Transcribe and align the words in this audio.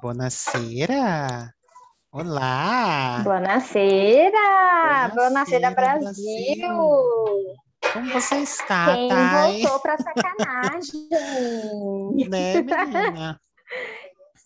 Buonasera. 0.00 1.52
Olá. 2.12 3.20
Buonasera. 3.24 5.10
Buonasera, 5.12 5.12
Buonasera, 5.12 5.70
Brasil. 5.72 6.68
Como 7.92 8.12
você 8.12 8.36
está, 8.36 8.94
Quem 8.94 9.08
Thay? 9.08 9.62
voltou 9.62 9.80
pra 9.80 9.96
sacanagem? 9.98 11.08
Né, 12.30 12.62
menina? 12.62 13.40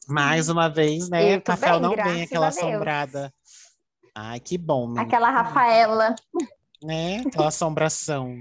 Mais 0.08 0.48
uma 0.48 0.70
vez, 0.70 1.10
né? 1.10 1.34
Eu 1.34 1.40
tô 1.42 1.52
Rafael 1.52 1.80
bem, 1.80 1.82
não 1.82 1.94
vem 2.04 2.22
aquela 2.22 2.48
assombrada. 2.48 3.30
Ai, 4.14 4.40
que 4.40 4.56
bom, 4.56 4.86
menina. 4.86 5.02
Aquela 5.02 5.28
Rafaela. 5.30 6.14
Né? 6.82 7.18
Aquela 7.26 7.48
assombração. 7.48 8.34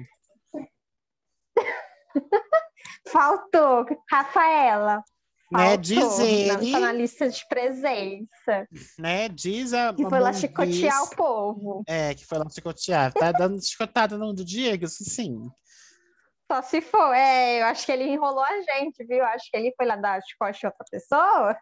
Faltou. 3.12 3.86
Rafaela. 4.10 5.04
Né? 5.52 5.58
Faltou. 5.66 5.78
Diz 5.82 5.98
Não 6.18 6.26
ele, 6.26 6.72
tá 6.72 6.80
na 6.80 6.94
lista 6.94 7.30
de 7.30 7.46
presença. 7.48 8.68
né? 8.98 9.28
Diz 9.30 9.74
a 9.74 9.94
Que 9.94 10.08
foi 10.08 10.20
lá 10.20 10.32
chicotear 10.34 11.00
diz- 11.02 11.12
o 11.12 11.16
povo. 11.16 11.84
É, 11.88 12.14
que 12.16 12.26
foi 12.26 12.38
lá 12.38 12.46
chicotear. 12.50 13.12
Tá 13.14 13.32
dando 13.32 13.62
chicotada 13.64 14.18
no 14.18 14.34
do 14.34 14.46
Diego, 14.46 14.88
sim. 14.88 15.38
Só 16.52 16.62
se 16.62 16.82
for. 16.82 17.14
É, 17.14 17.62
eu 17.62 17.66
acho 17.66 17.86
que 17.86 17.92
ele 17.92 18.04
enrolou 18.06 18.44
a 18.44 18.62
gente, 18.62 19.06
viu? 19.06 19.18
Eu 19.20 19.26
acho 19.26 19.50
que 19.50 19.58
ele 19.58 19.74
foi 19.76 19.86
lá 19.86 19.96
dar 19.96 20.22
chicote 20.22 20.66
a 20.66 20.70
outra 20.70 20.86
pessoa 20.90 21.58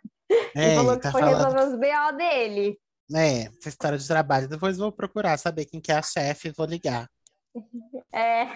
É, 0.55 0.73
e 0.73 0.75
falou 0.75 0.95
que 0.95 1.03
tá 1.03 1.11
foi 1.11 1.21
falando. 1.21 1.37
resolver 1.37 1.63
os 1.63 1.79
BO 1.79 2.17
dele. 2.17 2.77
É, 3.15 3.41
essa 3.59 3.69
história 3.69 3.97
de 3.97 4.07
trabalho. 4.07 4.47
Depois 4.47 4.77
vou 4.77 4.91
procurar 4.91 5.37
saber 5.37 5.65
quem 5.65 5.79
que 5.81 5.91
é 5.91 5.95
a 5.95 6.01
chefe 6.01 6.49
e 6.49 6.53
vou 6.55 6.65
ligar. 6.65 7.07
É, 8.13 8.47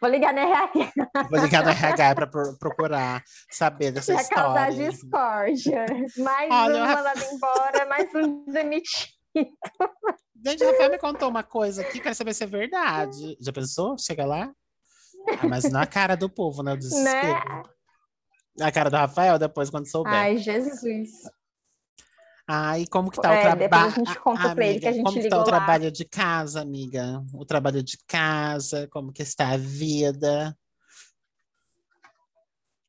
vou 0.00 0.10
ligar 0.10 0.32
na 0.34 0.42
RH 0.42 0.92
Vou 1.30 1.40
ligar 1.40 1.64
no 1.64 1.70
RH 1.70 2.14
para 2.14 2.26
procurar 2.58 3.22
saber 3.50 3.92
dessa 3.92 4.14
pra 4.14 4.28
causar 4.28 4.70
história. 4.70 4.90
discórdia. 4.90 5.86
Mais 6.18 6.50
Olha, 6.50 6.84
um 6.84 6.86
mandado 6.86 7.24
embora, 7.32 7.86
mais 7.86 8.14
um 8.14 8.44
demitido. 8.46 9.12
Gente, 10.44 10.64
o 10.64 10.70
Rafael 10.70 10.90
me 10.90 10.98
contou 10.98 11.28
uma 11.28 11.42
coisa 11.42 11.82
aqui, 11.82 12.00
quero 12.00 12.14
saber 12.14 12.34
se 12.34 12.44
é 12.44 12.46
verdade. 12.46 13.36
Já 13.40 13.52
pensou? 13.52 13.96
Chega 13.98 14.24
lá? 14.24 14.50
Ah, 15.40 15.46
mas 15.46 15.64
na 15.70 15.86
cara 15.86 16.16
do 16.16 16.28
povo, 16.30 16.62
né? 16.62 16.72
O 16.72 16.76
desespero. 16.76 17.26
Né? 17.26 17.62
Na 18.56 18.72
cara 18.72 18.90
do 18.90 18.96
Rafael, 18.96 19.38
depois, 19.38 19.70
quando 19.70 19.90
souber. 19.90 20.12
Ai, 20.12 20.38
Jesus. 20.38 21.10
Ai, 22.50 22.86
como 22.86 23.10
que 23.10 23.20
tá 23.20 23.34
É, 23.34 23.38
o 23.38 23.58
trabalho? 23.58 23.86
a 23.88 23.90
gente 23.90 24.20
conta 24.20 24.54
pra 24.54 24.66
ele 24.66 24.80
que 24.80 24.88
a 24.88 24.92
gente 24.92 25.04
como 25.04 25.20
que 25.20 25.28
tá 25.28 25.36
o 25.36 25.40
lá. 25.40 25.44
trabalho 25.44 25.92
de 25.92 26.04
casa, 26.06 26.62
amiga? 26.62 27.22
O 27.34 27.44
trabalho 27.44 27.82
de 27.82 27.98
casa, 28.06 28.88
como 28.88 29.12
que 29.12 29.22
está 29.22 29.50
a 29.50 29.58
vida? 29.58 30.56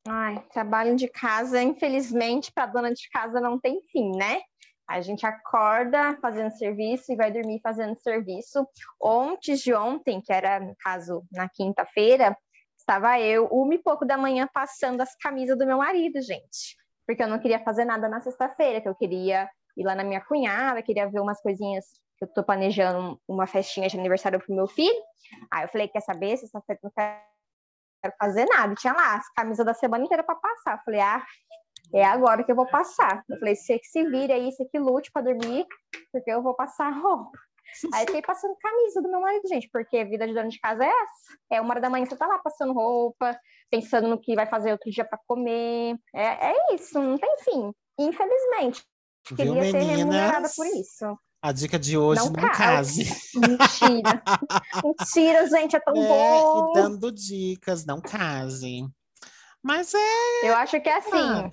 Ai, 0.07 0.41
trabalho 0.53 0.95
de 0.95 1.09
casa, 1.09 1.61
infelizmente, 1.61 2.53
para 2.53 2.67
dona 2.67 2.93
de 2.93 3.09
casa 3.09 3.41
não 3.41 3.59
tem 3.59 3.81
fim, 3.91 4.15
né? 4.15 4.39
A 4.87 5.01
gente 5.01 5.25
acorda 5.25 6.17
fazendo 6.21 6.51
serviço 6.51 7.11
e 7.11 7.17
vai 7.17 7.29
dormir 7.29 7.59
fazendo 7.61 7.99
serviço. 7.99 8.65
Ontem 8.99 9.55
de 9.55 9.73
ontem, 9.73 10.21
que 10.21 10.31
era, 10.31 10.61
no 10.61 10.73
caso, 10.77 11.23
na 11.33 11.49
quinta-feira, 11.49 12.35
estava 12.77 13.19
eu, 13.19 13.45
uma 13.51 13.75
e 13.75 13.77
pouco 13.77 14.05
da 14.05 14.17
manhã, 14.17 14.47
passando 14.53 15.01
as 15.01 15.13
camisas 15.17 15.57
do 15.57 15.65
meu 15.67 15.79
marido, 15.79 16.21
gente. 16.21 16.77
Porque 17.09 17.23
eu 17.23 17.27
não 17.27 17.39
queria 17.39 17.57
fazer 17.63 17.85
nada 17.85 18.07
na 18.07 18.21
sexta-feira, 18.21 18.79
que 18.79 18.87
eu 18.87 18.93
queria 18.93 19.49
ir 19.75 19.83
lá 19.83 19.95
na 19.95 20.03
minha 20.03 20.21
cunhada, 20.21 20.83
queria 20.83 21.09
ver 21.09 21.19
umas 21.19 21.41
coisinhas 21.41 21.83
que 22.15 22.25
eu 22.25 22.27
tô 22.27 22.43
planejando 22.43 23.19
uma 23.27 23.47
festinha 23.47 23.89
de 23.89 23.97
aniversário 23.97 24.39
pro 24.39 24.53
meu 24.53 24.67
filho. 24.67 25.01
Aí 25.51 25.63
eu 25.63 25.69
falei, 25.69 25.87
quer 25.87 26.01
saber, 26.01 26.37
sexta-feira 26.37 26.79
não 26.83 26.91
quero 26.91 28.15
fazer 28.21 28.45
nada. 28.45 28.75
Tinha 28.75 28.93
lá 28.93 29.15
as 29.15 29.27
camisas 29.33 29.65
da 29.65 29.73
semana 29.73 30.05
inteira 30.05 30.21
para 30.21 30.35
passar. 30.35 30.77
Eu 30.77 30.83
falei, 30.85 30.99
ah, 30.99 31.25
é 31.95 32.05
agora 32.05 32.43
que 32.43 32.51
eu 32.51 32.55
vou 32.55 32.67
passar. 32.67 33.23
Eu 33.27 33.39
falei, 33.39 33.55
você 33.55 33.79
que 33.79 33.87
se 33.87 34.07
vire 34.07 34.31
aí, 34.31 34.51
você 34.51 34.65
que 34.65 34.77
lute 34.77 35.11
para 35.11 35.33
dormir, 35.33 35.65
porque 36.11 36.29
eu 36.29 36.43
vou 36.43 36.53
passar 36.53 36.91
roupa. 36.91 37.31
Aí 37.93 38.01
eu 38.03 38.07
fiquei 38.07 38.21
passando 38.21 38.55
camisa 38.61 39.01
do 39.01 39.09
meu 39.09 39.21
marido, 39.21 39.47
gente, 39.47 39.69
porque 39.71 39.97
a 39.97 40.05
vida 40.05 40.27
de 40.27 40.33
dona 40.33 40.49
de 40.49 40.59
casa 40.59 40.83
é 40.83 40.87
essa. 40.87 41.37
É 41.51 41.61
uma 41.61 41.71
hora 41.71 41.81
da 41.81 41.89
manhã 41.89 42.05
você 42.05 42.15
tá 42.15 42.27
lá 42.27 42.39
passando 42.39 42.73
roupa, 42.73 43.37
pensando 43.69 44.07
no 44.07 44.19
que 44.19 44.35
vai 44.35 44.45
fazer 44.47 44.71
outro 44.71 44.89
dia 44.91 45.05
para 45.05 45.19
comer. 45.27 45.95
É, 46.13 46.51
é 46.51 46.75
isso, 46.75 46.99
não 46.99 47.17
tem 47.17 47.35
fim. 47.43 47.71
Infelizmente. 47.99 48.83
Viu, 49.31 49.53
Queria 49.53 49.71
ser 49.71 49.79
remunerada 49.79 50.31
meninas? 50.33 50.55
por 50.55 50.65
isso. 50.67 51.17
A 51.41 51.51
dica 51.53 51.79
de 51.79 51.97
hoje, 51.97 52.21
Não 52.25 52.31
não, 52.31 52.51
case. 52.51 53.05
case. 53.05 53.39
Mentira. 53.39 54.23
Mentira, 54.83 55.47
gente, 55.47 55.75
é 55.75 55.79
tão 55.79 55.95
É, 55.95 56.07
bom. 56.07 56.69
e 56.69 56.73
dando 56.73 57.11
dicas, 57.11 57.85
não 57.85 58.01
case. 58.01 58.85
Mas 59.63 59.93
é, 59.93 60.49
Eu 60.49 60.55
acho 60.55 60.79
que 60.81 60.89
é 60.89 60.97
assim. 60.97 61.11
Ah. 61.13 61.49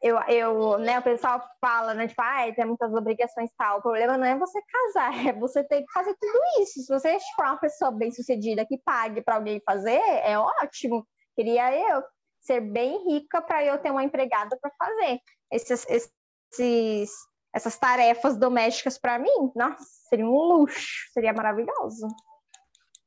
Eu, 0.00 0.16
eu, 0.28 0.78
né, 0.78 0.98
o 0.98 1.02
pessoal 1.02 1.42
fala, 1.60 1.92
né, 1.92 2.06
tipo, 2.06 2.22
ah, 2.22 2.52
tem 2.54 2.64
muitas 2.64 2.92
obrigações 2.92 3.50
e 3.50 3.56
tal. 3.56 3.78
O 3.78 3.82
problema 3.82 4.16
não 4.16 4.24
é 4.24 4.38
você 4.38 4.60
casar, 4.62 5.10
é 5.26 5.32
você 5.32 5.64
ter 5.64 5.82
que 5.82 5.92
fazer 5.92 6.14
tudo 6.20 6.38
isso. 6.62 6.80
Se 6.80 6.88
você 6.88 7.18
for 7.34 7.46
uma 7.46 7.58
pessoa 7.58 7.90
bem-sucedida 7.90 8.64
que 8.64 8.78
pague 8.78 9.22
para 9.22 9.36
alguém 9.36 9.60
fazer, 9.64 10.00
é 10.00 10.38
ótimo. 10.38 11.06
Queria 11.34 11.72
eu 11.74 12.02
ser 12.40 12.60
bem 12.60 13.04
rica 13.08 13.42
para 13.42 13.64
eu 13.64 13.78
ter 13.78 13.90
uma 13.90 14.04
empregada 14.04 14.56
para 14.60 14.70
fazer 14.78 15.20
esses, 15.52 15.86
esses, 15.88 17.10
essas 17.52 17.76
tarefas 17.76 18.38
domésticas 18.38 18.98
para 18.98 19.18
mim. 19.18 19.52
Nossa, 19.54 19.84
seria 20.08 20.24
um 20.24 20.30
luxo, 20.30 21.10
seria 21.12 21.32
maravilhoso. 21.32 22.06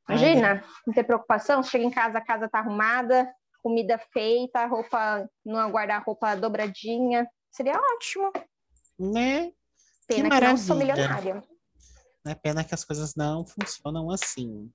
Imagina, 0.09 0.63
não 0.85 0.94
ter 0.94 1.03
preocupação, 1.03 1.63
chega 1.63 1.85
em 1.85 1.91
casa, 1.91 2.18
a 2.18 2.25
casa 2.25 2.50
tá 2.50 2.59
arrumada, 2.59 3.34
comida 3.61 3.97
feita, 4.11 4.66
roupa 4.66 5.29
no 5.45 5.57
guarda-roupa 5.69 6.35
dobradinha. 6.35 7.27
Seria 7.51 7.79
ótimo. 7.79 8.31
né? 8.99 9.51
Pena 10.07 10.29
que, 10.29 10.39
não 10.41 10.57
sou 10.57 10.75
milionária. 10.75 11.44
É 12.25 12.35
pena 12.35 12.63
que 12.63 12.73
as 12.73 12.83
coisas 12.83 13.16
não 13.16 13.45
funcionam 13.45 14.09
assim. 14.11 14.69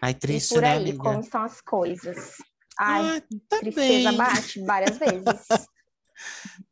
Ai, 0.00 0.12
E 0.12 0.14
triste, 0.14 0.54
por 0.54 0.62
né, 0.62 0.72
aí, 0.72 0.76
amiga? 0.78 0.98
como 0.98 1.20
estão 1.20 1.42
as 1.42 1.60
coisas. 1.60 2.36
Ai, 2.78 3.18
ah, 3.18 3.22
tá 3.48 3.58
tristeza 3.58 4.08
bem. 4.08 4.16
bate 4.18 4.60
várias 4.64 4.98
vezes. 4.98 5.24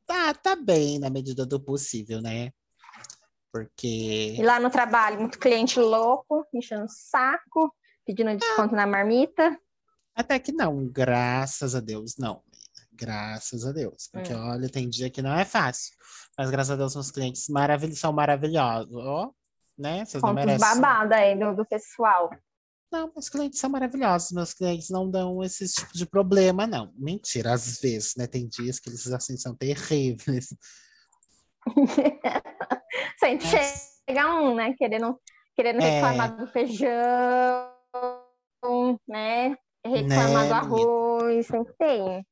Tá, 0.07 0.33
tá 0.35 0.55
bem 0.55 0.99
na 1.01 1.11
medida 1.11 1.45
do 1.45 1.59
possível, 1.61 2.21
né? 2.21 2.53
Porque 3.53 4.37
E 4.39 4.43
lá 4.43 4.61
no 4.61 4.71
trabalho, 4.71 5.19
muito 5.21 5.39
cliente 5.41 5.81
louco, 5.81 6.47
enchendo 6.55 6.85
o 6.85 6.89
saco, 6.89 7.75
pedindo 8.05 8.37
desconto 8.37 8.75
na 8.75 8.87
marmita. 8.87 9.59
Até 10.15 10.39
que 10.39 10.53
não, 10.53 10.87
graças 10.87 11.75
a 11.75 11.81
Deus, 11.81 12.17
não. 12.19 12.43
Graças 12.93 13.65
a 13.65 13.73
Deus. 13.73 14.09
Porque, 14.13 14.33
Hum. 14.35 14.49
olha, 14.51 14.69
tem 14.69 14.89
dia 14.89 15.09
que 15.11 15.23
não 15.23 15.33
é 15.33 15.45
fácil. 15.45 15.95
Mas 16.37 16.51
graças 16.51 16.71
a 16.73 16.77
Deus, 16.77 16.95
meus 16.95 17.11
clientes 17.11 17.49
maravil 17.49 17.95
são 17.97 18.13
maravilhosos. 18.13 18.95
Ó, 18.95 19.31
né? 19.79 20.05
Vocês 20.05 20.23
não 20.23 20.35
merecem. 20.35 20.59
babada 20.61 21.17
aí 21.17 21.39
do, 21.39 21.55
do 21.57 21.65
pessoal. 21.67 22.31
Não, 22.93 23.11
meus 23.15 23.29
clientes 23.29 23.59
são 23.61 23.71
maravilhosos. 23.71 24.33
Meus 24.33 24.53
clientes 24.53 24.91
não 24.91 25.09
dão 25.11 25.43
esse 25.43 25.67
tipo 25.69 25.93
de 25.95 26.05
problema, 26.05 26.67
não. 26.67 26.93
Mentira, 26.97 27.53
às 27.55 27.81
vezes, 27.81 28.15
né? 28.17 28.27
Tem 28.27 28.47
dias 28.49 28.79
que 28.81 28.91
eles, 28.91 29.07
assim, 29.07 29.37
são 29.37 29.55
terríveis. 29.55 30.55
Sempre 33.19 33.47
Mas- 33.53 34.01
chega 34.09 34.35
um, 34.35 34.55
né? 34.55 34.75
Querendo, 34.75 35.19
querendo 35.55 35.81
É. 35.81 35.91
reclamar 35.91 36.37
do 36.37 36.47
feijão, 36.49 37.71
né? 39.09 39.57
Reclamar 39.85 40.43
Né, 40.43 40.49
do 40.49 40.55
arroz, 40.55 41.47
sempre 41.47 41.75
tem. 41.79 42.27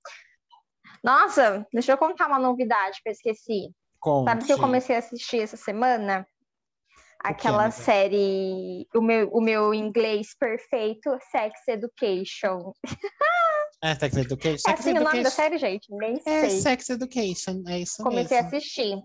Nossa, 1.03 1.67
deixa 1.73 1.93
eu 1.93 1.99
contar 1.99 2.27
uma 2.27 2.39
novidade 2.39 2.99
que 3.03 3.09
eu 3.09 3.13
esqueci. 3.13 3.71
Sabe 4.25 4.43
o 4.43 4.47
que 4.47 4.53
eu 4.53 4.57
Conte. 4.57 4.67
comecei 4.67 4.97
a 4.97 4.99
assistir 5.01 5.41
essa 5.43 5.57
semana? 5.57 6.25
que, 7.21 7.29
Aquela 7.33 7.65
amiga? 7.65 7.73
série, 7.83 8.87
o 8.95 9.01
meu, 9.01 9.29
o 9.33 9.41
meu 9.41 9.75
inglês 9.75 10.29
perfeito, 10.39 11.11
Sex 11.31 11.61
Education. 11.69 12.73
É, 13.81 13.95
Sex 13.95 14.17
Education. 14.17 14.55
É 14.55 14.59
Sex 14.59 14.81
assim 14.81 14.91
o 14.91 14.95
nome 14.95 15.05
da 15.05 15.11
Education. 15.21 15.31
série, 15.37 15.57
gente? 15.59 15.87
Nem 15.95 16.15
É 16.27 16.49
sei. 16.49 16.61
Sex 16.63 16.91
Education, 16.91 17.63
é 17.69 17.79
isso 17.79 18.03
Comecei 18.03 18.37
a 18.39 18.43
mesmo. 18.43 18.56
assistir. 18.59 18.99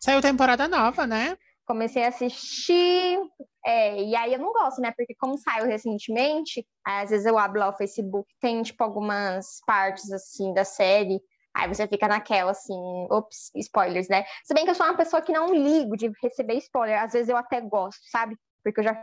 Saiu 0.00 0.20
temporada 0.20 0.66
nova, 0.66 1.06
né? 1.06 1.36
Comecei 1.68 2.02
a 2.02 2.08
assistir, 2.08 3.20
é, 3.64 4.02
e 4.02 4.16
aí 4.16 4.32
eu 4.32 4.38
não 4.38 4.54
gosto, 4.54 4.80
né? 4.80 4.90
Porque 4.96 5.14
como 5.14 5.36
saiu 5.36 5.66
recentemente, 5.66 6.66
às 6.82 7.10
vezes 7.10 7.26
eu 7.26 7.38
abro 7.38 7.60
lá 7.60 7.68
o 7.68 7.76
Facebook, 7.76 8.26
tem, 8.40 8.62
tipo, 8.62 8.82
algumas 8.82 9.60
partes, 9.66 10.10
assim, 10.10 10.54
da 10.54 10.64
série, 10.64 11.20
aí 11.54 11.68
você 11.68 11.86
fica 11.86 12.08
naquela, 12.08 12.52
assim, 12.52 12.74
ops, 13.10 13.50
spoilers, 13.54 14.08
né? 14.08 14.24
Se 14.44 14.54
bem 14.54 14.64
que 14.64 14.70
eu 14.70 14.74
sou 14.74 14.86
uma 14.86 14.96
pessoa 14.96 15.20
que 15.20 15.30
não 15.30 15.52
ligo 15.52 15.94
de 15.94 16.10
receber 16.22 16.54
spoiler, 16.54 17.02
às 17.02 17.12
vezes 17.12 17.28
eu 17.28 17.36
até 17.36 17.60
gosto, 17.60 18.00
sabe? 18.10 18.34
Porque 18.64 18.80
eu 18.80 18.84
já 18.84 18.94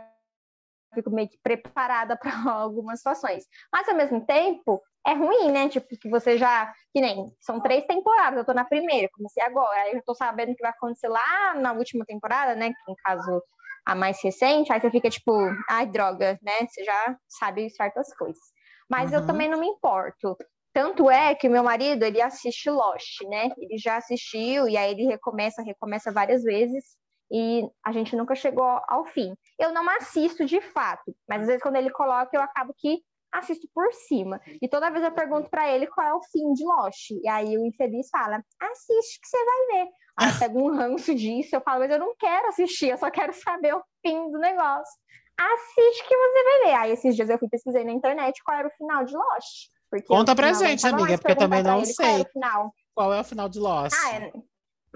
fico 0.96 1.10
meio 1.10 1.28
que 1.28 1.38
preparada 1.42 2.16
para 2.20 2.32
algumas 2.50 2.98
situações. 2.98 3.44
Mas, 3.72 3.88
ao 3.88 3.94
mesmo 3.94 4.24
tempo, 4.26 4.82
é 5.06 5.12
ruim, 5.12 5.50
né? 5.52 5.68
Tipo, 5.68 5.86
que 6.00 6.08
você 6.10 6.36
já. 6.36 6.72
Que 6.92 7.00
nem. 7.00 7.26
São 7.40 7.60
três 7.60 7.86
temporadas, 7.86 8.38
eu 8.38 8.44
tô 8.44 8.52
na 8.52 8.64
primeira, 8.64 9.08
comecei 9.12 9.42
agora. 9.42 9.82
Aí 9.82 9.94
eu 9.94 10.02
tô 10.04 10.14
sabendo 10.14 10.52
o 10.52 10.56
que 10.56 10.62
vai 10.62 10.72
acontecer 10.72 11.08
lá 11.08 11.54
na 11.54 11.72
última 11.72 12.04
temporada, 12.04 12.54
né? 12.56 12.68
Que 12.70 12.90
no 12.90 12.96
caso, 13.04 13.42
a 13.86 13.94
mais 13.94 14.20
recente. 14.22 14.72
Aí 14.72 14.80
você 14.80 14.90
fica 14.90 15.08
tipo, 15.08 15.32
ai, 15.70 15.86
droga, 15.86 16.38
né? 16.42 16.66
Você 16.66 16.82
já 16.84 17.16
sabe 17.28 17.70
certas 17.70 18.12
coisas. 18.16 18.42
Mas 18.90 19.12
eu 19.12 19.20
Uhum. 19.20 19.26
também 19.26 19.48
não 19.48 19.60
me 19.60 19.66
importo. 19.68 20.36
Tanto 20.72 21.10
é 21.10 21.34
que 21.34 21.48
o 21.48 21.50
meu 21.50 21.62
marido, 21.62 22.02
ele 22.04 22.20
assiste 22.20 22.68
Lost, 22.68 23.22
né? 23.28 23.48
Ele 23.58 23.78
já 23.78 23.96
assistiu 23.96 24.68
e 24.68 24.76
aí 24.76 24.90
ele 24.90 25.06
recomeça, 25.06 25.62
recomeça 25.62 26.12
várias 26.12 26.42
vezes 26.42 26.84
e 27.30 27.68
a 27.84 27.92
gente 27.92 28.14
nunca 28.14 28.34
chegou 28.34 28.80
ao 28.88 29.04
fim. 29.06 29.34
Eu 29.58 29.72
não 29.72 29.88
assisto 29.90 30.44
de 30.44 30.60
fato, 30.60 31.14
mas 31.28 31.42
às 31.42 31.46
vezes 31.46 31.62
quando 31.62 31.76
ele 31.76 31.90
coloca, 31.90 32.30
eu 32.32 32.40
acabo 32.40 32.74
que 32.76 33.00
assisto 33.32 33.68
por 33.74 33.92
cima. 33.92 34.40
E 34.60 34.68
toda 34.68 34.90
vez 34.90 35.04
eu 35.04 35.12
pergunto 35.12 35.50
para 35.50 35.68
ele 35.70 35.86
qual 35.86 36.06
é 36.06 36.14
o 36.14 36.22
fim 36.22 36.52
de 36.52 36.64
Lost. 36.64 37.10
E 37.10 37.28
aí 37.28 37.56
o 37.56 37.66
infeliz 37.66 38.08
fala: 38.10 38.42
assiste 38.60 39.20
que 39.20 39.28
você 39.28 39.44
vai 39.44 39.66
ver. 39.66 39.90
Aí 40.18 40.30
eu 40.30 40.38
pego 40.38 40.62
um 40.62 40.74
ranço 40.76 41.14
disso, 41.14 41.54
eu 41.54 41.60
falo, 41.60 41.80
mas 41.80 41.90
eu 41.90 41.98
não 41.98 42.14
quero 42.16 42.48
assistir, 42.48 42.88
eu 42.88 42.98
só 42.98 43.10
quero 43.10 43.32
saber 43.32 43.74
o 43.74 43.82
fim 44.04 44.30
do 44.30 44.38
negócio. 44.38 44.94
Assiste 45.38 46.08
que 46.08 46.16
você 46.16 46.44
vai 46.44 46.64
ver. 46.64 46.74
Aí 46.74 46.92
esses 46.92 47.14
dias 47.14 47.28
eu 47.28 47.38
fui 47.38 47.48
pesquisei 47.48 47.84
na 47.84 47.92
internet 47.92 48.42
qual 48.42 48.58
era 48.58 48.68
o 48.68 48.70
final 48.72 49.04
de 49.04 49.14
Lost. 49.14 49.68
Conta 50.06 50.34
pra 50.34 50.52
gente, 50.52 50.86
amiga, 50.86 51.16
porque 51.18 51.32
eu 51.32 51.36
também 51.36 51.62
não 51.62 51.84
sei. 51.84 52.24
Qual, 52.32 52.74
qual 52.94 53.14
é 53.14 53.20
o 53.20 53.24
final 53.24 53.48
de 53.48 53.58
Lost? 53.58 53.94
Ah, 54.04 54.14
é... 54.14 54.32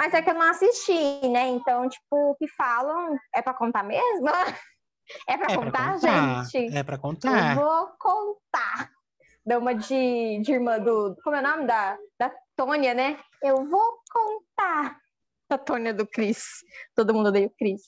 Mas 0.00 0.14
é 0.14 0.22
que 0.22 0.30
eu 0.30 0.34
não 0.34 0.48
assisti, 0.48 1.28
né? 1.28 1.48
Então, 1.48 1.86
tipo, 1.86 2.30
o 2.30 2.34
que 2.36 2.48
falam 2.48 3.18
é 3.34 3.42
pra 3.42 3.52
contar 3.52 3.82
mesmo? 3.82 4.26
É 5.28 5.36
pra, 5.36 5.52
é 5.52 5.56
contar, 5.56 5.94
contar, 5.94 6.44
gente? 6.44 6.76
É 6.76 6.84
pra 6.84 6.96
contar. 6.96 7.56
Eu 7.56 7.64
vou 7.64 7.88
contar. 7.98 8.88
Dá 9.44 9.58
uma 9.58 9.74
de, 9.74 10.40
de 10.40 10.52
irmã 10.52 10.78
do. 10.78 11.16
Como 11.24 11.34
é 11.34 11.40
o 11.40 11.42
nome? 11.42 11.66
Da, 11.66 11.98
da 12.16 12.32
Tônia, 12.54 12.94
né? 12.94 13.18
Eu 13.42 13.68
vou 13.68 13.98
contar. 14.08 14.96
A 15.50 15.58
Tônia 15.58 15.92
do 15.92 16.06
Cris. 16.06 16.44
Todo 16.94 17.12
mundo 17.12 17.30
odeia 17.30 17.48
o 17.48 17.54
Cris. 17.58 17.82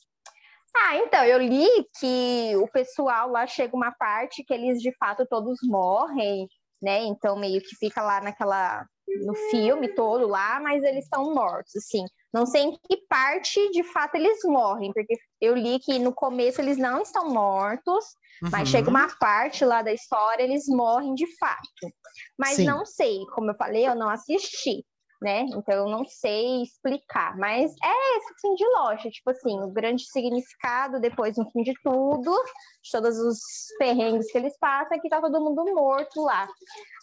Ah, 0.76 0.96
então, 0.96 1.24
eu 1.24 1.38
li 1.38 1.68
que 2.00 2.56
o 2.56 2.66
pessoal 2.66 3.28
lá 3.28 3.46
chega 3.46 3.76
uma 3.76 3.92
parte 3.92 4.42
que 4.42 4.52
eles 4.52 4.80
de 4.80 4.92
fato 4.96 5.24
todos 5.24 5.60
morrem, 5.62 6.48
né? 6.82 7.04
Então 7.04 7.38
meio 7.38 7.60
que 7.60 7.76
fica 7.76 8.02
lá 8.02 8.20
naquela 8.20 8.84
no 9.24 9.34
filme 9.50 9.88
todo 9.88 10.26
lá, 10.26 10.60
mas 10.60 10.82
eles 10.82 11.04
estão 11.04 11.34
mortos, 11.34 11.76
assim. 11.76 12.04
Não 12.32 12.46
sei 12.46 12.62
em 12.62 12.72
que 12.72 12.96
parte 13.08 13.70
de 13.70 13.82
fato 13.82 14.14
eles 14.14 14.38
morrem, 14.44 14.92
porque 14.92 15.16
eu 15.40 15.54
li 15.54 15.78
que 15.78 15.98
no 15.98 16.14
começo 16.14 16.60
eles 16.60 16.78
não 16.78 17.02
estão 17.02 17.28
mortos, 17.28 18.04
uhum. 18.42 18.50
mas 18.50 18.68
chega 18.68 18.88
uma 18.88 19.08
parte 19.18 19.64
lá 19.64 19.82
da 19.82 19.92
história 19.92 20.42
eles 20.42 20.64
morrem 20.66 21.14
de 21.14 21.26
fato. 21.38 21.92
Mas 22.38 22.56
Sim. 22.56 22.64
não 22.64 22.86
sei, 22.86 23.20
como 23.34 23.50
eu 23.50 23.56
falei, 23.56 23.86
eu 23.86 23.94
não 23.94 24.08
assisti 24.08 24.84
né? 25.22 25.42
Então 25.42 25.74
eu 25.74 25.88
não 25.88 26.04
sei 26.04 26.62
explicar, 26.62 27.36
mas 27.38 27.72
é 27.82 28.16
esse 28.19 28.34
fim 28.40 28.54
de 28.54 28.64
loja, 28.76 29.08
tipo 29.08 29.30
assim, 29.30 29.60
o 29.60 29.70
grande 29.70 30.04
significado 30.04 31.00
depois 31.00 31.36
no 31.36 31.48
fim 31.50 31.62
de 31.62 31.72
tudo, 31.82 32.32
de 32.82 32.90
todos 32.90 33.19
os 33.19 33.38
perrengues 33.78 34.30
que 34.30 34.36
eles 34.36 34.58
passam, 34.58 34.96
é 34.96 35.00
que 35.00 35.08
tá 35.08 35.20
todo 35.20 35.40
mundo 35.40 35.64
morto 35.72 36.22
lá. 36.22 36.48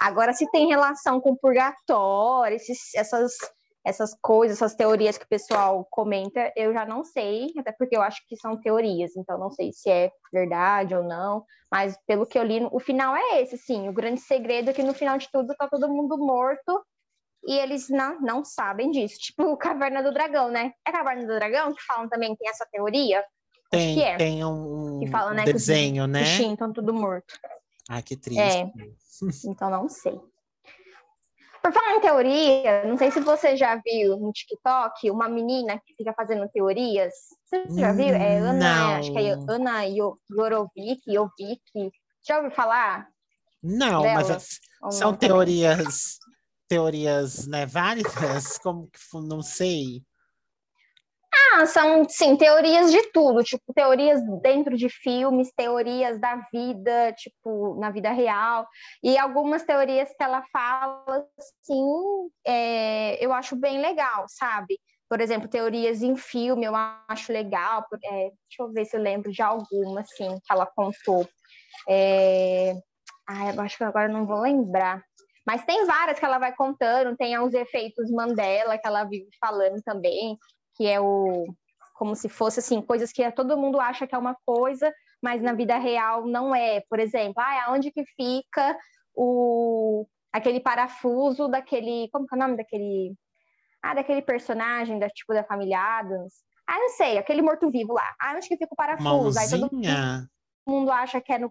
Agora, 0.02 0.34
se 0.34 0.50
tem 0.52 0.68
relação 0.68 1.22
com 1.22 1.36
purgatório, 1.36 2.56
esses, 2.56 2.94
essas 2.94 3.32
essas 3.86 4.14
coisas, 4.22 4.58
essas 4.58 4.76
teorias 4.76 5.18
que 5.18 5.24
o 5.24 5.30
pessoal 5.30 5.88
comenta, 5.90 6.52
eu 6.56 6.74
já 6.74 6.86
não 6.86 7.04
sei, 7.04 7.48
até 7.58 7.72
porque 7.72 7.96
eu 7.96 8.02
acho 8.02 8.22
que 8.28 8.36
são 8.36 8.60
teorias, 8.60 9.16
então 9.16 9.40
não 9.40 9.50
sei 9.50 9.72
se 9.72 9.90
é 9.90 10.12
verdade 10.32 10.94
ou 10.94 11.04
não, 11.04 11.44
mas 11.72 11.98
pelo 12.06 12.26
que 12.26 12.38
eu 12.38 12.44
li, 12.44 12.68
o 12.72 12.80
final 12.80 13.16
é 13.16 13.42
esse, 13.42 13.58
sim, 13.58 13.88
o 13.88 13.94
grande 13.94 14.20
segredo 14.20 14.70
é 14.70 14.74
que 14.74 14.84
no 14.84 14.94
final 14.94 15.18
de 15.18 15.30
tudo 15.32 15.56
tá 15.56 15.68
todo 15.68 15.88
mundo 15.88 16.18
morto 16.18 16.84
e 17.44 17.58
eles 17.58 17.90
não, 17.90 18.20
não 18.22 18.46
sabem 18.46 18.92
disso. 18.92 19.18
Tipo, 19.20 19.56
Caverna 19.58 20.04
do 20.04 20.14
Dragão, 20.14 20.50
né? 20.50 20.74
É 20.86 20.92
Caverna 20.92 21.26
do 21.26 21.36
Dragão 21.36 21.74
que 21.74 21.84
falam 21.84 22.10
também 22.10 22.32
que 22.34 22.40
tem 22.40 22.50
essa 22.50 22.66
teoria? 22.72 23.24
Tem, 23.72 23.96
que 23.96 24.02
é. 24.02 24.18
tem 24.18 24.44
um, 24.44 25.00
que 25.00 25.08
fala, 25.08 25.34
né, 25.34 25.44
desenho, 25.44 26.06
que 26.06 26.12
né? 26.12 26.24
Os 26.24 26.40
estão 26.40 26.74
tudo 26.74 26.94
morto. 26.94 27.34
Ah, 27.88 28.02
que 28.02 28.18
triste. 28.18 28.42
É. 28.42 28.72
então 29.46 29.70
não 29.70 29.88
sei. 29.88 30.20
Por 31.62 31.74
falar 31.74 31.96
em 31.96 32.00
teoria, 32.00 32.86
não 32.86 32.98
sei 32.98 33.12
se 33.12 33.20
você 33.20 33.56
já 33.58 33.76
viu 33.76 34.18
no 34.18 34.32
TikTok 34.32 35.12
uma 35.12 35.28
menina 35.28 35.78
que 35.86 35.94
fica 35.94 36.14
fazendo 36.14 36.48
teorias. 36.50 37.14
Você 37.44 37.64
já 37.80 37.92
viu? 37.92 38.08
É 38.08 38.38
Ana, 38.38 38.54
não. 38.54 38.96
acho 38.96 39.12
que 39.12 39.18
é 39.18 39.32
Ana 39.32 39.84
Yorovic, 39.84 41.02
Yovik. 41.08 41.92
Já 42.26 42.38
ouviu 42.38 42.52
falar? 42.52 43.10
Não, 43.62 44.04
mas 44.04 44.60
são 44.92 45.14
teorias 45.14 46.18
teorias 46.70 47.48
né, 47.48 47.66
válidas? 47.66 48.58
Como 48.60 48.88
que 48.88 49.00
não 49.28 49.42
sei. 49.42 50.04
Ah, 51.54 51.66
são, 51.66 52.08
sim, 52.08 52.36
teorias 52.38 52.92
de 52.92 53.12
tudo, 53.12 53.44
tipo, 53.44 53.74
teorias 53.74 54.22
dentro 54.42 54.78
de 54.78 54.88
filmes, 54.88 55.52
teorias 55.56 56.20
da 56.20 56.36
vida, 56.52 57.14
tipo, 57.14 57.76
na 57.80 57.92
vida 57.92 58.12
real, 58.12 58.68
e 59.04 59.18
algumas 59.18 59.64
teorias 59.64 60.10
que 60.10 60.24
ela 60.24 60.44
fala, 60.52 61.26
assim, 61.38 62.30
é, 62.46 63.24
eu 63.24 63.34
acho 63.34 63.56
bem 63.56 63.80
legal, 63.82 64.26
sabe? 64.28 64.80
Por 65.10 65.22
exemplo, 65.22 65.50
teorias 65.50 66.02
em 66.02 66.16
filme, 66.16 66.66
eu 66.66 66.74
acho 67.08 67.34
legal, 67.34 67.86
é, 68.04 68.10
deixa 68.10 68.34
eu 68.60 68.72
ver 68.72 68.86
se 68.86 68.96
eu 68.96 69.02
lembro 69.02 69.32
de 69.32 69.42
alguma, 69.42 70.02
assim, 70.02 70.40
que 70.40 70.54
ela 70.54 70.68
contou. 70.68 71.28
É... 71.88 72.74
Ah, 73.28 73.54
eu 73.54 73.62
acho 73.62 73.78
que 73.78 73.84
agora 73.84 74.08
não 74.08 74.26
vou 74.26 74.42
lembrar. 74.42 75.04
Mas 75.50 75.66
tem 75.66 75.84
várias 75.84 76.20
que 76.20 76.26
ela 76.26 76.38
vai 76.38 76.56
contando, 76.56 77.18
tem 77.18 77.36
os 77.40 77.56
efeitos 77.56 78.12
Mandela 78.12 78.78
que 78.78 78.88
ela 78.88 79.04
vive 79.04 79.30
falando 79.42 79.82
também, 79.82 80.38
que 80.76 80.86
é 80.86 81.02
o 81.02 81.48
como 81.96 82.16
se 82.16 82.30
fosse 82.30 82.60
assim, 82.60 82.80
coisas 82.84 83.12
que 83.12 83.30
todo 83.32 83.58
mundo 83.58 83.80
acha 83.80 84.06
que 84.06 84.14
é 84.14 84.18
uma 84.18 84.38
coisa, 84.46 84.94
mas 85.20 85.42
na 85.42 85.54
vida 85.54 85.76
real 85.80 86.28
não 86.28 86.54
é. 86.56 86.84
Por 86.88 87.00
exemplo, 87.00 87.42
ah, 87.42 87.66
aonde 87.66 87.90
que 87.92 88.06
fica 88.16 88.78
o 89.16 90.06
aquele 90.32 90.60
parafuso 90.60 91.48
daquele, 91.48 92.08
como 92.12 92.28
que 92.28 92.36
é 92.36 92.38
o 92.38 92.40
nome 92.40 92.56
daquele 92.56 93.16
ah, 93.82 93.96
daquele 93.96 94.22
personagem 94.22 95.00
da 95.00 95.10
tipo 95.10 95.34
da 95.34 95.44
família 95.44 95.80
Adams. 95.80 96.44
Ah, 96.68 96.78
não 96.78 96.90
sei, 96.90 97.18
aquele 97.18 97.42
morto-vivo 97.42 97.94
lá. 97.94 98.16
Ah, 98.22 98.36
onde 98.36 98.48
que 98.48 98.56
fica 98.56 98.72
o 98.72 98.78
parafuso? 98.78 99.10
Mãozinha. 99.10 99.42
Aí 99.42 100.28
todo 100.64 100.72
mundo 100.76 100.92
acha 100.92 101.20
que 101.20 101.34
é 101.34 101.40
no 101.40 101.50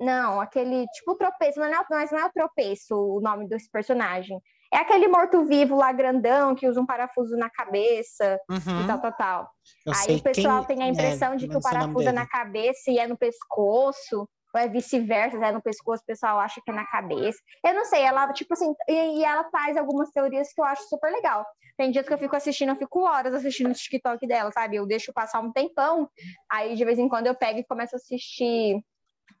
não, 0.00 0.40
aquele 0.40 0.86
tipo 0.88 1.14
tropeço, 1.16 1.60
mas 1.60 1.70
não, 1.70 1.80
é, 1.80 1.84
mas 1.90 2.10
não 2.10 2.18
é 2.18 2.26
o 2.26 2.32
tropeço 2.32 2.94
o 2.94 3.20
nome 3.20 3.48
desse 3.48 3.70
personagem. 3.70 4.38
É 4.72 4.78
aquele 4.78 5.06
morto-vivo 5.06 5.76
lá 5.76 5.92
grandão 5.92 6.54
que 6.54 6.66
usa 6.66 6.80
um 6.80 6.86
parafuso 6.86 7.36
na 7.36 7.50
cabeça 7.50 8.40
uhum. 8.48 8.82
e 8.82 8.86
tal, 8.86 9.00
tal, 9.00 9.12
tal. 9.12 9.50
Eu 9.84 9.92
Aí 9.92 10.16
o 10.16 10.22
pessoal 10.22 10.64
tem 10.64 10.82
a 10.82 10.88
impressão 10.88 11.34
é, 11.34 11.36
de 11.36 11.46
que 11.46 11.56
o 11.56 11.60
parafuso 11.60 12.08
é 12.08 12.12
na 12.12 12.26
cabeça 12.26 12.90
e 12.90 12.98
é 12.98 13.06
no 13.06 13.16
pescoço, 13.16 14.26
ou 14.54 14.60
é 14.60 14.68
vice-versa, 14.68 15.36
é 15.36 15.52
no 15.52 15.62
pescoço, 15.62 16.02
o 16.02 16.06
pessoal 16.06 16.38
acha 16.38 16.60
que 16.64 16.70
é 16.70 16.74
na 16.74 16.86
cabeça. 16.86 17.38
Eu 17.64 17.74
não 17.74 17.84
sei, 17.84 18.02
ela, 18.02 18.32
tipo 18.32 18.54
assim, 18.54 18.72
e, 18.88 19.20
e 19.20 19.24
ela 19.24 19.44
faz 19.50 19.76
algumas 19.76 20.10
teorias 20.10 20.52
que 20.54 20.60
eu 20.60 20.64
acho 20.64 20.88
super 20.88 21.12
legal. 21.12 21.44
Tem 21.76 21.90
dias 21.90 22.06
que 22.06 22.12
eu 22.12 22.18
fico 22.18 22.36
assistindo, 22.36 22.70
eu 22.70 22.76
fico 22.76 23.00
horas 23.00 23.34
assistindo 23.34 23.70
o 23.70 23.74
TikTok 23.74 24.26
dela, 24.26 24.50
sabe? 24.52 24.76
Eu 24.76 24.86
deixo 24.86 25.12
passar 25.12 25.40
um 25.40 25.52
tempão, 25.52 26.08
aí 26.50 26.74
de 26.74 26.84
vez 26.84 26.98
em 26.98 27.08
quando 27.08 27.26
eu 27.26 27.34
pego 27.34 27.58
e 27.58 27.64
começo 27.64 27.94
a 27.94 27.98
assistir 27.98 28.82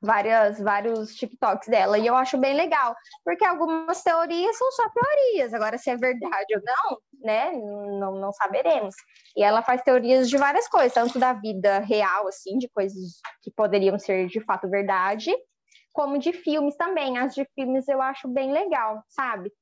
várias, 0.02 0.58
vários 0.58 1.14
TikToks 1.14 1.68
dela. 1.68 1.96
E 1.96 2.06
eu 2.06 2.16
acho 2.16 2.36
bem 2.36 2.54
legal, 2.54 2.94
porque 3.24 3.44
algumas 3.44 4.02
teorias 4.02 4.58
são 4.58 4.70
só 4.72 4.82
teorias. 4.90 5.54
Agora, 5.54 5.78
se 5.78 5.90
é 5.90 5.96
verdade 5.96 6.54
ou 6.56 6.62
não, 6.64 6.98
né? 7.20 7.52
Não, 7.52 8.16
não 8.16 8.32
saberemos. 8.32 8.94
E 9.36 9.42
ela 9.42 9.62
faz 9.62 9.80
teorias 9.82 10.28
de 10.28 10.36
várias 10.36 10.66
coisas, 10.68 10.92
tanto 10.92 11.18
da 11.18 11.32
vida 11.32 11.78
real, 11.78 12.26
assim, 12.26 12.58
de 12.58 12.68
coisas 12.68 13.20
que 13.42 13.50
poderiam 13.52 13.98
ser 13.98 14.26
de 14.26 14.40
fato 14.40 14.68
verdade, 14.68 15.32
como 15.92 16.18
de 16.18 16.32
filmes 16.32 16.76
também. 16.76 17.16
As 17.18 17.34
de 17.34 17.46
filmes 17.54 17.86
eu 17.86 18.02
acho 18.02 18.26
bem 18.26 18.52
legal, 18.52 19.02
sabe? 19.08 19.52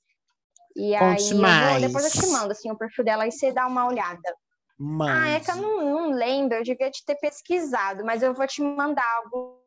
E 0.75 0.97
Conte 0.99 1.35
aí, 1.35 1.39
mais. 1.39 1.83
Eu 1.83 1.89
depois 1.89 2.05
eu 2.15 2.23
te 2.23 2.29
mando 2.29 2.53
assim, 2.53 2.71
o 2.71 2.79
perfil 2.79 3.05
dela 3.05 3.27
e 3.27 3.33
você 3.33 3.53
dá 3.53 3.67
uma 3.67 3.87
olhada. 3.87 4.35
Mas... 4.79 5.11
Ah, 5.11 5.29
é 5.29 5.41
que 5.41 5.51
eu 5.51 5.57
não, 5.57 5.85
não 5.85 6.11
lembro, 6.11 6.57
eu 6.57 6.63
devia 6.63 6.91
te 6.91 7.05
ter 7.05 7.17
pesquisado, 7.17 8.03
mas 8.03 8.23
eu 8.23 8.33
vou 8.33 8.47
te 8.47 8.63
mandar 8.63 9.05
algum 9.23 9.60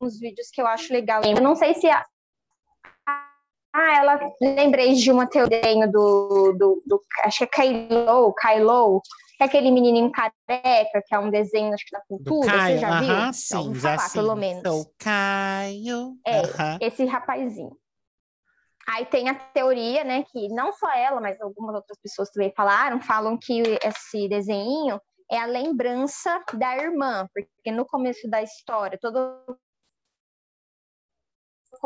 uns 0.00 0.18
vídeos 0.18 0.48
que 0.50 0.60
eu 0.60 0.66
acho 0.66 0.92
legal. 0.92 1.22
Eu 1.24 1.40
não 1.42 1.54
sei 1.54 1.74
se. 1.74 1.88
A... 1.88 2.04
Ah, 3.74 3.98
ela 3.98 4.32
lembrei 4.40 4.94
de 4.94 5.12
uma 5.12 5.26
teoria 5.26 5.86
do, 5.86 6.54
do, 6.58 6.82
do, 6.86 7.02
acho 7.24 7.38
que 7.38 7.44
é 7.44 7.46
Kylo, 7.46 8.34
Kylo, 8.34 9.02
que 9.36 9.42
é 9.42 9.44
aquele 9.44 9.70
menininho 9.70 10.10
careca, 10.10 11.02
que 11.06 11.14
é 11.14 11.18
um 11.18 11.30
desenho, 11.30 11.74
acho 11.74 11.84
que 11.84 11.90
da 11.92 12.00
cultura, 12.08 12.50
Caio, 12.50 12.74
você 12.74 12.80
já 12.80 12.88
uh 12.88 13.00
viu? 13.00 13.14
-huh, 13.14 13.32
sim, 13.34 13.58
então, 13.58 13.74
já 13.74 13.96
falar, 13.96 14.08
sim. 14.08 14.18
Pelo 14.18 14.34
menos. 14.34 14.62
Sou 14.62 14.94
Caio. 14.98 16.16
É, 16.26 16.40
uh 16.40 16.44
-huh. 16.44 16.78
esse 16.80 17.04
rapazinho. 17.04 17.76
Aí 18.88 19.04
tem 19.04 19.28
a 19.28 19.34
teoria, 19.34 20.04
né, 20.04 20.24
que 20.30 20.48
não 20.48 20.72
só 20.72 20.90
ela, 20.94 21.20
mas 21.20 21.38
algumas 21.40 21.74
outras 21.74 21.98
pessoas 22.00 22.30
também 22.30 22.52
falaram, 22.56 23.00
falam 23.02 23.36
que 23.36 23.60
esse 23.84 24.28
desenho 24.28 24.98
é 25.30 25.38
a 25.38 25.46
lembrança 25.46 26.42
da 26.54 26.76
irmã, 26.78 27.28
porque 27.34 27.72
no 27.72 27.84
começo 27.84 28.30
da 28.30 28.40
história, 28.42 28.96
todo 29.00 29.18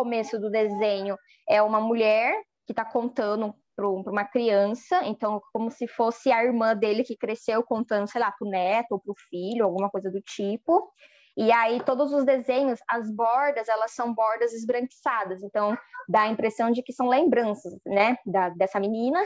começo 0.01 0.41
do 0.41 0.51
desenho 0.51 1.15
é 1.47 1.61
uma 1.61 1.79
mulher 1.79 2.35
que 2.65 2.73
está 2.73 2.87
contando 2.87 3.55
para 3.77 3.87
uma 3.87 4.25
criança, 4.25 5.05
então 5.05 5.43
como 5.53 5.71
se 5.71 5.87
fosse 5.87 6.33
a 6.33 6.43
irmã 6.43 6.75
dele 6.75 7.05
que 7.05 7.19
cresceu 7.19 7.63
contando, 7.63 8.11
sei 8.11 8.19
lá, 8.19 8.33
para 8.33 8.49
o 8.49 8.51
neto 8.51 8.93
ou 8.93 8.99
para 9.01 9.13
o 9.13 9.21
filho, 9.29 9.67
alguma 9.67 9.91
coisa 9.91 10.11
do 10.11 10.23
tipo. 10.23 10.91
E 11.37 11.53
aí 11.53 11.83
todos 11.85 12.15
os 12.15 12.25
desenhos, 12.25 12.81
as 12.89 13.15
bordas, 13.15 13.69
elas 13.69 13.93
são 13.93 14.15
bordas 14.15 14.55
esbranquiçadas, 14.55 15.43
então 15.43 15.77
dá 16.09 16.23
a 16.23 16.29
impressão 16.29 16.71
de 16.71 16.83
que 16.83 16.95
são 16.95 17.07
lembranças, 17.07 17.75
né, 17.85 18.17
da, 18.25 18.49
dessa 18.49 18.81
menina. 18.81 19.23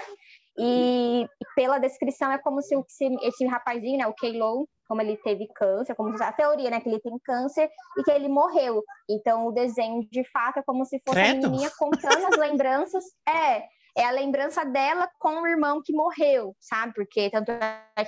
E 0.58 1.24
pela 1.54 1.78
descrição 1.78 2.32
é 2.32 2.38
como 2.38 2.60
se 2.60 2.74
esse, 2.74 3.16
esse 3.22 3.46
rapazinho, 3.46 3.98
né, 3.98 4.06
o 4.08 4.14
Keilo, 4.14 4.68
como 4.86 5.00
ele 5.00 5.16
teve 5.18 5.46
câncer, 5.54 5.94
como 5.94 6.14
a 6.22 6.32
teoria, 6.32 6.70
né, 6.70 6.80
que 6.80 6.88
ele 6.88 7.00
tem 7.00 7.18
câncer 7.24 7.70
e 7.98 8.02
que 8.02 8.10
ele 8.10 8.28
morreu. 8.28 8.82
Então 9.08 9.46
o 9.46 9.52
desenho 9.52 10.06
de 10.10 10.24
fato 10.30 10.58
é 10.58 10.62
como 10.62 10.84
se 10.84 11.00
fosse 11.06 11.18
Credo. 11.18 11.46
a 11.46 11.48
menininha 11.48 11.70
contando 11.78 12.26
as 12.26 12.36
lembranças. 12.38 13.04
É, 13.28 13.66
é 13.96 14.04
a 14.04 14.10
lembrança 14.10 14.64
dela 14.64 15.08
com 15.18 15.42
o 15.42 15.46
irmão 15.46 15.80
que 15.84 15.92
morreu, 15.92 16.54
sabe? 16.60 16.94
Porque 16.94 17.30
tanto 17.30 17.50
é 17.50 18.04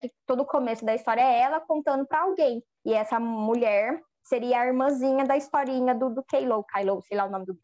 que 0.00 0.12
todo 0.26 0.42
o 0.42 0.46
começo 0.46 0.84
da 0.84 0.94
história 0.94 1.20
é 1.20 1.40
ela 1.40 1.60
contando 1.60 2.06
para 2.06 2.22
alguém. 2.22 2.62
E 2.84 2.92
essa 2.92 3.18
mulher 3.18 4.00
seria 4.22 4.60
a 4.60 4.66
irmãzinha 4.66 5.24
da 5.24 5.36
historinha 5.36 5.94
do, 5.94 6.10
do 6.10 6.24
Kylo, 6.24 6.64
Kylo, 6.64 7.02
sei 7.02 7.16
lá 7.16 7.26
o 7.26 7.30
nome 7.30 7.46
do 7.46 7.58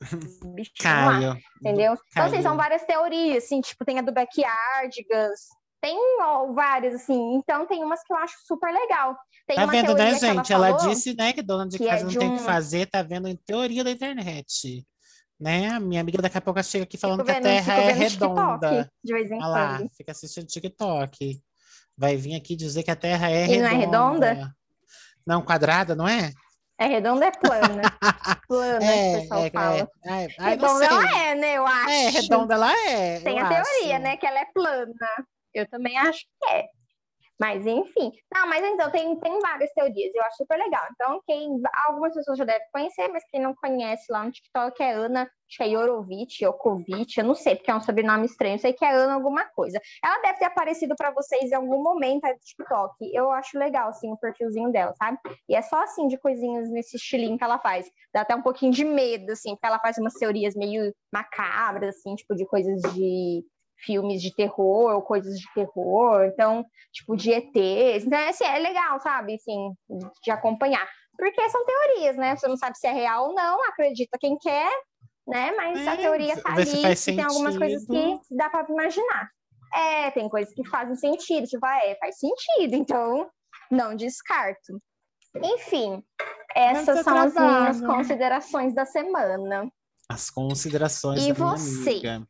bichinho 0.54 0.82
Caio. 0.82 1.28
lá, 1.28 1.38
entendeu? 1.60 1.96
Caio. 1.96 2.06
Então, 2.10 2.24
assim, 2.24 2.42
são 2.42 2.56
várias 2.56 2.84
teorias, 2.84 3.44
assim, 3.44 3.60
tipo, 3.60 3.84
tem 3.84 3.98
a 3.98 4.02
do 4.02 4.12
Backyardigans, 4.12 5.40
tem 5.86 5.96
ó, 6.20 6.52
várias, 6.52 6.94
assim, 6.94 7.36
então 7.36 7.64
tem 7.66 7.84
umas 7.84 8.02
que 8.02 8.12
eu 8.12 8.16
acho 8.16 8.34
super 8.44 8.72
legal. 8.72 9.16
Tem 9.46 9.56
tá 9.56 9.66
vendo, 9.66 9.94
né, 9.94 10.18
gente? 10.18 10.52
Ela, 10.52 10.70
ela, 10.70 10.78
disse, 10.78 11.14
né, 11.14 11.32
que 11.32 11.42
dona 11.42 11.68
de 11.68 11.78
casa 11.78 12.02
é 12.02 12.04
não 12.04 12.10
tem 12.10 12.28
o 12.28 12.32
um... 12.32 12.36
que 12.36 12.42
fazer, 12.42 12.86
tá 12.86 13.02
vendo 13.02 13.28
em 13.28 13.36
teoria 13.36 13.84
da 13.84 13.90
internet. 13.92 14.84
Né? 15.38 15.68
A 15.68 15.78
minha 15.78 16.00
amiga 16.00 16.20
daqui 16.20 16.38
a 16.38 16.40
pouco 16.40 16.60
chega 16.62 16.84
aqui 16.84 16.96
falando 16.96 17.22
que 17.22 17.30
a 17.30 17.40
Terra 17.40 17.74
é 17.74 17.92
redonda. 17.92 18.68
TikTok, 18.68 18.90
de 19.04 19.12
vez 19.12 19.30
em 19.30 19.36
Olha 19.36 19.46
lá, 19.46 19.78
fica 19.96 20.10
assistindo 20.10 20.46
TikTok. 20.46 21.40
Vai 21.96 22.16
vir 22.16 22.34
aqui 22.34 22.56
dizer 22.56 22.82
que 22.82 22.90
a 22.90 22.96
Terra 22.96 23.30
é 23.30 23.44
e 23.44 23.46
redonda. 23.46 23.68
não 23.68 23.68
é 23.68 23.78
redonda? 23.78 24.56
Não, 25.26 25.42
quadrada, 25.42 25.94
não 25.94 26.08
é? 26.08 26.32
É 26.78 26.86
redonda, 26.86 27.26
é 27.26 27.30
plana. 27.30 27.82
plana, 28.48 28.84
é, 28.84 29.16
o 29.16 29.20
pessoal 29.20 29.44
é, 29.44 29.50
fala. 29.50 29.90
É, 30.04 30.24
é, 30.24 30.48
redonda 30.48 30.84
ela 30.84 31.18
é, 31.18 31.34
né? 31.34 31.56
Eu 31.56 31.66
acho. 31.66 31.90
É, 31.90 32.08
redonda 32.08 32.54
ela 32.54 32.72
é. 32.72 33.20
Tem 33.20 33.38
a 33.38 33.48
teoria, 33.48 33.98
né? 33.98 34.16
Que 34.16 34.26
ela 34.26 34.40
é 34.40 34.44
plana. 34.46 34.94
Eu 35.56 35.66
também 35.68 35.96
acho 35.96 36.20
que 36.20 36.50
é. 36.50 36.66
Mas 37.38 37.66
enfim. 37.66 38.12
Não, 38.34 38.46
mas 38.48 38.64
então 38.64 38.90
tem, 38.90 39.18
tem 39.20 39.38
várias 39.40 39.70
teorias, 39.72 40.14
eu 40.14 40.22
acho 40.22 40.36
super 40.38 40.58
legal. 40.58 40.82
Então, 40.92 41.20
quem 41.26 41.60
algumas 41.86 42.14
pessoas 42.14 42.38
já 42.38 42.44
devem 42.44 42.66
conhecer, 42.72 43.08
mas 43.08 43.22
quem 43.30 43.40
não 43.40 43.54
conhece 43.54 44.10
lá 44.10 44.24
no 44.24 44.32
TikTok 44.32 44.82
é 44.82 44.92
Ana, 44.92 45.30
que 45.48 45.62
é 45.62 45.66
Yokovic, 45.66 46.42
eu 47.18 47.24
não 47.24 47.34
sei, 47.34 47.54
porque 47.54 47.70
é 47.70 47.74
um 47.74 47.80
sobrenome 47.80 48.26
estranho, 48.26 48.58
sei 48.58 48.72
que 48.72 48.84
é 48.84 48.90
Ana 48.90 49.14
alguma 49.14 49.44
coisa. 49.44 49.78
Ela 50.02 50.20
deve 50.22 50.38
ter 50.38 50.46
aparecido 50.46 50.94
para 50.96 51.10
vocês 51.10 51.52
em 51.52 51.54
algum 51.54 51.82
momento 51.82 52.26
no 52.26 52.38
TikTok. 52.38 52.94
Eu 53.14 53.30
acho 53.30 53.58
legal, 53.58 53.90
assim, 53.90 54.10
o 54.10 54.16
perfilzinho 54.16 54.72
dela, 54.72 54.94
sabe? 54.96 55.18
E 55.48 55.54
é 55.54 55.62
só 55.62 55.82
assim 55.82 56.08
de 56.08 56.18
coisinhas 56.18 56.70
nesse 56.70 56.96
estilinho 56.96 57.36
que 57.36 57.44
ela 57.44 57.58
faz. 57.58 57.86
Dá 58.14 58.22
até 58.22 58.34
um 58.34 58.42
pouquinho 58.42 58.72
de 58.72 58.84
medo, 58.84 59.32
assim, 59.32 59.50
porque 59.50 59.66
ela 59.66 59.78
faz 59.78 59.98
umas 59.98 60.14
teorias 60.14 60.54
meio 60.54 60.92
macabras, 61.12 61.96
assim, 61.96 62.14
tipo, 62.14 62.34
de 62.34 62.46
coisas 62.46 62.80
de 62.94 63.44
filmes 63.84 64.22
de 64.22 64.34
terror 64.34 64.94
ou 64.94 65.02
coisas 65.02 65.38
de 65.38 65.46
terror, 65.54 66.24
então, 66.24 66.64
tipo, 66.92 67.16
de 67.16 67.30
ETs. 67.30 68.04
Então, 68.04 68.18
assim, 68.28 68.44
é 68.44 68.58
legal, 68.58 69.00
sabe, 69.00 69.34
assim, 69.34 69.72
de 70.22 70.30
acompanhar. 70.30 70.88
Porque 71.16 71.48
são 71.48 71.64
teorias, 71.64 72.16
né? 72.16 72.36
Você 72.36 72.46
não 72.46 72.56
sabe 72.56 72.78
se 72.78 72.86
é 72.86 72.92
real 72.92 73.28
ou 73.28 73.34
não, 73.34 73.62
acredita 73.64 74.18
quem 74.18 74.36
quer, 74.38 74.70
né? 75.26 75.52
Mas 75.56 75.80
é, 75.80 75.88
a 75.88 75.96
teoria 75.96 76.40
tá 76.40 76.52
ali, 76.52 76.96
tem 77.04 77.22
algumas 77.22 77.56
coisas 77.56 77.86
que 77.86 78.18
dá 78.30 78.50
para 78.50 78.66
imaginar. 78.68 79.30
É, 79.74 80.10
tem 80.10 80.28
coisas 80.28 80.54
que 80.54 80.66
fazem 80.68 80.94
sentido, 80.94 81.46
tipo, 81.46 81.64
ah, 81.64 81.84
é, 81.84 81.96
faz 81.96 82.18
sentido, 82.18 82.74
então 82.74 83.28
não 83.70 83.96
descarto. 83.96 84.80
Enfim, 85.42 86.02
essas 86.54 87.02
são 87.02 87.16
as 87.16 87.34
minhas 87.34 87.80
considerações 87.80 88.74
da 88.74 88.86
semana. 88.86 89.70
As 90.08 90.30
considerações 90.30 91.26
e 91.26 91.32
da 91.32 91.34
você? 91.34 91.90
Amiga. 91.90 92.26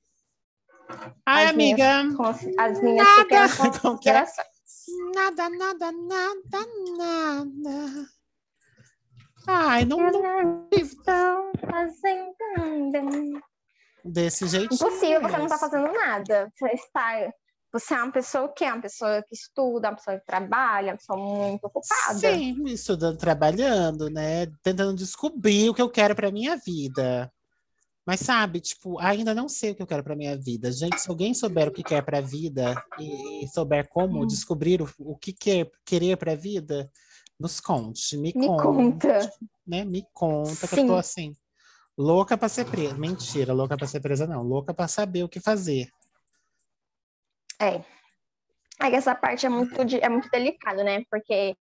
Ai, 1.24 1.44
as 1.44 1.50
amiga. 1.50 2.04
Minhas, 2.04 2.46
as 2.58 2.82
minhas 2.82 3.06
nada. 3.06 3.22
pequenas 3.24 3.58
considerações. 3.80 4.46
Nada, 5.14 5.48
nada, 5.50 5.92
nada, 5.92 6.66
nada. 6.96 8.08
Ai, 9.48 9.84
não, 9.84 9.98
não... 9.98 10.68
estão 10.72 11.52
fazendo 11.60 13.42
desse 14.04 14.46
jeito. 14.48 14.74
Impossível, 14.74 15.20
você 15.22 15.36
não 15.36 15.44
está 15.44 15.58
fazendo 15.58 15.92
nada. 15.92 16.52
Você 16.54 16.72
está 16.72 17.30
você 17.72 17.92
é 17.92 18.02
uma 18.02 18.12
pessoa 18.12 18.52
que 18.54 18.64
é 18.64 18.72
uma 18.72 18.80
pessoa 18.80 19.22
que 19.22 19.34
estuda, 19.34 19.88
uma 19.88 19.96
pessoa 19.96 20.18
que 20.18 20.24
trabalha, 20.24 20.92
uma 20.92 20.96
pessoa 20.96 21.18
muito 21.18 21.64
ocupada. 21.64 22.18
Sim, 22.18 22.64
estudando, 22.64 23.18
trabalhando, 23.18 24.08
né? 24.08 24.46
Tentando 24.62 24.94
descobrir 24.94 25.68
o 25.68 25.74
que 25.74 25.82
eu 25.82 25.90
quero 25.90 26.14
para 26.14 26.32
minha 26.32 26.56
vida. 26.56 27.30
Mas 28.06 28.20
sabe, 28.20 28.60
tipo, 28.60 29.00
ainda 29.00 29.34
não 29.34 29.48
sei 29.48 29.72
o 29.72 29.74
que 29.74 29.82
eu 29.82 29.86
quero 29.86 30.04
para 30.04 30.14
minha 30.14 30.36
vida. 30.36 30.70
Gente, 30.70 31.00
se 31.00 31.10
alguém 31.10 31.34
souber 31.34 31.68
o 31.68 31.72
que 31.72 31.82
quer 31.82 32.02
para 32.04 32.18
a 32.18 32.20
vida 32.20 32.80
e, 33.00 33.44
e, 33.44 33.48
souber 33.48 33.88
como 33.88 34.22
hum. 34.22 34.26
descobrir 34.26 34.80
o, 34.80 34.88
o 35.00 35.16
que 35.16 35.32
quer 35.32 35.68
querer 35.84 36.16
para 36.16 36.32
a 36.32 36.36
vida, 36.36 36.88
nos 37.38 37.58
conte, 37.58 38.16
me, 38.16 38.32
me 38.34 38.46
conte, 38.46 38.62
conta, 38.62 39.32
né? 39.66 39.84
Me 39.84 40.06
conta 40.12 40.66
Sim. 40.66 40.68
que 40.68 40.80
eu 40.80 40.86
tô 40.86 40.94
assim 40.94 41.34
louca 41.96 42.36
para 42.36 42.48
ser 42.48 42.66
presa. 42.66 42.94
Mentira, 42.96 43.52
louca 43.52 43.76
para 43.76 43.86
ser 43.86 44.00
presa 44.00 44.26
não, 44.26 44.42
louca 44.42 44.74
para 44.74 44.86
saber 44.86 45.24
o 45.24 45.28
que 45.28 45.40
fazer. 45.40 45.88
É. 47.58 47.82
É 48.78 48.90
que 48.90 48.96
essa 48.96 49.14
parte 49.14 49.46
é 49.46 49.48
muito, 49.48 49.74
é 49.80 50.08
muito 50.08 50.28
delicada, 50.28 50.84
né? 50.84 51.02
Porque 51.10 51.56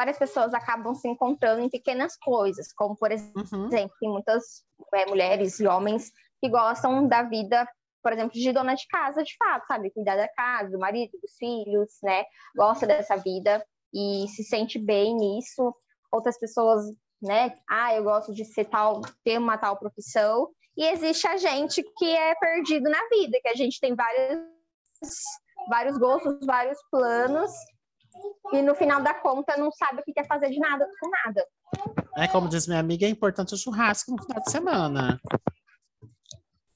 várias 0.00 0.18
pessoas 0.18 0.54
acabam 0.54 0.94
se 0.94 1.06
encontrando 1.06 1.60
em 1.60 1.68
pequenas 1.68 2.16
coisas, 2.16 2.72
como, 2.72 2.96
por 2.96 3.12
exemplo, 3.12 3.44
uhum. 3.52 3.68
tem 3.68 3.90
muitas 4.04 4.64
é, 4.94 5.04
mulheres 5.04 5.60
e 5.60 5.66
homens 5.66 6.10
que 6.40 6.48
gostam 6.48 7.06
da 7.06 7.22
vida, 7.22 7.68
por 8.02 8.10
exemplo, 8.10 8.32
de 8.32 8.50
dona 8.50 8.74
de 8.74 8.86
casa, 8.86 9.22
de 9.22 9.36
fato, 9.36 9.66
sabe? 9.66 9.90
Cuidar 9.90 10.16
da 10.16 10.26
casa, 10.28 10.70
do 10.70 10.78
marido, 10.78 11.12
dos 11.20 11.36
filhos, 11.38 11.98
né? 12.02 12.24
Gosta 12.56 12.86
dessa 12.86 13.14
vida 13.14 13.62
e 13.92 14.26
se 14.28 14.42
sente 14.42 14.78
bem 14.78 15.14
nisso. 15.14 15.70
Outras 16.10 16.38
pessoas, 16.38 16.82
né? 17.20 17.54
Ah, 17.68 17.94
eu 17.94 18.02
gosto 18.02 18.32
de 18.32 18.46
ser 18.46 18.64
tal, 18.64 19.02
ter 19.22 19.36
uma 19.36 19.58
tal 19.58 19.78
profissão. 19.78 20.48
E 20.78 20.86
existe 20.86 21.26
a 21.26 21.36
gente 21.36 21.82
que 21.98 22.06
é 22.06 22.34
perdido 22.36 22.88
na 22.88 23.06
vida, 23.10 23.38
que 23.42 23.48
a 23.48 23.54
gente 23.54 23.78
tem 23.78 23.94
vários, 23.94 24.40
vários 25.68 25.98
gostos, 25.98 26.38
vários 26.46 26.78
planos, 26.90 27.52
e 28.52 28.62
no 28.62 28.74
final 28.74 29.02
da 29.02 29.14
conta 29.14 29.56
não 29.56 29.70
sabe 29.72 30.00
o 30.00 30.04
que 30.04 30.12
quer 30.12 30.26
fazer 30.26 30.50
de 30.50 30.58
nada 30.58 30.88
com 31.00 31.10
nada. 31.10 31.46
É 32.16 32.26
como 32.28 32.48
diz 32.48 32.66
minha 32.66 32.80
amiga, 32.80 33.06
é 33.06 33.08
importante 33.08 33.54
o 33.54 33.58
churrasco 33.58 34.12
no 34.12 34.22
final 34.22 34.42
de 34.42 34.50
semana. 34.50 35.20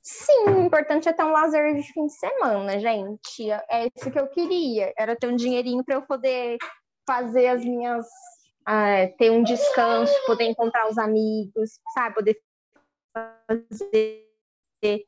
Sim, 0.02 0.44
o 0.48 0.60
importante 0.60 1.08
é 1.08 1.12
ter 1.14 1.24
um 1.24 1.32
lazer 1.32 1.74
de 1.74 1.82
fim 1.82 2.06
de 2.06 2.12
semana, 2.12 2.78
gente. 2.78 3.50
É 3.70 3.86
isso 3.96 4.10
que 4.10 4.18
eu 4.18 4.28
queria. 4.28 4.92
Era 4.98 5.16
ter 5.16 5.28
um 5.28 5.36
dinheirinho 5.36 5.82
para 5.82 5.94
eu 5.94 6.02
poder 6.02 6.58
fazer 7.06 7.46
as 7.48 7.64
minhas. 7.64 8.06
Uh, 8.68 9.14
ter 9.18 9.30
um 9.30 9.42
descanso, 9.42 10.12
poder 10.26 10.44
encontrar 10.44 10.88
os 10.88 10.96
amigos, 10.96 11.78
sabe? 11.94 12.14
Poder 12.14 12.38
fazer. 13.12 14.24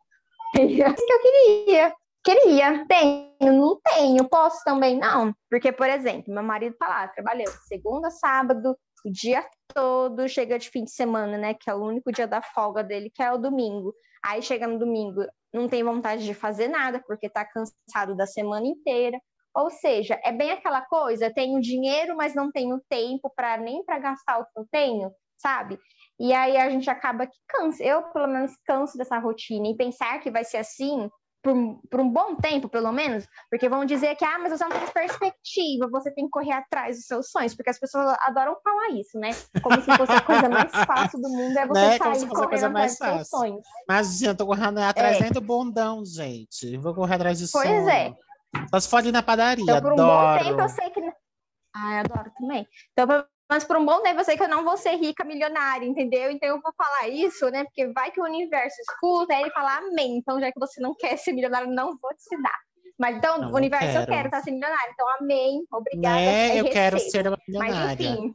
É 0.59 0.65
isso 0.65 1.07
que 1.07 1.13
eu 1.13 1.21
queria. 1.21 1.95
Queria, 2.27 2.85
tenho, 2.89 3.53
não 3.53 3.81
tenho, 3.81 4.29
posso 4.29 4.61
também 4.65 4.99
não. 4.99 5.33
Porque, 5.49 5.71
por 5.71 5.89
exemplo, 5.89 6.35
meu 6.35 6.43
marido 6.43 6.75
tá 6.77 6.89
lá 6.89 7.07
trabalhando 7.07 7.57
segunda, 7.69 8.11
sábado, 8.11 8.77
o 9.05 9.13
dia 9.13 9.47
todo, 9.73 10.29
chega 10.29 10.59
de 10.59 10.69
fim 10.69 10.83
de 10.83 10.91
semana, 10.91 11.39
né? 11.39 11.55
Que 11.55 11.71
é 11.71 11.75
o 11.77 11.85
único 11.85 12.11
dia 12.11 12.27
da 12.27 12.43
folga 12.43 12.83
dele, 12.83 13.13
que 13.15 13.23
é 13.23 13.33
o 13.33 13.39
domingo. 13.39 13.95
Aí 14.25 14.43
chega 14.43 14.67
no 14.67 14.77
domingo, 14.77 15.25
não 15.55 15.69
tem 15.69 15.85
vontade 15.85 16.25
de 16.25 16.35
fazer 16.35 16.67
nada, 16.67 17.01
porque 17.07 17.31
tá 17.31 17.45
cansado 17.45 18.17
da 18.17 18.27
semana 18.27 18.67
inteira. 18.67 19.21
Ou 19.55 19.71
seja, 19.71 20.21
é 20.25 20.33
bem 20.33 20.51
aquela 20.51 20.81
coisa, 20.81 21.33
tenho 21.33 21.61
dinheiro, 21.61 22.17
mas 22.17 22.35
não 22.35 22.51
tenho 22.51 22.83
tempo 22.89 23.33
para 23.37 23.57
nem 23.57 23.85
para 23.85 24.01
gastar 24.01 24.41
o 24.41 24.45
que 24.47 24.59
eu 24.59 24.67
tenho, 24.73 25.13
sabe? 25.37 25.79
E 26.19 26.33
aí 26.33 26.57
a 26.57 26.69
gente 26.71 26.91
acaba 26.91 27.25
que 27.25 27.39
cansa. 27.47 27.85
Eu, 27.85 28.03
pelo 28.11 28.27
menos, 28.27 28.51
canso 28.65 28.99
dessa 28.99 29.17
rotina 29.17 29.69
e 29.69 29.77
pensar 29.77 30.19
que 30.19 30.29
vai 30.29 30.43
ser 30.43 30.57
assim 30.57 31.09
por, 31.47 31.81
por, 31.89 32.01
um 32.01 32.11
bom 32.11 32.35
tempo, 32.35 32.69
pelo 32.69 32.91
menos, 32.91 33.25
porque 33.49 33.69
vão 33.69 33.85
dizer 33.85 34.17
que, 34.17 34.25
ah, 34.25 34.37
mas 34.41 34.51
você 34.51 34.65
não 34.65 34.77
tem 34.77 34.89
perspectiva, 34.89 35.89
você 35.89 36.11
tem 36.11 36.25
que 36.25 36.31
correr 36.31 36.51
atrás 36.51 36.97
dos 36.97 37.07
seus 37.07 37.31
sonhos, 37.31 37.55
porque 37.55 37.71
as 37.71 37.79
pessoas 37.79 38.17
adoram 38.23 38.57
falar 38.65 38.91
isso, 38.99 39.17
né? 39.17 39.31
Como 39.63 39.81
se 39.81 39.97
fosse 39.97 40.11
a 40.11 40.21
coisa 40.21 40.49
mais 40.49 40.73
fácil 40.85 41.21
do 41.21 41.29
mundo, 41.29 41.57
é 41.57 41.65
você 41.65 41.81
né? 41.81 41.99
sair 41.99 42.29
correndo 42.29 42.65
atrás 42.65 42.99
dos 42.99 43.09
seus 43.09 43.29
sonhos. 43.29 43.67
Eu 44.23 44.37
tô 44.37 44.45
correndo 44.45 44.79
atrás 44.79 45.21
é. 45.21 45.31
do 45.31 45.41
bondão, 45.41 46.05
gente. 46.05 46.77
Vou 46.79 46.93
correr 46.93 47.15
atrás 47.15 47.39
de 47.39 47.47
sonho. 47.47 47.85
Pois 47.85 47.87
é. 47.87 48.13
Só 48.71 48.81
se 48.81 48.89
for 48.89 48.97
ali 48.97 49.13
na 49.13 49.23
padaria, 49.23 49.63
então, 49.63 49.81
por 49.81 49.93
um 49.93 49.95
adoro. 49.95 50.39
bom 50.39 50.45
tempo, 50.45 50.61
eu 50.63 50.69
sei 50.69 50.91
que... 50.91 51.01
Ah, 51.77 51.93
eu 51.93 51.99
adoro 52.01 52.33
também. 52.37 52.67
Então, 52.93 53.07
mas 53.49 53.65
por 53.65 53.77
um 53.77 53.87
bom 53.87 54.03
tempo 54.03 54.21
eu 54.21 54.25
sei 54.25 54.37
que 54.37 54.43
eu 54.43 54.49
não 54.49 54.65
vou 54.65 54.77
ser 54.77 54.97
rica 54.97 55.25
milionária, 55.25 55.87
entendeu? 55.87 56.31
Então 56.31 56.49
eu 56.49 56.61
vou 56.61 56.73
falar 56.77 57.09
isso, 57.09 57.49
né? 57.51 57.65
Porque 57.65 57.87
vai 57.93 58.11
que 58.11 58.21
o 58.21 58.25
universo 58.25 58.77
escuta 58.81 59.35
e 59.35 59.43
ele 59.43 59.51
fala 59.53 59.79
amém. 59.79 60.17
Então, 60.17 60.41
já 60.41 60.51
que 60.51 60.59
você 60.59 60.81
não 60.81 60.95
quer 60.95 61.17
ser 61.17 61.33
milionário, 61.33 61.69
não 61.69 61.97
vou 61.97 62.11
te 62.17 62.43
dar. 62.43 62.59
Mas 62.99 63.17
então, 63.17 63.39
Não, 63.39 63.53
o 63.53 63.55
universo 63.57 63.87
quero. 63.87 64.03
eu 64.03 64.07
quero 64.07 64.27
estar 64.29 64.41
sendo 64.43 64.55
milionária. 64.55 64.91
Então, 64.93 65.07
amém, 65.21 65.65
obrigada. 65.71 66.17
Né? 66.17 66.51
aí 66.53 66.59
Eu 66.59 66.71
quero 66.71 66.99
ser 66.99 67.27
uma 67.29 67.39
Mas 67.49 67.69
milionária. 67.69 68.09
enfim. 68.09 68.35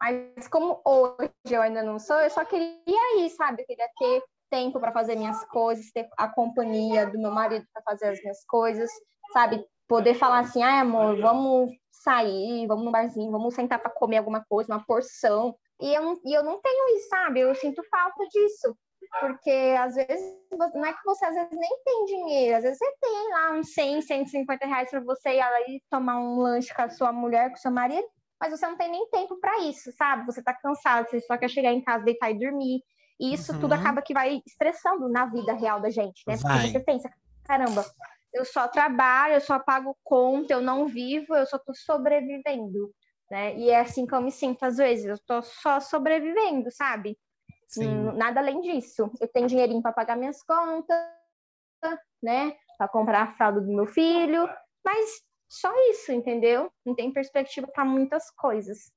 Mas 0.00 0.48
como 0.48 0.80
hoje 0.84 1.30
eu 1.50 1.62
ainda 1.62 1.82
não 1.82 1.98
sou, 1.98 2.20
eu 2.20 2.30
só 2.30 2.44
queria 2.44 3.20
ir, 3.20 3.30
sabe? 3.30 3.62
Eu 3.62 3.66
queria 3.66 3.88
ter 3.98 4.22
tempo 4.50 4.78
para 4.78 4.92
fazer 4.92 5.16
minhas 5.16 5.44
coisas, 5.46 5.90
ter 5.92 6.08
a 6.18 6.28
companhia 6.28 7.06
do 7.06 7.18
meu 7.18 7.30
marido 7.30 7.64
para 7.72 7.82
fazer 7.82 8.08
as 8.10 8.20
minhas 8.20 8.44
coisas, 8.44 8.90
sabe? 9.32 9.64
Poder 9.88 10.14
falar 10.14 10.40
assim, 10.40 10.62
ai 10.62 10.78
amor, 10.80 11.18
vamos 11.20 11.70
sair, 12.02 12.66
vamos 12.66 12.84
no 12.84 12.90
barzinho, 12.90 13.30
vamos 13.30 13.54
sentar 13.54 13.78
para 13.80 13.90
comer 13.90 14.18
alguma 14.18 14.44
coisa, 14.48 14.72
uma 14.74 14.84
porção. 14.84 15.54
E 15.80 15.94
eu, 15.94 16.02
não- 16.02 16.20
e 16.24 16.32
eu 16.34 16.42
não 16.44 16.60
tenho 16.60 16.96
isso, 16.96 17.08
sabe? 17.08 17.40
Eu 17.40 17.54
sinto 17.54 17.82
falta 17.90 18.24
disso. 18.28 18.76
Porque 19.20 19.50
às 19.78 19.94
vezes, 19.94 20.38
não 20.74 20.84
é 20.86 20.92
que 20.92 21.04
você 21.04 21.24
às 21.26 21.34
vezes 21.34 21.50
nem 21.52 21.82
tem 21.84 22.04
dinheiro, 22.06 22.56
às 22.56 22.62
vezes 22.62 22.78
você 22.78 22.92
tem 23.00 23.30
lá 23.30 23.50
uns 23.52 23.74
100, 23.74 24.00
150 24.00 24.64
reais 24.66 24.88
para 24.90 25.00
você 25.00 25.30
ir 25.34 25.40
aí 25.40 25.82
tomar 25.90 26.18
um 26.18 26.38
lanche 26.38 26.72
com 26.74 26.82
a 26.82 26.88
sua 26.88 27.12
mulher, 27.12 27.48
com 27.50 27.56
o 27.56 27.58
seu 27.58 27.70
marido, 27.70 28.06
mas 28.40 28.50
você 28.58 28.66
não 28.66 28.76
tem 28.76 28.90
nem 28.90 29.08
tempo 29.10 29.38
para 29.40 29.58
isso, 29.64 29.92
sabe? 29.92 30.24
Você 30.26 30.42
tá 30.42 30.54
cansado, 30.54 31.08
você 31.10 31.20
só 31.20 31.36
quer 31.36 31.48
chegar 31.50 31.72
em 31.72 31.82
casa, 31.82 32.04
deitar 32.04 32.30
e 32.30 32.38
dormir. 32.38 32.80
E 33.20 33.34
isso 33.34 33.52
tudo 33.60 33.74
Uhum. 33.74 33.80
acaba 33.80 34.00
que 34.02 34.14
vai 34.14 34.40
estressando 34.46 35.08
na 35.08 35.26
vida 35.26 35.52
real 35.52 35.80
da 35.80 35.90
gente, 35.90 36.22
né? 36.26 36.36
Vai. 36.36 36.52
Porque 36.62 36.68
você 36.78 36.80
pensa, 36.84 37.10
caramba, 37.44 37.84
eu 38.32 38.44
só 38.44 38.68
trabalho, 38.68 39.34
eu 39.34 39.40
só 39.40 39.58
pago 39.58 39.96
conta, 40.02 40.54
eu 40.54 40.60
não 40.60 40.86
vivo, 40.86 41.34
eu 41.34 41.46
só 41.46 41.58
tô 41.58 41.74
sobrevivendo, 41.74 42.92
né? 43.30 43.56
E 43.56 43.70
é 43.70 43.80
assim 43.80 44.06
que 44.06 44.14
eu 44.14 44.20
me 44.22 44.30
sinto 44.30 44.62
às 44.64 44.76
vezes, 44.76 45.04
eu 45.04 45.18
tô 45.26 45.42
só 45.42 45.80
sobrevivendo, 45.80 46.70
sabe? 46.70 47.18
Sim. 47.68 47.88
Hum, 47.88 48.12
Nada 48.12 48.40
além 48.40 48.60
disso. 48.60 49.10
Eu 49.20 49.28
tenho 49.28 49.46
dinheirinho 49.46 49.82
para 49.82 49.92
pagar 49.92 50.16
minhas 50.16 50.42
contas, 50.42 50.96
né? 52.22 52.56
Para 52.78 52.88
comprar 52.88 53.22
a 53.22 53.34
fralda 53.34 53.60
do 53.60 53.68
meu 53.68 53.86
filho, 53.86 54.48
mas 54.84 55.22
só 55.48 55.70
isso, 55.90 56.12
entendeu? 56.12 56.70
Não 56.84 56.94
tem 56.94 57.12
perspectiva 57.12 57.66
para 57.66 57.84
muitas 57.84 58.30
coisas. 58.30 58.90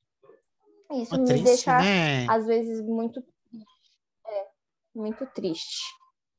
Isso 0.91 1.15
Ó, 1.15 1.17
me 1.17 1.25
triste, 1.25 1.43
deixa 1.43 1.77
né? 1.77 2.25
às 2.29 2.45
vezes 2.45 2.81
muito 2.81 3.23
é, 4.27 4.47
muito 4.95 5.25
triste. 5.27 5.83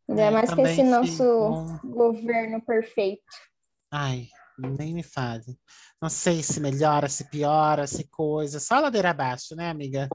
Ainda 0.08 0.22
É, 0.22 0.30
mais 0.30 0.52
que 0.52 0.60
esse 0.60 0.82
nosso 0.82 1.80
governo 1.84 2.60
perfeito. 2.62 3.22
Ai, 3.90 4.28
nem 4.58 4.94
me 4.94 5.02
fale. 5.02 5.58
Não 6.00 6.08
sei 6.08 6.42
se 6.42 6.60
melhora, 6.60 7.08
se 7.08 7.28
piora, 7.28 7.86
se 7.86 8.08
coisa. 8.08 8.60
Só 8.60 8.78
ladeira 8.78 9.10
abaixo, 9.10 9.56
né, 9.56 9.70
amiga? 9.70 10.08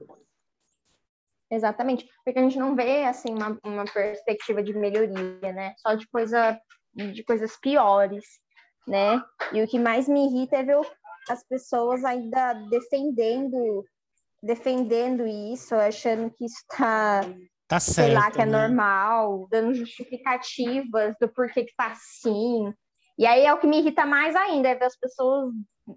Exatamente, 1.50 2.08
porque 2.24 2.38
a 2.38 2.42
gente 2.42 2.58
não 2.58 2.74
vê 2.74 3.04
assim 3.04 3.30
uma, 3.30 3.58
uma 3.62 3.84
perspectiva 3.84 4.62
de 4.62 4.72
melhoria, 4.72 5.52
né? 5.52 5.74
Só 5.78 5.94
de 5.94 6.08
coisa 6.08 6.58
de 6.94 7.22
coisas 7.24 7.58
piores, 7.58 8.24
né? 8.86 9.22
E 9.52 9.62
o 9.62 9.68
que 9.68 9.78
mais 9.78 10.08
me 10.08 10.26
irrita 10.26 10.56
é 10.56 10.62
ver 10.62 10.80
as 11.28 11.46
pessoas 11.46 12.04
ainda 12.04 12.54
defendendo 12.70 13.84
defendendo 14.42 15.24
isso, 15.26 15.74
achando 15.74 16.30
que 16.30 16.44
isso 16.44 16.64
tá, 17.72 17.76
Tá 17.76 17.80
sei 17.80 17.94
certo. 17.94 18.14
lá, 18.14 18.30
que 18.30 18.40
é 18.42 18.46
né? 18.46 18.68
normal, 18.68 19.46
dando 19.50 19.74
justificativas 19.74 21.14
do 21.20 21.28
porquê 21.28 21.64
que 21.64 21.74
tá 21.76 21.88
assim. 21.92 22.72
E 23.18 23.26
aí 23.26 23.44
é 23.44 23.52
o 23.52 23.58
que 23.58 23.66
me 23.66 23.78
irrita 23.78 24.06
mais 24.06 24.34
ainda, 24.34 24.68
é 24.68 24.74
ver 24.74 24.86
as 24.86 24.96
pessoas, 24.98 25.52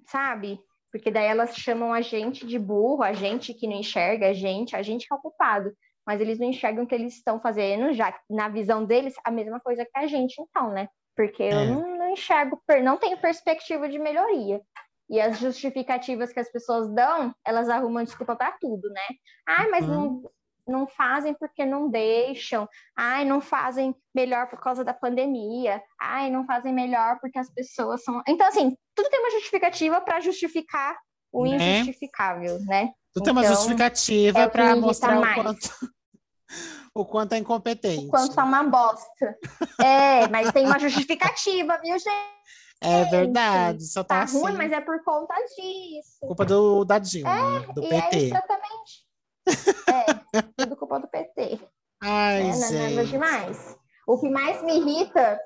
sabe? 0.08 0.60
Porque 0.92 1.12
daí 1.12 1.26
elas 1.26 1.56
chamam 1.56 1.94
a 1.94 2.02
gente 2.02 2.46
de 2.46 2.58
burro, 2.58 3.04
a 3.04 3.14
gente 3.14 3.54
que 3.54 3.68
não 3.68 3.76
enxerga, 3.78 4.30
a 4.30 4.34
gente, 4.34 4.76
a 4.76 4.82
gente 4.82 5.08
que 5.08 5.14
é 5.14 5.18
o 5.18 5.22
culpado. 5.22 5.72
Mas 6.08 6.22
eles 6.22 6.38
não 6.40 6.48
enxergam 6.48 6.84
o 6.84 6.88
que 6.88 6.94
eles 6.96 7.16
estão 7.16 7.42
fazendo, 7.42 7.92
já 7.94 8.12
que 8.12 8.20
na 8.30 8.48
visão 8.48 8.86
deles, 8.86 9.16
a 9.26 9.32
mesma 9.32 9.60
coisa 9.60 9.84
que 9.84 9.98
a 10.00 10.06
gente, 10.08 10.40
então, 10.40 10.70
né? 10.70 10.88
Porque 11.16 11.42
eu 11.44 11.60
É. 11.60 11.66
não, 11.66 11.98
não 11.98 12.10
enxergo, 12.12 12.62
não 12.84 12.98
tenho 12.98 13.18
perspectiva 13.18 13.90
de 13.90 13.98
melhoria. 13.98 14.62
E 15.10 15.20
as 15.20 15.38
justificativas 15.40 16.32
que 16.32 16.40
as 16.40 16.52
pessoas 16.52 16.88
dão, 16.94 17.34
elas 17.46 17.70
arrumam 17.70 18.04
desculpa 18.04 18.36
para 18.36 18.52
tudo, 18.54 18.88
né? 18.90 19.02
Ai, 19.48 19.70
mas 19.70 19.88
não, 19.88 20.24
não 20.68 20.88
fazem 20.88 21.34
porque 21.34 21.66
não 21.66 21.90
deixam. 21.90 22.68
Ai, 22.96 23.24
não 23.26 23.40
fazem 23.42 23.96
melhor 24.14 24.48
por 24.50 24.60
causa 24.60 24.84
da 24.84 24.94
pandemia. 24.94 25.82
Ai, 26.00 26.30
não 26.30 26.46
fazem 26.46 26.74
melhor 26.74 27.20
porque 27.20 27.38
as 27.40 27.50
pessoas 27.54 28.04
são. 28.04 28.22
Então, 28.28 28.48
assim, 28.48 28.76
tudo 28.96 29.10
tem 29.10 29.20
uma 29.20 29.32
justificativa 29.32 30.02
para 30.02 30.20
justificar 30.20 30.98
o 31.32 31.44
Né? 31.46 31.56
injustificável, 31.56 32.60
né? 32.66 32.92
Tu 33.14 33.22
tem 33.22 33.32
uma 33.32 33.42
Então, 33.44 33.54
justificativa 33.56 34.40
é 34.40 34.46
o 34.46 34.50
para 34.52 34.76
mostrar 34.76 35.18
o 35.18 35.22
mais. 35.22 35.36
quanto, 35.42 35.70
o 36.94 37.06
quanto 37.06 37.34
é 37.34 37.38
incompetente. 37.38 38.06
O 38.06 38.10
quanto 38.10 38.36
tá 38.36 38.44
uma 38.44 38.64
bosta. 38.64 39.38
É, 39.82 40.28
mas 40.30 40.52
tem 40.52 40.66
uma 40.66 40.80
justificativa, 40.80 41.78
viu, 41.82 41.98
gente? 41.98 42.36
É 42.82 43.06
verdade, 43.06 43.86
só 43.86 44.04
tá, 44.04 44.18
Tá 44.18 44.24
assim. 44.24 44.40
ruim, 44.42 44.54
mas 44.58 44.72
é 44.72 44.82
por 44.82 45.02
conta 45.04 45.34
disso. 45.56 46.20
Culpa 46.22 46.46
do, 46.46 46.84
da 46.84 47.00
Dilma, 47.00 47.62
do 47.74 47.82
e 47.82 47.88
é 47.94 48.02
PT. 48.02 48.18
exatamente. 48.26 49.05
É, 49.48 50.42
tudo 50.58 50.76
culpa 50.76 51.00
do 51.00 51.08
PT. 51.08 51.60
Ai, 52.02 52.44
né? 52.44 52.56
Não 52.56 52.68
é 52.68 52.90
nada 52.90 53.06
demais. 53.06 53.78
O 54.08 54.20
que 54.20 54.30
mais 54.30 54.62
me 54.64 54.78
irrita 54.78 55.40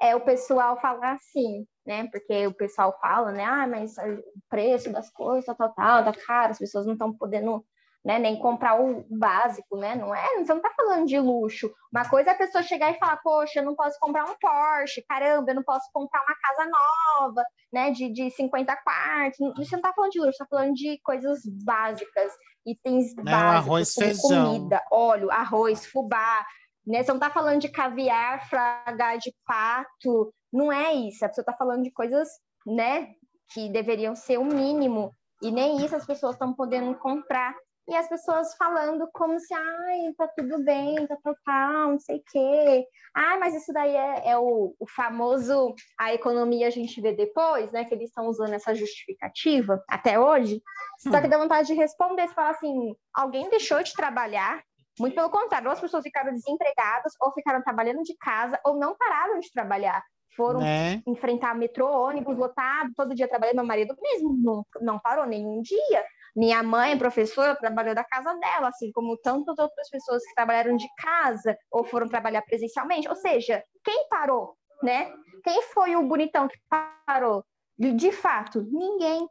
é 0.00 0.14
o 0.14 0.20
pessoal 0.20 0.80
falar 0.80 1.12
assim, 1.12 1.66
né? 1.86 2.08
Porque 2.10 2.46
o 2.46 2.54
pessoal 2.54 2.98
fala, 3.00 3.32
né? 3.32 3.44
Ah, 3.44 3.66
mas 3.66 3.96
o 3.98 4.22
preço 4.48 4.90
das 4.92 5.10
coisas, 5.10 5.44
tal, 5.44 5.56
tal, 5.56 5.74
tal, 5.74 6.04
tá 6.04 6.12
caro, 6.26 6.52
as 6.52 6.58
pessoas 6.58 6.86
não 6.86 6.92
estão 6.92 7.12
podendo 7.12 7.64
né, 8.06 8.20
nem 8.20 8.38
comprar 8.38 8.80
o 8.80 9.04
básico, 9.10 9.76
né? 9.76 9.96
Não 9.96 10.14
é, 10.14 10.36
você 10.36 10.54
não 10.54 10.62
tá 10.62 10.72
falando 10.76 11.06
de 11.06 11.18
luxo. 11.18 11.68
Uma 11.92 12.08
coisa 12.08 12.30
é 12.30 12.32
a 12.34 12.38
pessoa 12.38 12.62
chegar 12.62 12.92
e 12.92 12.98
falar, 13.00 13.16
poxa, 13.16 13.58
eu 13.58 13.64
não 13.64 13.74
posso 13.74 13.98
comprar 13.98 14.24
um 14.24 14.36
Porsche, 14.38 15.02
caramba, 15.08 15.50
eu 15.50 15.56
não 15.56 15.64
posso 15.64 15.90
comprar 15.92 16.22
uma 16.22 16.36
casa 16.36 16.70
nova, 16.70 17.42
né? 17.72 17.90
De, 17.90 18.08
de 18.08 18.30
50 18.30 18.76
quartos. 18.76 19.38
Você 19.56 19.74
não 19.74 19.82
tá 19.82 19.92
falando 19.92 20.12
de 20.12 20.20
luxo, 20.20 20.34
você 20.34 20.44
tá 20.44 20.46
falando 20.48 20.74
de 20.74 21.00
coisas 21.02 21.40
básicas, 21.64 22.32
itens 22.66 23.14
Né, 23.14 23.22
o 23.22 23.24
básicos, 23.24 23.98
arroz, 23.98 24.20
comida, 24.20 24.82
óleo, 24.90 25.30
arroz, 25.30 25.86
fubá, 25.86 26.44
né? 26.86 27.02
Você 27.02 27.12
não 27.12 27.20
tá 27.20 27.30
falando 27.30 27.60
de 27.60 27.68
caviar, 27.68 28.48
fragar 28.48 29.18
de 29.18 29.34
pato, 29.46 30.32
não 30.52 30.72
é 30.72 30.92
isso. 30.92 31.24
A 31.24 31.28
pessoa 31.28 31.44
tá 31.44 31.52
falando 31.52 31.82
de 31.82 31.90
coisas, 31.90 32.28
né, 32.66 33.08
que 33.52 33.68
deveriam 33.68 34.14
ser 34.14 34.38
o 34.38 34.44
mínimo, 34.44 35.12
e 35.42 35.50
nem 35.50 35.84
isso 35.84 35.94
as 35.94 36.06
pessoas 36.06 36.34
estão 36.34 36.52
podendo 36.52 36.94
comprar. 36.96 37.54
E 37.88 37.94
as 37.94 38.08
pessoas 38.08 38.54
falando 38.56 39.08
como 39.12 39.38
se, 39.38 39.54
ai, 39.54 40.12
tá 40.18 40.26
tudo 40.28 40.62
bem, 40.64 41.06
tá 41.06 41.16
total, 41.22 41.90
não 41.90 41.98
sei 42.00 42.16
o 42.16 42.22
quê. 42.30 42.86
Ai, 43.14 43.38
mas 43.38 43.54
isso 43.54 43.72
daí 43.72 43.94
é, 43.94 44.30
é 44.30 44.38
o, 44.38 44.74
o 44.78 44.86
famoso 44.88 45.74
a 45.98 46.12
economia 46.12 46.66
a 46.66 46.70
gente 46.70 47.00
vê 47.00 47.12
depois, 47.12 47.70
né? 47.70 47.84
Que 47.84 47.94
eles 47.94 48.08
estão 48.08 48.26
usando 48.26 48.52
essa 48.54 48.74
justificativa 48.74 49.82
até 49.88 50.18
hoje. 50.18 50.60
Só 50.98 51.20
que 51.20 51.28
dá 51.28 51.38
vontade 51.38 51.68
de 51.68 51.74
responder, 51.74 52.26
você 52.26 52.34
fala 52.34 52.50
assim, 52.50 52.94
alguém 53.14 53.48
deixou 53.48 53.82
de 53.82 53.94
trabalhar? 53.94 54.62
Muito 54.98 55.14
pelo 55.14 55.30
contrário, 55.30 55.70
as 55.70 55.80
pessoas 55.80 56.02
ficaram 56.02 56.32
desempregadas, 56.32 57.12
ou 57.20 57.32
ficaram 57.32 57.62
trabalhando 57.62 58.02
de 58.02 58.16
casa, 58.16 58.58
ou 58.64 58.76
não 58.76 58.96
pararam 58.96 59.38
de 59.38 59.50
trabalhar. 59.52 60.02
Foram 60.34 60.60
Né? 60.60 61.02
enfrentar 61.06 61.54
metrô, 61.54 61.88
ônibus 61.88 62.36
lotado, 62.36 62.92
todo 62.94 63.14
dia 63.14 63.28
trabalhando. 63.28 63.56
Meu 63.56 63.64
marido 63.64 63.96
mesmo 64.00 64.34
não, 64.36 64.66
não 64.82 64.98
parou 64.98 65.24
nenhum 65.24 65.62
dia. 65.62 66.04
Minha 66.36 66.62
mãe, 66.62 66.98
professora, 66.98 67.56
trabalhou 67.56 67.94
da 67.94 68.04
casa 68.04 68.34
dela, 68.34 68.68
assim 68.68 68.92
como 68.92 69.16
tantas 69.16 69.58
outras 69.58 69.88
pessoas 69.88 70.22
que 70.22 70.34
trabalharam 70.34 70.76
de 70.76 70.86
casa 70.98 71.56
ou 71.70 71.82
foram 71.82 72.06
trabalhar 72.06 72.42
presencialmente. 72.42 73.08
Ou 73.08 73.16
seja, 73.16 73.64
quem 73.82 74.06
parou, 74.10 74.54
né? 74.82 75.10
Quem 75.42 75.62
foi 75.62 75.96
o 75.96 76.02
bonitão 76.02 76.46
que 76.46 76.58
parou? 77.06 77.42
De, 77.78 78.12
fato, 78.12 78.62
ninguém. 78.70 79.26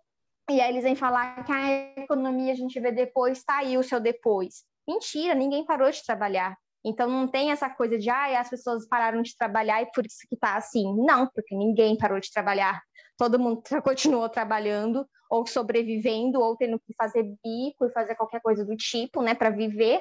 E 0.50 0.60
aí 0.60 0.72
eles 0.72 0.84
vêm 0.84 0.96
falar 0.96 1.44
que 1.44 1.52
a 1.52 2.02
economia 2.02 2.54
a 2.54 2.56
gente 2.56 2.80
vê 2.80 2.91
depois, 2.91 3.44
tá 3.44 3.58
aí 3.58 3.78
o 3.78 3.84
seu 3.84 4.00
depois. 4.00 4.65
Mentira, 4.88 5.36
ninguém 5.36 5.63
parou 5.63 5.91
de 5.91 6.04
trabalhar. 6.04 6.58
Então 6.86 7.10
não 7.10 7.28
tem 7.28 7.52
essa 7.52 7.67
coisa 7.67 7.98
de 7.98 8.10
ah, 8.10 8.39
as 8.39 8.50
pessoas 8.50 8.88
pararam 8.88 9.24
de 9.24 9.36
trabalhar 9.36 9.82
e 9.82 9.88
por 9.88 10.06
isso 10.06 10.19
que 10.30 10.38
tá 10.38 10.56
assim. 10.56 10.95
Não, 11.04 11.28
porque 11.34 11.56
ninguém 11.56 11.98
parou 11.98 12.19
de 12.19 12.32
trabalhar. 12.32 12.80
Todo 13.17 13.39
mundo 13.39 13.63
continuou 13.84 14.30
trabalhando 14.30 15.04
ou 15.28 15.48
sobrevivendo 15.48 16.39
ou 16.39 16.56
tendo 16.56 16.80
que 16.80 16.93
fazer 16.95 17.24
bico 17.43 17.86
e 17.86 17.91
fazer 17.91 18.15
qualquer 18.15 18.39
coisa 18.39 18.63
do 18.63 18.76
tipo, 18.78 19.24
né, 19.24 19.34
para 19.34 19.50
viver. 19.50 20.00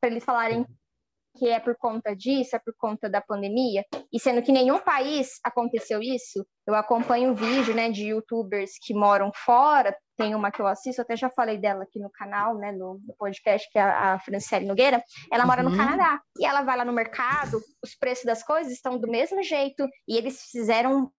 Para 0.00 0.10
eles 0.10 0.24
falarem 0.24 0.66
que 1.36 1.48
é 1.48 1.58
por 1.58 1.76
conta 1.76 2.14
disso, 2.14 2.54
é 2.54 2.58
por 2.58 2.74
conta 2.76 3.08
da 3.08 3.20
pandemia, 3.20 3.84
e 4.12 4.20
sendo 4.20 4.42
que 4.42 4.52
nenhum 4.52 4.78
país 4.78 5.38
aconteceu 5.42 6.00
isso, 6.02 6.46
eu 6.66 6.74
acompanho 6.74 7.34
vídeo, 7.34 7.74
né, 7.74 7.90
de 7.90 8.08
youtubers 8.08 8.72
que 8.80 8.94
moram 8.94 9.32
fora, 9.34 9.96
tem 10.16 10.34
uma 10.34 10.50
que 10.50 10.60
eu 10.60 10.66
assisto, 10.66 11.00
até 11.00 11.16
já 11.16 11.30
falei 11.30 11.58
dela 11.58 11.84
aqui 11.84 11.98
no 11.98 12.10
canal, 12.10 12.56
né, 12.56 12.70
no, 12.72 13.00
no 13.06 13.14
podcast, 13.18 13.68
que 13.70 13.78
é 13.78 13.82
a, 13.82 14.14
a 14.14 14.18
Franciele 14.20 14.66
Nogueira, 14.66 15.02
ela 15.30 15.46
mora 15.46 15.62
no 15.62 15.70
Uhum. 15.70 15.76
Canadá, 15.76 16.20
e 16.38 16.44
ela 16.44 16.62
vai 16.62 16.76
lá 16.76 16.84
no 16.84 16.92
mercado, 16.92 17.58
os 17.82 17.94
preços 17.94 18.24
das 18.24 18.42
coisas 18.42 18.72
estão 18.72 18.98
do 18.98 19.08
mesmo 19.08 19.42
jeito, 19.42 19.88
e 20.06 20.16
eles 20.16 20.42
fizeram 20.50 21.10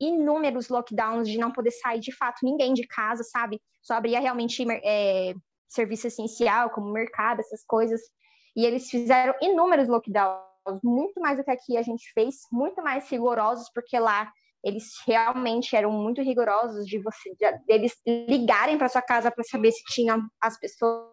inúmeros 0.00 0.68
lockdowns 0.68 1.28
de 1.28 1.38
não 1.38 1.52
poder 1.52 1.70
sair 1.70 2.00
de 2.00 2.14
fato 2.14 2.38
ninguém 2.42 2.74
de 2.74 2.86
casa, 2.86 3.22
sabe? 3.22 3.60
Só 3.82 3.94
abria 3.94 4.18
realmente 4.18 4.64
é, 4.82 5.34
serviço 5.68 6.06
essencial, 6.06 6.70
como 6.70 6.92
mercado, 6.92 7.40
essas 7.40 7.64
coisas. 7.64 8.00
E 8.56 8.64
eles 8.64 8.88
fizeram 8.88 9.34
inúmeros 9.40 9.88
lockdowns. 9.88 10.42
muito 10.82 11.20
mais 11.20 11.36
do 11.36 11.44
que 11.44 11.50
aqui 11.50 11.76
a 11.76 11.82
gente 11.82 12.10
fez, 12.12 12.36
muito 12.50 12.82
mais 12.82 13.08
rigorosos, 13.10 13.70
porque 13.74 13.98
lá 13.98 14.32
eles 14.62 14.92
realmente 15.06 15.76
eram 15.76 15.90
muito 15.90 16.22
rigorosos 16.22 16.86
de 16.86 16.98
você 16.98 17.34
de, 17.38 17.60
eles 17.68 17.94
ligarem 18.06 18.78
para 18.78 18.88
sua 18.88 19.02
casa 19.02 19.30
para 19.30 19.44
saber 19.44 19.70
se 19.72 19.84
tinha 19.84 20.18
as 20.40 20.58
pessoas 20.58 21.06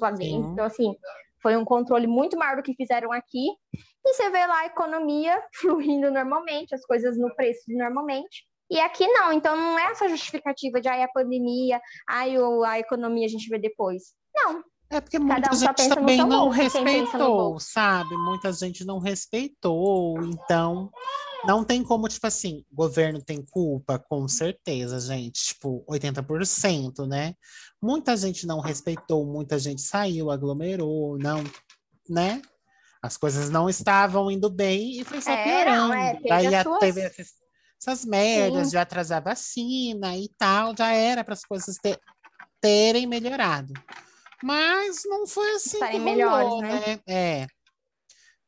lá 0.00 0.10
dentro. 0.12 0.44
Sim. 0.44 0.52
Então 0.52 0.64
assim, 0.64 0.94
foi 1.42 1.56
um 1.56 1.64
controle 1.64 2.06
muito 2.06 2.36
maior 2.36 2.56
do 2.56 2.62
que 2.62 2.74
fizeram 2.74 3.12
aqui. 3.12 3.48
E 3.74 4.14
você 4.14 4.30
vê 4.30 4.46
lá 4.46 4.60
a 4.60 4.66
economia 4.66 5.42
fluindo 5.54 6.10
normalmente, 6.10 6.74
as 6.74 6.84
coisas 6.84 7.18
no 7.18 7.34
preço 7.34 7.64
normalmente. 7.68 8.46
E 8.70 8.78
aqui 8.80 9.06
não, 9.06 9.32
então 9.32 9.56
não 9.56 9.78
é 9.78 9.92
essa 9.92 10.08
justificativa 10.08 10.80
de 10.80 10.88
ai, 10.88 11.02
a 11.02 11.08
pandemia, 11.08 11.80
ai, 12.06 12.34
a 12.66 12.78
economia 12.78 13.24
a 13.24 13.30
gente 13.30 13.48
vê 13.48 13.58
depois. 13.58 14.14
Não, 14.34 14.62
é 14.90 15.00
porque 15.00 15.18
muita 15.18 15.52
um 15.52 15.56
gente 15.56 15.88
também 15.88 16.18
não 16.18 16.48
respeitou, 16.48 17.60
sabe? 17.60 18.16
Muita 18.16 18.52
gente 18.52 18.84
não 18.84 18.98
respeitou, 18.98 20.22
então 20.24 20.90
não 21.44 21.62
tem 21.62 21.84
como, 21.84 22.08
tipo 22.08 22.26
assim, 22.26 22.64
o 22.72 22.76
governo 22.76 23.22
tem 23.22 23.44
culpa, 23.44 23.98
com 23.98 24.26
certeza, 24.26 24.98
gente, 24.98 25.40
tipo, 25.48 25.84
80%, 25.88 27.06
né? 27.06 27.34
Muita 27.80 28.16
gente 28.16 28.46
não 28.46 28.60
respeitou, 28.60 29.24
muita 29.26 29.58
gente 29.58 29.82
saiu, 29.82 30.30
aglomerou, 30.30 31.18
não, 31.18 31.44
né? 32.08 32.40
As 33.02 33.16
coisas 33.16 33.50
não 33.50 33.68
estavam 33.68 34.30
indo 34.30 34.50
bem 34.50 34.98
e 35.00 35.04
foi 35.04 35.20
só 35.20 35.30
é, 35.30 35.44
piorando. 35.44 35.94
É, 35.94 36.10
é, 36.10 36.28
Daí 36.28 36.62
suas... 36.62 36.78
teve 36.80 37.00
essas, 37.02 37.28
essas 37.80 38.04
merdas 38.04 38.66
Sim. 38.66 38.70
de 38.70 38.78
atrasar 38.78 39.22
vacina 39.22 40.16
e 40.16 40.28
tal, 40.36 40.74
já 40.76 40.92
era 40.92 41.22
para 41.22 41.34
as 41.34 41.44
coisas 41.44 41.76
ter, 41.76 42.00
terem 42.60 43.06
melhorado. 43.06 43.72
Mas 44.42 45.02
não 45.04 45.26
foi 45.26 45.50
assim 45.54 45.76
Estarem 45.76 45.98
que 45.98 46.04
melhores, 46.04 46.48
rolou, 46.48 46.62
né? 46.62 46.80
né? 46.80 47.00
É. 47.06 47.46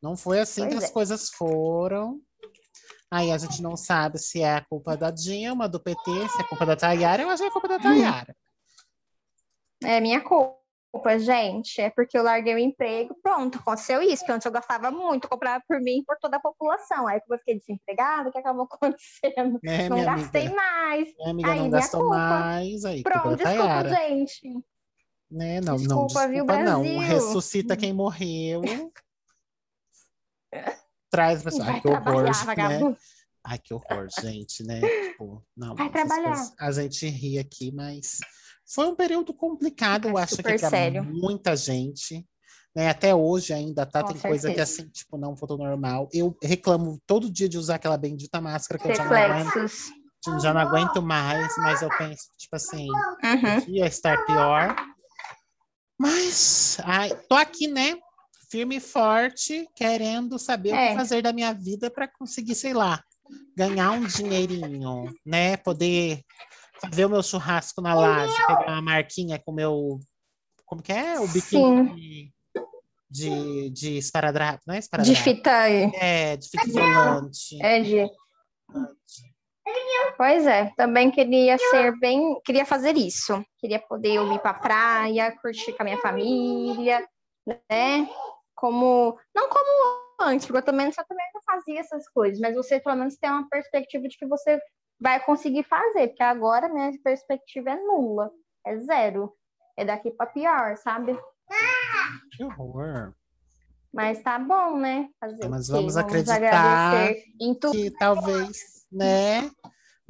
Não 0.03 0.16
foi 0.16 0.40
assim 0.40 0.62
pois 0.62 0.74
que 0.74 0.83
é. 0.83 0.87
as 0.87 0.90
coisas 0.92 1.31
foram. 1.31 2.20
Aí 3.12 3.33
a 3.33 3.38
gente 3.38 3.61
não 3.61 3.76
sabe 3.76 4.18
se 4.18 4.40
é 4.40 4.55
a 4.55 4.64
culpa 4.64 4.96
da 4.96 5.11
Dilma, 5.11 5.68
do 5.68 5.81
PT, 5.81 6.29
se 6.29 6.38
é 6.38 6.42
a 6.42 6.48
culpa 6.48 6.64
da 6.64 6.76
Tayara. 6.76 7.22
Eu 7.22 7.29
acho 7.29 7.42
que 7.42 7.46
é 7.46 7.48
a 7.48 7.53
culpa 7.53 7.68
da 7.68 7.79
Tayara. 7.79 8.37
É 9.83 10.00
minha 10.00 10.20
culpa, 10.20 11.18
gente. 11.18 11.81
É 11.81 11.90
porque 11.90 12.16
eu 12.16 12.22
larguei 12.22 12.55
o 12.55 12.59
emprego. 12.59 13.16
Pronto, 13.20 13.59
aconteceu 13.59 14.00
isso. 14.00 14.24
Que 14.24 14.31
antes 14.31 14.46
eu 14.46 14.53
gastava 14.53 14.92
muito, 14.92 15.29
comprava 15.29 15.62
por 15.66 15.81
mim 15.81 15.98
e 15.98 16.05
por 16.05 16.16
toda 16.18 16.37
a 16.37 16.40
população. 16.40 17.09
Aí 17.09 17.20
eu 17.29 17.38
fiquei 17.38 17.59
desempregada, 17.59 18.29
o 18.29 18.33
que 18.33 18.38
acabou 18.38 18.68
acontecendo? 18.70 19.59
É, 19.64 19.88
não 19.88 20.05
gastei 20.05 20.46
amiga. 20.46 20.57
mais. 20.57 21.16
Minha 21.16 21.31
amiga 21.31 21.53
aí, 21.53 21.59
não 21.59 21.70
gastou 21.70 22.00
culpa. 22.03 22.16
mais. 22.16 22.85
Aí, 22.85 23.03
Pronto, 23.03 23.37
desculpa, 23.37 23.88
gente. 23.88 24.64
Né? 25.31 25.61
Não, 25.61 25.77
desculpa, 25.77 25.95
não, 25.95 26.07
desculpa, 26.07 26.29
viu, 26.29 26.64
não. 26.64 26.99
Ressuscita 26.99 27.77
quem 27.77 27.93
morreu. 27.93 28.62
Traz 31.11 31.43
pra 31.43 31.53
Ai, 31.64 31.81
que 31.81 31.88
horror. 31.88 32.25
Né? 32.25 32.97
Ai, 33.45 33.59
que 33.59 33.75
horror, 33.75 34.09
gente, 34.21 34.64
né? 34.64 34.81
Tipo, 34.81 35.45
não, 35.57 35.75
Vai 35.75 35.90
trabalhar. 35.90 36.35
Coisas, 36.35 36.55
a 36.59 36.73
gente 36.73 37.09
ri 37.09 37.38
aqui, 37.38 37.73
mas 37.73 38.19
foi 38.66 38.87
um 38.87 38.95
período 38.95 39.33
complicado, 39.33 40.09
eu 40.09 40.19
acho 40.19 40.37
que 40.37 40.43
para 40.43 41.03
muita 41.03 41.57
gente. 41.57 42.27
Né? 42.75 42.88
Até 42.88 43.14
hoje 43.14 43.53
ainda 43.53 43.85
tá, 43.85 44.03
Com 44.03 44.09
tem 44.09 44.21
certeza. 44.21 44.29
coisa 44.29 44.55
que 44.55 44.61
assim, 44.61 44.88
tipo, 44.88 45.16
não 45.16 45.35
voltou 45.35 45.59
normal. 45.59 46.09
Eu 46.12 46.37
reclamo 46.43 47.01
todo 47.07 47.31
dia 47.31 47.49
de 47.49 47.59
usar 47.59 47.77
aquela 47.77 47.99
bendita 47.99 48.40
máscara 48.40 48.81
que 48.81 48.87
Reflexos. 48.87 49.11
eu 49.11 49.19
já 49.19 49.29
não 49.29 49.40
aguento. 49.51 50.43
Já 50.43 50.55
não 50.55 50.61
aguento 50.61 51.03
mais, 51.03 51.57
mas 51.59 51.83
eu 51.83 51.88
penso, 51.97 52.25
tipo 52.38 52.55
assim, 52.55 52.87
uhum. 52.88 53.61
podia 53.61 53.87
estar 53.87 54.25
pior. 54.27 54.77
Mas, 56.01 56.79
ai, 56.83 57.11
tô 57.29 57.35
aqui, 57.35 57.69
né? 57.69 57.99
Firme 58.51 58.77
e 58.77 58.81
forte, 58.81 59.69
querendo 59.77 60.39
saber 60.39 60.71
é. 60.71 60.73
o 60.73 60.77
que 60.77 60.93
é. 60.93 60.95
fazer 60.95 61.21
da 61.21 61.31
minha 61.31 61.53
vida 61.53 61.91
para 61.91 62.09
conseguir, 62.09 62.55
sei 62.55 62.73
lá, 62.73 63.05
ganhar 63.55 63.91
um 63.91 64.07
dinheirinho, 64.07 65.13
né? 65.27 65.59
Poder 65.59 66.23
fazer 66.81 67.05
o 67.05 67.11
meu 67.11 67.23
churrasco 67.23 67.83
na 67.83 67.93
laje, 67.93 68.35
pegar 68.47 68.73
uma 68.73 68.81
marquinha 68.81 69.39
com 69.39 69.53
o 69.53 69.55
meu. 69.55 70.01
Como 70.65 70.83
que 70.83 70.91
é? 70.91 71.21
O 71.21 71.29
biquíni 71.29 72.33
de, 73.11 73.69
de 73.69 73.99
esparadrapo, 73.99 74.63
não 74.67 74.75
é 74.75 74.79
esparadrapo? 74.79 75.15
De 75.15 75.23
fita. 75.23 75.69
É, 75.69 76.35
de 76.39 76.49
fita 76.49 76.67
isolante. 76.67 77.63
É, 77.63 77.83
de. 77.83 78.11
Pois 80.17 80.47
é, 80.47 80.73
também 80.77 81.11
queria 81.11 81.57
ser 81.59 81.99
bem, 81.99 82.41
queria 82.45 82.67
fazer 82.67 82.97
isso, 82.97 83.45
queria 83.59 83.79
poder 83.79 84.15
ir 84.15 84.39
para 84.41 84.51
a 84.51 84.55
praia, 84.55 85.37
curtir 85.41 85.73
com 85.73 85.83
a 85.83 85.85
minha 85.85 85.99
família, 85.99 87.07
né? 87.47 88.09
Como, 88.55 89.19
não 89.35 89.49
como 89.49 90.01
antes, 90.21 90.47
porque 90.47 90.59
eu 90.59 90.63
também, 90.63 90.93
só 90.93 91.03
também 91.05 91.27
não 91.35 91.41
fazia 91.43 91.81
essas 91.81 92.09
coisas, 92.11 92.39
mas 92.39 92.55
você 92.55 92.79
pelo 92.79 92.97
menos 92.97 93.17
tem 93.17 93.31
uma 93.31 93.49
perspectiva 93.49 94.07
de 94.07 94.19
que 94.19 94.27
você 94.27 94.61
vai 95.01 95.19
conseguir 95.25 95.63
fazer, 95.65 96.09
porque 96.09 96.23
agora 96.23 96.69
minha 96.69 96.93
perspectiva 97.03 97.71
é 97.71 97.77
nula, 97.77 98.31
é 98.67 98.77
zero, 98.79 99.35
é 99.77 99.85
daqui 99.85 100.11
para 100.11 100.27
pior, 100.27 100.77
sabe? 100.77 101.19
Que 102.37 102.45
horror. 102.45 103.15
Mas 103.93 104.23
tá 104.23 104.39
bom, 104.39 104.77
né? 104.77 105.09
Fazer 105.19 105.49
mas 105.49 105.69
vamos, 105.69 105.95
vamos 105.95 105.97
acreditar 105.97 107.15
que 107.73 107.91
talvez, 107.99 108.87
né? 108.93 109.51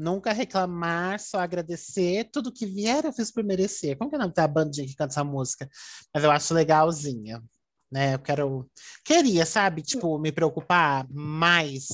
Nunca 0.01 0.33
reclamar, 0.33 1.21
só 1.21 1.41
agradecer. 1.41 2.31
Tudo 2.33 2.51
que 2.51 2.65
vier 2.65 3.05
eu 3.05 3.13
fiz 3.13 3.31
por 3.31 3.45
merecer. 3.45 3.99
Como 3.99 4.09
que 4.09 4.17
é 4.17 4.19
o 4.19 4.23
nome 4.23 4.33
da 4.33 4.49
bandinha 4.49 4.87
que 4.87 4.97
canta 4.97 5.13
essa 5.13 5.23
música? 5.23 5.69
Mas 6.15 6.25
eu 6.25 6.31
acho 6.31 6.55
legalzinha. 6.55 7.43
Né? 7.93 8.15
Eu 8.15 8.19
quero. 8.19 8.67
Queria, 9.05 9.45
sabe, 9.45 9.83
tipo, 9.83 10.19
me 10.19 10.33
preocupar 10.33 11.07
mais 11.11 11.87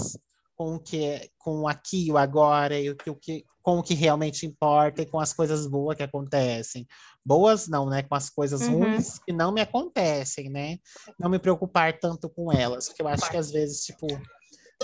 com 0.54 0.76
o 0.76 0.80
que 0.80 1.28
com 1.36 1.66
aqui 1.66 2.10
o 2.10 2.16
agora 2.16 2.78
e 2.78 2.90
o 2.90 2.96
que, 2.96 3.10
o 3.10 3.16
que 3.16 3.44
com 3.60 3.78
o 3.78 3.82
que 3.82 3.94
realmente 3.94 4.46
importa 4.46 5.02
e 5.02 5.06
com 5.06 5.18
as 5.18 5.32
coisas 5.32 5.66
boas 5.66 5.96
que 5.96 6.02
acontecem. 6.04 6.86
Boas 7.24 7.66
não, 7.66 7.90
né? 7.90 8.04
Com 8.04 8.14
as 8.14 8.30
coisas 8.30 8.60
uhum. 8.62 8.84
ruins 8.84 9.18
que 9.18 9.32
não 9.32 9.50
me 9.50 9.60
acontecem, 9.60 10.48
né? 10.48 10.78
Não 11.18 11.28
me 11.28 11.40
preocupar 11.40 11.98
tanto 11.98 12.30
com 12.30 12.52
elas, 12.52 12.86
porque 12.86 13.02
eu 13.02 13.08
acho 13.08 13.28
que 13.28 13.36
às 13.36 13.50
vezes, 13.50 13.82
tipo, 13.82 14.06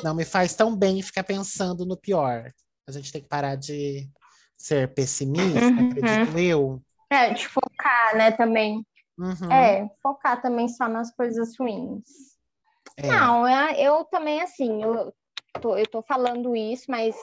não 0.02 0.16
me 0.16 0.24
faz 0.24 0.54
tão 0.56 0.76
bem 0.76 1.00
ficar 1.00 1.22
pensando 1.22 1.87
no 1.87 1.96
pior. 1.96 2.52
A 2.86 2.92
gente 2.92 3.12
tem 3.12 3.22
que 3.22 3.28
parar 3.28 3.56
de 3.56 4.08
ser 4.56 4.92
pessimista, 4.94 5.64
uhum. 5.66 5.90
acredito 5.90 6.38
eu. 6.38 6.82
É, 7.10 7.32
de 7.32 7.46
focar, 7.46 8.16
né, 8.16 8.30
também. 8.30 8.86
Uhum. 9.18 9.52
É, 9.52 9.90
focar 10.02 10.40
também 10.40 10.68
só 10.68 10.88
nas 10.88 11.14
coisas 11.14 11.56
ruins. 11.58 12.04
É. 12.96 13.06
Não, 13.08 13.48
eu, 13.48 13.74
eu, 13.76 14.04
também, 14.04 14.40
assim, 14.40 14.82
eu 14.82 15.12
tô, 15.60 15.76
eu 15.76 15.86
tô 15.86 16.02
falando 16.02 16.56
isso, 16.56 16.84
mas 16.88 17.16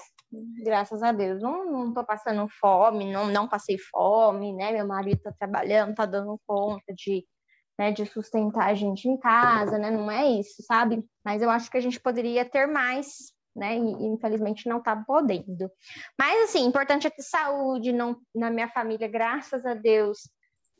graças 0.63 1.01
a 1.01 1.11
Deus, 1.11 1.41
não, 1.41 1.65
não 1.71 1.93
tô 1.93 2.03
passando 2.03 2.47
fome, 2.59 3.11
não, 3.11 3.27
não 3.27 3.47
passei 3.47 3.77
fome, 3.77 4.53
né? 4.53 4.71
Meu 4.71 4.87
marido 4.87 5.21
tá 5.21 5.33
trabalhando, 5.37 5.95
tá 5.95 6.05
dando 6.05 6.39
conta 6.45 6.93
de, 6.93 7.25
né, 7.77 7.91
de 7.91 8.05
sustentar 8.05 8.67
a 8.67 8.73
gente 8.73 9.07
em 9.07 9.17
casa, 9.17 9.77
né? 9.77 9.89
Não 9.89 10.09
é 10.09 10.27
isso, 10.27 10.61
sabe? 10.63 11.03
Mas 11.23 11.41
eu 11.41 11.49
acho 11.49 11.69
que 11.69 11.77
a 11.77 11.81
gente 11.81 11.99
poderia 11.99 12.45
ter 12.45 12.67
mais 12.67 13.33
né? 13.55 13.77
E, 13.77 14.05
infelizmente 14.05 14.67
não 14.67 14.77
está 14.79 14.95
podendo. 14.95 15.69
Mas 16.17 16.49
assim, 16.49 16.65
importante 16.65 17.07
é 17.07 17.09
ter 17.09 17.23
saúde, 17.23 17.91
não 17.91 18.17
na 18.33 18.49
minha 18.49 18.69
família, 18.69 19.07
graças 19.07 19.65
a 19.65 19.73
Deus, 19.73 20.29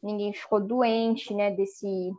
ninguém 0.02 0.34
ficou 0.34 0.60
doente, 0.60 1.34
né? 1.34 1.52
Desse 1.52 2.12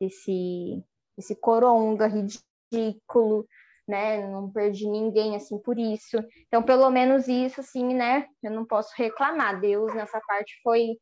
desse 0.00 0.82
esse 1.16 1.34
coronga 1.34 2.06
ridículo, 2.06 3.46
né? 3.86 4.26
Não 4.28 4.50
perdi 4.50 4.88
ninguém 4.88 5.34
assim 5.34 5.58
por 5.58 5.78
isso. 5.78 6.18
Então, 6.46 6.62
pelo 6.62 6.88
menos 6.90 7.26
isso, 7.26 7.60
assim, 7.60 7.94
né? 7.94 8.28
Eu 8.42 8.52
não 8.52 8.64
posso 8.64 8.92
reclamar. 8.96 9.60
Deus 9.60 9.92
nessa 9.94 10.20
parte 10.20 10.60
foi 10.62 10.98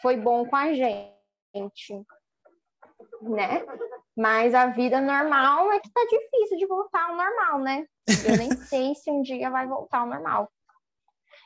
foi 0.00 0.16
bom 0.16 0.44
com 0.46 0.56
a 0.56 0.72
gente, 0.72 2.04
né? 3.22 3.64
Mas 4.16 4.54
a 4.54 4.66
vida 4.66 5.00
normal 5.00 5.72
é 5.72 5.80
que 5.80 5.90
tá 5.90 6.00
difícil 6.02 6.58
de 6.58 6.66
voltar 6.66 7.08
ao 7.08 7.16
normal, 7.16 7.60
né? 7.60 7.86
Eu 8.26 8.36
nem 8.36 8.50
sei 8.68 8.94
se 8.94 9.10
um 9.10 9.22
dia 9.22 9.50
vai 9.50 9.66
voltar 9.66 10.00
ao 10.00 10.06
normal. 10.06 10.50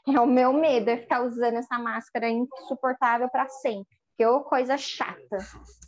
É 0.08 0.20
o 0.20 0.26
meu 0.26 0.52
medo, 0.52 0.88
é 0.88 0.98
ficar 0.98 1.22
usando 1.22 1.56
essa 1.56 1.78
máscara 1.78 2.28
insuportável 2.28 3.28
para 3.28 3.48
sempre. 3.48 3.96
Que 4.16 4.24
é 4.24 4.40
coisa 4.40 4.78
chata. 4.78 5.36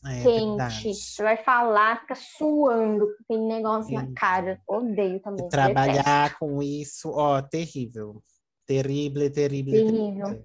É, 0.06 0.22
quente. 0.22 0.94
Você 0.94 1.22
vai 1.22 1.36
falar, 1.38 2.00
fica 2.00 2.14
suando, 2.14 3.06
tem 3.26 3.38
negócio 3.38 3.94
na 3.94 4.12
cara. 4.14 4.60
Odeio 4.66 5.20
também. 5.20 5.48
Trabalhar 5.48 6.38
com 6.38 6.62
isso, 6.62 7.10
ó, 7.10 7.40
terrível. 7.40 8.22
Terrível, 8.66 9.32
terrível. 9.32 9.72
Terrível. 9.72 10.44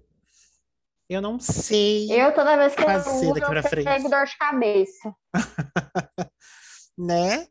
Eu 1.10 1.22
não 1.22 1.39
sei. 1.39 2.10
Eu, 2.10 2.34
toda 2.34 2.56
vez 2.56 2.74
que 2.74 2.82
eu 2.82 2.88
uso, 2.89 3.38
eu 3.38 3.84
pego 3.84 4.10
dor 4.10 4.26
de 4.26 4.38
cabeça. 4.38 5.15
né? 6.97 7.47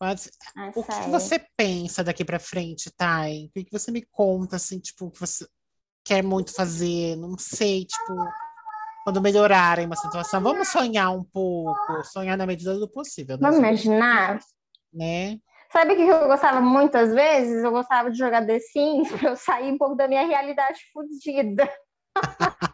Mas 0.00 0.28
ah, 0.56 0.72
o 0.74 0.82
que, 0.82 0.82
que, 0.82 1.10
você 1.10 1.38
pensa 1.56 2.02
daqui 2.02 2.24
para 2.24 2.40
frente, 2.40 2.90
Thay? 2.96 3.46
O 3.46 3.50
que, 3.52 3.64
que 3.64 3.70
você 3.70 3.92
me 3.92 4.02
conta, 4.02 4.56
assim, 4.56 4.80
tipo, 4.80 5.10
que 5.10 5.20
você 5.20 5.46
quer 6.04 6.24
muito 6.24 6.52
fazer? 6.52 7.14
Não 7.14 7.38
sei, 7.38 7.84
tipo, 7.84 8.14
quando 9.04 9.20
melhorarem 9.20 9.86
uma 9.86 9.94
situação, 9.94 10.42
vamos 10.42 10.68
sonhar 10.68 11.14
um 11.14 11.22
pouco, 11.22 12.04
sonhar 12.04 12.36
na 12.36 12.46
medida 12.46 12.76
do 12.78 12.88
possível. 12.88 13.36
Né? 13.36 13.42
Vamos 13.42 13.58
imaginar. 13.58 14.40
Né? 14.92 15.38
Sabe 15.72 15.94
o 15.94 15.96
que 15.96 16.02
eu 16.02 16.26
gostava 16.26 16.60
muitas 16.60 17.14
vezes? 17.14 17.64
Eu 17.64 17.70
gostava 17.70 18.10
de 18.10 18.18
jogar 18.18 18.44
The 18.44 18.58
Sims 18.58 19.08
para 19.12 19.30
eu 19.30 19.36
sair 19.36 19.72
um 19.72 19.78
pouco 19.78 19.94
da 19.94 20.08
minha 20.08 20.26
realidade 20.26 20.80
fodida. 20.92 21.72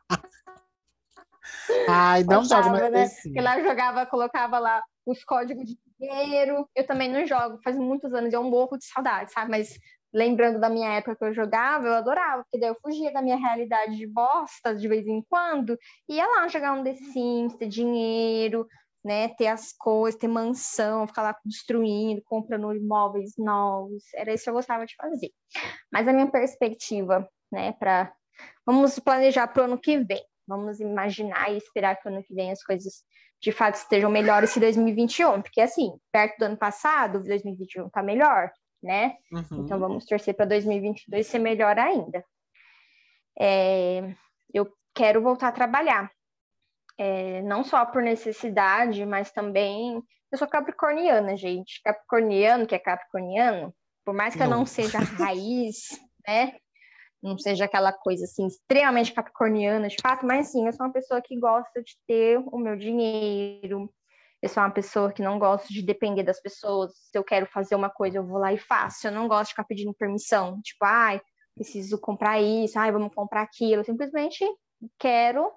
Ai, 1.89 2.25
não 2.25 2.45
joga 2.45 2.71
mais 2.71 2.91
né? 2.91 3.09
Porque 3.23 3.41
lá 3.41 3.59
eu 3.59 3.65
jogava, 3.65 4.07
colocava 4.07 4.59
lá 4.59 4.83
os 5.07 5.25
códigos 5.25 5.65
de 5.67 5.79
dinheiro. 5.99 6.69
Eu 6.75 6.87
também 6.87 7.11
não 7.11 7.27
jogo, 7.27 7.59
faz 7.63 7.77
muitos 7.77 8.13
anos, 8.13 8.33
eu 8.33 8.43
morro 8.43 8.77
de 8.77 8.85
saudade, 8.85 9.33
sabe? 9.33 9.51
Mas 9.51 9.79
lembrando 10.13 10.59
da 10.59 10.69
minha 10.69 10.95
época 10.95 11.17
que 11.17 11.25
eu 11.25 11.35
jogava, 11.35 11.87
eu 11.87 11.95
adorava, 11.95 12.43
porque 12.43 12.59
daí 12.59 12.71
eu 12.71 12.77
fugia 12.81 13.13
da 13.13 13.23
minha 13.23 13.37
realidade 13.37 13.97
de 13.97 14.07
bosta 14.07 14.75
de 14.75 14.89
vez 14.89 15.07
em 15.07 15.23
quando, 15.29 15.79
ia 16.09 16.27
lá 16.27 16.49
jogar 16.49 16.73
um 16.73 16.83
The 16.83 16.95
Sims, 16.95 17.55
ter 17.57 17.69
dinheiro, 17.69 18.67
né, 19.05 19.29
ter 19.29 19.47
as 19.49 19.73
coisas, 19.73 20.19
ter 20.19 20.29
mansão, 20.29 21.07
ficar 21.07 21.23
lá 21.23 21.35
construindo, 21.35 22.23
comprando 22.25 22.75
imóveis 22.75 23.35
novos, 23.37 24.03
era 24.15 24.33
isso 24.33 24.45
que 24.45 24.51
eu 24.51 24.55
gostava 24.55 24.87
de 24.87 24.95
fazer. 24.97 25.31
Mas 25.93 26.09
a 26.09 26.13
minha 26.13 26.31
perspectiva, 26.31 27.29
né, 27.53 27.73
para 27.73 28.13
vamos 28.65 28.99
planejar 28.99 29.49
para 29.49 29.63
o 29.63 29.65
ano 29.67 29.79
que 29.79 29.99
vem, 29.99 30.25
vamos 30.49 30.81
imaginar 30.81 31.53
e 31.53 31.59
esperar 31.59 31.97
que 31.97 32.09
ano 32.09 32.25
que 32.25 32.35
vem 32.35 32.51
as 32.51 32.65
coisas 32.65 33.05
de 33.41 33.53
fato 33.53 33.77
estejam 33.77 34.11
melhores 34.11 34.53
que 34.53 34.59
2021, 34.59 35.43
porque 35.43 35.61
assim, 35.61 35.93
perto 36.11 36.39
do 36.39 36.45
ano 36.47 36.57
passado, 36.57 37.23
2021 37.23 37.87
está 37.87 38.03
melhor, 38.03 38.51
né? 38.83 39.17
Uhum. 39.31 39.65
Então 39.65 39.79
vamos 39.79 40.07
torcer 40.07 40.35
para 40.35 40.47
2022 40.47 41.27
ser 41.27 41.39
melhor 41.39 41.79
ainda. 41.79 42.25
É, 43.39 44.13
eu 44.53 44.69
quero 44.93 45.23
voltar 45.23 45.49
a 45.49 45.53
trabalhar, 45.53 46.11
é, 46.97 47.41
não 47.43 47.63
só 47.63 47.87
por 47.87 48.03
necessidade, 48.03 49.07
mas 49.07 49.31
também 49.31 50.03
eu 50.33 50.39
sou 50.39 50.49
capricorniana, 50.49 51.37
gente. 51.37 51.81
Capricorniano, 51.85 52.67
que 52.67 52.75
é 52.75 52.79
capricorniano, 52.79 53.73
por 54.05 54.15
mais 54.15 54.35
que 54.35 54.41
não. 54.41 54.47
eu 54.47 54.51
não 54.51 54.67
seja 54.67 54.99
raiz, 54.99 55.77
né? 56.27 56.57
Não 57.23 57.37
seja 57.39 57.65
aquela 57.65 57.93
coisa 57.93 58.25
assim 58.25 58.47
extremamente 58.47 59.13
capricorniana 59.13 59.89
de 59.89 59.97
fato, 60.01 60.25
mas 60.25 60.53
sim, 60.53 60.67
eu 60.67 60.73
sou 60.73 60.87
uma 60.87 60.93
pessoa 60.93 61.21
que 61.21 61.39
gosta 61.39 61.83
de 61.83 61.97
ter 62.07 62.39
o 62.39 62.59
meu 62.59 62.77
dinheiro, 62.77 63.93
eu 64.41 64.49
sou 64.49 64.63
uma 64.63 64.71
pessoa 64.71 65.13
que 65.13 65.21
não 65.21 65.39
gosto 65.39 65.73
de 65.73 65.83
depender 65.83 66.23
das 66.23 66.41
pessoas. 66.41 66.93
Se 67.11 67.19
eu 67.19 67.25
quero 67.25 67.47
fazer 67.47 67.75
uma 67.75 67.91
coisa, 67.91 68.19
eu 68.19 68.27
vou 68.27 68.39
lá 68.39 68.53
e 68.53 68.59
faço. 68.59 69.09
Eu 69.09 69.13
não 69.13 69.27
gosto 69.27 69.47
de 69.47 69.51
ficar 69.51 69.65
pedindo 69.65 69.93
permissão. 69.93 70.61
Tipo, 70.63 70.85
ai, 70.85 71.21
preciso 71.57 72.01
comprar 72.01 72.41
isso, 72.41 72.79
ai, 72.79 72.93
vamos 72.93 73.13
comprar 73.13 73.43
aquilo. 73.43 73.81
Eu 73.81 73.85
simplesmente 73.85 74.45
quero, 74.97 75.51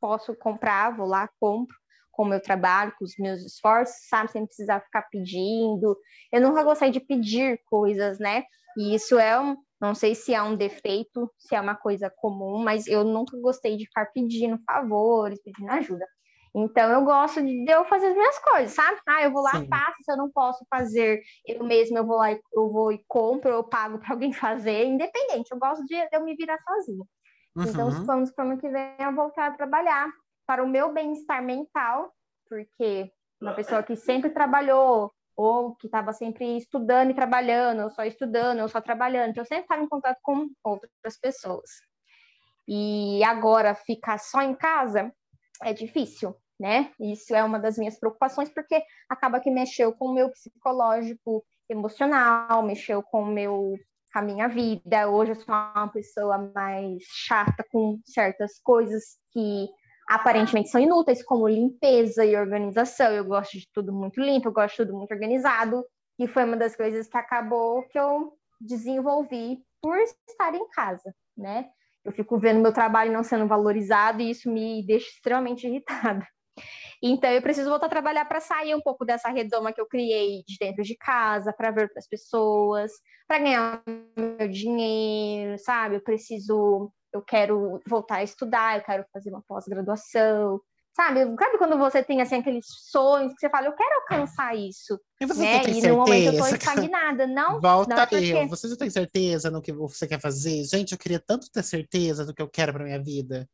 posso 0.00 0.34
comprar, 0.36 0.96
vou 0.96 1.06
lá, 1.06 1.28
compro 1.40 1.74
com 2.12 2.22
o 2.22 2.26
meu 2.26 2.40
trabalho, 2.40 2.94
com 2.98 3.04
os 3.04 3.14
meus 3.18 3.40
esforços, 3.40 4.08
sabe? 4.08 4.30
Sem 4.30 4.46
precisar 4.46 4.80
ficar 4.80 5.02
pedindo. 5.10 5.96
Eu 6.30 6.40
nunca 6.40 6.62
gostei 6.62 6.90
de 6.90 7.00
pedir 7.00 7.60
coisas, 7.66 8.18
né? 8.20 8.44
E 8.76 8.94
isso 8.94 9.18
é 9.18 9.40
um, 9.40 9.56
não 9.80 9.94
sei 9.94 10.14
se 10.14 10.34
é 10.34 10.42
um 10.42 10.54
defeito, 10.54 11.32
se 11.38 11.54
é 11.54 11.60
uma 11.60 11.74
coisa 11.74 12.12
comum, 12.14 12.62
mas 12.62 12.86
eu 12.86 13.02
nunca 13.02 13.36
gostei 13.40 13.76
de 13.76 13.86
ficar 13.86 14.06
pedindo 14.12 14.58
favores, 14.64 15.42
pedindo 15.42 15.70
ajuda. 15.70 16.06
Então, 16.54 16.90
eu 16.90 17.04
gosto 17.04 17.40
de 17.40 17.70
eu 17.70 17.84
fazer 17.84 18.08
as 18.08 18.14
minhas 18.14 18.38
coisas, 18.40 18.72
sabe? 18.72 19.00
Ah, 19.06 19.22
eu 19.22 19.32
vou 19.32 19.42
lá, 19.42 19.52
Sim. 19.52 19.68
faço, 19.68 20.02
se 20.02 20.12
eu 20.12 20.16
não 20.16 20.30
posso 20.30 20.64
fazer 20.68 21.22
eu 21.46 21.62
mesma, 21.64 21.98
eu 21.98 22.06
vou 22.06 22.16
lá, 22.16 22.32
eu 22.32 22.72
vou 22.72 22.92
e 22.92 23.02
compro, 23.06 23.50
eu 23.50 23.62
pago 23.62 23.98
para 23.98 24.12
alguém 24.12 24.32
fazer, 24.34 24.84
independente. 24.84 25.52
Eu 25.52 25.58
gosto 25.58 25.84
de 25.86 25.94
eu 26.12 26.24
me 26.24 26.34
virar 26.34 26.58
sozinha. 26.58 27.04
Uhum. 27.56 27.64
Então, 27.66 27.88
os 27.88 27.98
planos 28.00 28.32
para 28.32 28.44
o 28.44 28.48
ano 28.48 28.60
que 28.60 28.68
vem 28.68 28.94
é 28.98 29.12
voltar 29.12 29.46
a 29.46 29.56
trabalhar 29.56 30.10
para 30.46 30.64
o 30.64 30.68
meu 30.68 30.92
bem-estar 30.92 31.42
mental, 31.42 32.12
porque 32.48 33.12
uma 33.40 33.54
pessoa 33.54 33.82
que 33.82 33.94
sempre 33.94 34.30
trabalhou, 34.30 35.12
ou 35.36 35.74
que 35.76 35.86
estava 35.86 36.12
sempre 36.12 36.56
estudando 36.56 37.10
e 37.10 37.14
trabalhando, 37.14 37.82
ou 37.82 37.90
só 37.90 38.04
estudando, 38.04 38.60
ou 38.60 38.68
só 38.68 38.80
trabalhando, 38.80 39.30
então 39.30 39.42
eu 39.42 39.46
sempre 39.46 39.64
estava 39.64 39.82
em 39.82 39.88
contato 39.88 40.18
com 40.22 40.48
outras 40.64 41.18
pessoas. 41.20 41.70
E 42.68 43.22
agora 43.24 43.74
ficar 43.74 44.18
só 44.18 44.42
em 44.42 44.54
casa 44.54 45.12
é 45.62 45.72
difícil, 45.72 46.36
né? 46.58 46.92
Isso 47.00 47.34
é 47.34 47.42
uma 47.42 47.58
das 47.58 47.76
minhas 47.76 47.98
preocupações, 47.98 48.48
porque 48.48 48.82
acaba 49.08 49.40
que 49.40 49.50
mexeu 49.50 49.92
com 49.92 50.06
o 50.06 50.14
meu 50.14 50.30
psicológico 50.30 51.44
emocional, 51.68 52.62
mexeu 52.62 53.02
com 53.02 53.22
o 53.22 53.26
meu 53.26 53.76
com 54.12 54.18
a 54.18 54.22
minha 54.22 54.48
vida. 54.48 55.08
Hoje 55.08 55.32
eu 55.32 55.36
sou 55.36 55.54
uma 55.54 55.88
pessoa 55.88 56.38
mais 56.54 57.02
chata 57.04 57.64
com 57.70 58.00
certas 58.04 58.58
coisas 58.62 59.18
que 59.32 59.68
aparentemente 60.10 60.70
são 60.70 60.80
inúteis, 60.80 61.22
como 61.22 61.46
limpeza 61.46 62.24
e 62.24 62.36
organização. 62.36 63.12
Eu 63.12 63.24
gosto 63.24 63.56
de 63.56 63.68
tudo 63.72 63.92
muito 63.92 64.20
limpo, 64.20 64.48
eu 64.48 64.52
gosto 64.52 64.72
de 64.72 64.84
tudo 64.84 64.98
muito 64.98 65.12
organizado. 65.12 65.84
E 66.18 66.26
foi 66.26 66.44
uma 66.44 66.56
das 66.56 66.74
coisas 66.74 67.08
que 67.08 67.16
acabou 67.16 67.84
que 67.84 67.98
eu 67.98 68.32
desenvolvi 68.60 69.62
por 69.80 69.96
estar 69.98 70.52
em 70.52 70.68
casa, 70.70 71.14
né? 71.36 71.70
Eu 72.04 72.10
fico 72.10 72.38
vendo 72.38 72.60
meu 72.60 72.72
trabalho 72.72 73.12
não 73.12 73.22
sendo 73.22 73.46
valorizado 73.46 74.20
e 74.20 74.30
isso 74.30 74.50
me 74.50 74.84
deixa 74.84 75.06
extremamente 75.06 75.66
irritada. 75.66 76.26
Então, 77.02 77.30
eu 77.30 77.40
preciso 77.40 77.70
voltar 77.70 77.86
a 77.86 77.90
trabalhar 77.90 78.24
para 78.24 78.40
sair 78.40 78.74
um 78.74 78.80
pouco 78.80 79.04
dessa 79.04 79.30
redoma 79.30 79.72
que 79.72 79.80
eu 79.80 79.86
criei 79.86 80.42
de 80.46 80.56
dentro 80.58 80.82
de 80.82 80.96
casa, 80.96 81.52
para 81.52 81.70
ver 81.70 81.84
outras 81.84 82.06
pessoas, 82.06 82.92
para 83.28 83.38
ganhar 83.38 83.82
meu 83.86 84.48
dinheiro, 84.48 85.56
sabe? 85.58 85.94
Eu 85.94 86.02
preciso, 86.02 86.92
eu 87.12 87.22
quero 87.22 87.80
voltar 87.86 88.16
a 88.16 88.22
estudar, 88.22 88.78
eu 88.78 88.84
quero 88.84 89.04
fazer 89.12 89.30
uma 89.30 89.42
pós-graduação, 89.42 90.60
Sabe? 90.92 91.20
Sabe 91.20 91.56
quando 91.56 91.78
você 91.78 92.02
tem 92.02 92.20
assim 92.20 92.36
aqueles 92.36 92.66
sonhos 92.66 93.32
que 93.32 93.40
você 93.40 93.48
fala, 93.48 93.66
eu 93.66 93.72
quero 93.72 94.00
alcançar 94.00 94.56
isso. 94.56 95.00
E 95.20 95.26
você 95.26 95.42
né? 95.42 95.60
tem 95.60 95.78
e 95.78 95.80
certeza? 95.80 95.88
no 95.88 95.96
momento 95.98 96.34
eu 96.34 96.38
tô 96.38 96.46
estagnada. 96.54 97.26
Não, 97.26 97.60
Volta 97.60 97.94
não, 97.94 98.06
porque... 98.06 98.46
Você 98.46 98.68
já 98.68 98.76
tem 98.76 98.90
certeza 98.90 99.50
no 99.50 99.62
que 99.62 99.72
você 99.72 100.06
quer 100.06 100.20
fazer? 100.20 100.64
Gente, 100.64 100.92
eu 100.92 100.98
queria 100.98 101.20
tanto 101.20 101.50
ter 101.50 101.62
certeza 101.62 102.26
do 102.26 102.34
que 102.34 102.42
eu 102.42 102.48
quero 102.48 102.72
para 102.72 102.84
minha 102.84 103.02
vida. 103.02 103.48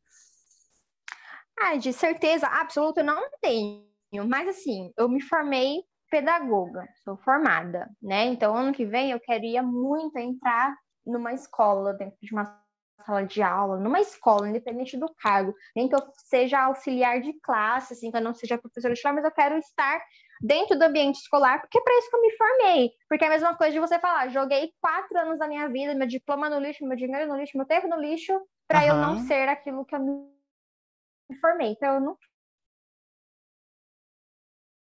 Ah, 1.59 1.75
de 1.75 1.93
certeza 1.93 2.47
absoluta 2.47 3.01
eu 3.01 3.05
não 3.05 3.29
tenho. 3.41 3.85
Mas 4.27 4.47
assim, 4.49 4.91
eu 4.97 5.07
me 5.07 5.21
formei 5.21 5.83
pedagoga, 6.09 6.87
sou 7.03 7.17
formada, 7.17 7.89
né? 8.01 8.25
Então, 8.25 8.55
ano 8.55 8.73
que 8.73 8.85
vem 8.85 9.11
eu 9.11 9.19
queria 9.19 9.61
muito 9.61 10.17
entrar 10.17 10.75
numa 11.05 11.33
escola, 11.33 11.93
dentro 11.93 12.17
de 12.21 12.33
uma 12.33 12.61
sala 13.05 13.25
de 13.25 13.41
aula, 13.41 13.77
numa 13.77 13.99
escola, 13.99 14.49
independente 14.49 14.97
do 14.97 15.13
cargo, 15.15 15.53
nem 15.75 15.87
que 15.87 15.95
eu 15.95 15.99
seja 16.15 16.59
auxiliar 16.61 17.21
de 17.21 17.33
classe, 17.39 17.93
assim, 17.93 18.11
que 18.11 18.17
eu 18.17 18.21
não 18.21 18.33
seja 18.33 18.57
professora 18.57 18.93
de 18.93 19.01
mas 19.03 19.23
eu 19.23 19.31
quero 19.31 19.57
estar 19.57 20.01
dentro 20.41 20.77
do 20.77 20.83
ambiente 20.83 21.15
escolar, 21.15 21.59
porque 21.61 21.77
é 21.77 21.81
para 21.81 21.97
isso 21.97 22.09
que 22.09 22.15
eu 22.15 22.21
me 22.21 22.37
formei. 22.37 22.91
Porque 23.07 23.23
é 23.23 23.27
a 23.27 23.31
mesma 23.31 23.55
coisa 23.55 23.73
de 23.73 23.79
você 23.79 23.99
falar, 23.99 24.29
joguei 24.29 24.73
quatro 24.81 25.17
anos 25.17 25.39
da 25.39 25.47
minha 25.47 25.67
vida, 25.69 25.95
meu 25.95 26.07
diploma 26.07 26.49
no 26.49 26.59
lixo, 26.59 26.85
meu 26.85 26.97
dinheiro 26.97 27.27
no 27.27 27.37
lixo, 27.37 27.57
meu 27.57 27.65
tempo 27.65 27.87
no 27.87 27.99
lixo, 27.99 28.33
para 28.67 28.81
uhum. 28.81 28.87
eu 28.87 28.95
não 28.95 29.19
ser 29.27 29.47
aquilo 29.49 29.85
que 29.85 29.95
eu 29.95 29.99
me 29.99 31.39
formei. 31.39 31.71
Então, 31.71 31.95
eu 31.95 32.01
não 32.01 32.17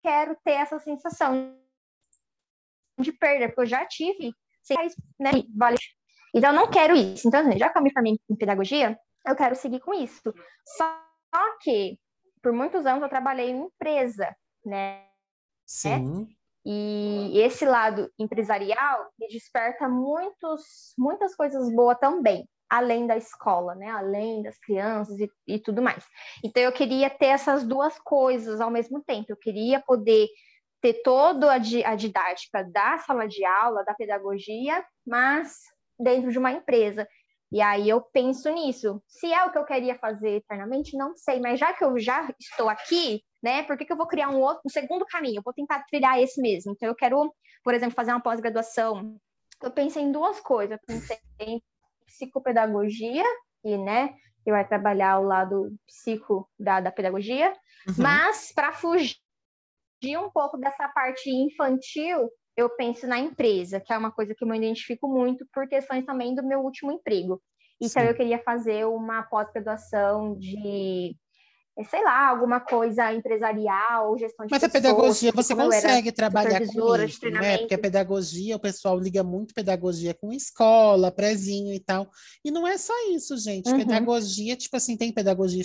quero 0.02 0.36
ter 0.44 0.52
essa 0.52 0.78
sensação 0.78 1.58
de 2.98 3.12
perda, 3.12 3.46
porque 3.48 3.62
eu 3.62 3.66
já 3.66 3.84
tive, 3.86 4.32
né, 5.18 5.30
vale 5.54 5.76
então, 6.36 6.50
eu 6.50 6.56
não 6.56 6.70
quero 6.70 6.94
isso. 6.94 7.26
Então, 7.26 7.40
assim, 7.40 7.58
já 7.58 7.70
que 7.70 7.78
eu 7.78 7.82
me 7.82 7.90
formei 7.90 8.20
em 8.28 8.36
pedagogia, 8.36 8.98
eu 9.26 9.34
quero 9.34 9.56
seguir 9.56 9.80
com 9.80 9.94
isso. 9.94 10.34
Só 10.76 10.94
que, 11.62 11.98
por 12.42 12.52
muitos 12.52 12.84
anos, 12.84 13.02
eu 13.02 13.08
trabalhei 13.08 13.48
em 13.48 13.62
empresa, 13.62 14.36
né? 14.62 15.02
Sim. 15.64 16.28
E 16.62 17.40
esse 17.40 17.64
lado 17.64 18.12
empresarial 18.18 19.08
me 19.18 19.28
desperta 19.28 19.88
muitos, 19.88 20.92
muitas 20.98 21.34
coisas 21.34 21.74
boas 21.74 21.98
também, 21.98 22.46
além 22.68 23.06
da 23.06 23.16
escola, 23.16 23.74
né? 23.74 23.88
Além 23.88 24.42
das 24.42 24.58
crianças 24.58 25.18
e, 25.18 25.30
e 25.46 25.58
tudo 25.58 25.80
mais. 25.80 26.04
Então, 26.44 26.62
eu 26.62 26.70
queria 26.70 27.08
ter 27.08 27.28
essas 27.28 27.64
duas 27.64 27.98
coisas 28.00 28.60
ao 28.60 28.70
mesmo 28.70 29.02
tempo. 29.02 29.24
Eu 29.30 29.38
queria 29.38 29.80
poder 29.80 30.28
ter 30.82 31.00
toda 31.02 31.50
a, 31.50 31.54
a 31.54 31.96
didática 31.96 32.62
da 32.62 32.98
sala 32.98 33.26
de 33.26 33.42
aula, 33.42 33.82
da 33.84 33.94
pedagogia, 33.94 34.84
mas 35.06 35.74
dentro 35.98 36.30
de 36.30 36.38
uma 36.38 36.52
empresa. 36.52 37.08
E 37.52 37.60
aí 37.60 37.88
eu 37.88 38.00
penso 38.00 38.50
nisso. 38.50 39.02
Se 39.06 39.32
é 39.32 39.44
o 39.44 39.52
que 39.52 39.58
eu 39.58 39.64
queria 39.64 39.96
fazer 39.98 40.36
eternamente, 40.36 40.96
não 40.96 41.16
sei, 41.16 41.40
mas 41.40 41.60
já 41.60 41.72
que 41.72 41.84
eu 41.84 41.98
já 41.98 42.28
estou 42.40 42.68
aqui, 42.68 43.22
né, 43.42 43.62
por 43.62 43.76
que, 43.76 43.84
que 43.84 43.92
eu 43.92 43.96
vou 43.96 44.06
criar 44.06 44.30
um 44.30 44.40
outro, 44.40 44.62
um 44.66 44.70
segundo 44.70 45.06
caminho? 45.06 45.38
Eu 45.38 45.42
vou 45.42 45.54
tentar 45.54 45.84
trilhar 45.84 46.20
esse 46.20 46.40
mesmo. 46.40 46.72
Então 46.72 46.88
eu 46.88 46.94
quero, 46.94 47.32
por 47.62 47.74
exemplo, 47.74 47.94
fazer 47.94 48.10
uma 48.10 48.22
pós-graduação. 48.22 49.16
Eu 49.62 49.70
pensei 49.70 50.02
em 50.02 50.12
duas 50.12 50.40
coisas. 50.40 50.72
Eu 50.72 50.86
pensei 50.86 51.18
em 51.40 51.62
psicopedagogia, 52.06 53.24
e, 53.66 53.76
né, 53.76 54.14
que 54.44 54.50
vai 54.52 54.66
trabalhar 54.66 55.12
ao 55.12 55.24
lado 55.24 55.76
psico 55.86 56.48
da, 56.56 56.80
da 56.80 56.92
pedagogia, 56.92 57.52
uhum. 57.88 57.94
mas 57.98 58.52
para 58.52 58.72
fugir 58.72 59.18
um 60.04 60.30
pouco 60.30 60.56
dessa 60.56 60.88
parte 60.88 61.28
infantil, 61.28 62.30
eu 62.56 62.70
penso 62.70 63.06
na 63.06 63.18
empresa, 63.18 63.80
que 63.80 63.92
é 63.92 63.98
uma 63.98 64.10
coisa 64.10 64.34
que 64.34 64.42
eu 64.42 64.48
me 64.48 64.56
identifico 64.56 65.08
muito 65.08 65.46
por 65.52 65.68
questões 65.68 66.04
também 66.04 66.34
do 66.34 66.42
meu 66.42 66.60
último 66.60 66.90
emprego. 66.92 67.42
Então, 67.80 68.02
Sim. 68.02 68.08
eu 68.08 68.14
queria 68.14 68.38
fazer 68.42 68.86
uma 68.86 69.22
pós-graduação 69.24 70.34
de 70.38 71.14
sei 71.84 72.02
lá, 72.02 72.28
alguma 72.28 72.58
coisa 72.58 73.12
empresarial, 73.12 74.16
gestão 74.16 74.46
de 74.46 74.50
Mas 74.50 74.62
pessoas, 74.62 74.64
a 74.64 74.88
pedagogia 74.88 75.32
você 75.32 75.54
consegue 75.54 76.10
trabalhar 76.10 76.60
com 76.66 76.96
isso, 77.04 77.28
né? 77.28 77.58
Porque 77.58 77.74
a 77.74 77.78
pedagogia, 77.78 78.56
o 78.56 78.60
pessoal 78.60 78.98
liga 78.98 79.22
muito 79.22 79.52
pedagogia 79.52 80.14
com 80.14 80.32
escola, 80.32 81.12
prezinho 81.12 81.74
e 81.74 81.80
tal. 81.80 82.08
E 82.42 82.50
não 82.50 82.66
é 82.66 82.78
só 82.78 82.94
isso, 83.10 83.36
gente. 83.36 83.68
Uhum. 83.68 83.76
Pedagogia, 83.76 84.56
tipo 84.56 84.74
assim, 84.74 84.96
tem 84.96 85.12
pedagogia 85.12 85.62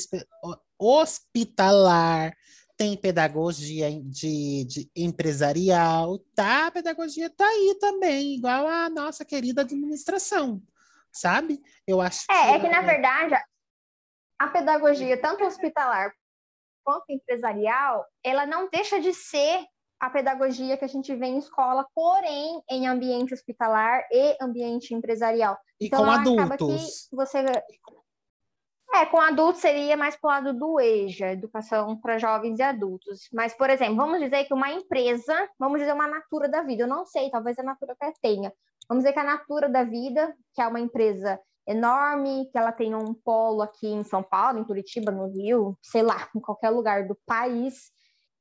hospitalar, 0.78 2.34
tem 2.82 2.98
pedagogia 2.98 3.92
de, 3.92 4.66
de 4.66 4.92
empresarial, 4.96 6.18
tá? 6.36 6.66
A 6.66 6.72
pedagogia 6.72 7.30
tá 7.30 7.46
aí 7.46 7.78
também, 7.80 8.34
igual 8.38 8.68
a 8.68 8.90
nossa 8.90 9.24
querida 9.24 9.62
administração, 9.62 10.60
sabe? 11.12 11.62
Eu 11.86 12.02
acho 12.02 12.26
É, 12.32 12.56
é 12.56 12.60
que 12.60 12.68
na 12.68 12.82
verdade 12.82 13.36
a 14.40 14.48
pedagogia, 14.48 15.16
tanto 15.22 15.46
hospitalar 15.46 16.12
quanto 16.84 17.06
empresarial, 17.10 18.04
ela 18.24 18.48
não 18.48 18.68
deixa 18.68 19.00
de 19.00 19.14
ser 19.14 19.64
a 20.00 20.10
pedagogia 20.10 20.76
que 20.76 20.86
a 20.86 20.88
gente 20.88 21.16
vê 21.16 21.28
em 21.28 21.38
escola, 21.38 21.86
porém 21.94 22.64
em 22.68 22.88
ambiente 22.88 23.36
hospitalar 23.36 24.04
e 24.12 24.36
ambiente 24.42 24.96
empresarial. 24.96 25.56
E 25.80 25.86
Então, 25.86 26.04
com 26.04 26.10
adultos. 26.10 27.08
que 27.08 27.16
você 27.16 27.46
é, 28.94 29.06
com 29.06 29.20
adultos 29.20 29.62
seria 29.62 29.96
mais 29.96 30.16
pro 30.16 30.30
lado 30.30 30.54
do 30.54 30.80
EJA, 30.80 31.32
educação 31.32 31.96
para 31.98 32.18
jovens 32.18 32.60
e 32.60 32.64
adultos. 32.64 33.30
Mas, 33.34 33.54
por 33.54 33.70
exemplo, 33.70 33.96
vamos 33.96 34.20
dizer 34.20 34.46
que 34.46 34.54
uma 34.54 34.72
empresa, 34.72 35.50
vamos 35.58 35.80
dizer 35.80 35.94
uma 35.94 36.08
Natura 36.08 36.50
da 36.50 36.62
Vida, 36.62 36.84
eu 36.84 36.88
não 36.88 37.06
sei, 37.06 37.30
talvez 37.30 37.58
a 37.58 37.64
Natura 37.64 37.94
até 37.94 38.12
tenha. 38.22 38.52
Vamos 38.90 39.04
dizer 39.04 39.14
que 39.14 39.20
a 39.20 39.24
Natura 39.24 39.70
da 39.70 39.84
Vida, 39.84 40.36
que 40.54 40.62
é 40.62 40.68
uma 40.68 40.80
empresa 40.80 41.40
enorme, 41.66 42.50
que 42.52 42.58
ela 42.58 42.72
tem 42.72 42.94
um 42.94 43.14
polo 43.14 43.62
aqui 43.62 43.88
em 43.88 44.04
São 44.04 44.22
Paulo, 44.22 44.60
em 44.60 44.64
Curitiba, 44.64 45.12
no 45.12 45.28
Rio, 45.28 45.78
sei 45.82 46.02
lá, 46.02 46.28
em 46.36 46.40
qualquer 46.40 46.70
lugar 46.70 47.08
do 47.08 47.18
país. 47.26 47.92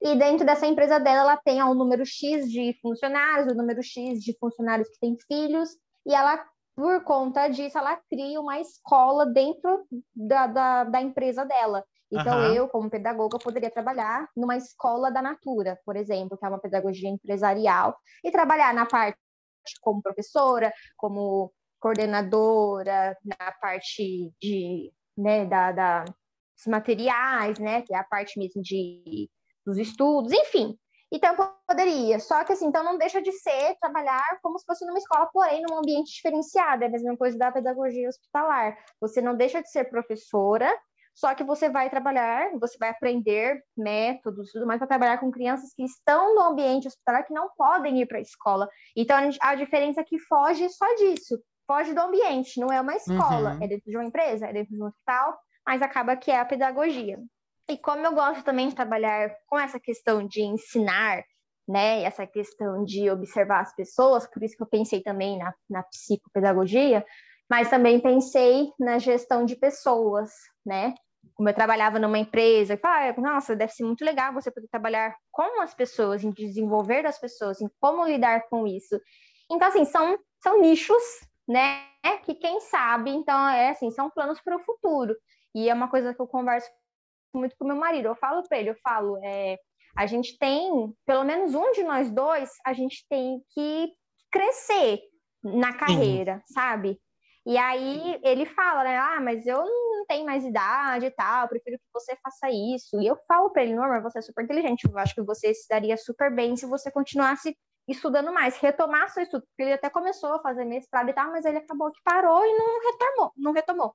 E 0.02 0.16
dentro 0.16 0.44
dessa 0.44 0.66
empresa 0.66 0.98
dela, 0.98 1.20
ela 1.20 1.36
tem 1.36 1.62
ó, 1.62 1.66
um 1.66 1.74
número 1.74 2.04
X 2.04 2.50
de 2.50 2.76
funcionários, 2.80 3.52
o 3.52 3.56
número 3.56 3.82
X 3.82 4.20
de 4.20 4.36
funcionários 4.38 4.88
que 4.88 4.98
têm 4.98 5.16
filhos, 5.28 5.70
e 6.06 6.14
ela 6.14 6.44
por 6.74 7.02
conta 7.04 7.48
disso, 7.48 7.76
ela 7.78 7.96
cria 8.09 8.40
uma 8.40 8.59
escola 8.61 9.26
dentro 9.26 9.87
da, 10.14 10.46
da, 10.46 10.85
da 10.85 11.00
empresa 11.00 11.44
dela. 11.44 11.85
Então, 12.11 12.38
Aham. 12.38 12.54
eu, 12.54 12.68
como 12.68 12.90
pedagoga, 12.90 13.38
poderia 13.38 13.70
trabalhar 13.70 14.28
numa 14.37 14.56
escola 14.56 15.11
da 15.11 15.22
Natura, 15.22 15.78
por 15.85 15.96
exemplo, 15.96 16.37
que 16.37 16.44
é 16.44 16.48
uma 16.48 16.59
pedagogia 16.59 17.09
empresarial, 17.09 17.96
e 18.24 18.30
trabalhar 18.33 18.74
na 18.74 18.85
parte 18.85 19.16
como 19.80 20.02
professora, 20.02 20.72
como 20.96 21.52
coordenadora, 21.78 23.16
na 23.24 23.52
parte 23.52 24.33
de, 24.40 24.92
né, 25.16 25.46
da, 25.46 25.70
da, 25.70 26.04
dos 26.04 26.66
materiais, 26.66 27.59
né, 27.59 27.83
que 27.83 27.94
é 27.94 27.98
a 27.98 28.04
parte 28.04 28.38
mesmo 28.38 28.61
de, 28.61 29.30
dos 29.64 29.78
estudos, 29.78 30.33
enfim. 30.33 30.76
Então, 31.12 31.34
eu 31.34 31.52
poderia. 31.66 32.20
Só 32.20 32.44
que, 32.44 32.52
assim, 32.52 32.66
então 32.66 32.84
não 32.84 32.96
deixa 32.96 33.20
de 33.20 33.32
ser 33.32 33.76
trabalhar 33.80 34.38
como 34.42 34.58
se 34.58 34.64
fosse 34.64 34.86
numa 34.86 34.98
escola, 34.98 35.28
porém, 35.32 35.62
num 35.62 35.78
ambiente 35.78 36.12
diferenciado. 36.12 36.84
É 36.84 36.86
a 36.86 36.90
mesma 36.90 37.16
coisa 37.16 37.36
da 37.36 37.50
pedagogia 37.50 38.08
hospitalar. 38.08 38.76
Você 39.00 39.20
não 39.20 39.34
deixa 39.34 39.60
de 39.60 39.70
ser 39.70 39.90
professora, 39.90 40.72
só 41.14 41.34
que 41.34 41.44
você 41.44 41.68
vai 41.68 41.90
trabalhar, 41.90 42.50
você 42.58 42.78
vai 42.78 42.90
aprender 42.90 43.62
métodos, 43.76 44.52
tudo 44.52 44.66
mais, 44.66 44.78
para 44.78 44.86
trabalhar 44.86 45.18
com 45.18 45.30
crianças 45.30 45.74
que 45.74 45.82
estão 45.82 46.34
no 46.34 46.42
ambiente 46.42 46.88
hospitalar, 46.88 47.26
que 47.26 47.34
não 47.34 47.50
podem 47.56 48.00
ir 48.00 48.06
para 48.06 48.18
a 48.18 48.22
escola. 48.22 48.68
Então, 48.96 49.16
a 49.40 49.54
diferença 49.54 50.00
é 50.00 50.04
que 50.04 50.18
foge 50.18 50.68
só 50.70 50.86
disso. 50.94 51.38
Foge 51.66 51.92
do 51.92 52.00
ambiente, 52.00 52.58
não 52.58 52.68
é 52.68 52.80
uma 52.80 52.96
escola. 52.96 53.54
Uhum. 53.54 53.62
É 53.62 53.68
dentro 53.68 53.90
de 53.90 53.96
uma 53.96 54.04
empresa, 54.04 54.46
é 54.46 54.52
dentro 54.52 54.74
de 54.74 54.82
um 54.82 54.86
hospital, 54.86 55.38
mas 55.66 55.82
acaba 55.82 56.16
que 56.16 56.30
é 56.30 56.38
a 56.38 56.44
pedagogia. 56.44 57.18
E 57.70 57.78
como 57.78 58.04
eu 58.04 58.12
gosto 58.12 58.42
também 58.42 58.68
de 58.68 58.74
trabalhar 58.74 59.30
com 59.46 59.56
essa 59.56 59.78
questão 59.78 60.26
de 60.26 60.42
ensinar, 60.42 61.22
né, 61.68 62.02
essa 62.02 62.26
questão 62.26 62.85
de 62.85 63.09
observar 63.09 63.61
as 63.61 63.72
pessoas, 63.76 64.26
por 64.26 64.42
isso 64.42 64.56
que 64.56 64.62
eu 64.64 64.66
pensei 64.66 65.00
também 65.00 65.38
na, 65.38 65.54
na 65.68 65.85
psicopedagogia, 65.85 67.06
mas 67.48 67.70
também 67.70 68.00
pensei 68.00 68.72
na 68.76 68.98
gestão 68.98 69.44
de 69.44 69.54
pessoas, 69.54 70.33
né? 70.66 70.94
Como 71.35 71.48
eu 71.48 71.54
trabalhava 71.54 72.00
numa 72.00 72.18
empresa, 72.18 72.74
eu 72.74 72.78
falava, 72.78 73.14
"Ah, 73.16 73.20
nossa, 73.20 73.54
deve 73.54 73.72
ser 73.72 73.85
muito 73.85 74.04
legal 74.04 74.33
você 74.33 74.50
poder 74.50 74.66
trabalhar 74.66 75.14
com 75.30 75.62
as 75.62 75.72
pessoas, 75.72 76.24
em 76.24 76.30
desenvolver 76.30 77.06
as 77.06 77.20
pessoas, 77.20 77.61
em 77.61 77.70
como 77.78 78.04
lidar 78.04 78.48
com 78.48 78.66
isso. 78.66 79.00
Então, 79.48 79.68
assim, 79.68 79.85
são, 79.85 80.18
são 80.42 80.61
nichos, 80.61 81.02
né? 81.46 81.87
Que 82.24 82.35
quem 82.35 82.61
sabe, 82.61 83.11
então, 83.11 83.48
é 83.48 83.70
assim, 83.70 83.92
são 83.92 84.11
planos 84.11 84.40
para 84.40 84.56
o 84.56 84.64
futuro. 84.64 85.14
E 85.54 85.68
é 85.68 85.74
uma 85.74 85.88
coisa 85.88 86.14
que 86.14 86.20
eu 86.20 86.26
converso 86.26 86.68
muito 87.38 87.56
com 87.58 87.66
meu 87.66 87.76
marido. 87.76 88.06
Eu 88.06 88.16
falo 88.16 88.42
para 88.48 88.58
ele, 88.58 88.70
eu 88.70 88.76
falo, 88.82 89.18
é, 89.22 89.58
a 89.96 90.06
gente 90.06 90.38
tem, 90.38 90.92
pelo 91.06 91.24
menos 91.24 91.54
um 91.54 91.72
de 91.72 91.82
nós 91.82 92.10
dois, 92.10 92.50
a 92.64 92.72
gente 92.72 93.04
tem 93.08 93.40
que 93.52 93.92
crescer 94.30 95.00
na 95.42 95.72
carreira, 95.72 96.42
sabe? 96.46 96.98
E 97.46 97.56
aí 97.56 98.20
ele 98.22 98.44
fala, 98.44 98.84
né? 98.84 98.96
Ah, 98.98 99.20
mas 99.20 99.46
eu 99.46 99.64
não 99.64 100.04
tenho 100.06 100.26
mais 100.26 100.44
idade 100.44 101.06
e 101.06 101.10
tal, 101.10 101.48
prefiro 101.48 101.78
que 101.78 101.84
você 101.92 102.16
faça 102.22 102.50
isso. 102.50 103.00
E 103.00 103.06
eu 103.06 103.16
falo 103.26 103.50
para 103.50 103.62
ele, 103.62 103.74
Norma, 103.74 104.00
você 104.02 104.18
é 104.18 104.22
super 104.22 104.44
inteligente, 104.44 104.84
eu 104.84 104.98
acho 104.98 105.14
que 105.14 105.22
você 105.22 105.54
se 105.54 105.66
daria 105.68 105.96
super 105.96 106.32
bem 106.34 106.56
se 106.56 106.66
você 106.66 106.90
continuasse 106.90 107.56
estudando 107.88 108.32
mais, 108.32 108.56
retomar 108.58 109.08
seu 109.10 109.22
estudo, 109.22 109.42
porque 109.42 109.62
ele 109.62 109.72
até 109.72 109.90
começou 109.90 110.34
a 110.34 110.42
fazer 110.42 110.64
mestrado 110.64 111.08
e 111.08 111.12
tal, 111.12 111.30
mas 111.30 111.44
ele 111.44 111.58
acabou 111.58 111.90
que 111.90 112.00
parou 112.04 112.44
e 112.44 112.56
não 112.56 112.80
retomou, 112.92 113.32
não 113.36 113.52
retomou. 113.52 113.94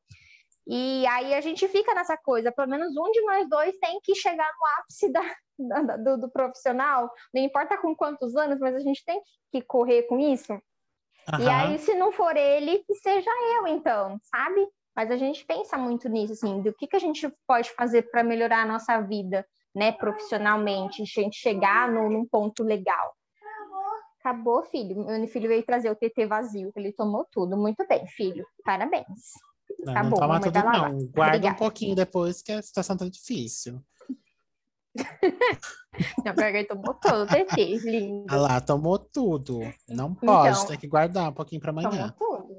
E 0.67 1.05
aí 1.07 1.33
a 1.33 1.41
gente 1.41 1.67
fica 1.67 1.93
nessa 1.93 2.17
coisa, 2.17 2.51
pelo 2.51 2.69
menos 2.69 2.95
um 2.97 3.11
de 3.11 3.21
nós 3.21 3.47
dois 3.47 3.77
tem 3.77 3.99
que 4.01 4.15
chegar 4.15 4.49
no 4.59 4.67
ápice 4.79 5.11
da, 5.11 5.35
da- 5.83 5.97
do, 5.97 6.17
do 6.21 6.31
profissional, 6.31 7.11
não 7.33 7.41
importa 7.41 7.77
com 7.77 7.95
quantos 7.95 8.35
anos, 8.35 8.59
mas 8.59 8.75
a 8.75 8.79
gente 8.79 9.03
tem 9.05 9.21
que 9.51 9.61
correr 9.61 10.03
com 10.03 10.19
isso. 10.19 10.53
E 11.39 11.49
Aham. 11.49 11.61
aí, 11.71 11.79
se 11.79 11.93
não 11.95 12.11
for 12.11 12.35
ele, 12.35 12.83
que 12.85 12.95
seja 12.95 13.29
eu, 13.57 13.67
então, 13.67 14.17
sabe? 14.23 14.67
Mas 14.95 15.11
a 15.11 15.17
gente 15.17 15.45
pensa 15.45 15.77
muito 15.77 16.07
nisso, 16.07 16.33
assim, 16.33 16.61
do 16.61 16.73
que, 16.73 16.87
que 16.87 16.95
a 16.95 16.99
gente 16.99 17.29
pode 17.45 17.69
fazer 17.71 18.03
para 18.09 18.23
melhorar 18.23 18.61
a 18.61 18.65
nossa 18.65 18.99
vida, 19.01 19.45
né, 19.75 19.91
profissionalmente, 19.91 21.01
a 21.01 21.05
gente 21.05 21.35
chegar 21.37 21.91
no, 21.91 22.09
num 22.09 22.25
ponto 22.25 22.63
legal. 22.63 23.13
Acabou, 24.19 24.63
filho. 24.63 25.05
Meu 25.05 25.27
filho 25.27 25.47
veio 25.49 25.63
trazer 25.65 25.91
o 25.91 25.95
TT 25.95 26.25
vazio, 26.25 26.71
ele 26.75 26.91
tomou 26.93 27.27
tudo. 27.31 27.55
Muito 27.55 27.85
bem, 27.87 28.07
filho. 28.07 28.45
Parabéns. 28.63 29.33
Não, 29.85 29.93
Tá 29.93 30.03
não 30.03 30.09
bom, 30.09 30.15
toma 30.15 30.27
mamãe 30.39 30.51
tudo, 30.51 30.63
não. 30.63 31.05
Guarda 31.07 31.35
Obrigada. 31.37 31.47
um 31.55 31.59
pouquinho 31.59 31.95
depois, 31.95 32.41
que 32.41 32.51
a 32.51 32.61
situação 32.61 32.97
tá 32.97 33.07
difícil. 33.07 33.81
Não, 36.25 36.33
pior 36.33 36.51
que 36.51 36.57
ele 36.57 36.65
tomou 36.65 36.93
todo 36.95 37.23
o 37.23 37.27
TT, 37.27 37.77
lindo. 37.83 38.25
Ah 38.29 38.35
lá, 38.37 38.61
tomou 38.61 38.97
tudo. 38.99 39.59
Não 39.87 40.13
pode, 40.15 40.51
Então, 40.57 40.67
tem 40.67 40.77
que 40.79 40.87
guardar 40.87 41.29
um 41.29 41.33
pouquinho 41.33 41.61
Tomou 41.61 41.85
amanhã. 41.85 42.13
tudo. 42.17 42.57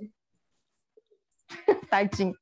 Tadinho. 1.90 2.34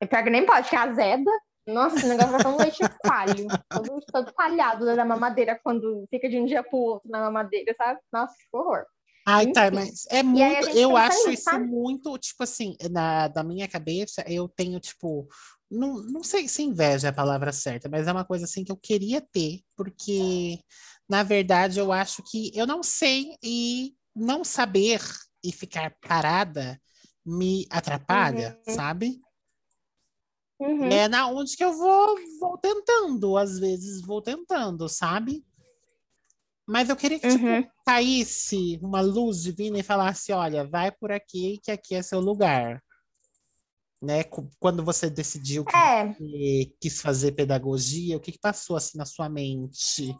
É 0.00 0.06
pior 0.06 0.24
que 0.24 0.30
nem 0.30 0.44
pode, 0.46 0.68
que 0.68 0.76
azeda. 0.76 1.30
Nossa, 1.66 1.96
esse 1.96 2.08
negócio 2.08 2.32
vai 2.32 2.42
como 2.42 2.58
leite 2.58 2.78
coalho. 3.02 3.46
Todo, 3.70 4.00
todo 4.12 4.32
coalhado 4.32 4.84
da 4.86 5.04
mamadeira 5.04 5.58
quando 5.62 6.06
fica 6.10 6.28
de 6.28 6.38
um 6.38 6.46
dia 6.46 6.62
pro 6.62 6.78
outro 6.78 7.10
na 7.10 7.20
mamadeira, 7.20 7.74
sabe? 7.76 8.00
Nossa, 8.12 8.34
que 8.34 8.56
horror. 8.56 8.84
Ai, 9.32 9.46
tá, 9.52 9.70
mas 9.70 10.06
é 10.10 10.22
muito. 10.22 10.68
Eu 10.70 10.96
acho 10.96 11.30
isso 11.30 11.44
sabe? 11.44 11.66
muito, 11.66 12.16
tipo 12.18 12.42
assim, 12.42 12.76
na, 12.90 13.28
da 13.28 13.42
minha 13.42 13.68
cabeça, 13.68 14.24
eu 14.26 14.48
tenho, 14.48 14.80
tipo. 14.80 15.28
Não, 15.70 16.02
não 16.02 16.22
sei 16.24 16.48
se 16.48 16.62
inveja 16.62 17.08
é 17.08 17.10
a 17.10 17.14
palavra 17.14 17.52
certa, 17.52 17.88
mas 17.88 18.08
é 18.08 18.12
uma 18.12 18.24
coisa 18.24 18.44
assim 18.44 18.64
que 18.64 18.72
eu 18.72 18.76
queria 18.76 19.20
ter, 19.20 19.60
porque, 19.76 20.58
na 21.08 21.22
verdade, 21.22 21.78
eu 21.78 21.92
acho 21.92 22.24
que 22.28 22.50
eu 22.56 22.66
não 22.66 22.82
sei 22.82 23.36
e 23.40 23.94
não 24.14 24.42
saber 24.42 25.00
e 25.44 25.52
ficar 25.52 25.94
parada 26.00 26.80
me 27.24 27.66
atrapalha, 27.70 28.58
Uhum. 28.66 28.74
sabe? 28.74 29.20
Uhum. 30.58 30.92
É 30.92 31.08
na 31.08 31.28
onde 31.28 31.56
que 31.56 31.64
eu 31.64 31.72
vou, 31.72 32.16
vou 32.40 32.58
tentando, 32.58 33.36
às 33.36 33.58
vezes 33.58 34.02
vou 34.02 34.20
tentando, 34.20 34.88
sabe? 34.88 35.44
Mas 36.66 36.88
eu 36.88 36.96
queria 36.96 37.18
que 37.18 37.28
tipo, 37.28 37.44
Uhum. 37.46 37.68
caísse 37.84 38.78
uma 38.82 39.00
luz 39.00 39.42
divina 39.42 39.78
e 39.78 39.82
falasse, 39.82 40.32
olha, 40.32 40.64
vai 40.68 40.92
por 40.92 41.10
aqui, 41.10 41.58
que 41.62 41.70
aqui 41.70 41.94
é 41.94 42.02
seu 42.02 42.20
lugar. 42.20 42.82
Né? 44.02 44.24
Quando 44.58 44.84
você 44.84 45.10
decidiu 45.10 45.64
que 45.64 45.76
É, 45.76 46.14
quis 46.80 47.00
fazer 47.02 47.32
pedagogia, 47.32 48.16
o 48.16 48.20
que 48.20 48.32
que 48.32 48.38
passou 48.38 48.76
assim 48.76 48.96
na 48.96 49.04
sua 49.04 49.28
mente? 49.28 50.14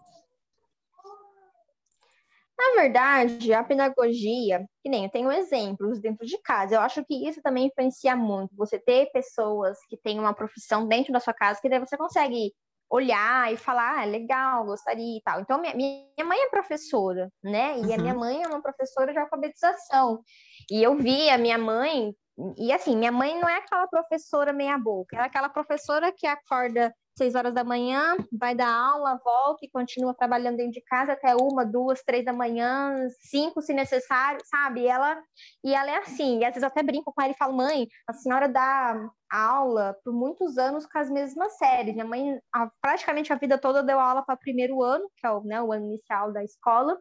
na 2.58 2.82
verdade, 2.82 3.54
a 3.54 3.64
pedagogia, 3.64 4.66
que 4.82 4.90
nem 4.90 5.04
eu 5.04 5.10
tenho 5.10 5.32
exemplos 5.32 5.98
dentro 5.98 6.26
de 6.26 6.36
casa, 6.42 6.74
eu 6.74 6.80
acho 6.80 7.02
que 7.06 7.26
isso 7.26 7.40
também 7.40 7.66
influencia 7.68 8.14
muito. 8.14 8.54
Você 8.54 8.78
ter 8.78 9.10
pessoas 9.12 9.78
que 9.88 9.96
têm 9.96 10.18
uma 10.18 10.34
profissão 10.34 10.86
dentro 10.86 11.10
da 11.12 11.20
sua 11.20 11.32
casa, 11.32 11.58
que 11.60 11.68
daí 11.70 11.78
você 11.80 11.96
consegue 11.96 12.52
olhar 12.90 13.52
e 13.52 13.56
falar, 13.56 14.00
ah, 14.00 14.04
legal, 14.04 14.64
gostaria 14.64 15.18
e 15.18 15.22
tal. 15.22 15.40
Então, 15.40 15.60
minha, 15.60 15.74
minha 15.74 16.26
mãe 16.26 16.38
é 16.38 16.48
professora, 16.50 17.30
né? 17.42 17.78
E 17.78 17.92
a 17.92 17.96
Uhum. 17.96 18.02
minha 18.02 18.14
mãe 18.14 18.42
é 18.42 18.48
uma 18.48 18.60
professora 18.60 19.12
de 19.12 19.18
alfabetização. 19.18 20.22
E 20.70 20.82
eu 20.82 20.96
vi 20.96 21.30
a 21.30 21.38
minha 21.38 21.56
mãe, 21.56 22.12
e 22.58 22.72
assim, 22.72 22.96
minha 22.96 23.12
mãe 23.12 23.38
não 23.40 23.48
é 23.48 23.56
aquela 23.58 23.86
professora 23.86 24.52
meia 24.52 24.76
boca, 24.76 25.14
ela 25.14 25.24
é 25.24 25.28
aquela 25.28 25.48
professora 25.48 26.12
que 26.12 26.26
acorda 26.26 26.92
seis 27.16 27.34
horas 27.34 27.52
da 27.52 27.62
manhã, 27.62 28.16
vai 28.32 28.54
dar 28.54 28.72
aula, 28.72 29.20
volta 29.22 29.64
e 29.64 29.70
continua 29.70 30.14
trabalhando 30.14 30.56
dentro 30.56 30.72
de 30.72 30.80
casa 30.82 31.12
até 31.12 31.34
uma, 31.36 31.66
duas, 31.66 32.02
três 32.02 32.24
da 32.24 32.32
manhã, 32.32 32.96
cinco 33.20 33.60
se 33.60 33.74
necessário, 33.74 34.40
sabe? 34.46 34.80
E 34.82 34.86
ela, 34.86 35.22
e 35.62 35.74
ela 35.74 35.90
é 35.90 35.98
assim, 35.98 36.38
e 36.38 36.44
às 36.44 36.54
vezes 36.54 36.62
eu 36.62 36.68
até 36.68 36.82
brinco 36.82 37.12
com 37.12 37.20
ela 37.20 37.32
e 37.32 37.36
falo, 37.36 37.54
mãe, 37.56 37.86
a 38.08 38.12
senhora 38.14 38.48
dá 38.48 39.10
aula 39.30 39.96
por 40.04 40.12
muitos 40.12 40.58
anos 40.58 40.84
com 40.86 40.98
as 40.98 41.08
mesmas 41.08 41.56
séries. 41.56 41.94
Minha 41.94 42.04
mãe, 42.04 42.40
a, 42.52 42.70
praticamente 42.80 43.32
a 43.32 43.36
vida 43.36 43.56
toda, 43.56 43.82
deu 43.82 44.00
aula 44.00 44.22
para 44.22 44.36
primeiro 44.36 44.82
ano, 44.82 45.10
que 45.16 45.26
é 45.26 45.30
o, 45.30 45.42
né, 45.42 45.62
o 45.62 45.72
ano 45.72 45.86
inicial 45.86 46.32
da 46.32 46.42
escola, 46.42 46.98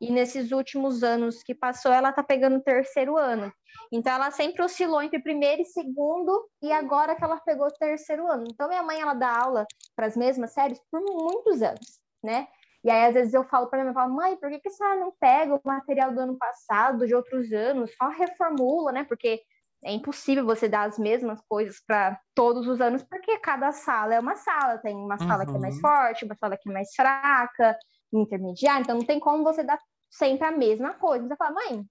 e 0.00 0.10
nesses 0.10 0.52
últimos 0.52 1.02
anos 1.02 1.42
que 1.42 1.54
passou, 1.54 1.92
ela 1.92 2.10
está 2.10 2.22
pegando 2.22 2.56
o 2.56 2.62
terceiro 2.62 3.16
ano. 3.16 3.52
Então, 3.92 4.12
ela 4.12 4.30
sempre 4.30 4.62
oscilou 4.62 5.02
entre 5.02 5.20
primeiro 5.20 5.62
e 5.62 5.66
segundo, 5.66 6.48
e 6.62 6.72
agora 6.72 7.14
que 7.14 7.22
ela 7.22 7.38
pegou 7.40 7.66
o 7.66 7.72
terceiro 7.72 8.30
ano. 8.30 8.44
Então, 8.50 8.68
minha 8.68 8.82
mãe, 8.82 9.00
ela 9.00 9.14
dá 9.14 9.38
aula 9.38 9.66
para 9.94 10.06
as 10.06 10.16
mesmas 10.16 10.52
séries 10.52 10.80
por 10.90 11.00
muitos 11.00 11.62
anos, 11.62 12.00
né? 12.22 12.48
E 12.82 12.90
aí, 12.90 13.06
às 13.06 13.14
vezes, 13.14 13.34
eu 13.34 13.44
falo 13.44 13.66
para 13.66 13.82
minha 13.82 13.92
mãe, 13.92 14.08
mãe, 14.08 14.36
por 14.36 14.48
que, 14.48 14.60
que 14.60 14.68
a 14.68 14.72
senhora 14.72 15.00
não 15.00 15.12
pega 15.18 15.54
o 15.54 15.60
material 15.64 16.12
do 16.12 16.20
ano 16.20 16.38
passado, 16.38 17.06
de 17.06 17.14
outros 17.14 17.52
anos, 17.52 17.92
só 17.96 18.08
reformula, 18.08 18.92
né? 18.92 19.04
Porque 19.04 19.42
é 19.84 19.92
impossível 19.92 20.44
você 20.44 20.68
dar 20.68 20.88
as 20.88 20.98
mesmas 20.98 21.40
coisas 21.48 21.80
para 21.86 22.18
todos 22.34 22.66
os 22.66 22.80
anos, 22.80 23.02
porque 23.02 23.38
cada 23.38 23.72
sala 23.72 24.14
é 24.14 24.20
uma 24.20 24.36
sala. 24.36 24.78
Tem 24.78 24.94
uma 24.94 25.18
sala 25.18 25.44
uhum. 25.44 25.50
que 25.50 25.56
é 25.56 25.60
mais 25.60 25.74
uhum. 25.76 25.80
forte, 25.80 26.24
uma 26.24 26.34
sala 26.34 26.56
que 26.56 26.68
é 26.68 26.72
mais 26.72 26.94
fraca, 26.94 27.78
intermediária, 28.12 28.82
então 28.82 28.96
não 28.96 29.04
tem 29.04 29.20
como 29.20 29.44
você 29.44 29.62
dar 29.62 29.78
sempre 30.10 30.46
a 30.46 30.52
mesma 30.52 30.94
coisa. 30.94 31.26
Você 31.26 31.36
fala, 31.36 31.54
mãe, 31.54 31.84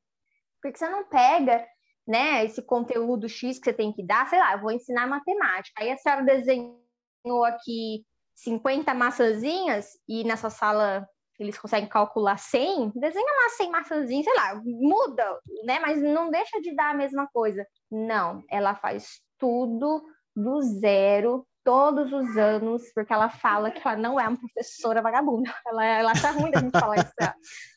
por 0.61 0.71
que 0.71 0.79
você 0.79 0.89
não 0.89 1.05
pega 1.07 1.65
né, 2.07 2.45
esse 2.45 2.61
conteúdo 2.61 3.27
X 3.27 3.57
que 3.57 3.65
você 3.65 3.73
tem 3.73 3.91
que 3.91 4.05
dar, 4.05 4.27
sei 4.29 4.39
lá, 4.39 4.53
eu 4.53 4.61
vou 4.61 4.71
ensinar 4.71 5.07
matemática. 5.07 5.81
Aí 5.81 5.91
a 5.91 5.97
senhora 5.97 6.23
desenhou 6.23 7.43
aqui 7.45 8.05
50 8.36 8.93
maçãzinhas 8.93 9.88
e 10.07 10.23
nessa 10.23 10.49
sala 10.49 11.07
eles 11.39 11.57
conseguem 11.57 11.89
calcular 11.89 12.38
100, 12.38 12.91
desenha 12.95 13.43
lá 13.43 13.49
100 13.49 13.71
maçãzinhas, 13.71 14.25
sei 14.25 14.36
lá, 14.36 14.61
muda, 14.63 15.39
né, 15.63 15.79
mas 15.79 16.01
não 16.01 16.29
deixa 16.29 16.61
de 16.61 16.75
dar 16.75 16.91
a 16.91 16.97
mesma 16.97 17.27
coisa. 17.33 17.65
Não, 17.91 18.43
ela 18.49 18.75
faz 18.75 19.19
tudo 19.38 20.03
do 20.36 20.61
zero, 20.61 21.45
todos 21.63 22.13
os 22.13 22.38
anos, 22.38 22.83
porque 22.93 23.11
ela 23.11 23.29
fala 23.29 23.71
que 23.71 23.86
ela 23.86 23.97
não 23.97 24.19
é 24.19 24.27
uma 24.27 24.38
professora 24.38 25.01
vagabunda. 25.01 25.53
Ela, 25.65 25.86
ela 25.86 26.13
tá 26.13 26.31
ruim 26.31 26.51
da 26.51 26.59
gente 26.59 26.79
falar 26.79 26.97
isso. 26.97 27.13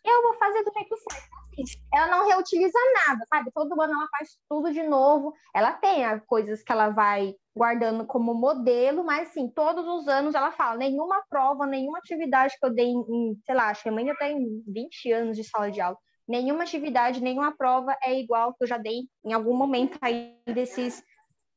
Eu 0.05 0.23
vou 0.23 0.35
fazer 0.35 0.63
do 0.63 0.73
jeito 0.73 0.97
certo. 0.97 1.39
Assim, 1.59 1.81
ela 1.93 2.07
não 2.09 2.29
reutiliza 2.29 2.79
nada, 3.07 3.25
sabe? 3.29 3.51
Todo 3.53 3.81
ano 3.81 3.95
ela 3.95 4.09
faz 4.17 4.37
tudo 4.49 4.73
de 4.73 4.83
novo. 4.83 5.33
Ela 5.55 5.73
tem 5.73 6.05
coisas 6.27 6.63
que 6.63 6.71
ela 6.71 6.91
vai 6.91 7.35
guardando 7.59 8.07
como 8.07 8.33
modelo, 8.33 9.05
mas 9.05 9.29
sim, 9.31 9.51
todos 9.51 9.87
os 9.87 10.07
anos 10.07 10.35
ela 10.35 10.53
fala, 10.53 10.79
nenhuma 10.79 11.23
prova, 11.29 11.67
nenhuma 11.67 11.99
atividade 11.99 12.55
que 12.59 12.65
eu 12.65 12.73
dei 12.73 12.87
em, 12.87 13.37
sei 13.45 13.55
lá, 13.55 13.69
acho 13.69 13.83
que 13.83 13.89
a 13.89 13.93
mãe 13.93 14.07
já 14.07 14.15
tem 14.15 14.63
20 14.67 15.13
anos 15.13 15.37
de 15.37 15.43
sala 15.43 15.71
de 15.71 15.81
aula. 15.81 15.99
Nenhuma 16.27 16.63
atividade, 16.63 17.23
nenhuma 17.23 17.57
prova 17.57 17.97
é 18.03 18.19
igual 18.19 18.55
que 18.55 18.63
eu 18.63 18.69
já 18.69 18.79
dei 18.79 19.09
em 19.25 19.33
algum 19.33 19.57
momento 19.57 19.99
aí 20.01 20.37
desses 20.47 21.03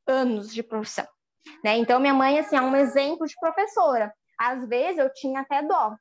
anos 0.06 0.52
de 0.52 0.62
profissão. 0.62 1.06
Né? 1.64 1.76
Então, 1.76 2.00
minha 2.00 2.14
mãe, 2.14 2.38
assim, 2.38 2.56
é 2.56 2.60
um 2.60 2.74
exemplo 2.74 3.26
de 3.26 3.34
professora. 3.38 4.12
Às 4.38 4.66
vezes, 4.66 4.98
eu 4.98 5.12
tinha 5.12 5.40
até 5.40 5.62
dó. 5.62 5.94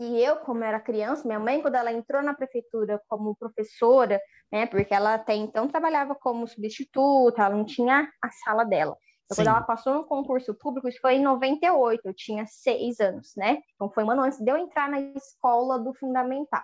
E 0.00 0.22
eu, 0.22 0.36
como 0.36 0.64
era 0.64 0.80
criança, 0.80 1.26
minha 1.26 1.38
mãe, 1.38 1.62
quando 1.62 1.76
ela 1.76 1.92
entrou 1.92 2.22
na 2.22 2.34
prefeitura 2.34 3.00
como 3.08 3.36
professora, 3.36 4.20
né, 4.52 4.66
porque 4.66 4.92
ela 4.92 5.14
até 5.14 5.34
então 5.34 5.68
trabalhava 5.68 6.14
como 6.14 6.46
substituta, 6.46 7.42
ela 7.42 7.54
não 7.54 7.64
tinha 7.64 8.10
a 8.22 8.30
sala 8.30 8.64
dela. 8.64 8.96
Então, 9.26 9.36
quando 9.36 9.48
ela 9.48 9.62
passou 9.62 9.94
no 9.94 10.04
concurso 10.04 10.54
público, 10.54 10.88
isso 10.88 11.00
foi 11.00 11.16
em 11.16 11.22
98, 11.22 12.00
eu 12.04 12.14
tinha 12.14 12.46
seis 12.46 13.00
anos, 13.00 13.32
né? 13.36 13.58
Então, 13.74 13.90
foi 13.90 14.04
um 14.04 14.10
ano 14.10 14.22
antes 14.22 14.38
de 14.38 14.48
eu 14.48 14.56
entrar 14.56 14.88
na 14.88 15.00
escola 15.00 15.78
do 15.80 15.92
fundamental. 15.94 16.62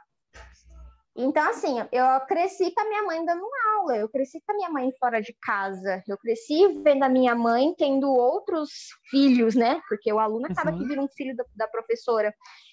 Então, 1.15 1.47
assim, 1.51 1.77
eu 1.93 2.21
cresci 2.27 2.73
com 2.73 2.81
a 2.81 2.89
minha 2.89 3.03
mãe 3.03 3.25
dando 3.25 3.45
aula, 3.75 3.97
eu 3.97 4.09
cresci 4.09 4.41
com 4.47 4.53
a 4.53 4.57
minha 4.57 4.71
mãe 4.71 4.91
fora 4.99 5.21
de 5.21 5.37
casa, 5.43 6.03
eu 6.09 6.17
cresci 6.17 6.81
vendo 6.83 7.03
a 7.03 7.09
minha 7.09 7.35
mãe 7.35 7.75
tendo 7.77 8.11
outros 8.11 8.71
filhos, 9.11 9.55
né? 9.55 9.83
Porque 9.89 10.11
o 10.11 10.19
aluno 10.19 10.47
acaba 10.47 10.71
uhum. 10.71 10.79
que 10.79 10.87
vira 10.87 11.03
um 11.03 11.09
filho 11.09 11.37
da, 11.37 11.45
da, 11.55 11.69
professora. 11.69 12.33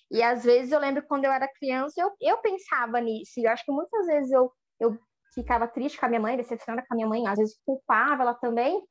E 0.09 0.23
às 0.23 0.43
vezes 0.45 0.71
eu 0.71 0.79
lembro 0.79 1.03
quando 1.05 1.25
eu 1.25 1.31
era 1.31 1.51
criança, 1.59 1.99
eu, 1.99 2.11
eu 2.21 2.37
pensava 2.37 3.01
nisso, 3.01 3.33
e 3.37 3.43
eu 3.43 3.51
acho 3.51 3.65
que 3.65 3.71
muitas 3.71 4.05
vezes 4.05 4.31
eu, 4.31 4.49
eu 4.79 4.97
ficava 5.33 5.67
triste 5.67 5.99
com 5.99 6.05
a 6.05 6.09
minha 6.09 6.21
mãe, 6.21 6.37
decepcionada 6.37 6.85
com 6.87 6.93
a 6.93 6.95
minha 6.95 7.07
mãe, 7.09 7.27
às 7.27 7.37
vezes 7.37 7.59
culpava 7.65 8.23
ela 8.23 8.33
também 8.35 8.81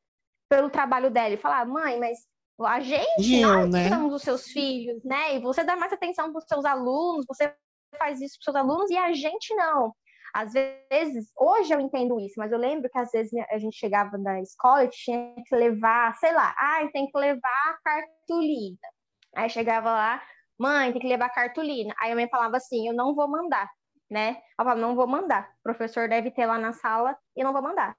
pelo 0.49 0.71
trabalho 0.71 1.11
dela, 1.11 1.35
e 1.35 1.39
falava, 1.39 1.71
mãe, 1.71 1.99
mas 1.99 2.19
a 2.61 2.81
gente, 2.81 3.35
eu, 3.41 3.49
nós 3.49 3.71
né? 3.71 3.89
somos 3.89 4.15
os 4.15 4.23
seus 4.23 4.45
filhos, 4.49 5.03
né? 5.05 5.37
E 5.37 5.41
você 5.41 5.63
dá 5.63 5.77
mais 5.77 5.93
atenção 5.93 6.33
para 6.33 6.39
os 6.39 6.47
seus 6.47 6.65
alunos, 6.65 7.25
você 7.29 7.55
faz 7.97 8.21
isso 8.21 8.35
para 8.35 8.41
os 8.41 8.45
seus 8.45 8.57
alunos 8.57 8.91
e 8.91 8.97
a 8.97 9.13
gente 9.13 9.55
não. 9.55 9.95
Às 10.35 10.53
vezes, 10.53 11.31
hoje 11.37 11.73
eu 11.73 11.81
entendo 11.81 12.21
isso, 12.21 12.35
mas 12.37 12.53
eu 12.53 12.59
lembro 12.59 12.91
que 12.91 12.99
às 12.99 13.11
vezes 13.11 13.33
a 13.51 13.59
gente 13.59 13.77
chegava 13.77 14.19
na 14.19 14.41
escola 14.41 14.85
e 14.85 14.91
tinha 14.91 15.35
que 15.47 15.55
levar, 15.55 16.15
sei 16.17 16.33
lá, 16.33 16.55
ah, 16.57 16.89
tem 16.93 17.07
que 17.11 17.19
levar 17.19 17.79
cartolina. 17.83 18.79
Aí 19.35 19.49
chegava 19.49 19.91
lá, 19.91 20.23
mãe, 20.59 20.93
tem 20.93 21.01
que 21.01 21.09
levar 21.09 21.31
cartolina. 21.31 21.95
Aí 21.99 22.13
a 22.13 22.15
mãe 22.15 22.29
falava 22.29 22.57
assim, 22.57 22.89
eu 22.89 22.95
não 22.95 23.15
vou 23.15 23.29
mandar, 23.29 23.71
né? 24.11 24.29
Ela 24.59 24.71
falava, 24.71 24.81
não 24.81 24.95
vou 24.95 25.07
mandar. 25.07 25.49
O 25.61 25.63
professor 25.63 26.09
deve 26.09 26.31
ter 26.31 26.47
lá 26.47 26.59
na 26.59 26.73
sala 26.73 27.17
e 27.37 27.43
não 27.43 27.53
vou 27.53 27.63
mandar. 27.63 27.97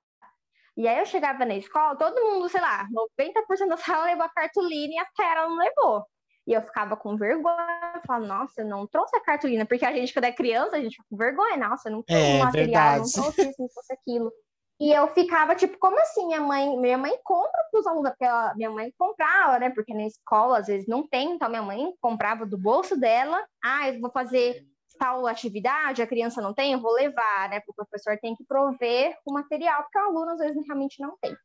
E 0.79 0.87
aí 0.87 0.97
eu 0.97 1.05
chegava 1.05 1.43
na 1.43 1.57
escola, 1.57 1.97
todo 1.97 2.23
mundo, 2.23 2.47
sei 2.47 2.61
lá, 2.61 2.87
90% 2.87 3.67
da 3.67 3.75
sala 3.75 4.05
levou 4.05 4.23
a 4.23 4.29
cartolina 4.29 4.93
e 4.93 4.97
até 4.97 5.29
ela 5.29 5.49
não 5.49 5.57
levou. 5.57 6.05
E 6.47 6.53
eu 6.53 6.61
ficava 6.61 6.95
com 6.95 7.17
vergonha, 7.17 8.01
falava, 8.07 8.25
nossa, 8.25 8.61
eu 8.61 8.65
não 8.65 8.87
trouxe 8.87 9.13
a 9.17 9.19
cartolina, 9.19 9.65
porque 9.65 9.83
a 9.83 9.91
gente, 9.91 10.13
quando 10.13 10.23
é 10.23 10.31
criança, 10.31 10.77
a 10.77 10.79
gente 10.79 10.93
fica 10.93 11.03
com 11.09 11.17
vergonha, 11.17 11.57
nossa, 11.57 11.89
eu 11.89 11.91
não 11.91 12.01
trouxe 12.01 12.23
é, 12.23 12.39
material, 12.41 12.93
verdade. 12.93 13.17
não 13.17 13.23
trouxe 13.23 13.49
isso, 13.49 13.61
não 13.61 13.67
trouxe 13.67 13.93
aquilo. 13.93 14.31
E 14.79 14.93
eu 14.93 15.05
ficava, 15.09 15.53
tipo, 15.53 15.77
como 15.77 15.99
assim? 15.99 16.27
Minha 16.27 16.39
mãe, 16.39 16.79
minha 16.79 16.97
mãe 16.97 17.19
compra 17.25 17.61
para 17.69 17.79
os 17.81 17.85
alunos, 17.85 18.11
porque 18.11 18.23
ela, 18.23 18.55
minha 18.55 18.71
mãe 18.71 18.93
comprava, 18.97 19.59
né? 19.59 19.69
Porque 19.71 19.93
na 19.93 20.07
escola, 20.07 20.59
às 20.59 20.67
vezes, 20.67 20.87
não 20.87 21.05
tem, 21.05 21.33
então 21.33 21.49
minha 21.49 21.61
mãe 21.61 21.93
comprava 21.99 22.45
do 22.45 22.57
bolso 22.57 22.97
dela. 22.97 23.45
Ah, 23.61 23.89
eu 23.89 23.99
vou 23.99 24.09
fazer 24.09 24.63
tal 24.99 25.25
atividade, 25.25 26.01
a 26.01 26.07
criança 26.07 26.41
não 26.41 26.53
tem, 26.53 26.73
eu 26.73 26.81
vou 26.81 26.91
levar, 26.91 27.49
né? 27.49 27.61
Porque 27.61 27.81
o 27.81 27.85
professor 27.85 28.19
tem 28.21 28.35
que 28.35 28.43
prover 28.43 29.17
o 29.25 29.33
material, 29.33 29.81
porque 29.83 29.97
o 29.97 30.01
aluno, 30.01 30.31
às 30.31 30.39
vezes, 30.39 30.61
realmente 30.67 31.01
não 31.01 31.17
tem. 31.21 31.35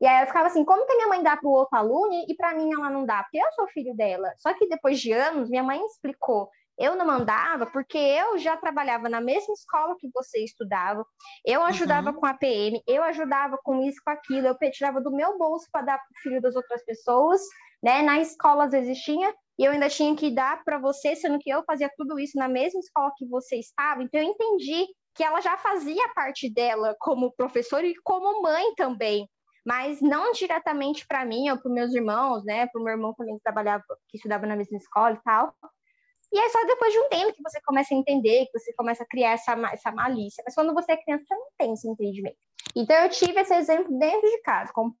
E 0.00 0.06
aí 0.06 0.22
eu 0.22 0.26
ficava 0.28 0.46
assim, 0.46 0.64
como 0.64 0.86
que 0.86 0.94
minha 0.94 1.08
mãe 1.08 1.22
dá 1.22 1.36
para 1.36 1.48
o 1.48 1.52
outro 1.52 1.76
aluno 1.76 2.24
e 2.28 2.34
para 2.36 2.54
mim 2.54 2.72
ela 2.72 2.88
não 2.88 3.04
dá? 3.04 3.22
Porque 3.24 3.38
eu 3.38 3.50
sou 3.52 3.66
filho 3.68 3.96
dela. 3.96 4.32
Só 4.36 4.54
que 4.54 4.68
depois 4.68 5.00
de 5.00 5.10
anos, 5.12 5.48
minha 5.48 5.62
mãe 5.62 5.84
explicou. 5.86 6.48
Eu 6.78 6.94
não 6.94 7.04
mandava 7.04 7.66
porque 7.66 7.98
eu 7.98 8.38
já 8.38 8.56
trabalhava 8.56 9.08
na 9.08 9.20
mesma 9.20 9.52
escola 9.52 9.96
que 9.98 10.08
você 10.14 10.44
estudava. 10.44 11.04
Eu 11.44 11.64
ajudava 11.64 12.10
uhum. 12.10 12.16
com 12.16 12.26
a 12.26 12.34
PM, 12.34 12.80
eu 12.86 13.02
ajudava 13.02 13.58
com 13.64 13.82
isso, 13.82 14.00
com 14.04 14.12
aquilo. 14.12 14.46
Eu 14.46 14.70
tirava 14.70 15.00
do 15.00 15.10
meu 15.10 15.36
bolso 15.36 15.66
para 15.72 15.86
dar 15.86 15.98
para 15.98 16.06
o 16.06 16.22
filho 16.22 16.40
das 16.40 16.54
outras 16.54 16.84
pessoas. 16.84 17.40
Né? 17.82 18.02
Na 18.02 18.20
escola 18.20 18.66
às 18.66 18.70
vezes 18.70 18.96
tinha, 18.98 19.34
e 19.58 19.64
eu 19.64 19.72
ainda 19.72 19.88
tinha 19.88 20.14
que 20.14 20.30
dar 20.30 20.62
para 20.64 20.78
você, 20.78 21.16
sendo 21.16 21.38
que 21.38 21.50
eu 21.50 21.62
fazia 21.64 21.90
tudo 21.96 22.18
isso 22.18 22.38
na 22.38 22.48
mesma 22.48 22.80
escola 22.80 23.12
que 23.16 23.26
você 23.26 23.56
estava. 23.56 24.02
Então 24.02 24.20
eu 24.20 24.28
entendi 24.28 24.86
que 25.14 25.24
ela 25.24 25.40
já 25.40 25.58
fazia 25.58 26.08
parte 26.14 26.48
dela 26.52 26.94
como 27.00 27.32
professora 27.32 27.86
e 27.86 27.94
como 28.04 28.42
mãe 28.42 28.74
também 28.76 29.28
mas 29.68 30.00
não 30.00 30.32
diretamente 30.32 31.06
para 31.06 31.26
mim 31.26 31.50
ou 31.50 31.58
para 31.58 31.70
meus 31.70 31.92
irmãos, 31.92 32.42
né? 32.42 32.66
Para 32.68 32.80
o 32.80 32.84
meu 32.84 32.94
irmão 32.94 33.12
também 33.12 33.36
que 33.36 33.42
trabalhava, 33.42 33.84
que 34.08 34.16
estudava 34.16 34.46
na 34.46 34.56
mesma 34.56 34.78
escola 34.78 35.12
e 35.12 35.22
tal. 35.22 35.54
E 36.32 36.38
é 36.38 36.48
só 36.48 36.64
depois 36.64 36.90
de 36.90 36.98
um 36.98 37.08
tempo 37.10 37.34
que 37.34 37.42
você 37.42 37.60
começa 37.60 37.94
a 37.94 37.98
entender, 37.98 38.46
que 38.46 38.58
você 38.58 38.72
começa 38.72 39.02
a 39.02 39.06
criar 39.06 39.32
essa, 39.32 39.52
essa 39.70 39.92
malícia. 39.92 40.42
Mas 40.46 40.54
quando 40.54 40.72
você 40.72 40.92
é 40.92 40.96
criança, 40.96 41.24
você 41.26 41.34
não 41.34 41.48
tem 41.58 41.72
esse 41.74 41.86
entendimento. 41.86 42.38
Então, 42.74 42.96
eu 42.96 43.10
tive 43.10 43.38
esse 43.40 43.54
exemplo 43.54 43.98
dentro 43.98 44.26
de 44.30 44.40
casa, 44.40 44.72
como 44.72 44.96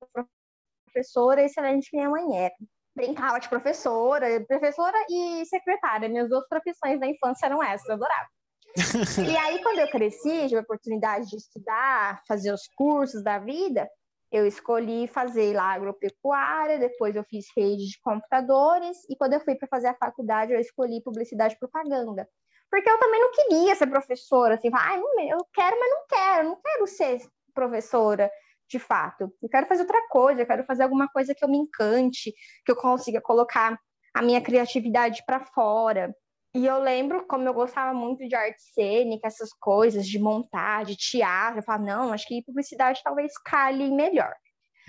professora 0.84 1.42
excelente 1.42 1.88
minha 1.94 2.10
mãe 2.10 2.36
era. 2.36 2.54
Brincava 2.98 3.38
de 3.38 3.48
professora, 3.48 4.44
professora 4.44 4.98
e 5.08 5.46
secretária. 5.46 6.08
Minhas 6.08 6.28
duas 6.28 6.48
profissões 6.48 6.98
da 6.98 7.06
infância 7.06 7.46
eram 7.46 7.62
essas, 7.62 7.88
eu 7.88 7.94
adorava. 7.94 8.26
e 9.32 9.36
aí, 9.36 9.62
quando 9.62 9.78
eu 9.78 9.88
cresci, 9.88 10.48
tive 10.48 10.56
a 10.56 10.62
oportunidade 10.62 11.28
de 11.28 11.36
estudar, 11.36 12.20
fazer 12.26 12.52
os 12.52 12.66
cursos 12.76 13.22
da 13.22 13.38
vida, 13.38 13.88
eu 14.32 14.44
escolhi 14.44 15.06
fazer 15.06 15.54
lá 15.54 15.74
agropecuária, 15.74 16.76
depois 16.76 17.14
eu 17.14 17.22
fiz 17.22 17.46
rede 17.56 17.86
de 17.86 18.00
computadores, 18.02 18.98
e 19.08 19.14
quando 19.16 19.34
eu 19.34 19.40
fui 19.40 19.54
para 19.54 19.68
fazer 19.68 19.86
a 19.86 19.94
faculdade, 19.94 20.52
eu 20.52 20.58
escolhi 20.58 21.00
publicidade 21.00 21.54
e 21.54 21.58
propaganda. 21.58 22.28
Porque 22.68 22.90
eu 22.90 22.98
também 22.98 23.20
não 23.20 23.30
queria 23.30 23.76
ser 23.76 23.86
professora, 23.86 24.54
assim, 24.54 24.70
ah, 24.74 24.96
eu 24.96 25.38
quero, 25.54 25.78
mas 25.78 25.90
não 25.90 26.06
quero, 26.08 26.48
não 26.48 26.60
quero 26.60 26.86
ser 26.88 27.20
professora 27.54 28.28
de 28.68 28.78
fato. 28.78 29.32
Eu 29.42 29.48
quero 29.48 29.66
fazer 29.66 29.82
outra 29.82 30.06
coisa, 30.08 30.42
eu 30.42 30.46
quero 30.46 30.64
fazer 30.64 30.82
alguma 30.82 31.08
coisa 31.08 31.34
que 31.34 31.44
eu 31.44 31.48
me 31.48 31.58
encante, 31.58 32.32
que 32.64 32.70
eu 32.70 32.76
consiga 32.76 33.20
colocar 33.20 33.78
a 34.14 34.22
minha 34.22 34.40
criatividade 34.40 35.22
para 35.26 35.44
fora. 35.44 36.14
E 36.54 36.66
eu 36.66 36.78
lembro 36.78 37.26
como 37.26 37.46
eu 37.46 37.54
gostava 37.54 37.92
muito 37.94 38.26
de 38.26 38.34
arte 38.34 38.62
cênica, 38.74 39.26
essas 39.26 39.52
coisas, 39.52 40.06
de 40.06 40.18
montar, 40.18 40.84
de 40.84 40.96
teatro. 40.96 41.60
Eu 41.60 41.62
falava, 41.62 41.84
não, 41.84 42.12
acho 42.12 42.26
que 42.26 42.42
publicidade 42.42 43.00
talvez 43.02 43.32
cale 43.44 43.90
melhor. 43.90 44.34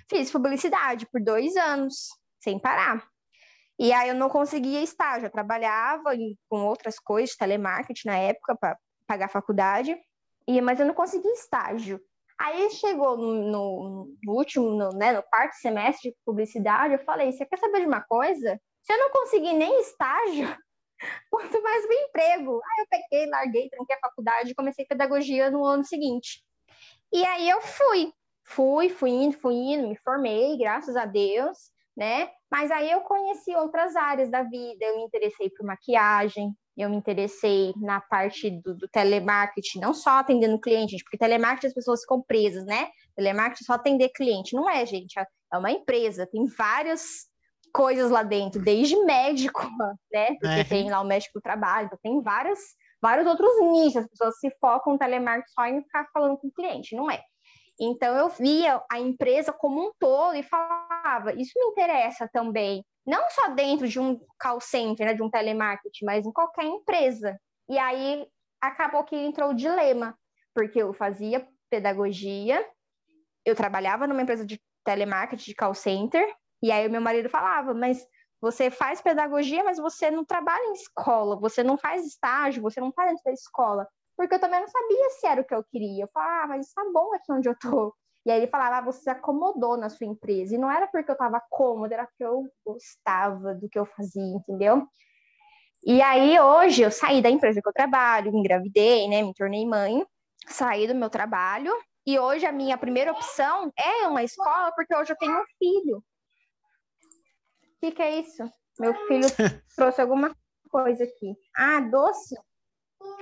Fiz 0.10 0.32
publicidade 0.32 1.06
por 1.12 1.22
dois 1.22 1.56
anos, 1.56 2.08
sem 2.40 2.58
parar. 2.60 3.06
E 3.78 3.94
aí 3.94 4.10
eu 4.10 4.16
não 4.16 4.30
conseguia 4.30 4.82
estágio, 4.82 5.28
eu 5.28 5.32
trabalhava 5.32 6.12
com 6.50 6.66
outras 6.66 7.00
coisas, 7.00 7.36
telemarketing 7.36 8.08
na 8.08 8.18
época, 8.18 8.56
para 8.58 8.78
pagar 9.08 9.26
a 9.26 9.30
faculdade, 9.30 9.98
e, 10.48 10.60
mas 10.62 10.80
eu 10.80 10.86
não 10.86 10.94
conseguia 10.94 11.32
estágio. 11.34 12.02
Aí 12.40 12.70
chegou 12.70 13.18
no, 13.18 14.16
no, 14.24 14.34
último, 14.34 14.70
no, 14.70 14.90
né, 14.92 15.12
no 15.12 15.22
quarto 15.24 15.56
semestre 15.56 16.12
de 16.12 16.18
publicidade, 16.26 16.94
eu 16.94 17.00
falei, 17.00 17.34
você 17.34 17.46
quer 17.46 17.60
saber 17.60 17.82
de 17.82 17.86
uma 17.86 18.02
coisa? 18.02 18.60
Se 18.82 18.94
eu 18.94 18.98
não 18.98 19.12
conseguir 19.12 19.54
nem 19.54 19.82
estágio, 19.82 20.48
quanto 21.30 21.62
mais 21.62 21.86
um 21.86 21.92
emprego. 21.92 22.62
Aí 22.64 22.84
eu 22.84 22.88
peguei, 22.90 23.30
larguei, 23.30 23.70
tranquei 23.70 23.96
a 23.96 24.00
faculdade, 24.00 24.56
comecei 24.56 24.86
pedagogia 24.86 25.52
no 25.52 25.66
ano 25.66 25.84
seguinte. 25.84 26.42
E 27.12 27.26
aí 27.26 27.50
eu 27.50 27.62
fui, 27.62 28.14
fui, 28.46 28.90
fui 28.90 29.10
indo, 29.10 29.38
fui 29.38 29.56
indo, 29.56 29.90
me 29.90 29.98
formei, 29.98 30.58
graças 30.58 30.96
a 30.96 31.06
Deus, 31.06 31.58
né? 31.96 32.30
Mas 32.50 32.72
aí 32.72 32.90
eu 32.90 33.02
conheci 33.02 33.54
outras 33.56 33.98
áreas 33.98 34.30
da 34.30 34.44
vida, 34.44 34.86
eu 34.86 34.96
me 34.96 35.04
interessei 35.04 35.50
por 35.50 35.66
maquiagem, 35.66 36.56
eu 36.82 36.90
me 36.90 36.96
interessei 36.96 37.74
na 37.78 38.00
parte 38.00 38.50
do, 38.50 38.74
do 38.76 38.88
telemarketing, 38.88 39.80
não 39.80 39.94
só 39.94 40.20
atendendo 40.20 40.60
cliente, 40.60 40.98
porque 41.04 41.18
telemarketing 41.18 41.68
as 41.68 41.74
pessoas 41.74 42.02
ficam 42.02 42.22
presas, 42.22 42.66
né? 42.66 42.90
Telemarketing 43.16 43.64
é 43.64 43.66
só 43.66 43.74
atender 43.74 44.10
cliente, 44.10 44.56
não 44.56 44.70
é, 44.70 44.86
gente, 44.86 45.20
é 45.20 45.58
uma 45.58 45.72
empresa, 45.72 46.26
tem 46.26 46.46
várias 46.46 47.28
coisas 47.74 48.10
lá 48.10 48.24
dentro, 48.24 48.62
desde 48.62 48.96
médico, 49.04 49.62
né? 50.12 50.36
Porque 50.40 50.60
é. 50.60 50.64
tem 50.64 50.90
lá 50.90 51.02
o 51.02 51.06
médico 51.06 51.40
do 51.40 51.42
trabalho, 51.42 51.88
então 51.88 52.00
tem 52.02 52.22
várias, 52.22 52.60
vários 53.02 53.28
outros 53.28 53.52
nichos, 53.62 53.98
as 53.98 54.08
pessoas 54.08 54.40
se 54.40 54.50
focam 54.62 54.94
no 54.94 55.00
telemarketing 55.00 55.52
só 55.52 55.66
em 55.66 55.82
ficar 55.82 56.08
falando 56.14 56.38
com 56.38 56.48
o 56.48 56.54
cliente, 56.54 56.96
não 56.96 57.12
é? 57.12 57.22
Então 57.80 58.16
eu 58.16 58.30
via 58.30 58.82
a 58.92 59.00
empresa 59.00 59.54
como 59.54 59.82
um 59.82 59.92
todo 59.98 60.36
e 60.36 60.44
falava, 60.44 61.34
isso 61.34 61.54
me 61.56 61.66
interessa 61.72 62.30
também, 62.32 62.84
não 63.06 63.30
só 63.30 63.50
dentro 63.50 63.88
de 63.88 64.00
um 64.00 64.20
call 64.40 64.60
center, 64.60 65.06
né, 65.08 65.14
de 65.14 65.24
um 65.24 65.30
telemarketing, 65.30 66.06
mas 66.06 66.26
em 66.26 66.32
qualquer 66.32 66.66
empresa. 66.66 67.40
E 67.68 67.78
aí 67.78 68.28
acabou 68.62 69.04
que 69.04 69.16
entrou 69.16 69.52
o 69.52 69.56
dilema, 69.56 70.18
porque 70.54 70.82
eu 70.82 70.94
fazia 70.94 71.48
pedagogia, 71.70 72.66
eu 73.46 73.56
trabalhava 73.56 74.08
numa 74.08 74.22
empresa 74.22 74.46
de 74.46 74.62
telemarketing, 74.84 75.46
de 75.46 75.56
call 75.56 75.74
center, 75.74 76.28
e 76.62 76.72
aí 76.72 76.88
o 76.88 76.92
meu 76.92 77.02
marido 77.02 77.30
falava, 77.30 77.74
mas 77.74 78.06
você 78.42 78.70
faz 78.72 79.02
pedagogia, 79.02 79.64
mas 79.64 79.78
você 79.78 80.10
não 80.10 80.26
trabalha 80.26 80.64
em 80.66 80.74
escola, 80.74 81.40
você 81.40 81.64
não 81.64 81.78
faz 81.78 82.06
estágio, 82.06 82.62
você 82.62 82.80
não 82.80 82.90
está 82.90 83.06
dentro 83.06 83.24
da 83.24 83.32
escola 83.32 83.88
porque 84.20 84.36
eu 84.36 84.40
também 84.40 84.60
não 84.60 84.68
sabia 84.68 85.10
se 85.12 85.28
era 85.28 85.40
o 85.40 85.46
que 85.46 85.56
eu 85.56 85.64
queria. 85.64 86.04
Eu 86.04 86.10
falava, 86.14 86.44
ah, 86.44 86.48
mas 86.48 86.68
está 86.68 86.84
bom 86.92 87.16
aqui 87.16 87.32
onde 87.32 87.48
eu 87.48 87.56
tô. 87.58 87.96
E 88.26 88.32
aí 88.32 88.40
ele 88.40 88.48
falava, 88.48 88.78
ah, 88.78 88.82
você 88.82 89.02
se 89.02 89.10
acomodou 89.10 89.78
na 89.78 89.90
sua 89.90 90.06
empresa. 90.06 90.56
E 90.56 90.58
não 90.58 90.70
era 90.70 90.88
porque 90.88 91.10
eu 91.10 91.14
estava 91.14 91.42
cômoda, 91.50 91.94
era 91.94 92.06
porque 92.06 92.24
eu 92.24 92.46
gostava 92.66 93.54
do 93.56 93.70
que 93.70 93.80
eu 93.80 93.86
fazia, 93.86 94.36
entendeu? 94.36 94.88
E 95.86 96.02
aí 96.02 96.40
hoje 96.40 96.82
eu 96.82 96.92
saí 96.92 97.22
da 97.22 97.30
empresa 97.30 97.62
que 97.62 97.68
eu 97.68 97.74
trabalho, 97.74 98.32
me 98.32 98.40
engravidei, 98.40 99.08
né, 99.08 99.22
me 99.24 99.34
tornei 99.34 99.66
mãe, 99.66 100.06
saí 100.48 100.86
do 100.88 100.94
meu 100.94 101.10
trabalho 101.10 101.74
e 102.06 102.20
hoje 102.20 102.46
a 102.46 102.52
minha 102.52 102.78
primeira 102.78 103.12
opção 103.12 103.72
é 103.78 104.08
uma 104.08 104.24
escola 104.24 104.72
porque 104.74 104.94
hoje 104.94 105.14
eu 105.14 105.18
tenho 105.18 105.40
um 105.40 105.46
filho. 105.58 105.98
O 105.98 107.80
que, 107.80 107.92
que 107.92 108.02
é 108.02 108.20
isso? 108.20 108.44
Meu 108.78 108.94
filho 109.08 109.28
trouxe 109.76 110.02
alguma 110.02 110.36
coisa 110.70 111.04
aqui. 111.06 111.34
Ah, 111.56 111.80
doce? 111.80 112.36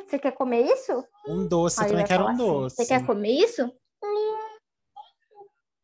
Você 0.08 0.18
quer 0.18 0.32
comer 0.32 0.66
isso? 0.66 1.06
Um 1.28 1.48
doce, 1.48 1.84
eu 1.84 1.88
também 1.90 2.06
quero 2.06 2.24
um 2.24 2.28
assim, 2.28 2.38
doce. 2.38 2.76
Você 2.76 2.86
quer 2.86 3.06
comer 3.06 3.32
isso? 3.32 3.72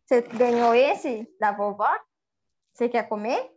Você 0.05 0.21
ganhou 0.21 0.73
esse 0.73 1.27
da 1.39 1.51
vovó? 1.51 1.89
Você 2.73 2.89
quer 2.89 3.07
comer? 3.07 3.49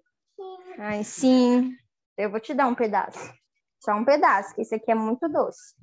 Ai, 0.78 1.02
sim. 1.02 1.72
Eu 2.16 2.30
vou 2.30 2.40
te 2.40 2.54
dar 2.54 2.66
um 2.66 2.74
pedaço. 2.74 3.32
Só 3.80 3.92
um 3.92 4.04
pedaço, 4.04 4.54
que 4.54 4.62
esse 4.62 4.74
aqui 4.74 4.90
é 4.90 4.94
muito 4.94 5.28
doce. 5.28 5.74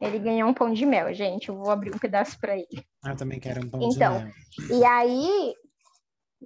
Ele 0.00 0.18
ganhou 0.18 0.48
um 0.48 0.54
pão 0.54 0.72
de 0.72 0.84
mel, 0.84 1.12
gente. 1.14 1.48
Eu 1.48 1.56
vou 1.56 1.70
abrir 1.70 1.94
um 1.94 1.98
pedaço 1.98 2.38
para 2.38 2.56
ele. 2.56 2.86
Ah, 3.04 3.10
eu 3.10 3.16
também 3.16 3.40
quero 3.40 3.64
um 3.64 3.70
pão 3.70 3.80
então, 3.82 4.18
de 4.18 4.24
mel. 4.24 4.34
Então, 4.58 4.78
e 4.78 4.84
aí 4.84 5.54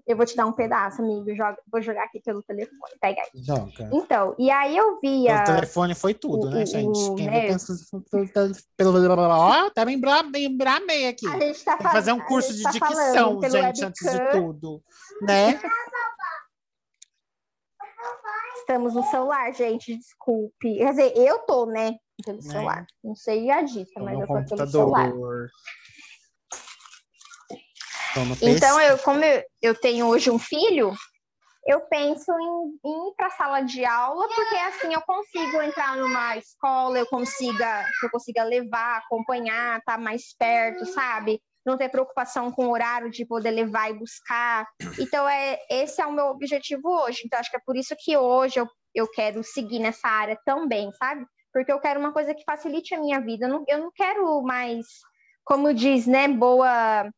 eu 0.06 0.16
vou 0.16 0.24
te 0.24 0.36
dar 0.36 0.46
um 0.46 0.52
pedaço, 0.52 1.02
amigo. 1.02 1.34
Joga, 1.34 1.58
vou 1.70 1.82
jogar 1.82 2.04
aqui 2.04 2.20
pelo 2.20 2.42
telefone. 2.42 2.94
Pega 3.00 3.20
aí. 3.20 3.42
Joga. 3.42 3.90
Então, 3.92 4.34
e 4.38 4.50
aí 4.50 4.76
eu 4.76 4.98
via. 5.00 5.42
O 5.42 5.44
telefone 5.44 5.94
foi 5.94 6.14
tudo, 6.14 6.46
o, 6.46 6.50
né, 6.50 6.64
gente? 6.64 6.98
O, 6.98 7.14
Quem 7.16 7.26
né? 7.26 7.48
pelo. 8.76 9.10
Ó, 9.10 9.70
tá 9.70 9.84
bem 9.84 10.00
bramei 10.00 11.08
aqui. 11.08 11.26
A 11.26 11.38
gente 11.38 11.64
tá 11.64 11.76
Tem 11.76 11.90
fazer 11.90 12.12
um 12.12 12.20
curso 12.20 12.54
de 12.54 12.62
tá 12.62 12.70
dicção, 12.70 13.40
gente, 13.42 13.54
webcam. 13.54 13.88
antes 13.88 14.12
de 14.12 14.30
tudo. 14.30 14.82
Né? 15.22 15.60
Estamos 18.58 18.94
no 18.94 19.02
celular, 19.04 19.52
gente, 19.52 19.96
desculpe. 19.96 20.76
Quer 20.76 20.90
dizer, 20.90 21.12
eu 21.16 21.40
tô, 21.40 21.66
né? 21.66 21.96
Pelo 22.24 22.36
né? 22.36 22.42
celular. 22.42 22.86
Não 23.02 23.16
sei 23.16 23.50
a 23.50 23.62
Dita, 23.62 24.00
mas 24.00 24.20
eu 24.20 24.26
tô 24.26 24.56
pelo 24.56 24.70
celular. 24.70 25.12
Então, 28.42 28.80
eu, 28.80 28.98
como 28.98 29.24
eu, 29.24 29.42
eu 29.62 29.74
tenho 29.74 30.06
hoje 30.06 30.30
um 30.30 30.38
filho, 30.38 30.92
eu 31.66 31.80
penso 31.82 32.32
em, 32.32 32.88
em 32.88 33.08
ir 33.08 33.14
para 33.16 33.26
a 33.26 33.30
sala 33.30 33.60
de 33.60 33.84
aula, 33.84 34.26
porque 34.34 34.56
assim 34.56 34.92
eu 34.92 35.00
consigo 35.02 35.60
entrar 35.62 35.96
numa 35.96 36.36
escola, 36.36 36.98
eu 36.98 37.06
consiga, 37.06 37.86
eu 38.02 38.10
consiga 38.10 38.42
levar, 38.44 38.98
acompanhar, 38.98 39.78
estar 39.78 39.96
tá 39.96 39.98
mais 39.98 40.34
perto, 40.36 40.86
sabe? 40.86 41.40
Não 41.64 41.76
ter 41.76 41.90
preocupação 41.90 42.50
com 42.50 42.66
o 42.66 42.72
horário 42.72 43.10
de 43.10 43.26
poder 43.26 43.50
levar 43.50 43.90
e 43.90 43.98
buscar. 43.98 44.66
Então, 44.98 45.28
é, 45.28 45.58
esse 45.70 46.00
é 46.00 46.06
o 46.06 46.12
meu 46.12 46.26
objetivo 46.26 46.88
hoje. 46.88 47.22
Então, 47.24 47.38
acho 47.38 47.50
que 47.50 47.56
é 47.56 47.62
por 47.64 47.76
isso 47.76 47.94
que 47.98 48.16
hoje 48.16 48.58
eu, 48.58 48.66
eu 48.94 49.06
quero 49.10 49.44
seguir 49.44 49.78
nessa 49.78 50.08
área 50.08 50.38
também, 50.44 50.90
sabe? 50.92 51.26
Porque 51.52 51.70
eu 51.70 51.78
quero 51.78 52.00
uma 52.00 52.12
coisa 52.12 52.34
que 52.34 52.44
facilite 52.44 52.94
a 52.94 53.00
minha 53.00 53.20
vida. 53.20 53.46
Eu 53.46 53.50
não, 53.50 53.64
eu 53.68 53.78
não 53.78 53.90
quero 53.94 54.42
mais, 54.42 54.86
como 55.44 55.74
diz, 55.74 56.06
né, 56.06 56.26
boa 56.26 57.10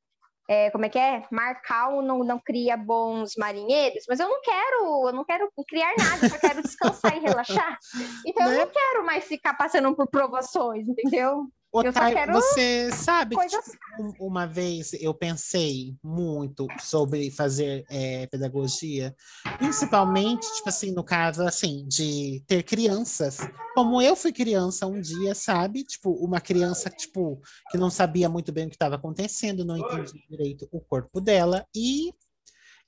é, 0.53 0.71
como 0.71 0.85
é 0.85 0.89
que 0.91 0.99
é? 0.99 1.25
Marcar 1.31 1.91
não, 2.03 2.23
não 2.23 2.39
cria 2.39 2.77
bons 2.77 3.37
marinheiros, 3.39 4.05
mas 4.07 4.21
eu 4.21 4.29
não 4.29 4.43
quero, 4.43 5.09
eu 5.09 5.13
não 5.15 5.25
quero 5.25 5.51
criar 5.67 5.95
nada, 5.97 6.27
eu 6.27 6.29
só 6.29 6.39
quero 6.39 6.61
descansar 6.61 7.17
e 7.17 7.21
relaxar. 7.21 7.79
Então 8.27 8.47
né? 8.47 8.57
eu 8.57 8.67
não 8.67 8.73
quero 8.73 9.07
mais 9.07 9.25
ficar 9.25 9.55
passando 9.55 9.97
por 9.97 10.07
provações, 10.09 10.87
entendeu? 10.87 11.47
Otávio, 11.73 12.33
você 12.35 12.93
sabe 12.93 13.35
que 13.35 13.47
tipo, 13.47 14.15
uma 14.21 14.47
vez 14.47 14.93
eu 14.93 15.15
pensei 15.15 15.97
muito 16.05 16.67
sobre 16.79 17.31
fazer 17.31 17.87
é, 17.89 18.27
pedagogia, 18.27 19.17
principalmente, 19.57 20.47
tipo 20.55 20.69
assim, 20.69 20.93
no 20.93 21.03
caso, 21.03 21.43
assim, 21.43 21.87
de 21.89 22.45
ter 22.47 22.63
crianças. 22.63 23.39
Como 23.75 24.03
eu 24.03 24.15
fui 24.15 24.33
criança 24.33 24.87
um 24.87 25.01
dia, 25.01 25.35
sabe? 25.35 25.83
Tipo, 25.83 26.11
uma 26.13 26.43
criança, 26.43 26.91
tipo, 26.91 27.41
que 27.71 27.79
não 27.79 27.89
sabia 27.89 28.29
muito 28.29 28.53
bem 28.53 28.67
o 28.67 28.69
que 28.69 28.77
estava 28.77 28.97
acontecendo, 28.97 29.65
não 29.65 29.79
entendia 29.79 30.23
direito 30.29 30.69
o 30.71 30.79
corpo 30.79 31.23
dela. 31.23 31.67
E 31.75 32.13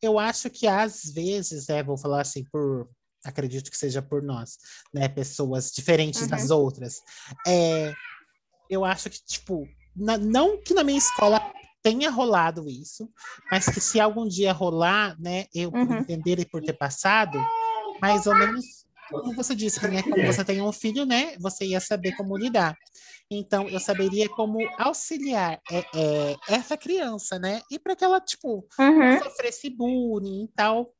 eu 0.02 0.18
acho 0.18 0.50
que 0.50 0.66
às 0.66 1.04
vezes, 1.04 1.70
é, 1.70 1.82
vou 1.82 1.96
falar 1.96 2.20
assim, 2.20 2.44
por 2.52 2.86
acredito 3.24 3.70
que 3.70 3.78
seja 3.78 4.02
por 4.02 4.22
nós, 4.22 4.58
né? 4.92 5.08
Pessoas 5.08 5.72
diferentes 5.72 6.22
uhum. 6.22 6.28
das 6.28 6.50
outras. 6.50 7.00
É, 7.46 7.94
eu 8.68 8.84
acho 8.84 9.10
que, 9.10 9.24
tipo, 9.24 9.68
na, 9.94 10.16
não 10.18 10.60
que 10.60 10.74
na 10.74 10.84
minha 10.84 10.98
escola 10.98 11.40
tenha 11.82 12.10
rolado 12.10 12.68
isso, 12.68 13.08
mas 13.50 13.66
que 13.66 13.80
se 13.80 14.00
algum 14.00 14.26
dia 14.26 14.52
rolar, 14.52 15.16
né, 15.20 15.44
eu 15.54 15.70
uhum. 15.70 15.86
por 15.86 15.96
entender 15.98 16.38
e 16.38 16.46
por 16.46 16.62
ter 16.62 16.72
passado, 16.72 17.38
mais 18.00 18.26
ou 18.26 18.34
menos 18.34 18.84
como 19.10 19.34
você 19.34 19.54
disse, 19.54 19.86
né, 19.86 20.02
como 20.02 20.24
você 20.24 20.44
tem 20.44 20.62
um 20.62 20.72
filho, 20.72 21.04
né, 21.04 21.36
você 21.38 21.66
ia 21.66 21.80
saber 21.80 22.16
como 22.16 22.36
lidar. 22.38 22.74
Então, 23.30 23.68
eu 23.68 23.80
saberia 23.80 24.28
como 24.28 24.58
auxiliar 24.78 25.60
é, 25.70 25.78
é, 25.78 26.36
essa 26.48 26.76
criança, 26.76 27.38
né, 27.38 27.60
e 27.70 27.78
para 27.78 27.94
que 27.94 28.04
ela, 28.04 28.20
tipo, 28.20 28.66
uhum. 28.78 29.18
sofresse 29.22 29.68
bullying 29.70 30.44
e 30.44 30.48
tal. 30.56 30.92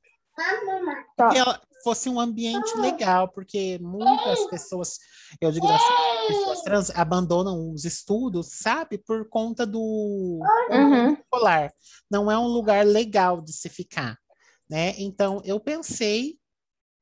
Tá. 1.17 1.31
Que 1.31 1.39
ela 1.39 1.61
fosse 1.85 2.09
um 2.09 2.19
ambiente 2.19 2.75
legal, 2.79 3.29
porque 3.29 3.79
muitas 3.81 4.47
pessoas, 4.49 4.99
eu 5.41 5.53
digo 5.53 5.69
assim, 5.69 6.27
pessoas 6.27 6.63
trans 6.63 6.91
abandonam 6.91 7.71
os 7.71 7.85
estudos, 7.85 8.49
sabe, 8.53 8.99
por 8.99 9.29
conta 9.29 9.67
do 9.67 10.41
uhum. 10.71 11.13
escolar. 11.13 11.71
Não 12.11 12.31
é 12.31 12.39
um 12.39 12.47
lugar 12.47 12.85
legal 12.87 13.43
de 13.43 13.53
se 13.53 13.69
ficar, 13.69 14.19
né? 14.69 14.95
Então, 14.97 15.43
eu 15.45 15.61
pensei, 15.61 16.39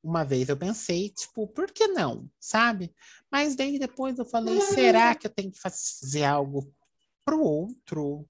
uma 0.03 0.25
vez 0.25 0.49
eu 0.49 0.57
pensei, 0.57 1.11
tipo, 1.11 1.47
por 1.47 1.71
que 1.71 1.87
não, 1.87 2.29
sabe? 2.41 2.93
Mas 3.31 3.55
daí 3.55 3.79
depois 3.79 4.19
eu 4.19 4.25
falei, 4.25 4.61
será 4.61 5.15
que 5.15 5.29
eu 5.29 5.31
tenho 5.31 5.53
que 5.53 5.61
fazer 5.61 6.25
algo 6.25 6.69
pro 7.25 7.41
outro? 7.41 8.29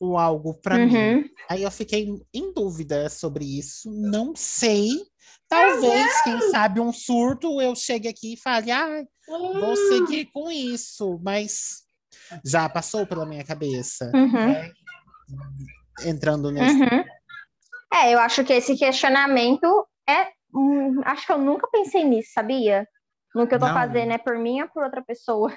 ou 0.00 0.16
algo 0.16 0.54
para 0.54 0.76
uhum. 0.76 1.16
mim. 1.16 1.30
Aí 1.48 1.62
eu 1.62 1.70
fiquei 1.70 2.08
em 2.32 2.52
dúvida 2.52 3.08
sobre 3.08 3.44
isso, 3.44 3.90
não 3.90 4.34
sei. 4.36 4.90
Talvez, 5.48 6.22
quem 6.22 6.40
sabe, 6.50 6.80
um 6.80 6.92
surto 6.92 7.60
eu 7.60 7.74
chegue 7.74 8.06
aqui 8.06 8.34
e 8.34 8.36
fale, 8.36 8.70
ah, 8.70 9.02
vou 9.26 9.74
seguir 9.76 10.26
com 10.26 10.50
isso, 10.50 11.18
mas 11.22 11.84
já 12.44 12.68
passou 12.68 13.06
pela 13.06 13.24
minha 13.24 13.44
cabeça. 13.44 14.10
Uhum. 14.14 14.52
Né? 14.52 14.72
Entrando 16.04 16.50
nesse. 16.50 16.74
Uhum. 16.74 17.04
É, 17.94 18.14
eu 18.14 18.18
acho 18.18 18.44
que 18.44 18.52
esse 18.52 18.76
questionamento 18.76 19.86
é 20.08 20.28
hum, 20.54 21.00
acho 21.04 21.26
que 21.26 21.32
eu 21.32 21.38
nunca 21.38 21.68
pensei 21.70 22.04
nisso, 22.04 22.32
sabia? 22.32 22.86
No 23.34 23.46
que 23.46 23.54
eu 23.54 23.58
tô 23.58 23.66
Não. 23.66 23.74
fazendo 23.74 24.12
é 24.12 24.18
por 24.18 24.38
mim 24.38 24.60
ou 24.62 24.68
por 24.68 24.84
outra 24.84 25.02
pessoa. 25.02 25.56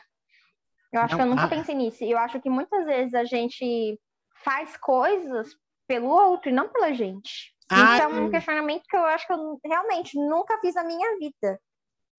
Eu 0.92 1.02
acho 1.02 1.16
Não, 1.16 1.20
que 1.20 1.24
eu 1.24 1.30
nunca 1.30 1.44
ah. 1.44 1.48
pensei 1.48 1.74
nisso. 1.76 2.04
E 2.04 2.12
eu 2.12 2.18
acho 2.18 2.40
que 2.42 2.50
muitas 2.50 2.86
vezes 2.86 3.14
a 3.14 3.24
gente 3.24 4.00
faz 4.44 4.76
coisas 4.78 5.56
pelo 5.88 6.10
outro 6.10 6.50
e 6.50 6.54
não 6.54 6.70
pela 6.70 6.94
gente. 6.94 7.54
Ah, 7.72 7.94
Isso 7.98 8.04
é 8.04 8.08
um 8.08 8.30
questionamento 8.30 8.84
que 8.90 8.98
eu 8.98 9.06
acho 9.06 9.26
que 9.26 9.34
eu 9.34 9.60
realmente 9.66 10.16
nunca 10.18 10.60
fiz 10.60 10.76
na 10.76 10.84
minha 10.84 11.18
vida. 11.18 11.60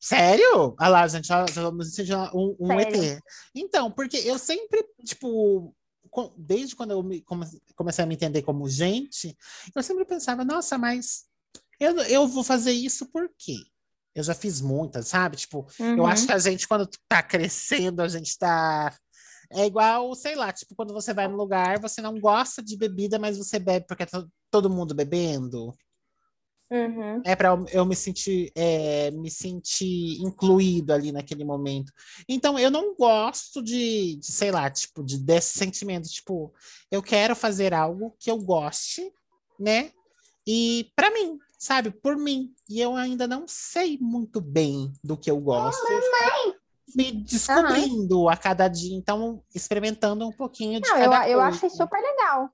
Sério? 0.00 0.74
Ah 0.78 0.88
lá, 0.88 1.06
gente, 1.06 1.28
já, 1.28 1.46
já 1.46 1.62
vamos 1.62 1.94
sentir 1.94 2.14
um, 2.34 2.56
um. 2.58 2.80
ET. 2.80 3.20
Então, 3.54 3.90
porque 3.90 4.16
eu 4.16 4.36
sempre, 4.38 4.84
tipo, 5.04 5.72
co- 6.10 6.34
desde 6.36 6.74
quando 6.74 6.90
eu 6.90 7.02
me- 7.02 7.20
come- 7.22 7.46
comecei 7.76 8.02
a 8.02 8.06
me 8.06 8.14
entender 8.14 8.42
como 8.42 8.68
gente, 8.68 9.36
eu 9.74 9.82
sempre 9.82 10.04
pensava, 10.04 10.44
nossa, 10.44 10.76
mas 10.76 11.24
eu, 11.78 11.96
eu 12.02 12.26
vou 12.26 12.42
fazer 12.42 12.72
isso 12.72 13.06
por 13.12 13.30
quê? 13.38 13.54
Eu 14.14 14.22
já 14.24 14.34
fiz 14.34 14.60
muitas, 14.60 15.08
sabe? 15.08 15.36
Tipo, 15.36 15.66
eu 15.78 15.86
Uhum. 15.86 16.06
acho 16.06 16.26
que 16.26 16.32
a 16.32 16.38
gente, 16.38 16.66
quando 16.66 16.88
tá 17.08 17.22
crescendo, 17.22 18.02
a 18.02 18.08
gente 18.08 18.36
tá. 18.36 18.92
É 19.54 19.66
igual, 19.66 20.14
sei 20.14 20.34
lá, 20.34 20.52
tipo, 20.52 20.74
quando 20.74 20.92
você 20.92 21.12
vai 21.12 21.28
num 21.28 21.36
lugar, 21.36 21.80
você 21.80 22.00
não 22.00 22.18
gosta 22.18 22.62
de 22.62 22.76
bebida, 22.76 23.18
mas 23.18 23.38
você 23.38 23.58
bebe 23.58 23.86
porque 23.86 24.06
tá 24.06 24.24
todo 24.50 24.70
mundo 24.70 24.94
bebendo. 24.94 25.72
Uhum. 26.70 27.20
É 27.22 27.36
para 27.36 27.50
eu 27.70 27.84
me 27.84 27.94
sentir, 27.94 28.50
é, 28.54 29.10
me 29.10 29.30
sentir 29.30 30.22
incluído 30.22 30.92
ali 30.92 31.12
naquele 31.12 31.44
momento. 31.44 31.92
Então, 32.26 32.58
eu 32.58 32.70
não 32.70 32.94
gosto 32.94 33.62
de, 33.62 34.16
de, 34.16 34.32
sei 34.32 34.50
lá, 34.50 34.70
tipo, 34.70 35.04
de, 35.04 35.18
desse 35.18 35.58
sentimento, 35.58 36.08
tipo, 36.08 36.50
eu 36.90 37.02
quero 37.02 37.36
fazer 37.36 37.74
algo 37.74 38.16
que 38.18 38.30
eu 38.30 38.38
goste, 38.38 39.12
né? 39.60 39.92
E 40.46 40.90
para 40.96 41.10
mim, 41.10 41.38
sabe? 41.58 41.90
Por 41.90 42.16
mim. 42.16 42.52
E 42.68 42.80
eu 42.80 42.96
ainda 42.96 43.28
não 43.28 43.44
sei 43.46 43.98
muito 44.00 44.40
bem 44.40 44.92
do 45.04 45.16
que 45.16 45.30
eu 45.30 45.38
gosto. 45.38 45.86
Eu 45.92 45.98
estou 45.98 46.51
me 46.94 47.12
descobrindo 47.12 48.28
a 48.28 48.36
cada 48.36 48.68
dia, 48.68 48.96
então 48.96 49.42
experimentando 49.54 50.26
um 50.26 50.32
pouquinho 50.32 50.80
de 50.80 50.88
Não, 50.88 50.98
eu, 50.98 51.10
cada 51.10 51.28
eu 51.28 51.40
achei 51.40 51.70
super 51.70 52.00
legal. 52.00 52.50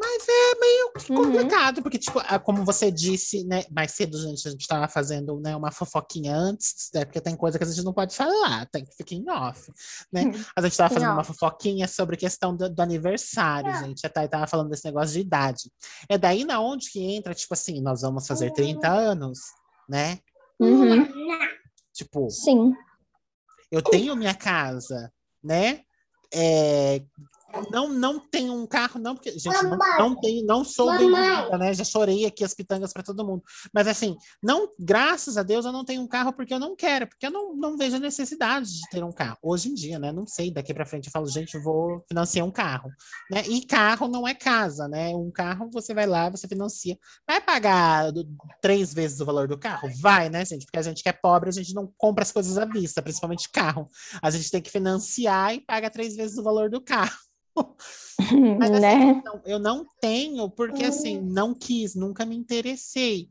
Mas 0.00 0.22
é 0.28 0.60
meio 0.60 0.92
que 0.92 1.12
Uhum. 1.12 1.24
complicado, 1.24 1.82
porque, 1.82 1.98
tipo, 1.98 2.20
ah, 2.20 2.38
como 2.38 2.64
você 2.64 2.88
disse, 2.88 3.44
né, 3.44 3.64
mais 3.68 3.90
cedo, 3.90 4.16
gente, 4.16 4.46
a 4.46 4.50
gente 4.52 4.60
estava 4.60 4.86
fazendo 4.86 5.40
né, 5.40 5.56
uma 5.56 5.72
fofoquinha 5.72 6.36
antes, 6.36 6.88
né, 6.94 7.04
porque 7.04 7.20
tem 7.20 7.34
coisa 7.34 7.58
que 7.58 7.64
a 7.64 7.66
gente 7.66 7.82
não 7.82 7.92
pode 7.92 8.14
falar, 8.14 8.64
tem 8.66 8.84
que 8.84 8.94
ficar 8.94 9.16
em 9.16 9.28
off, 9.28 9.72
né? 10.12 10.22
A 10.54 10.62
gente 10.62 10.70
estava 10.70 10.94
fazendo 10.94 11.12
uma 11.12 11.24
fofoquinha 11.24 11.88
sobre 11.88 12.16
questão 12.16 12.56
do, 12.56 12.70
do 12.70 12.80
aniversário, 12.80 13.74
gente. 13.80 14.06
A 14.06 14.08
Thay 14.08 14.28
tava 14.28 14.46
falando 14.46 14.68
desse 14.70 14.84
negócio 14.84 15.14
de 15.14 15.20
idade. 15.20 15.72
É 16.08 16.16
daí 16.16 16.44
na 16.44 16.60
onde 16.60 16.90
que 16.90 17.00
entra, 17.00 17.34
tipo 17.34 17.54
assim, 17.54 17.80
nós 17.80 18.02
vamos 18.02 18.24
fazer 18.24 18.52
30 18.52 18.88
anos, 18.88 19.40
né? 19.88 20.20
Uhum. 20.60 21.08
Tipo, 21.98 22.30
Sim. 22.30 22.76
eu 23.72 23.82
tenho 23.82 24.14
minha 24.14 24.32
casa, 24.32 25.12
né? 25.42 25.82
É, 26.32 27.02
não, 27.70 27.88
não 27.88 28.20
tenho 28.20 28.52
um 28.52 28.66
carro, 28.66 29.00
não, 29.00 29.14
porque, 29.14 29.30
gente, 29.32 29.46
não, 29.62 29.76
não 29.98 30.20
tenho, 30.20 30.44
não 30.44 30.64
sou 30.64 30.86
bem-vinda, 30.98 31.58
né? 31.58 31.72
Já 31.72 31.84
chorei 31.84 32.26
aqui 32.26 32.44
as 32.44 32.54
pitangas 32.54 32.92
para 32.92 33.02
todo 33.02 33.24
mundo. 33.26 33.42
Mas 33.72 33.88
assim, 33.88 34.16
não, 34.42 34.68
graças 34.78 35.36
a 35.38 35.42
Deus 35.42 35.64
eu 35.64 35.72
não 35.72 35.84
tenho 35.84 36.02
um 36.02 36.06
carro 36.06 36.32
porque 36.32 36.52
eu 36.52 36.58
não 36.58 36.76
quero, 36.76 37.06
porque 37.08 37.26
eu 37.26 37.30
não, 37.30 37.54
não 37.56 37.76
vejo 37.76 37.96
a 37.96 38.00
necessidade 38.00 38.68
de 38.68 38.88
ter 38.90 39.02
um 39.02 39.12
carro. 39.12 39.38
Hoje 39.42 39.70
em 39.70 39.74
dia, 39.74 39.98
né? 39.98 40.12
Não 40.12 40.26
sei, 40.26 40.50
daqui 40.52 40.74
para 40.74 40.84
frente 40.86 41.06
eu 41.06 41.12
falo, 41.12 41.26
gente, 41.26 41.54
eu 41.54 41.62
vou 41.62 42.04
financiar 42.06 42.46
um 42.46 42.50
carro, 42.50 42.90
né? 43.30 43.42
E 43.48 43.64
carro 43.66 44.08
não 44.08 44.26
é 44.28 44.34
casa, 44.34 44.86
né? 44.86 45.08
Um 45.16 45.30
carro 45.30 45.70
você 45.72 45.94
vai 45.94 46.06
lá, 46.06 46.28
você 46.28 46.46
financia. 46.46 46.98
Vai 47.26 47.40
pagar 47.40 48.10
do- 48.12 48.28
três 48.60 48.92
vezes 48.92 49.20
o 49.20 49.24
valor 49.24 49.48
do 49.48 49.58
carro? 49.58 49.88
Vai, 50.00 50.28
né, 50.28 50.44
gente? 50.44 50.66
Porque 50.66 50.78
a 50.78 50.82
gente 50.82 51.02
que 51.02 51.08
é 51.08 51.12
pobre, 51.12 51.48
a 51.48 51.52
gente 51.52 51.74
não 51.74 51.90
compra 51.96 52.22
as 52.22 52.32
coisas 52.32 52.58
à 52.58 52.64
vista, 52.66 53.02
principalmente 53.02 53.48
carro. 53.50 53.88
A 54.22 54.30
gente 54.30 54.50
tem 54.50 54.60
que 54.60 54.70
financiar 54.70 55.54
e 55.54 55.60
paga 55.60 55.88
três 55.90 56.14
vezes 56.14 56.36
o 56.36 56.42
valor 56.42 56.68
do 56.68 56.80
carro. 56.80 57.16
Mas 58.58 58.70
assim, 58.72 58.80
né? 58.80 59.22
não, 59.24 59.42
eu 59.44 59.58
não 59.58 59.86
tenho, 60.00 60.50
porque 60.50 60.84
assim, 60.84 61.20
não 61.20 61.54
quis, 61.54 61.94
nunca 61.94 62.24
me 62.24 62.36
interessei. 62.36 63.30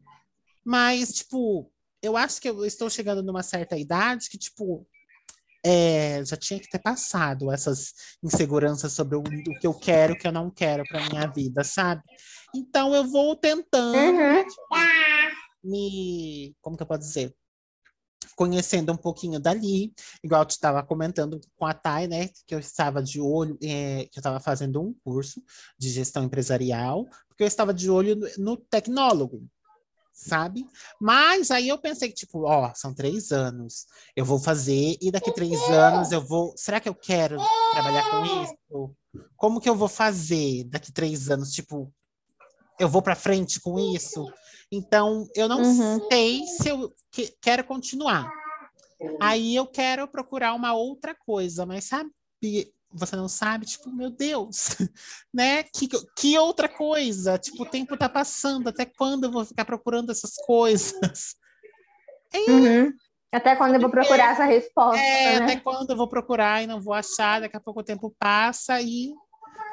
Mas, 0.63 1.13
tipo, 1.13 1.71
eu 2.01 2.15
acho 2.15 2.41
que 2.41 2.49
eu 2.49 2.65
estou 2.65 2.89
chegando 2.89 3.23
numa 3.23 3.43
certa 3.43 3.77
idade 3.77 4.29
que, 4.29 4.37
tipo, 4.37 4.87
é, 5.65 6.23
já 6.23 6.37
tinha 6.37 6.59
que 6.59 6.69
ter 6.69 6.79
passado 6.79 7.51
essas 7.51 7.93
inseguranças 8.23 8.93
sobre 8.93 9.17
o, 9.17 9.21
o 9.21 9.59
que 9.59 9.67
eu 9.67 9.73
quero, 9.73 10.13
o 10.13 10.17
que 10.17 10.27
eu 10.27 10.31
não 10.31 10.49
quero 10.49 10.85
para 10.87 11.01
minha 11.01 11.27
vida, 11.27 11.63
sabe? 11.63 12.01
Então 12.55 12.93
eu 12.95 13.03
vou 13.05 13.35
tentando 13.35 14.17
Uhum. 14.17 14.45
me, 15.63 16.55
como 16.61 16.77
que 16.77 16.83
eu 16.83 16.87
posso 16.87 17.01
dizer? 17.01 17.35
Conhecendo 18.37 18.93
um 18.93 18.97
pouquinho 18.97 19.39
dali, 19.39 19.91
igual 20.23 20.43
eu 20.43 20.47
estava 20.47 20.83
comentando 20.83 21.41
com 21.57 21.65
a 21.65 21.73
Thay, 21.73 22.07
né? 22.07 22.29
Que 22.45 22.53
eu 22.53 22.59
estava 22.59 23.01
de 23.01 23.19
olho, 23.19 23.57
é, 23.63 24.07
que 24.11 24.19
eu 24.19 24.21
estava 24.21 24.39
fazendo 24.39 24.79
um 24.79 24.93
curso 25.03 25.41
de 25.75 25.89
gestão 25.89 26.23
empresarial, 26.23 27.07
porque 27.27 27.43
eu 27.43 27.47
estava 27.47 27.73
de 27.73 27.89
olho 27.89 28.15
no, 28.15 28.27
no 28.37 28.57
tecnólogo, 28.57 29.43
sabe? 30.13 30.67
Mas 31.01 31.49
aí 31.49 31.67
eu 31.67 31.79
pensei 31.79 32.09
que, 32.09 32.15
tipo, 32.15 32.43
ó, 32.43 32.71
são 32.75 32.93
três 32.93 33.31
anos, 33.31 33.87
eu 34.15 34.23
vou 34.23 34.37
fazer, 34.37 34.97
e 35.01 35.09
daqui 35.09 35.33
três 35.33 35.59
anos 35.69 36.11
eu 36.11 36.21
vou. 36.21 36.53
Será 36.55 36.79
que 36.79 36.87
eu 36.87 36.95
quero 36.95 37.37
trabalhar 37.71 38.07
com 38.11 38.43
isso? 38.43 38.95
Como 39.35 39.59
que 39.59 39.67
eu 39.67 39.75
vou 39.75 39.89
fazer 39.89 40.63
daqui 40.65 40.91
três 40.91 41.31
anos? 41.31 41.51
Tipo, 41.51 41.91
eu 42.79 42.87
vou 42.87 43.01
para 43.01 43.15
frente 43.15 43.59
com 43.59 43.79
isso? 43.95 44.23
Então, 44.71 45.27
eu 45.35 45.47
não 45.47 45.61
Uhum. 45.61 46.07
sei 46.09 46.43
se 46.45 46.69
eu 46.69 46.93
que- 47.11 47.33
quero 47.41 47.63
continuar. 47.63 48.29
Aí 49.21 49.55
eu 49.55 49.65
quero 49.65 50.07
procurar 50.07 50.53
uma 50.53 50.73
outra 50.73 51.15
coisa, 51.15 51.65
mas 51.65 51.85
sabe, 51.85 52.11
você 52.91 53.15
não 53.15 53.27
sabe, 53.29 53.65
tipo, 53.65 53.89
meu 53.91 54.09
Deus, 54.09 54.69
né? 55.33 55.63
Que, 55.63 55.87
que 56.15 56.37
outra 56.37 56.67
coisa? 56.67 57.37
Tipo, 57.37 57.63
o 57.63 57.69
tempo 57.69 57.95
tá 57.97 58.09
passando, 58.09 58.67
até 58.69 58.85
quando 58.85 59.25
eu 59.25 59.31
vou 59.31 59.45
ficar 59.45 59.65
procurando 59.65 60.11
essas 60.11 60.35
coisas? 60.45 61.35
Uhum. 62.47 62.93
Até 63.31 63.55
quando 63.55 63.75
eu 63.75 63.81
vou 63.81 63.89
procurar 63.89 64.33
essa 64.33 64.43
resposta, 64.45 65.01
É, 65.01 65.39
né? 65.39 65.45
até 65.45 65.59
quando 65.59 65.89
eu 65.89 65.97
vou 65.97 66.07
procurar 66.07 66.61
e 66.61 66.67
não 66.67 66.79
vou 66.79 66.93
achar, 66.93 67.39
daqui 67.41 67.55
a 67.55 67.59
pouco 67.59 67.79
o 67.79 67.83
tempo 67.83 68.13
passa 68.19 68.79
e 68.81 69.13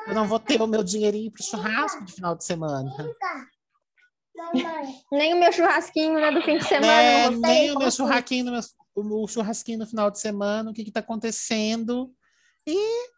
eu 0.06 0.14
não 0.14 0.26
vou 0.26 0.38
ter 0.38 0.62
o 0.62 0.66
meu 0.66 0.82
dinheirinho 0.82 1.30
pro 1.32 1.42
churrasco 1.42 2.04
de 2.04 2.12
final 2.12 2.34
de 2.36 2.44
semana. 2.44 2.90
Nem 5.12 5.34
o 5.34 5.40
meu 5.40 5.52
churrasquinho 5.52 6.14
né, 6.14 6.30
do 6.32 6.42
fim 6.42 6.58
de 6.58 6.64
semana. 6.66 7.30
ter, 7.30 7.36
Nem 7.36 7.70
o 7.70 7.78
meu 7.78 7.90
churrasquinho, 7.90 8.44
no 8.46 8.52
meu- 8.52 8.62
o 8.96 9.28
churrasquinho 9.28 9.78
no 9.78 9.86
final 9.86 10.10
de 10.10 10.18
semana, 10.18 10.70
o 10.70 10.74
que 10.74 10.82
está 10.82 11.00
acontecendo. 11.00 12.12
E, 12.66 13.08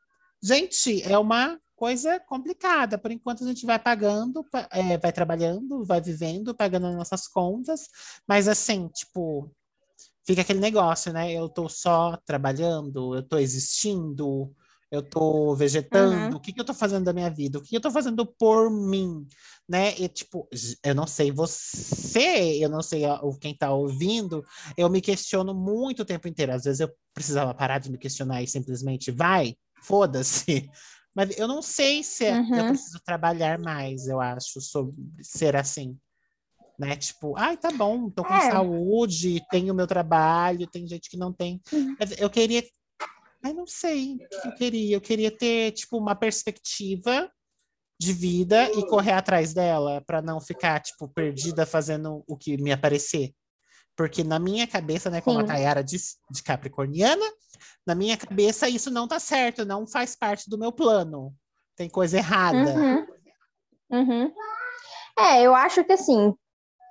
gente, 0.43 1.03
é 1.03 1.19
uma 1.19 1.59
coisa 1.75 2.19
complicada. 2.21 2.99
Por 2.99 3.11
enquanto, 3.11 3.45
a 3.45 3.47
gente 3.47 3.67
vai 3.67 3.79
pagando, 3.79 4.43
pa- 4.45 4.69
é, 4.73 4.97
vai 4.99 5.13
trabalhando, 5.13 5.85
vai 5.85 6.01
vivendo, 6.01 6.55
pagando 6.55 6.87
as 6.87 6.97
nossas 6.97 7.29
contas, 7.29 7.89
mas 8.27 8.49
assim, 8.49 8.89
tipo, 8.89 9.51
fica 10.27 10.41
aquele 10.43 10.61
negócio, 10.61 11.13
né? 11.13 11.33
Eu 11.33 11.49
tô 11.49 11.69
só 11.69 12.17
trabalhando, 12.25 13.15
eu 13.15 13.23
tô 13.23 13.39
existindo, 13.39 14.53
eu 14.91 15.03
tô 15.03 15.55
vegetando, 15.55 16.31
Uhum. 16.35 16.37
o 16.37 16.41
que 16.41 16.53
que 16.53 16.61
eu 16.61 16.65
tô 16.65 16.73
fazendo 16.75 17.05
da 17.05 17.13
minha 17.13 17.31
vida? 17.31 17.59
O 17.59 17.63
que 17.63 17.77
eu 17.77 17.81
tô 17.81 17.91
fazendo 17.91 18.25
por 18.25 18.71
mim? 18.71 19.27
Né? 19.69 19.99
E, 19.99 20.09
tipo, 20.09 20.49
eu 20.85 20.95
não 20.95 21.07
sei 21.07 21.33
você, 21.33 22.59
eu 22.63 22.69
não 22.69 22.83
sei 22.83 23.03
quem 23.41 23.57
tá 23.57 23.73
ouvindo, 23.73 24.45
eu 24.77 24.89
me 24.89 25.01
questiono 25.01 25.53
muito 25.55 26.03
o 26.03 26.05
tempo 26.05 26.29
inteiro. 26.29 26.53
Às 26.53 26.65
vezes 26.65 26.81
eu 26.81 26.91
precisava 27.13 27.53
parar 27.53 27.79
de 27.79 27.91
me 27.91 27.99
questionar 27.99 28.43
e 28.43 28.47
simplesmente 28.47 29.11
vai, 29.11 29.57
foda-se. 29.83 30.71
Mas 31.15 31.37
eu 31.39 31.49
não 31.49 31.63
sei 31.63 32.03
se 32.03 32.27
é- 32.27 32.33
eu 32.33 32.45
Uhum. 32.45 32.65
preciso 32.69 33.01
trabalhar 33.05 33.59
mais, 33.59 34.07
eu 34.07 34.21
acho, 34.21 34.61
sobre 34.61 34.95
ser 35.23 35.57
assim 35.57 35.99
né? 36.79 36.95
Tipo, 36.97 37.35
ai, 37.39 37.57
tá 37.57 37.71
bom, 37.73 38.11
tô 38.11 38.23
com 38.23 38.35
É. 38.35 38.51
saúde, 38.51 39.43
tenho 39.51 39.75
meu 39.75 39.87
trabalho, 39.87 40.67
tem 40.67 40.87
gente 40.87 41.09
que 41.09 41.17
não 41.17 41.33
tem. 41.33 41.61
Uhum. 41.73 41.97
Eu 42.19 42.29
queria, 42.29 42.63
ai, 43.47 43.53
não 43.53 43.67
sei 43.67 44.15
o 44.15 44.19
que 44.19 44.49
eu 44.49 44.55
queria. 44.55 44.97
Eu 44.97 45.01
queria 45.01 45.31
ter, 45.31 45.73
tipo, 45.73 45.97
uma 45.97 46.15
perspectiva 46.15 47.31
de 47.99 48.13
vida 48.13 48.71
e 48.73 48.87
correr 48.87 49.13
atrás 49.13 49.55
dela, 49.55 50.03
para 50.07 50.21
não 50.21 50.41
ficar, 50.41 50.81
tipo, 50.81 51.09
perdida 51.09 51.65
fazendo 51.65 52.23
o 52.29 52.37
que 52.37 52.57
me 52.59 52.73
aparecer. 52.73 53.33
Porque 53.97 54.23
na 54.23 54.39
minha 54.39 54.67
cabeça, 54.67 55.09
né, 55.09 55.23
como 55.23 55.39
a 55.39 55.41
Sim. 55.43 55.47
Tayara 55.47 55.83
disse, 55.83 56.17
de 56.31 56.43
Capricorniana, 56.43 57.25
na 57.87 57.95
minha 57.95 58.17
cabeça 58.17 58.69
isso 58.69 58.91
não 58.91 59.09
tá 59.09 59.19
certo, 59.19 59.65
não 59.65 59.87
faz 59.87 60.15
parte 60.15 60.51
do 60.51 60.59
meu 60.59 60.71
plano. 60.71 61.35
Tem 61.75 61.89
coisa 61.89 62.19
errada. 62.19 62.75
Uhum. 62.75 63.07
Uhum. 63.91 64.35
É, 65.19 65.43
eu 65.43 65.55
acho 65.55 65.83
que 65.85 65.93
assim, 65.93 66.35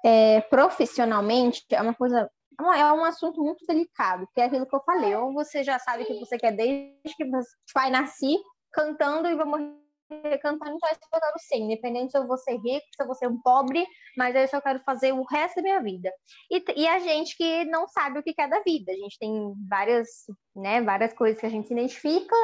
é, 0.04 0.42
profissionalmente 0.42 1.64
é 1.70 1.82
uma 1.82 1.94
coisa, 1.94 2.28
é 2.60 2.64
uma- 2.64 2.78
é 2.78 2.94
um 2.94 3.04
assunto 3.06 3.42
muito 3.42 3.66
delicado, 3.66 4.28
que 4.34 4.42
é 4.42 4.46
aquilo 4.46 4.66
que 4.66 4.76
eu 4.76 4.84
falei. 4.84 5.16
Ou 5.16 5.34
você 5.34 5.64
já 5.64 5.80
sabe 5.80 6.04
o 6.04 6.06
que 6.06 6.20
você 6.20 6.38
quer 6.38 6.52
desde 6.52 7.16
que 7.16 7.26
você 7.26 7.50
vai 7.74 7.90
nascer 7.90 8.38
cantando 8.72 9.28
e 9.28 9.36
vai 9.36 9.46
morrer 9.46 10.38
cantando, 10.40 10.76
então 10.76 10.90
é 10.90 10.92
isso 10.92 11.00
que 11.00 11.16
eu 11.16 11.20
quero 11.20 11.40
ser, 11.40 11.56
independente 11.58 12.12
se 12.12 12.18
eu 12.18 12.28
vou 12.28 12.38
ser 12.38 12.58
rico, 12.58 12.86
se 12.96 13.02
eu 13.02 13.08
vou 13.08 13.16
ser 13.16 13.28
um 13.28 13.42
pobre, 13.42 13.88
mas 14.16 14.36
é 14.36 14.44
isso 14.44 14.52
que 14.52 14.58
eu 14.58 14.62
quero 14.62 14.80
fazer 14.82 15.14
o 15.14 15.24
resto 15.24 15.56
da 15.56 15.62
minha 15.64 15.82
vida. 15.82 16.14
E, 16.52 16.64
e 16.76 16.88
a 16.88 17.00
gente 17.00 17.36
que 17.36 17.66
não 17.66 17.88
sabe 17.88 18.20
o 18.20 18.24
que 18.24 18.34
é 18.40 18.48
da 18.48 18.60
vida, 18.60 18.92
a 18.92 18.96
gente 18.96 19.18
tem 19.18 19.54
várias, 19.68 20.08
né, 20.56 20.80
várias 20.82 21.12
coisas 21.14 21.40
que 21.40 21.46
a 21.48 21.50
gente 21.50 21.68
se 21.68 21.74
identifica, 21.74 22.36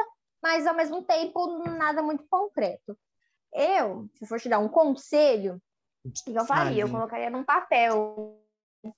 mas 0.42 0.66
ao 0.66 0.74
mesmo 0.74 1.04
tempo 1.04 1.58
nada 1.78 2.02
muito 2.02 2.24
concreto. 2.28 2.98
Eu, 3.54 4.08
se 4.16 4.26
for 4.26 4.40
te 4.40 4.48
dar 4.48 4.58
um 4.58 4.68
conselho, 4.68 5.60
o 6.04 6.10
que 6.32 6.36
eu 6.36 6.44
faria? 6.44 6.82
Eu 6.82 6.90
colocaria 6.90 7.30
num 7.30 7.44
papel 7.44 8.41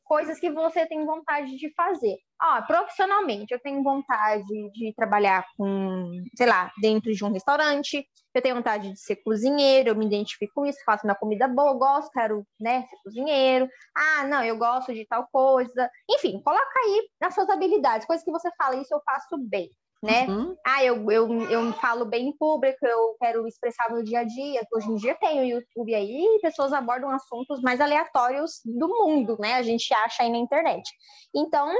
coisas 0.02 0.38
que 0.38 0.50
você 0.50 0.86
tem 0.86 1.04
vontade 1.04 1.56
de 1.56 1.72
fazer. 1.74 2.16
Ah, 2.40 2.62
profissionalmente, 2.62 3.52
eu 3.52 3.60
tenho 3.60 3.82
vontade 3.82 4.44
de 4.72 4.92
trabalhar 4.94 5.46
com, 5.56 6.10
sei 6.36 6.46
lá, 6.46 6.70
dentro 6.80 7.12
de 7.12 7.24
um 7.24 7.32
restaurante, 7.32 8.06
eu 8.34 8.42
tenho 8.42 8.56
vontade 8.56 8.92
de 8.92 8.98
ser 8.98 9.16
cozinheiro, 9.16 9.90
eu 9.90 9.96
me 9.96 10.06
identifico 10.06 10.52
com 10.54 10.66
isso, 10.66 10.78
faço 10.84 11.06
uma 11.06 11.14
comida 11.14 11.46
boa, 11.48 11.74
gosto, 11.74 12.10
quero, 12.10 12.46
né, 12.60 12.82
ser 12.82 12.96
cozinheiro. 13.04 13.68
Ah, 13.96 14.26
não, 14.26 14.42
eu 14.42 14.58
gosto 14.58 14.92
de 14.92 15.06
tal 15.06 15.26
coisa. 15.30 15.90
Enfim, 16.10 16.40
coloca 16.42 16.78
aí 16.84 17.08
as 17.22 17.34
suas 17.34 17.48
habilidades, 17.48 18.06
coisas 18.06 18.24
que 18.24 18.32
você 18.32 18.50
fala, 18.56 18.76
isso 18.76 18.92
eu 18.92 19.00
faço 19.04 19.38
bem 19.38 19.70
né? 20.04 20.26
Uhum. 20.26 20.54
Ah, 20.64 20.84
eu, 20.84 21.10
eu, 21.10 21.50
eu 21.50 21.72
falo 21.74 22.04
bem 22.04 22.28
em 22.28 22.36
público, 22.36 22.84
eu 22.86 23.16
quero 23.18 23.46
expressar 23.46 23.90
no 23.90 24.04
dia 24.04 24.20
a 24.20 24.24
dia. 24.24 24.62
Hoje 24.72 24.88
em 24.88 24.96
dia 24.96 25.14
tem 25.14 25.40
o 25.40 25.44
YouTube 25.44 25.94
aí, 25.94 26.38
pessoas 26.42 26.72
abordam 26.72 27.10
assuntos 27.10 27.62
mais 27.62 27.80
aleatórios 27.80 28.60
do 28.64 28.86
mundo, 28.88 29.36
né? 29.40 29.54
A 29.54 29.62
gente 29.62 29.92
acha 29.94 30.22
aí 30.22 30.30
na 30.30 30.36
internet. 30.36 30.88
Então, 31.34 31.74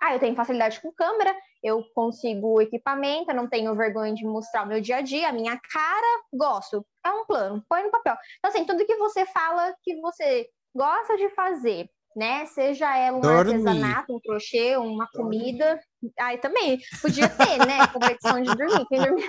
ah, 0.00 0.14
eu 0.14 0.20
tenho 0.20 0.36
facilidade 0.36 0.80
com 0.80 0.92
câmera, 0.92 1.36
eu 1.62 1.84
consigo 1.92 2.60
equipamento, 2.60 3.30
eu 3.30 3.36
não 3.36 3.48
tenho 3.48 3.74
vergonha 3.74 4.14
de 4.14 4.24
mostrar 4.24 4.62
o 4.62 4.66
meu 4.66 4.80
dia 4.80 4.96
a 4.96 5.00
dia, 5.00 5.28
a 5.28 5.32
minha 5.32 5.60
cara, 5.72 6.22
gosto. 6.32 6.86
É 7.04 7.10
um 7.10 7.26
plano, 7.26 7.62
põe 7.68 7.82
no 7.82 7.90
papel. 7.90 8.16
Então, 8.38 8.50
assim, 8.50 8.64
tudo 8.64 8.86
que 8.86 8.96
você 8.96 9.26
fala 9.26 9.74
que 9.82 10.00
você 10.00 10.48
gosta 10.74 11.16
de 11.16 11.28
fazer, 11.30 11.90
né? 12.16 12.46
Seja 12.46 12.96
ela 12.96 13.18
um 13.18 13.38
artesanato, 13.38 14.14
um 14.14 14.20
crochê, 14.20 14.76
uma 14.76 15.08
comida. 15.12 15.80
Aí 16.18 16.38
também, 16.38 16.78
podia 17.00 17.28
ter, 17.28 17.58
né? 17.66 17.86
Competição 17.92 18.42
de 18.42 18.54
dormir. 18.54 18.86
Quem 18.88 19.00
dormia 19.00 19.26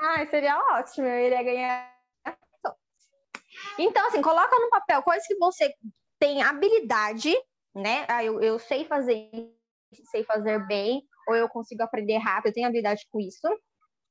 Ai, 0.00 0.26
seria 0.28 0.58
ótimo, 0.76 1.06
eu 1.06 1.26
iria 1.26 1.42
ganhar. 1.42 1.92
Então, 3.78 4.06
assim, 4.08 4.20
coloca 4.20 4.58
no 4.58 4.70
papel 4.70 5.02
coisas 5.02 5.26
que 5.26 5.36
você 5.36 5.72
tem 6.18 6.42
habilidade, 6.42 7.32
né? 7.74 8.04
Ah, 8.08 8.24
eu, 8.24 8.40
eu 8.40 8.58
sei 8.58 8.84
fazer 8.84 9.30
sei 10.10 10.24
fazer 10.24 10.66
bem, 10.66 11.02
ou 11.28 11.36
eu 11.36 11.48
consigo 11.48 11.82
aprender 11.82 12.16
rápido, 12.16 12.46
eu 12.46 12.54
tenho 12.54 12.66
habilidade 12.66 13.06
com 13.10 13.20
isso. 13.20 13.46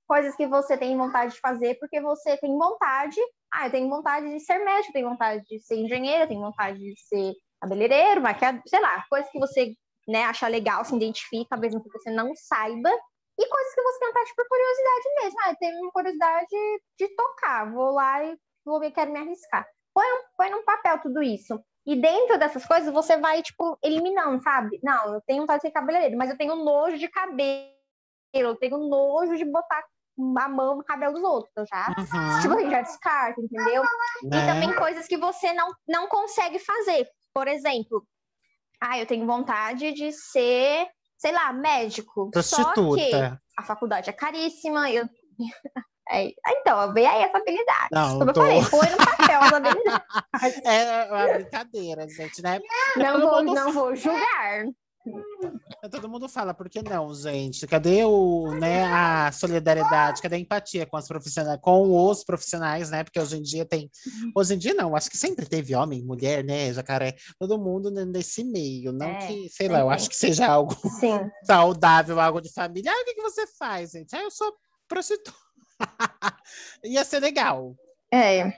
Coisas 0.08 0.36
que 0.36 0.48
você 0.48 0.78
tem 0.78 0.98
vontade 0.98 1.34
de 1.34 1.40
fazer 1.40 1.76
porque 1.80 2.00
você 2.02 2.38
tem 2.38 2.56
vontade 2.58 3.20
ah, 3.54 3.68
eu 3.68 3.72
tenho 3.72 3.90
vontade 3.90 4.30
de 4.30 4.40
ser 4.40 4.60
médico, 4.60 4.94
tenho 4.94 5.10
vontade 5.10 5.44
de 5.46 5.60
ser 5.60 5.76
engenheiro, 5.76 6.28
tenho 6.28 6.42
vontade 6.42 6.80
de 6.80 7.00
ser 7.02 7.34
cabeleireiro, 7.60 8.22
maquiador, 8.22 8.62
sei 8.66 8.80
lá, 8.80 9.04
coisas 9.10 9.30
que 9.30 9.40
você 9.40 9.74
né, 10.08 10.24
acha 10.24 10.48
legal, 10.48 10.84
se 10.84 10.96
identifica, 10.96 11.58
mesmo 11.58 11.84
que 11.84 11.90
você 11.92 12.10
não 12.10 12.32
saiba, 12.36 12.90
e 13.38 13.48
coisas 13.48 13.74
que 13.74 13.82
você 13.82 14.00
tem 14.00 14.08
vontade 14.08 14.34
por 14.36 14.48
curiosidade 14.48 15.04
mesmo. 15.22 15.40
Ah, 15.44 15.50
eu 15.52 15.56
tenho 15.58 15.92
curiosidade 15.92 16.82
de 16.98 17.16
tocar, 17.16 17.72
vou 17.72 17.92
lá 17.92 18.24
e 18.24 18.38
vou 18.66 18.80
ver, 18.80 18.92
quero 18.92 19.12
me 19.12 19.20
arriscar. 19.20 19.66
Põe, 19.94 20.06
um, 20.06 20.24
põe 20.38 20.50
num 20.50 20.64
papel 20.64 21.00
tudo 21.00 21.22
isso. 21.22 21.60
E 21.86 21.96
dentro 21.96 22.38
dessas 22.38 22.66
coisas, 22.66 22.94
você 22.94 23.18
vai, 23.18 23.42
tipo, 23.42 23.78
eliminando, 23.84 24.42
sabe? 24.44 24.80
Não, 24.84 25.16
eu 25.16 25.22
tenho 25.26 25.42
vontade 25.42 25.62
de 25.62 25.68
ser 25.68 25.74
cabeleireiro, 25.74 26.18
mas 26.18 26.30
eu 26.30 26.38
tenho 26.38 26.56
nojo 26.56 26.98
de 26.98 27.08
cabelo, 27.08 27.72
eu 28.34 28.56
tenho 28.56 28.78
nojo 28.78 29.36
de 29.36 29.46
botar 29.46 29.84
a 30.38 30.50
mão 30.50 30.78
no 30.78 30.84
cabelo 30.84 31.14
dos 31.14 31.24
outros, 31.24 31.52
então 31.52 31.66
já, 31.66 31.88
uhum. 31.98 32.42
tipo, 32.42 32.54
assim, 32.54 32.70
já 32.70 32.82
descarta, 32.82 33.42
entendeu? 33.42 33.84
Né? 34.24 34.38
E 34.38 34.46
também 34.46 34.76
coisas 34.76 35.08
que 35.08 35.18
você 35.18 35.54
não, 35.54 35.72
não 35.88 36.08
consegue 36.08 36.60
fazer. 36.60 37.08
Por 37.34 37.48
exemplo, 37.48 38.06
ah, 38.82 39.00
eu 39.00 39.06
tenho 39.06 39.26
vontade 39.26 39.92
de 39.94 40.12
ser, 40.12 40.88
sei 41.18 41.32
lá, 41.32 41.54
médico. 41.54 42.30
Prostituta. 42.32 43.40
A 43.58 43.64
faculdade 43.64 44.10
é 44.10 44.14
caríssima, 44.14 44.90
eu... 44.90 45.08
É, 46.10 46.30
então, 46.46 46.94
vem 46.94 47.06
aí 47.08 47.22
essa 47.22 47.38
habilidade. 47.38 47.88
Não, 47.90 48.20
Como 48.20 48.34
tô... 48.34 48.46
eu 48.46 48.62
falei, 48.64 48.70
põe 48.70 48.90
no 48.90 48.98
papel 48.98 49.40
as 49.40 49.54
habilidades. 49.54 50.08
É 50.66 51.06
uma 51.06 51.34
brincadeira, 51.36 52.10
gente, 52.10 52.42
né? 52.42 52.60
Não, 52.98 53.22
vou, 53.22 53.44
não 53.44 53.72
vou 53.72 53.96
julgar. 53.96 54.66
Todo 55.90 56.08
mundo 56.08 56.30
fala, 56.30 56.54
por 56.54 56.70
que 56.70 56.82
não, 56.82 57.14
gente? 57.14 57.66
Cadê 57.66 58.06
o, 58.06 58.54
né, 58.60 58.84
a 58.86 59.32
solidariedade? 59.32 60.22
Cadê 60.22 60.36
a 60.36 60.40
empatia 60.40 60.86
com, 60.86 60.96
as 60.96 61.08
profissionais, 61.08 61.60
com 61.60 61.92
os 61.92 62.24
profissionais, 62.24 62.92
né? 62.92 63.04
Porque 63.04 63.20
hoje 63.20 63.38
em 63.38 63.42
dia 63.42 63.66
tem. 63.66 63.90
Hoje 64.36 64.54
em 64.54 64.58
dia 64.58 64.74
não, 64.74 64.96
acho 64.96 65.10
que 65.10 65.18
sempre 65.18 65.46
teve 65.46 65.76
homem, 65.76 66.04
mulher, 66.04 66.44
né, 66.44 66.72
jacaré, 66.72 67.16
todo 67.40 67.58
mundo 67.58 67.90
nesse 67.90 68.44
meio. 68.44 68.92
Não 68.92 69.08
é, 69.08 69.28
que, 69.28 69.50
sei 69.50 69.68
lá, 69.68 69.80
eu 69.80 69.90
acho 69.90 70.08
que 70.08 70.16
seja 70.16 70.48
algo 70.48 70.76
Sim. 71.00 71.20
saudável, 71.44 72.20
algo 72.20 72.40
de 72.40 72.52
família. 72.54 72.92
Ah, 72.92 73.02
o 73.02 73.06
que, 73.06 73.16
que 73.16 73.22
você 73.22 73.48
faz, 73.48 73.92
gente? 73.92 74.16
Ah, 74.16 74.22
eu 74.22 74.32
sou 74.32 74.54
prostituta. 74.88 75.34
Ia 76.86 77.04
ser 77.04 77.20
legal. 77.20 77.76
É. 78.14 78.54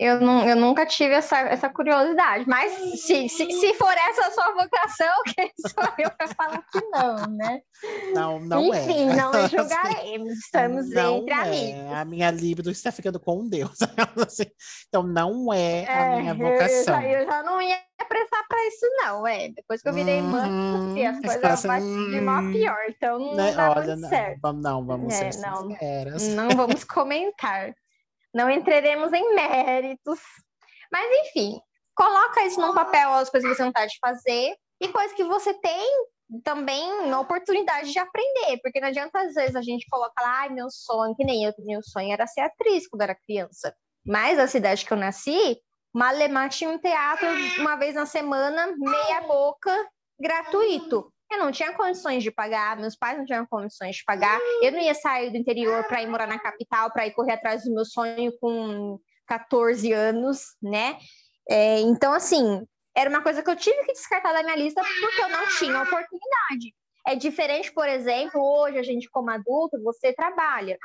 Eu, 0.00 0.18
não, 0.18 0.48
eu 0.48 0.56
nunca 0.56 0.86
tive 0.86 1.12
essa, 1.12 1.38
essa 1.40 1.68
curiosidade, 1.68 2.48
mas 2.48 2.72
se, 2.98 3.28
se, 3.28 3.50
se 3.50 3.74
for 3.74 3.92
essa 3.92 4.28
a 4.28 4.30
sua 4.30 4.52
vocação, 4.54 5.12
quem 5.36 5.52
sou 5.58 5.84
eu 5.98 6.10
para 6.12 6.28
falar 6.28 6.64
que 6.72 6.80
não, 6.90 7.16
né? 7.36 7.60
Não, 8.14 8.40
não 8.40 8.64
Enfim, 8.64 8.78
é. 8.78 8.82
Enfim, 8.82 9.04
não 9.14 9.30
julgaremos, 9.46 10.32
estamos 10.38 10.88
não 10.88 11.18
entre 11.18 11.34
é. 11.34 11.36
amigos. 11.36 11.92
A 11.92 12.04
minha 12.06 12.30
libido 12.30 12.70
está 12.70 12.90
ficando 12.90 13.20
com 13.20 13.46
Deus. 13.46 13.76
então, 14.88 15.02
não 15.02 15.52
é, 15.52 15.84
é 15.84 15.92
a 15.92 16.16
minha 16.16 16.34
vocação. 16.34 17.02
Eu, 17.02 17.10
já, 17.10 17.20
eu 17.20 17.26
já 17.26 17.42
não 17.42 17.60
ia 17.60 17.78
prestar 18.08 18.42
para 18.48 18.66
isso, 18.68 18.86
não, 19.02 19.26
é. 19.26 19.50
Depois 19.50 19.82
que 19.82 19.88
eu 19.90 19.92
virei 19.92 20.22
mãe, 20.22 20.50
hum, 20.50 20.94
as 21.06 21.20
coisas 21.20 21.62
vão 21.62 21.78
hum, 21.78 22.10
de 22.10 22.20
mal 22.22 22.42
pior, 22.50 22.78
então 22.88 23.18
não 23.18 23.34
né? 23.34 23.52
dá 23.52 23.70
Olha, 23.70 23.96
muito 23.96 24.08
certo. 24.08 24.40
Não, 24.42 24.52
não 24.54 24.86
vamos 24.86 25.14
é, 25.14 25.30
não, 25.36 25.68
Não 26.34 26.56
vamos 26.56 26.84
comentar. 26.84 27.74
Não 28.32 28.50
entraremos 28.50 29.12
em 29.12 29.34
méritos. 29.34 30.20
Mas, 30.92 31.08
enfim, 31.26 31.60
coloca 31.94 32.44
isso 32.44 32.60
num 32.60 32.74
papel, 32.74 33.12
as 33.14 33.30
coisas 33.30 33.48
que 33.48 33.56
você 33.56 33.62
não 33.62 33.70
está 33.70 33.86
de 33.86 33.98
fazer 34.00 34.54
e 34.80 34.88
coisas 34.88 35.12
que 35.12 35.24
você 35.24 35.54
tem 35.54 36.06
também 36.44 37.12
oportunidade 37.14 37.92
de 37.92 37.98
aprender, 37.98 38.58
porque 38.62 38.80
não 38.80 38.88
adianta 38.88 39.20
às 39.20 39.34
vezes 39.34 39.56
a 39.56 39.62
gente 39.62 39.86
coloca 39.88 40.22
lá, 40.22 40.42
ai, 40.42 40.48
meu 40.50 40.70
sonho, 40.70 41.14
que 41.16 41.24
nem 41.24 41.44
eu, 41.44 41.52
meu 41.58 41.82
sonho 41.82 42.12
era 42.12 42.26
ser 42.26 42.42
atriz 42.42 42.88
quando 42.88 43.02
era 43.02 43.14
criança. 43.14 43.74
Mas 44.06 44.38
a 44.38 44.46
cidade 44.46 44.86
que 44.86 44.92
eu 44.92 44.96
nasci, 44.96 45.58
Malemar 45.92 46.48
tinha 46.48 46.70
um 46.70 46.78
teatro 46.78 47.26
uma 47.58 47.76
vez 47.76 47.94
na 47.94 48.06
semana, 48.06 48.74
meia 48.78 49.22
boca, 49.22 49.74
gratuito. 50.18 51.12
Eu 51.30 51.38
não 51.38 51.52
tinha 51.52 51.72
condições 51.72 52.22
de 52.22 52.30
pagar, 52.30 52.76
meus 52.76 52.96
pais 52.96 53.16
não 53.16 53.24
tinham 53.24 53.46
condições 53.46 53.96
de 53.96 54.04
pagar. 54.04 54.38
Eu 54.62 54.72
não 54.72 54.80
ia 54.80 54.94
sair 54.94 55.30
do 55.30 55.36
interior 55.36 55.84
para 55.84 56.02
ir 56.02 56.08
morar 56.08 56.26
na 56.26 56.38
capital, 56.38 56.90
para 56.90 57.06
ir 57.06 57.12
correr 57.12 57.32
atrás 57.32 57.64
do 57.64 57.72
meu 57.72 57.84
sonho 57.84 58.32
com 58.40 58.98
14 59.26 59.92
anos, 59.92 60.56
né? 60.60 60.98
É, 61.48 61.80
então, 61.80 62.12
assim, 62.12 62.66
era 62.96 63.08
uma 63.08 63.22
coisa 63.22 63.42
que 63.42 63.50
eu 63.50 63.56
tive 63.56 63.84
que 63.84 63.92
descartar 63.92 64.32
da 64.32 64.42
minha 64.42 64.56
lista 64.56 64.82
porque 64.82 65.22
eu 65.22 65.28
não 65.28 65.46
tinha 65.58 65.82
oportunidade. 65.82 66.74
É 67.06 67.14
diferente, 67.14 67.72
por 67.72 67.88
exemplo, 67.88 68.40
hoje 68.40 68.78
a 68.78 68.82
gente, 68.82 69.08
como 69.08 69.30
adulto, 69.30 69.82
você 69.82 70.12
trabalha 70.12 70.76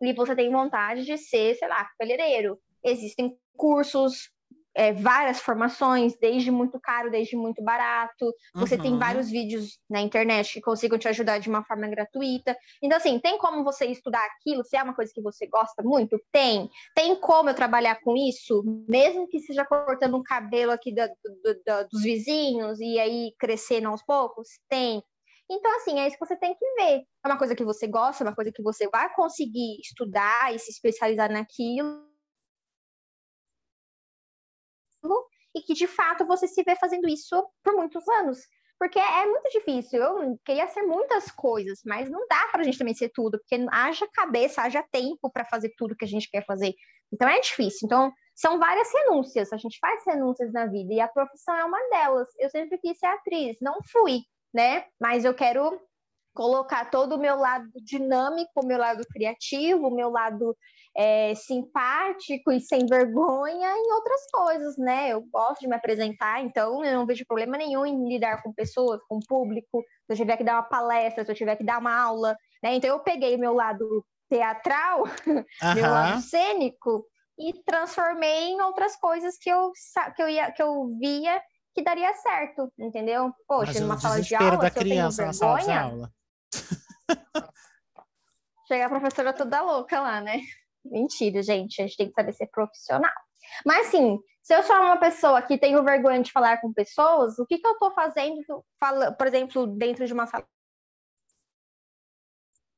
e 0.00 0.12
você 0.12 0.36
tem 0.36 0.50
vontade 0.50 1.04
de 1.04 1.16
ser, 1.16 1.54
sei 1.56 1.68
lá, 1.68 1.84
cabeleireiro. 1.84 2.58
Existem 2.84 3.36
cursos, 3.56 4.30
é, 4.74 4.92
várias 4.92 5.40
formações, 5.40 6.16
desde 6.18 6.50
muito 6.50 6.80
caro, 6.80 7.10
desde 7.10 7.36
muito 7.36 7.62
barato. 7.62 8.32
Você 8.54 8.76
uhum. 8.76 8.82
tem 8.82 8.98
vários 8.98 9.30
vídeos 9.30 9.78
na 9.88 10.00
internet 10.00 10.54
que 10.54 10.60
consigam 10.60 10.98
te 10.98 11.08
ajudar 11.08 11.38
de 11.38 11.48
uma 11.48 11.64
forma 11.64 11.88
gratuita. 11.88 12.56
Então, 12.82 12.96
assim, 12.96 13.18
tem 13.18 13.38
como 13.38 13.64
você 13.64 13.86
estudar 13.86 14.24
aquilo, 14.26 14.64
se 14.64 14.76
é 14.76 14.82
uma 14.82 14.94
coisa 14.94 15.12
que 15.14 15.20
você 15.20 15.46
gosta 15.46 15.82
muito? 15.82 16.20
Tem. 16.30 16.70
Tem 16.94 17.14
como 17.16 17.50
eu 17.50 17.54
trabalhar 17.54 18.00
com 18.00 18.16
isso, 18.16 18.62
mesmo 18.88 19.28
que 19.28 19.40
seja 19.40 19.64
cortando 19.64 20.16
um 20.16 20.22
cabelo 20.22 20.72
aqui 20.72 20.94
do, 20.94 21.06
do, 21.06 21.54
do, 21.54 21.88
dos 21.90 22.02
vizinhos 22.02 22.80
e 22.80 22.98
aí 22.98 23.32
crescendo 23.38 23.88
aos 23.88 24.02
poucos? 24.02 24.48
Tem. 24.68 25.02
Então, 25.50 25.74
assim, 25.76 25.98
é 25.98 26.06
isso 26.06 26.16
que 26.16 26.24
você 26.24 26.36
tem 26.36 26.54
que 26.54 26.74
ver. 26.76 27.02
É 27.24 27.28
uma 27.28 27.36
coisa 27.36 27.54
que 27.54 27.64
você 27.64 27.86
gosta, 27.86 28.24
é 28.24 28.26
uma 28.26 28.34
coisa 28.34 28.50
que 28.50 28.62
você 28.62 28.88
vai 28.88 29.12
conseguir 29.12 29.80
estudar 29.80 30.54
e 30.54 30.58
se 30.58 30.70
especializar 30.70 31.30
naquilo 31.30 32.11
e 35.54 35.60
que 35.60 35.74
de 35.74 35.86
fato 35.86 36.26
você 36.26 36.46
se 36.46 36.62
vê 36.62 36.74
fazendo 36.76 37.08
isso 37.08 37.46
por 37.62 37.74
muitos 37.74 38.06
anos. 38.08 38.38
Porque 38.78 38.98
é 38.98 39.26
muito 39.26 39.48
difícil. 39.50 40.02
Eu 40.02 40.38
queria 40.44 40.66
ser 40.66 40.82
muitas 40.82 41.30
coisas, 41.30 41.80
mas 41.86 42.10
não 42.10 42.26
dá 42.28 42.48
para 42.50 42.62
a 42.62 42.64
gente 42.64 42.78
também 42.78 42.94
ser 42.94 43.10
tudo, 43.10 43.38
porque 43.38 43.64
haja 43.70 44.08
cabeça, 44.12 44.62
haja 44.62 44.84
tempo 44.90 45.30
para 45.30 45.44
fazer 45.44 45.72
tudo 45.76 45.94
que 45.96 46.04
a 46.04 46.08
gente 46.08 46.28
quer 46.28 46.44
fazer. 46.44 46.74
Então 47.12 47.28
é 47.28 47.38
difícil. 47.40 47.86
Então, 47.86 48.12
são 48.34 48.58
várias 48.58 48.92
renúncias. 48.92 49.52
A 49.52 49.56
gente 49.56 49.78
faz 49.78 50.02
renúncias 50.06 50.52
na 50.52 50.66
vida 50.66 50.92
e 50.92 51.00
a 51.00 51.06
profissão 51.06 51.54
é 51.54 51.64
uma 51.64 51.78
delas. 51.90 52.28
Eu 52.38 52.50
sempre 52.50 52.78
quis 52.78 52.98
ser 52.98 53.06
atriz, 53.06 53.56
não 53.60 53.76
fui, 53.90 54.22
né? 54.52 54.86
Mas 55.00 55.24
eu 55.24 55.34
quero 55.34 55.80
colocar 56.34 56.90
todo 56.90 57.14
o 57.14 57.20
meu 57.20 57.36
lado 57.36 57.68
dinâmico, 57.84 58.50
o 58.56 58.66
meu 58.66 58.78
lado 58.78 59.04
criativo, 59.12 59.88
o 59.88 59.94
meu 59.94 60.10
lado 60.10 60.56
é, 60.96 61.34
simpático 61.34 62.52
e 62.52 62.60
sem 62.60 62.86
vergonha 62.86 63.70
em 63.76 63.92
outras 63.92 64.20
coisas, 64.30 64.76
né? 64.76 65.10
Eu 65.10 65.22
gosto 65.32 65.60
de 65.60 65.68
me 65.68 65.76
apresentar, 65.76 66.42
então 66.42 66.84
eu 66.84 66.98
não 66.98 67.06
vejo 67.06 67.24
problema 67.26 67.56
nenhum 67.56 67.86
em 67.86 68.08
lidar 68.08 68.42
com 68.42 68.52
pessoas, 68.52 69.00
com 69.08 69.18
público, 69.20 69.82
se 70.06 70.12
eu 70.12 70.16
tiver 70.16 70.36
que 70.36 70.44
dar 70.44 70.54
uma 70.54 70.62
palestra, 70.62 71.24
se 71.24 71.30
eu 71.30 71.36
tiver 71.36 71.56
que 71.56 71.64
dar 71.64 71.78
uma 71.78 71.98
aula, 71.98 72.36
né? 72.62 72.74
Então 72.74 72.90
eu 72.90 73.00
peguei 73.00 73.36
meu 73.36 73.54
lado 73.54 74.04
teatral, 74.28 75.04
meu 75.76 75.90
lado 75.90 76.20
cênico 76.20 77.06
e 77.38 77.52
transformei 77.64 78.50
em 78.50 78.60
outras 78.60 78.96
coisas 78.96 79.38
que 79.38 79.50
eu, 79.50 79.72
que 80.14 80.22
eu, 80.22 80.28
ia, 80.28 80.52
que 80.52 80.62
eu 80.62 80.94
via 80.98 81.40
que 81.74 81.82
daria 81.82 82.12
certo, 82.14 82.70
entendeu? 82.78 83.32
Poxa, 83.48 83.80
numa 83.80 83.98
sala 83.98 84.20
de 84.20 84.34
aula, 84.34 84.58
da 84.58 84.70
criança 84.70 85.24
na 85.24 85.32
sala 85.32 85.58
de 85.60 85.70
aula. 85.70 86.12
Chega 88.68 88.86
a 88.86 88.90
professora 88.90 89.32
toda 89.32 89.62
louca 89.62 90.00
lá, 90.00 90.20
né? 90.20 90.40
Mentira, 90.84 91.42
gente. 91.42 91.80
A 91.80 91.86
gente 91.86 91.96
tem 91.96 92.08
que 92.08 92.14
saber 92.14 92.32
ser 92.32 92.46
profissional. 92.48 93.12
Mas, 93.64 93.88
assim, 93.88 94.18
se 94.42 94.54
eu 94.54 94.62
sou 94.62 94.76
uma 94.76 94.98
pessoa 94.98 95.42
que 95.42 95.58
tenho 95.58 95.82
vergonha 95.84 96.22
de 96.22 96.32
falar 96.32 96.60
com 96.60 96.72
pessoas, 96.72 97.38
o 97.38 97.46
que, 97.46 97.58
que 97.58 97.66
eu 97.66 97.72
estou 97.72 97.92
fazendo, 97.92 98.42
por 99.16 99.26
exemplo, 99.26 99.66
dentro 99.66 100.06
de 100.06 100.12
uma 100.12 100.26
sala? 100.26 100.44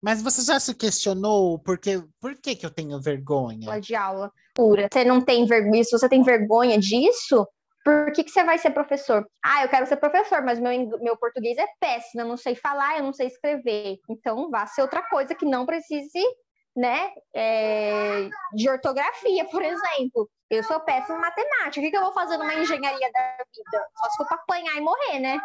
Mas 0.02 0.20
você 0.20 0.42
já 0.42 0.60
se 0.60 0.74
questionou 0.74 1.58
por 1.58 1.78
que, 1.78 2.02
por 2.20 2.36
que, 2.36 2.54
que 2.54 2.66
eu 2.66 2.70
tenho 2.70 3.00
vergonha? 3.00 3.80
De 3.80 3.94
aula 3.94 4.30
pura. 4.54 4.88
Você 4.92 5.04
não 5.04 5.20
tem 5.20 5.44
vergonha, 5.46 5.82
se 5.82 5.90
você 5.90 6.08
tem 6.08 6.22
vergonha 6.22 6.78
disso, 6.78 7.46
por 7.84 8.12
que, 8.12 8.24
que 8.24 8.30
você 8.30 8.44
vai 8.44 8.56
ser 8.56 8.70
professor? 8.70 9.26
Ah, 9.44 9.64
eu 9.64 9.68
quero 9.68 9.86
ser 9.86 9.96
professor, 9.96 10.42
mas 10.42 10.60
meu, 10.60 10.72
meu 11.00 11.16
português 11.16 11.58
é 11.58 11.66
péssimo, 11.80 12.22
eu 12.22 12.28
não 12.28 12.36
sei 12.36 12.54
falar, 12.54 12.98
eu 12.98 13.04
não 13.04 13.12
sei 13.12 13.26
escrever. 13.26 13.98
Então, 14.08 14.50
vá 14.50 14.66
ser 14.66 14.82
outra 14.82 15.02
coisa 15.02 15.34
que 15.34 15.44
não 15.44 15.66
precise 15.66 16.20
né, 16.76 17.12
é, 17.34 18.28
de 18.52 18.68
ortografia, 18.68 19.44
por 19.46 19.62
exemplo. 19.62 20.28
Eu 20.50 20.62
sou 20.64 20.78
péssima 20.80 21.16
em 21.16 21.20
matemática. 21.20 21.80
O 21.80 21.82
que, 21.82 21.90
que 21.90 21.96
eu 21.96 22.02
vou 22.02 22.12
fazer 22.12 22.36
numa 22.36 22.54
engenharia 22.54 23.10
da 23.12 23.44
vida? 23.54 23.86
Só 23.96 24.10
se 24.10 24.16
for 24.16 24.26
para 24.26 24.36
apanhar 24.36 24.76
e 24.76 24.80
morrer, 24.80 25.18
né? 25.20 25.40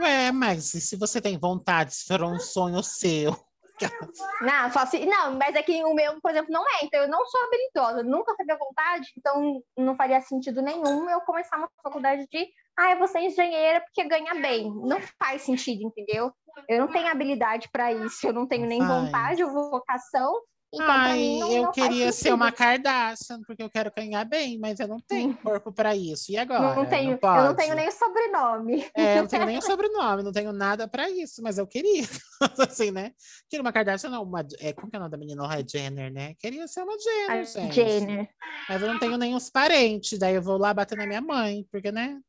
Ué, 0.00 0.32
mas 0.32 0.64
se 0.64 0.96
você 0.96 1.20
tem 1.20 1.38
vontade, 1.38 1.94
se 1.94 2.06
for 2.06 2.22
um 2.22 2.38
sonho 2.38 2.82
seu. 2.82 3.36
Não, 4.42 4.72
só 4.72 4.84
se, 4.86 5.06
não, 5.06 5.36
mas 5.36 5.54
é 5.54 5.62
que 5.62 5.84
o 5.84 5.94
meu, 5.94 6.20
por 6.20 6.32
exemplo, 6.32 6.50
não 6.50 6.64
é. 6.64 6.84
Então, 6.84 7.00
eu 7.00 7.08
não 7.08 7.24
sou 7.26 7.40
habilidosa, 7.44 8.02
nunca 8.02 8.34
tive 8.34 8.50
a 8.50 8.56
vontade, 8.56 9.12
então 9.16 9.62
não 9.76 9.96
faria 9.96 10.20
sentido 10.20 10.60
nenhum 10.60 11.08
eu 11.08 11.20
começar 11.20 11.56
uma 11.56 11.70
faculdade 11.80 12.26
de 12.28 12.48
ah, 12.76 12.92
eu 12.92 12.98
vou 12.98 13.08
ser 13.08 13.20
engenheira 13.20 13.80
porque 13.80 14.08
ganha 14.08 14.34
bem. 14.34 14.68
Não 14.84 15.00
faz 15.18 15.42
sentido, 15.42 15.82
entendeu? 15.82 16.32
Eu 16.68 16.80
não 16.80 16.88
tenho 16.88 17.08
habilidade 17.08 17.68
para 17.70 17.92
isso, 17.92 18.26
eu 18.26 18.32
não 18.32 18.46
tenho 18.46 18.66
nem 18.66 18.78
Faz. 18.78 18.90
vontade 18.90 19.44
ou 19.44 19.70
vocação. 19.70 20.32
Então, 20.72 20.86
Ai, 20.86 21.16
mim, 21.16 21.38
não, 21.40 21.50
eu 21.50 21.62
não 21.62 21.72
queria 21.72 22.12
ser 22.12 22.30
uma 22.34 22.52
Kardashian, 22.52 23.40
porque 23.46 23.62
eu 23.62 23.70
quero 23.70 23.90
ganhar 23.96 24.22
bem, 24.26 24.58
mas 24.58 24.78
eu 24.78 24.86
não 24.86 25.00
tenho 25.00 25.34
corpo 25.38 25.72
para 25.72 25.96
isso. 25.96 26.30
E 26.30 26.36
agora? 26.36 26.74
Não 26.74 26.84
tenho, 26.84 27.18
não 27.22 27.36
eu 27.36 27.44
não 27.44 27.54
tenho 27.54 27.74
nem 27.74 27.90
sobrenome. 27.90 28.86
É, 28.94 29.16
eu 29.16 29.22
não 29.22 29.28
tenho 29.28 29.46
nem 29.46 29.60
sobrenome, 29.62 30.22
não 30.22 30.32
tenho 30.32 30.52
nada 30.52 30.86
para 30.86 31.08
isso, 31.08 31.42
mas 31.42 31.56
eu 31.56 31.66
queria. 31.66 32.04
assim, 32.68 32.90
né? 32.90 33.12
Queria 33.48 33.62
uma 33.62 33.72
Kardashian, 33.72 34.10
não, 34.10 34.22
uma. 34.22 34.46
É, 34.60 34.74
como 34.74 34.90
que 34.90 34.96
é 34.96 34.98
o 34.98 35.00
nome 35.00 35.10
da 35.10 35.16
menina? 35.16 35.42
É 35.54 35.64
Jenner, 35.66 36.12
né? 36.12 36.34
Queria 36.38 36.68
ser 36.68 36.82
uma 36.82 36.98
Jenner, 36.98 37.30
A 37.30 37.42
gente. 37.44 37.74
Jenner. 37.74 38.28
Mas 38.68 38.82
eu 38.82 38.88
não 38.88 38.98
tenho 38.98 39.36
os 39.36 39.48
parentes, 39.48 40.18
daí 40.18 40.34
eu 40.34 40.42
vou 40.42 40.58
lá 40.58 40.74
bater 40.74 40.98
na 40.98 41.06
minha 41.06 41.22
mãe, 41.22 41.66
porque, 41.72 41.90
né? 41.90 42.20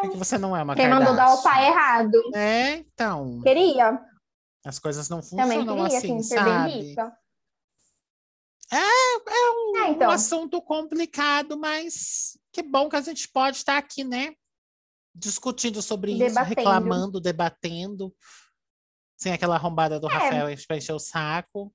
Porque 0.00 0.16
você 0.16 0.38
não 0.38 0.56
é 0.56 0.62
uma 0.62 0.74
Quem 0.74 0.88
mandou 0.88 1.14
dar 1.14 1.34
o 1.34 1.42
pai 1.42 1.66
errado. 1.68 2.20
É, 2.34 2.72
então. 2.76 3.40
Queria. 3.42 4.00
As 4.64 4.78
coisas 4.78 5.08
não 5.08 5.22
funcionam 5.22 5.86
queria, 5.86 5.98
assim, 5.98 6.22
sabe? 6.22 6.94
É, 8.72 8.76
é 8.76 9.50
um, 9.50 9.76
é, 9.76 9.90
então. 9.90 10.08
um, 10.08 10.10
assunto 10.10 10.60
complicado, 10.60 11.56
mas 11.56 12.36
que 12.52 12.62
bom 12.62 12.88
que 12.88 12.96
a 12.96 13.00
gente 13.00 13.28
pode 13.28 13.58
estar 13.58 13.78
aqui, 13.78 14.02
né? 14.02 14.34
Discutindo 15.14 15.80
sobre 15.80 16.14
debatendo. 16.14 16.40
isso, 16.40 16.48
reclamando, 16.48 17.20
debatendo. 17.20 18.14
Sem 19.16 19.32
aquela 19.32 19.54
arrombada 19.54 20.00
do 20.00 20.10
é. 20.10 20.12
Rafael 20.12 20.48
para 20.66 20.76
encher 20.76 20.92
o 20.92 20.98
saco. 20.98 21.72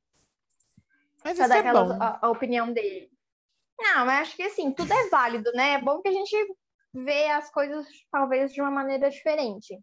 Mas 1.24 1.38
Só 1.38 1.46
isso 1.46 1.54
é 1.54 1.72
bom. 1.72 1.98
A, 2.00 2.20
a, 2.22 2.30
opinião 2.30 2.74
dele. 2.74 3.10
Não, 3.80 4.06
mas 4.06 4.28
acho 4.28 4.36
que 4.36 4.44
assim, 4.44 4.72
tudo 4.72 4.92
é 4.92 5.10
válido, 5.10 5.52
né? 5.54 5.74
É 5.74 5.82
bom 5.82 6.02
que 6.02 6.10
a 6.10 6.12
gente 6.12 6.36
vê 6.94 7.26
as 7.30 7.52
coisas 7.52 7.88
talvez 8.12 8.54
de 8.54 8.62
uma 8.62 8.72
maneira 8.72 9.10
diferente. 9.10 9.80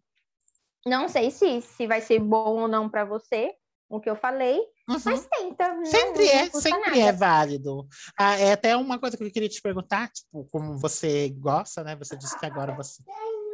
Não 0.85 1.07
sei 1.09 1.29
se, 1.31 1.61
se 1.61 1.87
vai 1.87 2.01
ser 2.01 2.19
bom 2.19 2.61
ou 2.61 2.67
não 2.67 2.89
para 2.89 3.03
você, 3.03 3.53
o 3.89 3.99
que 3.99 4.09
eu 4.09 4.15
falei, 4.15 4.57
uhum. 4.87 4.97
mas 5.03 5.27
tenta. 5.27 5.73
Né? 5.73 5.85
Sempre 5.85 6.25
não, 6.25 6.31
é, 6.31 6.49
sempre 6.49 6.89
nada. 6.91 6.97
é 6.97 7.11
válido. 7.11 7.87
Ah, 8.17 8.37
é 8.37 8.53
até 8.53 8.77
uma 8.77 8.99
coisa 8.99 9.17
que 9.17 9.23
eu 9.23 9.31
queria 9.31 9.49
te 9.49 9.61
perguntar, 9.61 10.09
tipo, 10.09 10.45
como 10.51 10.77
você 10.77 11.29
gosta, 11.29 11.83
né? 11.83 11.95
Você 11.95 12.15
disse 12.15 12.37
que 12.39 12.45
agora 12.45 12.75
você 12.75 13.03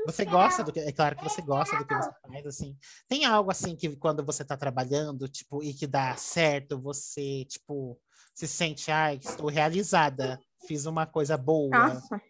você 0.06 0.24
gosta 0.24 0.64
do 0.64 0.72
que 0.72 0.80
é 0.80 0.91
claro 0.91 1.16
que 1.16 1.24
você 1.24 1.41
gosta 1.41 1.78
do 1.78 1.86
que 1.86 1.95
você 1.95 2.12
faz 2.22 2.45
assim. 2.45 2.78
Tem 3.08 3.26
algo 3.26 3.49
assim 3.49 3.76
que 3.76 3.95
quando 3.95 4.24
você 4.24 4.43
está 4.43 4.56
trabalhando, 4.56 5.28
tipo, 5.28 5.64
e 5.64 5.74
que 5.74 5.88
dá 5.88 6.16
certo, 6.16 6.80
você, 6.80 7.43
tipo, 7.45 7.99
se 8.34 8.47
sente, 8.47 8.91
ai, 8.91 9.16
estou 9.16 9.47
realizada, 9.47 10.39
fiz 10.68 10.86
uma 10.86 11.08
coisa 11.08 11.36
boa. 11.38 11.70
Nossa. 11.70 12.22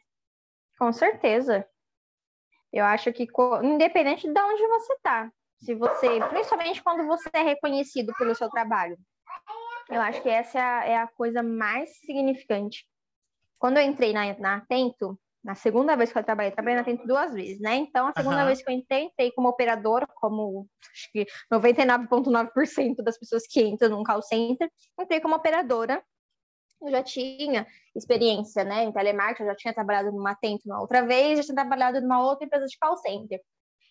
Com 0.77 0.91
certeza. 0.91 1.67
Eu 2.71 2.85
acho 2.85 3.11
que, 3.13 3.27
independente 3.63 4.31
de 4.31 4.39
onde 4.39 4.67
você 4.67 4.93
está, 4.93 5.31
se 5.59 5.73
você, 5.73 6.19
principalmente 6.29 6.83
quando 6.83 7.07
você 7.07 7.29
é 7.33 7.41
reconhecido 7.41 8.13
pelo 8.17 8.35
seu 8.35 8.49
trabalho, 8.49 8.97
eu 9.89 10.01
acho 10.01 10.21
que 10.21 10.29
essa 10.29 10.59
é 10.59 10.61
a, 10.61 10.85
é 10.85 10.97
a 10.97 11.07
coisa 11.07 11.41
mais 11.41 11.97
significante. 11.99 12.85
Quando 13.57 13.77
eu 13.77 13.83
entrei 13.83 14.11
na, 14.11 14.37
na 14.37 14.57
Atento, 14.57 15.17
na 15.43 15.55
segunda 15.55 15.95
vez 15.95 16.11
que 16.11 16.17
eu 16.17 16.23
trabalhei, 16.23 16.51
trabalhei 16.51 16.75
na 16.75 16.81
Atento 16.81 17.07
duas 17.07 17.33
vezes, 17.33 17.59
né? 17.61 17.75
Então, 17.75 18.07
a 18.07 18.13
segunda 18.17 18.39
uhum. 18.39 18.47
vez 18.47 18.63
que 18.63 18.69
eu 18.69 18.75
entrei, 18.75 19.03
entrei 19.03 19.31
como 19.31 19.47
operadora, 19.47 20.07
como 20.15 20.67
acho 20.91 21.11
que 21.11 21.25
99,9% 21.53 23.03
das 23.03 23.17
pessoas 23.17 23.43
que 23.47 23.61
entram 23.61 23.89
num 23.89 24.03
call 24.03 24.21
center, 24.21 24.69
entrei 24.99 25.19
como 25.19 25.35
operadora 25.35 26.03
eu 26.87 26.91
já 26.91 27.03
tinha 27.03 27.65
experiência 27.95 28.63
né, 28.63 28.83
em 28.83 28.91
telemarketing, 28.91 29.43
eu 29.43 29.49
já 29.49 29.55
tinha 29.55 29.73
trabalhado 29.73 30.11
numa 30.11 30.31
Atento 30.31 30.63
uma 30.65 30.81
outra 30.81 31.05
vez, 31.05 31.37
já 31.39 31.43
tinha 31.43 31.55
trabalhado 31.55 32.01
numa 32.01 32.21
outra 32.23 32.45
empresa 32.45 32.65
de 32.65 32.77
call 32.77 32.97
center. 32.97 33.39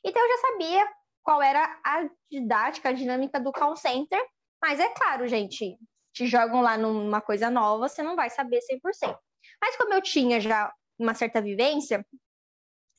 Então, 0.04 0.22
eu 0.22 0.28
já 0.28 0.48
sabia 0.48 0.88
qual 1.22 1.42
era 1.42 1.64
a 1.84 2.08
didática, 2.30 2.90
a 2.90 2.92
dinâmica 2.92 3.40
do 3.40 3.52
call 3.52 3.76
center, 3.76 4.20
mas 4.60 4.78
é 4.78 4.88
claro, 4.90 5.26
gente, 5.26 5.78
te 6.12 6.26
jogam 6.26 6.60
lá 6.60 6.76
numa 6.76 7.20
coisa 7.20 7.50
nova, 7.50 7.88
você 7.88 8.02
não 8.02 8.14
vai 8.14 8.30
saber 8.30 8.60
100%. 8.60 9.16
Mas 9.60 9.76
como 9.76 9.94
eu 9.94 10.02
tinha 10.02 10.40
já 10.40 10.72
uma 10.98 11.14
certa 11.14 11.40
vivência, 11.40 12.06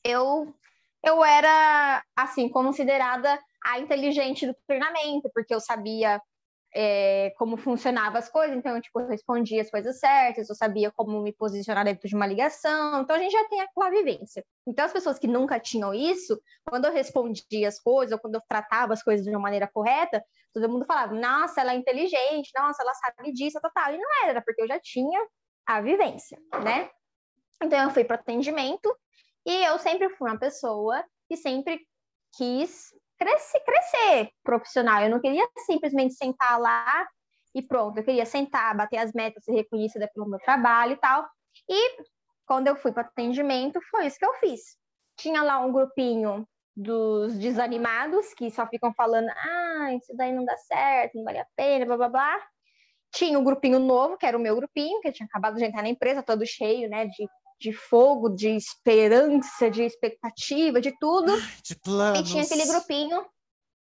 eu 0.04 0.54
eu 1.04 1.24
era 1.24 2.02
assim 2.16 2.48
considerada 2.48 3.40
a 3.64 3.78
inteligente 3.78 4.46
do 4.46 4.56
treinamento, 4.66 5.30
porque 5.32 5.54
eu 5.54 5.60
sabia 5.60 6.20
é, 6.78 7.30
como 7.38 7.56
funcionava 7.56 8.18
as 8.18 8.28
coisas, 8.28 8.54
então, 8.54 8.78
tipo, 8.82 9.00
eu 9.00 9.08
respondia 9.08 9.62
as 9.62 9.70
coisas 9.70 9.98
certas, 9.98 10.50
eu 10.50 10.54
sabia 10.54 10.90
como 10.90 11.22
me 11.22 11.32
posicionar 11.32 11.86
dentro 11.86 12.06
de 12.06 12.14
uma 12.14 12.26
ligação, 12.26 13.00
então 13.00 13.16
a 13.16 13.18
gente 13.18 13.32
já 13.32 13.48
tem 13.48 13.62
aquela 13.62 13.88
vivência. 13.88 14.44
Então, 14.66 14.84
as 14.84 14.92
pessoas 14.92 15.18
que 15.18 15.26
nunca 15.26 15.58
tinham 15.58 15.94
isso, 15.94 16.38
quando 16.68 16.84
eu 16.84 16.92
respondia 16.92 17.66
as 17.66 17.80
coisas, 17.80 18.12
ou 18.12 18.18
quando 18.18 18.34
eu 18.34 18.42
tratava 18.46 18.92
as 18.92 19.02
coisas 19.02 19.24
de 19.24 19.30
uma 19.30 19.40
maneira 19.40 19.66
correta, 19.66 20.22
todo 20.52 20.68
mundo 20.68 20.84
falava, 20.84 21.14
nossa, 21.14 21.62
ela 21.62 21.72
é 21.72 21.76
inteligente, 21.76 22.50
nossa, 22.54 22.82
ela 22.82 22.92
sabe 22.92 23.32
disso, 23.32 23.58
tal, 23.58 23.70
tal. 23.72 23.94
E 23.94 23.96
não 23.96 24.28
era, 24.28 24.42
porque 24.42 24.60
eu 24.60 24.68
já 24.68 24.78
tinha 24.78 25.26
a 25.64 25.80
vivência, 25.80 26.38
né? 26.62 26.90
Então, 27.62 27.84
eu 27.84 27.90
fui 27.90 28.04
para 28.04 28.16
atendimento, 28.16 28.94
e 29.46 29.64
eu 29.64 29.78
sempre 29.78 30.10
fui 30.10 30.28
uma 30.28 30.38
pessoa 30.38 31.02
que 31.26 31.38
sempre 31.38 31.80
quis 32.36 32.90
crescer, 33.18 33.60
crescer 33.60 34.30
profissional. 34.42 35.02
Eu 35.02 35.10
não 35.10 35.20
queria 35.20 35.46
simplesmente 35.66 36.14
sentar 36.14 36.60
lá 36.60 37.06
e 37.54 37.62
pronto. 37.62 37.98
Eu 37.98 38.04
queria 38.04 38.26
sentar, 38.26 38.76
bater 38.76 38.98
as 38.98 39.12
metas, 39.12 39.44
ser 39.44 39.52
reconhecida 39.52 40.10
pelo 40.14 40.28
meu 40.28 40.38
trabalho 40.40 40.92
e 40.92 40.96
tal. 40.96 41.26
E 41.68 42.02
quando 42.46 42.68
eu 42.68 42.76
fui 42.76 42.92
para 42.92 43.02
atendimento, 43.02 43.80
foi 43.90 44.06
isso 44.06 44.18
que 44.18 44.24
eu 44.24 44.34
fiz. 44.34 44.60
Tinha 45.16 45.42
lá 45.42 45.58
um 45.60 45.72
grupinho 45.72 46.46
dos 46.76 47.38
desanimados 47.38 48.34
que 48.34 48.50
só 48.50 48.66
ficam 48.66 48.92
falando: 48.94 49.28
ah, 49.30 49.94
isso 49.94 50.14
daí 50.14 50.32
não 50.32 50.44
dá 50.44 50.56
certo, 50.58 51.16
não 51.16 51.24
vale 51.24 51.38
a 51.38 51.46
pena, 51.56 51.86
blá 51.86 51.96
blá 51.96 52.08
blá. 52.08 52.46
Tinha 53.12 53.38
um 53.38 53.44
grupinho 53.44 53.78
novo, 53.78 54.18
que 54.18 54.26
era 54.26 54.36
o 54.36 54.40
meu 54.40 54.54
grupinho, 54.54 55.00
que 55.00 55.08
eu 55.08 55.12
tinha 55.12 55.26
acabado 55.26 55.56
de 55.56 55.64
entrar 55.64 55.82
na 55.82 55.88
empresa, 55.88 56.22
todo 56.22 56.44
cheio, 56.44 56.88
né, 56.90 57.06
de 57.06 57.26
de 57.58 57.72
fogo, 57.72 58.28
de 58.28 58.48
esperança, 58.50 59.70
de 59.70 59.82
expectativa, 59.82 60.80
de 60.80 60.92
tudo. 60.98 61.32
De 61.62 61.74
planos. 61.80 62.20
E 62.20 62.24
tinha 62.24 62.42
aquele 62.42 62.66
grupinho. 62.66 63.24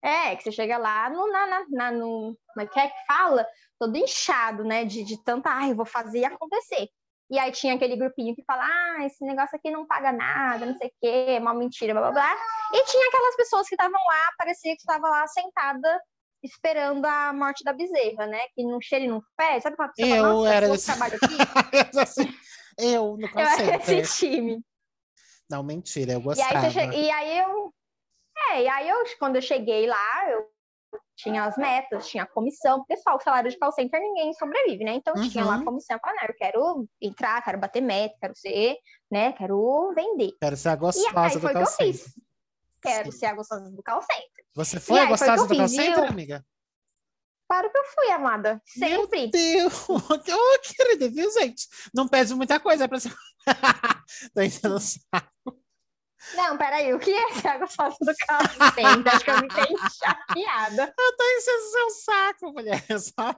É, 0.01 0.33
que 0.37 0.43
você 0.43 0.51
chega 0.53 0.77
lá 0.77 1.09
no, 1.09 1.29
na, 1.29 1.45
na, 1.45 1.65
na 1.69 1.91
no, 1.91 2.37
como 2.53 2.61
é 2.61 2.65
que 2.67 2.79
é 2.79 2.89
fala? 3.05 3.45
Todo 3.77 3.97
inchado, 3.97 4.63
né? 4.63 4.85
De, 4.85 5.03
de 5.03 5.21
tanta, 5.25 5.49
ai, 5.49 5.73
vou 5.73 5.85
fazer 5.85 6.23
acontecer. 6.23 6.87
E 7.29 7.37
aí 7.37 7.51
tinha 7.51 7.75
aquele 7.75 7.95
grupinho 7.97 8.33
que 8.33 8.43
fala, 8.45 8.63
ah, 8.65 9.05
esse 9.05 9.23
negócio 9.25 9.55
aqui 9.57 9.69
não 9.69 9.85
paga 9.85 10.11
nada, 10.13 10.65
não 10.65 10.75
sei 10.77 10.87
o 10.87 10.91
quê, 11.01 11.25
é 11.35 11.39
uma 11.39 11.53
mentira, 11.53 11.93
blá 11.93 12.01
blá 12.03 12.11
blá. 12.11 12.37
E 12.73 12.83
tinha 12.85 13.07
aquelas 13.09 13.35
pessoas 13.35 13.67
que 13.67 13.75
estavam 13.75 13.99
lá, 13.99 14.29
parecia 14.37 14.71
que 14.73 14.81
estava 14.81 15.07
lá 15.09 15.27
sentada 15.27 16.01
esperando 16.41 17.05
a 17.05 17.33
morte 17.33 17.63
da 17.65 17.73
bezerra, 17.73 18.25
né? 18.25 18.39
Que 18.55 18.63
não 18.63 18.79
cheira 18.81 19.03
e 19.03 19.07
não 19.09 19.21
fede. 19.39 19.61
Sabe 19.61 19.75
quando 19.75 19.91
pessoa 19.93 20.15
Eu 20.15 20.23
fala, 20.23 20.33
"Nossa, 20.33 20.53
era 20.55 20.65
eu 20.67 20.75
esse- 20.75 20.85
trabalho 20.85 21.19
aqui? 21.21 21.99
Assim, 21.99 22.33
eu 22.79 23.17
no 23.17 23.27
Eu 23.27 23.39
era 23.39 23.75
esse 23.93 24.17
time. 24.17 24.61
Não, 25.49 25.63
mentira, 25.63 26.13
eu 26.13 26.19
E 26.19 26.23
gostava. 26.23 26.67
aí, 26.67 26.71
você 26.71 26.79
che- 26.91 26.95
e 26.97 27.11
aí 27.11 27.37
eu. 27.39 27.73
É, 28.51 28.63
e 28.63 28.67
aí 28.67 28.89
eu, 28.89 28.97
quando 29.17 29.35
eu 29.35 29.41
cheguei 29.41 29.85
lá, 29.87 30.29
eu 30.29 30.47
tinha 31.15 31.43
as 31.43 31.57
metas, 31.57 32.07
tinha 32.07 32.23
a 32.23 32.27
comissão, 32.27 32.85
só 33.03 33.15
o 33.15 33.19
salário 33.19 33.49
de 33.51 33.57
call 33.57 33.71
center 33.71 33.99
ninguém 33.99 34.33
sobrevive, 34.33 34.83
né? 34.83 34.93
Então 34.93 35.13
tinha 35.29 35.43
lá 35.43 35.55
a 35.55 35.57
Uhum. 35.57 35.65
comissão, 35.65 35.99
falando, 35.99 36.19
eu 36.29 36.35
quero 36.35 36.87
entrar, 37.01 37.43
quero 37.43 37.59
bater 37.59 37.81
meta, 37.81 38.15
quero 38.21 38.35
ser, 38.35 38.77
né? 39.11 39.33
Quero 39.33 39.91
vender. 39.93 40.31
Quero 40.39 40.55
ser 40.55 40.69
a 40.69 40.71
E 40.73 40.77
aí 40.77 40.79
gostosa 40.79 41.39
do 41.39 41.41
foi 41.41 41.51
que 41.51 41.57
eu 41.57 41.63
call 41.65 41.71
fiz. 41.73 42.13
Quero 42.81 43.11
Sim. 43.11 43.17
ser 43.17 43.25
a 43.25 43.33
gostosa 43.33 43.69
do 43.69 43.83
call 43.83 44.01
center. 44.01 44.45
Você 44.55 44.79
foi 44.79 44.97
aí 44.99 45.03
a 45.03 45.07
foi 45.07 45.27
gostosa 45.27 45.41
eu 45.43 45.47
do 45.47 45.57
call 45.57 45.67
center, 45.67 45.93
viu? 46.03 46.05
amiga? 46.05 46.45
Claro 47.49 47.71
que 47.71 47.77
eu 47.79 47.83
fui, 47.85 48.11
amada. 48.11 48.61
Sempre. 48.65 49.21
Meu 49.21 49.31
Deus! 49.31 49.89
Ô, 49.89 50.59
querida, 50.61 51.09
viu, 51.09 51.31
gente? 51.31 51.67
Não 51.93 52.07
pede 52.07 52.35
muita 52.35 52.59
coisa 52.59 52.87
pra 52.87 52.99
ser. 52.99 53.11
Tô 54.35 54.41
enchendo 54.41 54.75
o 54.75 54.79
saco. 54.79 55.59
Não, 56.35 56.57
peraí, 56.57 56.93
o 56.93 56.99
que 56.99 57.11
é 57.11 57.31
ser 57.33 57.47
a 57.47 57.57
do 57.57 57.65
call 57.75 57.91
center? 58.75 59.13
Acho 59.15 59.23
que 59.25 59.31
eu 59.31 59.39
me 59.39 59.47
entendi 59.47 59.81
chateada. 59.97 60.93
Eu 60.99 61.17
tô 61.17 61.23
enchendo 61.23 61.57
o 61.63 61.71
seu 61.71 61.89
saco, 61.91 62.51
mulher. 62.53 62.83
Só 62.99 63.35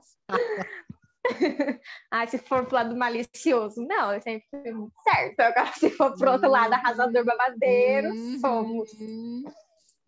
Ah, 2.11 2.25
se 2.27 2.37
for 2.39 2.65
pro 2.65 2.75
lado 2.75 2.95
malicioso. 2.97 3.81
Não, 3.85 4.11
eu 4.13 4.19
sempre 4.21 4.45
fui 4.49 4.71
muito 4.73 4.93
certo. 5.03 5.39
Agora, 5.39 5.71
se 5.73 5.89
for 5.91 6.17
pro 6.17 6.31
outro 6.31 6.49
lado, 6.49 6.73
arrasador 6.73 7.23
babadeiro, 7.23 8.09
Uhum. 8.09 8.39
somos. 8.41 8.89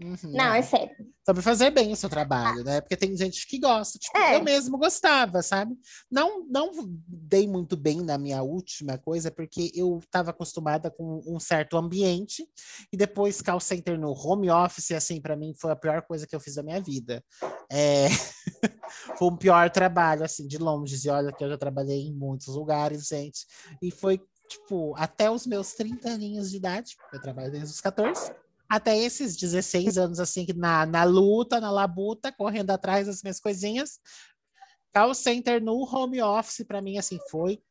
Uhum. 0.04 0.32
Não, 0.32 0.54
é 0.54 0.62
sério. 0.62 0.96
Sobre 1.26 1.42
fazer 1.42 1.72
bem 1.72 1.92
o 1.94 1.96
seu 1.96 2.10
trabalho, 2.10 2.64
né? 2.64 2.82
Porque 2.82 2.98
tem 2.98 3.16
gente 3.16 3.48
que 3.48 3.58
gosta. 3.58 3.98
Tipo, 3.98 4.18
É. 4.18 4.36
eu 4.36 4.44
mesmo 4.44 4.78
gostava, 4.78 5.42
sabe? 5.42 5.74
Não, 6.12 6.46
não 6.50 6.72
dei 7.08 7.48
muito 7.48 7.78
bem 7.78 8.02
na 8.02 8.18
minha 8.18 8.44
última 8.44 8.98
coisa, 8.98 9.32
porque 9.32 9.72
eu 9.74 10.00
estava 10.00 10.32
acostumada 10.32 10.92
com 10.92 11.22
um 11.26 11.40
certo 11.40 11.78
ambiente, 11.78 12.46
e 12.92 12.98
depois 12.98 13.42
call 13.42 13.60
center 13.60 13.98
no 13.98 14.12
home 14.12 14.50
office, 14.50 14.92
assim, 14.92 15.22
para 15.22 15.38
mim 15.38 15.54
foi 15.60 15.72
a 15.72 15.76
pior 15.76 16.02
coisa 16.02 16.28
que 16.28 16.36
eu 16.36 16.40
fiz 16.42 16.56
da 16.56 16.64
minha 16.64 16.82
vida. 16.82 17.24
É... 17.72 18.08
foi 19.18 19.28
o 19.28 19.38
pior 19.38 19.70
trabalho, 19.70 20.26
assim, 20.26 20.46
de 20.46 20.58
longe. 20.58 21.08
E 21.08 21.10
olha 21.10 21.32
que 21.32 21.44
eu 21.44 21.50
já 21.50 21.58
trabalhei 21.58 22.08
em 22.08 22.14
muitos 22.14 22.48
lugares, 22.48 23.08
gente. 23.08 23.46
E 23.82 23.92
foi, 23.92 24.20
tipo, 24.50 24.94
até 24.98 25.32
os 25.32 25.48
meus 25.48 25.74
30 25.74 26.10
aninhos 26.10 26.52
de 26.52 26.58
idade, 26.58 26.96
eu 27.14 27.22
trabalho 27.22 27.52
desde 27.52 27.72
os 27.72 27.80
14 27.80 28.43
até 28.76 28.98
esses 28.98 29.36
16 29.38 30.00
anos, 30.00 30.20
assim, 30.20 30.46
que 30.46 30.54
na, 30.54 30.84
na 30.86 31.04
luta, 31.04 31.62
na 31.62 31.70
labuta, 31.70 32.32
correndo 32.32 32.72
atrás 32.72 33.06
das 33.06 33.22
minhas 33.22 33.40
coisinhas. 33.40 34.00
Call 34.92 35.14
center 35.14 35.62
no 35.62 35.84
home 35.84 36.22
office, 36.22 36.66
para 36.68 36.82
mim, 36.82 36.98
assim, 36.98 37.20
foi 37.30 37.62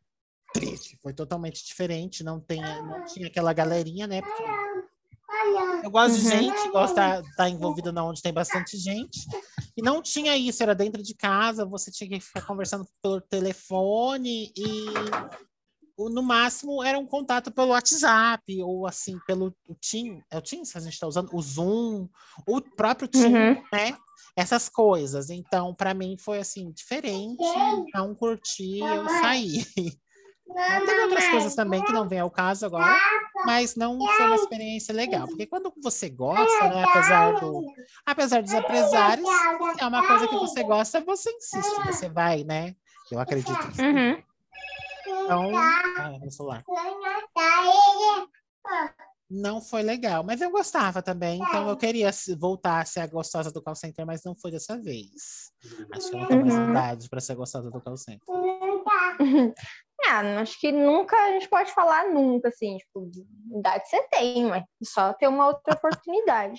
triste, 0.55 0.97
foi 1.03 1.13
totalmente 1.13 1.65
diferente. 1.65 2.23
Não, 2.23 2.39
tem, 2.41 2.63
não 2.63 3.05
tinha 3.05 3.27
aquela 3.27 3.53
galerinha, 3.53 4.07
né? 4.07 4.23
Porque 4.23 4.43
eu 5.85 5.91
gosto 5.91 6.19
de 6.19 6.25
Uhum. 6.25 6.31
gente, 6.31 6.69
gosto 6.71 6.95
de 6.95 7.29
estar 7.31 7.49
envolvida 7.49 7.91
na 7.91 8.05
onde 8.05 8.23
tem 8.23 8.33
bastante 8.33 8.77
gente. 8.77 9.27
E 9.77 9.83
não 9.83 10.01
tinha 10.01 10.37
isso, 10.37 10.63
era 10.63 10.75
dentro 10.75 11.03
de 11.03 11.15
casa, 11.17 11.65
você 11.67 11.91
tinha 11.91 12.09
que 12.09 12.21
ficar 12.21 12.43
conversando 12.43 12.87
pelo 13.03 13.21
telefone 13.21 14.53
e 14.57 14.65
no 16.11 16.23
máximo 16.23 16.83
era 16.83 16.99
um 16.99 17.07
contato 17.07 17.51
pelo 17.51 17.69
WhatsApp 17.69 18.63
ou 18.63 18.87
assim 18.87 19.19
pelo 19.27 19.55
o 19.69 19.75
Team, 19.75 20.23
é 20.31 20.39
o 20.39 20.43
Teams 20.43 20.73
que 20.73 20.79
a 20.79 20.81
gente 20.81 20.93
está 20.95 21.07
usando, 21.07 21.31
o 21.33 21.41
Zoom, 21.43 22.09
o 22.47 22.61
próprio 22.61 23.09
Team, 23.09 23.33
Uhum. 23.33 23.63
né? 23.73 23.97
Essas 24.37 24.69
coisas. 24.69 25.29
Então, 25.31 25.75
para 25.75 25.93
mim 25.93 26.17
foi 26.19 26.39
assim 26.39 26.71
diferente, 26.71 27.43
não 27.95 28.15
curti, 28.15 28.79
eu 28.81 29.09
saí. 29.21 29.65
Teve 30.85 31.01
outras 31.03 31.29
coisas 31.29 31.55
também 31.55 31.83
que 31.83 31.93
não 31.93 32.07
vem 32.09 32.19
ao 32.21 32.31
caso 32.31 32.67
agora, 32.67 32.95
mas 33.47 33.75
não 33.75 33.99
foi 33.99 34.27
uma 34.27 34.35
experiência 34.37 34.95
legal, 34.95 35.27
porque 35.27 35.47
quando 35.47 35.73
você 35.83 36.11
gosta, 36.11 36.69
né, 36.69 36.85
apesar 36.85 37.41
do 37.41 37.65
apesar 38.05 38.43
dos 38.43 38.53
apresares, 38.53 39.27
se 39.27 39.83
é 39.83 39.87
uma 39.87 40.07
coisa 40.07 40.29
que 40.29 40.37
você 40.37 40.63
gosta, 40.65 41.01
você 41.01 41.31
insiste, 41.31 41.87
você 41.87 42.09
vai, 42.09 42.45
né? 42.45 42.75
Eu 43.11 43.19
acredito. 43.21 43.57
que. 43.73 43.83
Uhum. 43.83 44.23
Então, 45.25 45.51
ah, 45.57 46.19
meu 46.21 46.31
celular. 46.31 46.63
Não 49.31 49.63
foi 49.63 49.83
legal, 49.83 50.23
mas 50.23 50.41
eu 50.43 50.51
gostava 50.51 51.01
também, 51.03 51.41
então 51.41 51.67
eu 51.69 51.77
queria 51.77 52.13
se- 52.13 52.35
voltar 52.37 52.81
a 52.81 52.85
ser 52.85 53.01
a 53.01 53.07
gostosa 53.07 53.51
do 53.51 53.63
call 53.63 53.75
center, 53.75 54.05
mas 54.05 54.23
não 54.25 54.35
foi 54.37 54.51
dessa 54.51 54.77
vez. 54.79 55.51
Acho 55.91 56.11
que 56.11 56.15
eu 56.17 56.21
não 56.21 56.27
tenho 56.27 56.41
mais 56.43 56.55
Uhum. 56.55 56.71
idade 56.71 57.09
para 57.09 57.21
ser 57.21 57.35
gostosa 57.35 57.71
do 57.71 57.81
call 57.81 57.97
center. 57.97 58.21
Ah, 60.05 60.41
acho 60.41 60.59
que 60.59 60.73
nunca 60.73 61.17
a 61.17 61.31
gente 61.31 61.49
pode 61.49 61.73
falar 61.73 62.09
nunca, 62.13 62.49
assim, 62.49 62.77
tipo, 62.77 63.09
de 63.09 63.25
idade 63.57 63.89
você 63.89 64.03
tem, 64.09 64.45
mas 64.47 64.65
só 64.83 65.13
ter 65.15 65.29
uma 65.29 65.47
outra 65.47 65.75
oportunidade. 65.75 66.59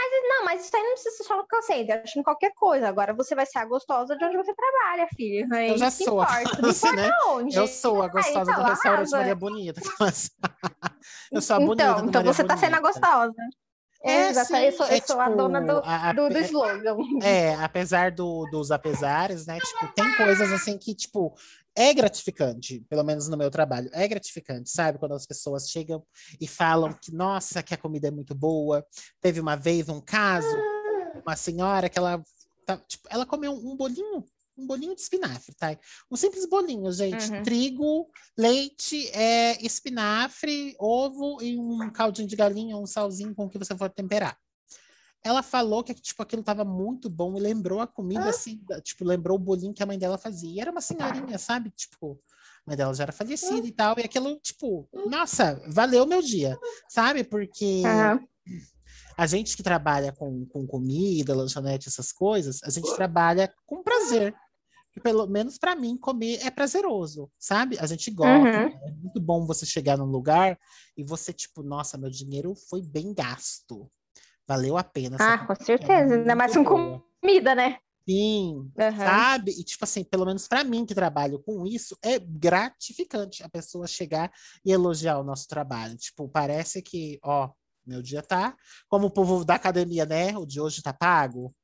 Mas 0.00 0.28
não, 0.28 0.44
mas 0.44 0.64
isso 0.64 0.76
aí 0.76 0.82
não 0.82 0.92
precisa 0.92 1.24
só 1.24 1.36
no 1.36 1.46
call 1.48 1.60
center, 1.62 2.00
acho 2.04 2.18
em 2.18 2.22
qualquer 2.22 2.52
coisa. 2.54 2.88
Agora 2.88 3.12
você 3.12 3.34
vai 3.34 3.44
ser 3.44 3.58
a 3.58 3.64
gostosa 3.64 4.16
de 4.16 4.24
onde 4.24 4.36
você 4.36 4.54
trabalha, 4.54 5.08
filha. 5.16 5.48
É 5.56 5.70
Eu 5.72 5.76
já 5.78 5.88
isso 5.88 6.04
sou 6.04 6.22
importa. 6.22 6.62
Não 6.62 6.70
assim, 6.70 6.86
importa 6.88 7.02
né? 7.08 7.12
onde. 7.26 7.56
Eu 7.56 7.66
sou 7.66 8.02
a 8.02 8.06
gostosa 8.08 8.52
então, 8.52 8.62
do 8.62 8.68
restaurante. 8.70 9.10
Maria 9.10 9.34
Bonita. 9.34 9.80
eu 11.32 11.40
sou 11.42 11.56
a 11.56 11.58
bonita 11.58 11.82
Então, 11.82 12.06
então 12.06 12.22
você 12.22 12.44
tá 12.44 12.56
sendo 12.56 12.76
a 12.76 12.80
gostosa. 12.80 13.34
É, 14.04 14.28
Exato, 14.28 14.46
sim, 14.46 14.58
eu 14.58 14.70
sou, 14.72 14.86
eu 14.86 14.92
é 14.96 15.00
sou 15.00 15.20
a 15.20 15.28
dona 15.28 15.60
tipo, 15.60 15.72
do, 15.72 15.82
a- 15.84 16.12
do, 16.12 16.28
do 16.28 16.38
slogan. 16.38 16.96
É, 17.20 17.56
apesar 17.56 18.12
do- 18.12 18.46
dos 18.52 18.70
apesares, 18.70 19.44
né? 19.46 19.58
Tipo, 19.58 19.92
tem 19.92 20.16
coisas 20.16 20.52
assim 20.52 20.78
que, 20.78 20.94
tipo, 20.94 21.34
é 21.78 21.94
gratificante, 21.94 22.84
pelo 22.88 23.04
menos 23.04 23.28
no 23.28 23.36
meu 23.36 23.52
trabalho, 23.52 23.88
é 23.92 24.08
gratificante, 24.08 24.68
sabe? 24.68 24.98
Quando 24.98 25.14
as 25.14 25.24
pessoas 25.24 25.70
chegam 25.70 26.04
e 26.40 26.48
falam 26.48 26.92
que, 26.92 27.14
nossa, 27.14 27.62
que 27.62 27.72
a 27.72 27.76
comida 27.76 28.08
é 28.08 28.10
muito 28.10 28.34
boa. 28.34 28.84
Teve 29.20 29.38
uma 29.38 29.54
vez 29.54 29.88
um 29.88 30.00
caso, 30.00 30.56
uma 31.24 31.36
senhora 31.36 31.88
que 31.88 31.96
ela, 31.96 32.20
tá, 32.66 32.76
tipo, 32.78 33.06
ela 33.08 33.24
comeu 33.24 33.52
um 33.52 33.76
bolinho, 33.76 34.24
um 34.56 34.66
bolinho 34.66 34.92
de 34.92 35.02
espinafre, 35.02 35.54
tá? 35.54 35.78
Um 36.10 36.16
simples 36.16 36.46
bolinho, 36.46 36.90
gente. 36.90 37.30
Uhum. 37.30 37.42
Trigo, 37.44 38.10
leite, 38.36 39.08
é, 39.10 39.64
espinafre, 39.64 40.74
ovo 40.80 41.40
e 41.40 41.56
um 41.56 41.90
caldinho 41.92 42.26
de 42.26 42.34
galinha, 42.34 42.76
um 42.76 42.86
salzinho 42.86 43.32
com 43.36 43.44
o 43.44 43.48
que 43.48 43.56
você 43.56 43.76
for 43.76 43.88
temperar. 43.88 44.36
Ela 45.24 45.42
falou 45.42 45.82
que 45.82 45.92
tipo, 45.94 46.22
aquilo 46.22 46.40
estava 46.40 46.64
muito 46.64 47.10
bom 47.10 47.36
e 47.36 47.40
lembrou 47.40 47.80
a 47.80 47.86
comida, 47.86 48.30
assim, 48.30 48.60
da- 48.66 48.80
tipo, 48.80 49.04
lembrou 49.04 49.36
o 49.36 49.40
bolinho 49.40 49.74
que 49.74 49.82
a 49.82 49.86
mãe 49.86 49.98
dela 49.98 50.16
fazia. 50.16 50.50
E 50.50 50.60
era 50.60 50.70
uma 50.70 50.80
senhorinha, 50.80 51.38
sabe? 51.38 51.70
Tipo, 51.70 52.20
a 52.66 52.70
mãe 52.70 52.76
dela 52.76 52.94
já 52.94 53.02
era 53.04 53.12
falecida 53.12 53.66
e 53.66 53.72
tal. 53.72 53.98
E 53.98 54.02
aquilo, 54.02 54.38
tipo, 54.40 54.88
nossa, 55.10 55.60
valeu 55.68 56.06
meu 56.06 56.22
dia, 56.22 56.58
sabe? 56.88 57.24
Porque 57.24 57.82
Aham. 57.84 58.26
a 59.16 59.26
gente 59.26 59.56
que 59.56 59.62
trabalha 59.62 60.12
com, 60.12 60.46
com 60.46 60.66
comida, 60.66 61.34
lanchonete, 61.34 61.88
essas 61.88 62.12
coisas, 62.12 62.60
a 62.62 62.70
gente 62.70 62.94
trabalha 62.94 63.52
com 63.66 63.82
prazer. 63.82 64.34
Pelo 65.02 65.26
menos 65.28 65.58
para 65.58 65.76
mim, 65.76 65.96
comer 65.96 66.40
é 66.44 66.50
prazeroso, 66.50 67.30
sabe? 67.38 67.78
A 67.78 67.86
gente 67.86 68.10
gosta. 68.10 68.58
Uhum. 68.58 68.78
É 68.82 68.90
muito 68.92 69.20
bom 69.20 69.46
você 69.46 69.64
chegar 69.64 69.96
num 69.96 70.06
lugar 70.06 70.58
e 70.96 71.04
você, 71.04 71.32
tipo, 71.32 71.62
nossa, 71.62 71.96
meu 71.96 72.10
dinheiro 72.10 72.54
foi 72.68 72.82
bem 72.82 73.14
gasto. 73.14 73.88
Valeu 74.48 74.78
a 74.78 74.82
pena. 74.82 75.18
Ah, 75.20 75.38
com 75.38 75.54
comida 75.54 75.62
é 75.62 75.64
certeza. 75.64 76.14
Ainda 76.14 76.34
mais 76.34 76.54
com 76.54 76.64
boa. 76.64 77.04
comida, 77.20 77.54
né? 77.54 77.78
Sim, 78.08 78.72
Aham. 78.78 78.94
sabe? 79.04 79.50
E 79.50 79.62
tipo 79.62 79.84
assim, 79.84 80.02
pelo 80.02 80.24
menos 80.24 80.48
para 80.48 80.64
mim 80.64 80.86
que 80.86 80.94
trabalho 80.94 81.38
com 81.40 81.66
isso, 81.66 81.94
é 82.02 82.18
gratificante 82.18 83.42
a 83.42 83.50
pessoa 83.50 83.86
chegar 83.86 84.32
e 84.64 84.72
elogiar 84.72 85.18
o 85.18 85.22
nosso 85.22 85.46
trabalho. 85.46 85.94
Tipo, 85.98 86.26
parece 86.26 86.80
que, 86.80 87.18
ó, 87.22 87.50
meu 87.86 88.00
dia 88.00 88.22
tá, 88.22 88.56
como 88.88 89.08
o 89.08 89.10
povo 89.10 89.44
da 89.44 89.56
academia, 89.56 90.06
né? 90.06 90.36
O 90.38 90.46
de 90.46 90.58
hoje 90.58 90.82
tá 90.82 90.94
pago. 90.94 91.54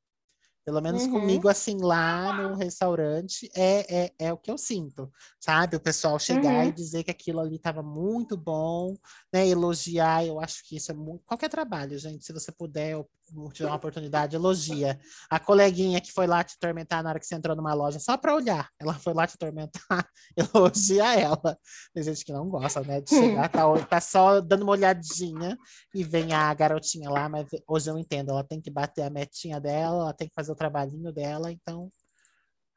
Pelo 0.65 0.81
menos 0.81 1.07
Uhum. 1.07 1.07
comigo, 1.07 1.49
assim, 1.49 1.77
lá 1.81 2.33
no 2.33 2.55
restaurante, 2.55 3.51
é, 3.55 4.07
é, 4.07 4.15
é 4.19 4.33
o 4.33 4.39
que 4.39 4.51
eu 4.51 4.57
sinto, 4.59 5.11
sabe? 5.41 5.77
O 5.77 5.81
pessoal 5.81 6.19
chegar 6.19 6.67
Uhum. 6.67 6.69
e 6.69 6.73
dizer 6.73 7.05
que 7.05 7.11
aquilo 7.11 7.41
ali 7.41 7.57
estava 7.57 7.83
muito 7.83 8.37
bom, 8.37 8.95
né? 9.33 9.47
Elogiar, 9.47 10.25
eu 10.27 10.41
acho 10.41 10.65
que 10.67 10.77
isso 10.77 10.91
é 10.91 10.95
muito. 10.95 11.23
Qualquer 11.27 11.49
trabalho, 11.51 11.99
gente, 11.99 12.25
se 12.25 12.33
você 12.33 12.51
puder, 12.51 12.97
ou 13.35 13.51
tiver 13.53 13.69
uma 13.69 13.77
oportunidade, 13.77 14.37
elogia. 14.37 14.99
A 15.31 15.39
coleguinha 15.39 16.01
que 16.01 16.13
foi 16.13 16.27
lá 16.27 16.43
te 16.45 16.55
atormentar 16.57 17.03
na 17.03 17.11
hora 17.11 17.19
que 17.21 17.27
você 17.27 17.35
entrou 17.35 17.57
numa 17.57 17.73
loja, 17.73 17.99
só 17.99 18.17
para 18.17 18.35
olhar, 18.35 18.69
ela 18.79 18.95
foi 18.95 19.15
lá 19.15 19.27
te 19.27 19.35
atormentar, 19.35 20.09
elogia 20.37 21.19
ela. 21.19 21.59
Tem 21.93 22.03
gente 22.03 22.25
que 22.25 22.33
não 22.33 22.49
gosta, 22.49 22.81
né? 22.83 23.01
De 23.01 23.11
chegar, 23.11 23.49
tá, 23.49 23.63
tá 23.87 24.01
só 24.01 24.41
dando 24.41 24.63
uma 24.63 24.73
olhadinha 24.73 25.57
e 25.95 26.05
vem 26.05 26.33
a 26.33 26.53
garotinha 26.55 27.09
lá, 27.11 27.29
mas 27.29 27.47
hoje 27.67 27.91
eu 27.91 27.99
entendo, 27.99 28.31
ela 28.31 28.45
tem 28.45 28.61
que 28.61 28.71
bater 28.71 29.03
a 29.03 29.11
metinha 29.11 29.61
dela, 29.61 30.03
ela 30.05 30.13
tem 30.13 30.29
que 30.29 30.35
fazer 30.35 30.53
o 30.53 30.57
trabalhinho 30.57 31.13
dela, 31.13 31.51
então 31.51 31.91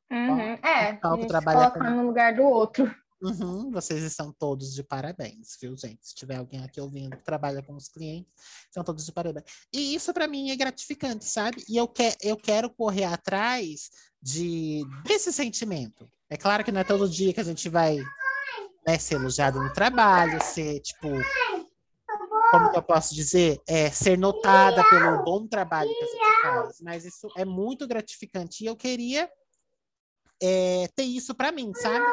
Uhum. 0.10 0.40
É, 0.40 0.94
pessoal 0.94 1.14
a 1.14 1.16
que 1.16 1.22
gente 1.22 1.28
trabalha 1.28 1.70
colocar 1.72 1.80
com- 1.92 1.96
no 1.98 2.08
lugar 2.08 2.34
do 2.34 2.44
outro. 2.44 2.96
Uhum, 3.22 3.72
vocês 3.72 4.04
estão 4.04 4.32
todos 4.32 4.76
de 4.76 4.84
parabéns, 4.84 5.58
viu, 5.60 5.76
gente? 5.76 6.08
Se 6.08 6.14
tiver 6.14 6.36
alguém 6.36 6.64
aqui 6.64 6.80
ouvindo 6.80 7.18
que 7.18 7.24
trabalha 7.24 7.64
com 7.64 7.74
os 7.74 7.88
clientes, 7.88 8.32
são 8.72 8.84
todos 8.84 9.06
de 9.06 9.12
parabéns. 9.12 9.46
E 9.74 9.96
isso 9.96 10.14
para 10.14 10.28
mim 10.28 10.52
é 10.52 10.56
gratificante, 10.56 11.26
sabe? 11.26 11.64
E 11.68 11.76
eu, 11.76 11.88
que, 11.88 12.16
eu 12.22 12.38
quero 12.38 12.70
correr 12.70 13.06
atrás 13.06 13.90
de 14.22 14.84
desse 15.04 15.34
sentimento. 15.34 16.08
É 16.30 16.38
claro 16.38 16.64
que 16.64 16.72
não 16.72 16.82
é 16.82 16.84
todo 16.84 17.10
dia 17.10 17.34
que 17.34 17.40
a 17.40 17.44
gente 17.44 17.70
vai 17.70 17.98
né, 18.86 19.00
ser 19.00 19.16
elogiado 19.16 19.60
no 19.60 19.74
trabalho, 19.74 20.44
ser 20.44 20.80
tipo 20.82 21.08
como 22.52 22.72
eu 22.74 22.82
posso 22.82 23.14
dizer, 23.14 23.62
é, 23.68 23.90
ser 23.92 24.18
notada 24.18 24.84
pelo 24.90 25.24
bom 25.24 25.46
trabalho 25.48 25.90
que 25.90 26.04
a 26.04 26.08
gente 26.08 26.42
faz. 26.42 26.82
Mas 26.82 27.06
isso 27.06 27.28
é 27.36 27.44
muito 27.44 27.88
gratificante. 27.88 28.64
E 28.64 28.68
eu 28.68 28.76
queria 28.76 29.30
é, 30.42 30.88
ter 30.96 31.04
isso 31.04 31.36
para 31.36 31.52
mim, 31.52 31.74
sabe? 31.76 32.06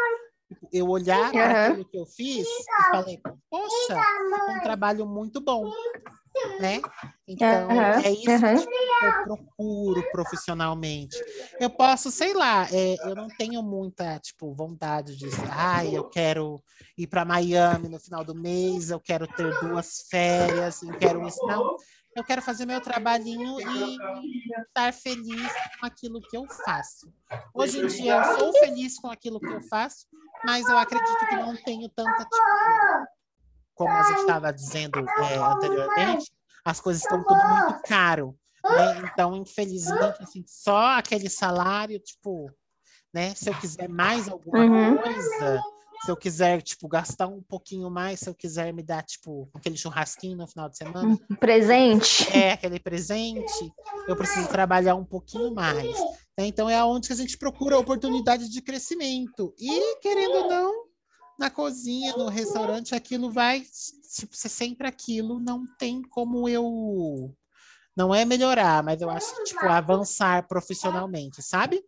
Tipo, 0.54 0.68
eu 0.72 0.88
olhar 0.88 1.30
para 1.32 1.46
uhum. 1.46 1.66
aquilo 1.66 1.84
que 1.84 1.98
eu 1.98 2.06
fiz 2.06 2.46
e 2.46 2.90
falei, 2.90 3.20
poxa, 3.50 3.94
é 3.94 4.52
um 4.52 4.60
trabalho 4.62 5.06
muito 5.06 5.40
bom, 5.40 5.70
né? 6.60 6.80
Então, 7.26 7.68
uhum. 7.68 7.80
é 7.80 8.10
isso 8.10 8.30
uhum. 8.30 8.66
que 8.66 9.06
eu 9.06 9.24
procuro 9.24 10.10
profissionalmente. 10.12 11.16
Eu 11.58 11.70
posso, 11.70 12.10
sei 12.10 12.34
lá, 12.34 12.66
é, 12.70 12.96
eu 13.08 13.14
não 13.14 13.28
tenho 13.28 13.62
muita, 13.62 14.18
tipo, 14.18 14.54
vontade 14.54 15.16
de, 15.16 15.26
ai, 15.50 15.96
eu 15.96 16.04
quero 16.04 16.62
ir 16.96 17.06
para 17.06 17.24
Miami 17.24 17.88
no 17.88 17.98
final 17.98 18.24
do 18.24 18.34
mês, 18.34 18.90
eu 18.90 19.00
quero 19.00 19.26
ter 19.26 19.58
duas 19.60 20.06
férias, 20.10 20.82
eu 20.82 20.96
quero 20.98 21.26
isso. 21.26 21.44
Não, 21.46 21.76
eu 22.16 22.22
quero 22.22 22.40
fazer 22.40 22.64
meu 22.64 22.80
trabalhinho 22.80 23.58
e 23.60 23.98
estar 24.68 24.92
feliz 24.92 25.52
com 25.80 25.86
aquilo 25.86 26.20
que 26.20 26.36
eu 26.36 26.46
faço. 26.64 27.12
Hoje 27.52 27.78
em 27.80 27.86
dia 27.86 28.16
eu 28.16 28.38
sou 28.38 28.52
feliz 28.52 28.98
com 29.00 29.10
aquilo 29.10 29.40
que 29.40 29.52
eu 29.52 29.60
faço, 29.62 30.06
mas 30.44 30.68
eu 30.68 30.76
acredito 30.78 31.28
que 31.28 31.36
não 31.36 31.56
tenho 31.56 31.88
tanta, 31.88 32.24
tipo, 32.24 33.08
como 33.74 33.90
a 33.90 34.02
gente 34.04 34.20
estava 34.20 34.52
dizendo 34.52 34.98
é, 34.98 35.36
anteriormente, 35.36 36.30
as 36.64 36.80
coisas 36.80 37.02
estão 37.02 37.22
tudo 37.22 37.44
muito 37.46 37.82
caro. 37.82 38.36
Né? 38.64 39.10
Então, 39.12 39.36
infelizmente, 39.36 40.22
assim, 40.22 40.42
só 40.46 40.98
aquele 40.98 41.28
salário, 41.28 41.98
tipo, 41.98 42.50
né? 43.12 43.34
Se 43.34 43.50
eu 43.50 43.54
quiser 43.54 43.88
mais 43.88 44.28
alguma 44.28 44.64
uhum. 44.64 44.96
coisa, 44.96 45.62
se 46.02 46.10
eu 46.10 46.16
quiser, 46.16 46.62
tipo, 46.62 46.88
gastar 46.88 47.26
um 47.26 47.42
pouquinho 47.42 47.90
mais, 47.90 48.20
se 48.20 48.28
eu 48.28 48.34
quiser 48.34 48.72
me 48.72 48.82
dar, 48.82 49.02
tipo, 49.02 49.48
aquele 49.54 49.76
churrasquinho 49.76 50.36
no 50.36 50.46
final 50.46 50.68
de 50.68 50.76
semana. 50.76 51.18
Um 51.30 51.36
presente. 51.36 52.26
É, 52.36 52.52
aquele 52.52 52.80
presente, 52.80 53.72
eu 54.08 54.16
preciso 54.16 54.48
trabalhar 54.48 54.94
um 54.94 55.04
pouquinho 55.04 55.54
mais. 55.54 55.96
Né? 56.38 56.46
Então 56.46 56.68
é 56.68 56.82
onde 56.84 57.12
a 57.12 57.16
gente 57.16 57.38
procura 57.38 57.78
oportunidade 57.78 58.48
de 58.48 58.60
crescimento. 58.60 59.54
E, 59.58 59.96
querendo 60.00 60.34
ou 60.36 60.48
não, 60.48 60.84
na 61.38 61.50
cozinha, 61.50 62.16
no 62.16 62.28
restaurante, 62.28 62.94
aquilo 62.94 63.30
vai 63.30 63.62
tipo, 64.14 64.36
ser 64.36 64.48
sempre 64.48 64.86
aquilo, 64.86 65.40
não 65.40 65.64
tem 65.78 66.02
como 66.02 66.48
eu. 66.48 67.34
Não 67.96 68.14
é 68.14 68.24
melhorar, 68.24 68.82
mas 68.82 69.00
eu 69.00 69.08
acho 69.08 69.44
tipo, 69.44 69.64
avançar 69.66 70.46
profissionalmente, 70.48 71.40
sabe? 71.42 71.80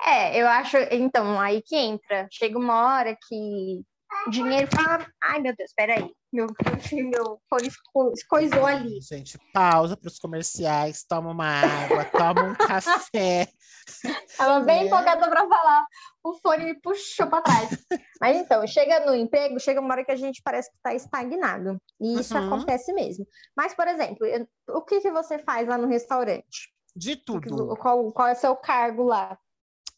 É, 0.00 0.40
eu 0.40 0.48
acho, 0.48 0.76
então, 0.90 1.38
aí 1.40 1.60
que 1.60 1.76
entra. 1.76 2.26
Chega 2.30 2.58
uma 2.58 2.86
hora 2.86 3.16
que 3.28 3.82
o 4.26 4.30
dinheiro 4.30 4.68
fala, 4.74 5.06
ai 5.22 5.40
meu 5.40 5.54
Deus, 5.54 5.72
peraí, 5.76 6.10
meu, 6.32 6.46
meu 6.92 7.40
fone 7.48 7.70
coisou 8.28 8.66
ali. 8.66 9.00
Gente, 9.00 9.38
pausa 9.52 9.96
para 9.96 10.08
os 10.08 10.18
comerciais, 10.18 11.04
toma 11.08 11.30
uma 11.30 11.46
água, 11.46 12.04
toma 12.12 12.44
um 12.44 12.54
café. 12.54 13.48
Ela 14.38 14.60
bem 14.60 14.82
é. 14.82 14.86
empolgada 14.86 15.28
para 15.28 15.48
falar, 15.48 15.86
o 16.22 16.34
fone 16.34 16.64
me 16.64 16.80
puxou 16.80 17.26
para 17.26 17.42
trás. 17.42 17.84
Mas 18.20 18.36
então, 18.36 18.66
chega 18.66 19.06
no 19.06 19.14
emprego, 19.14 19.58
chega 19.58 19.80
uma 19.80 19.94
hora 19.94 20.04
que 20.04 20.12
a 20.12 20.16
gente 20.16 20.42
parece 20.42 20.70
que 20.70 20.76
está 20.76 20.94
estagnado. 20.94 21.80
E 22.00 22.20
isso 22.20 22.36
uhum. 22.36 22.46
acontece 22.46 22.92
mesmo. 22.92 23.26
Mas, 23.56 23.74
por 23.74 23.88
exemplo, 23.88 24.18
o 24.68 24.82
que, 24.82 25.00
que 25.00 25.10
você 25.10 25.38
faz 25.38 25.66
lá 25.66 25.78
no 25.78 25.88
restaurante? 25.88 26.72
De 26.94 27.16
tudo. 27.16 27.76
Qual, 27.76 28.12
qual 28.12 28.28
é 28.28 28.32
o 28.32 28.36
seu 28.36 28.54
cargo 28.56 29.04
lá? 29.04 29.38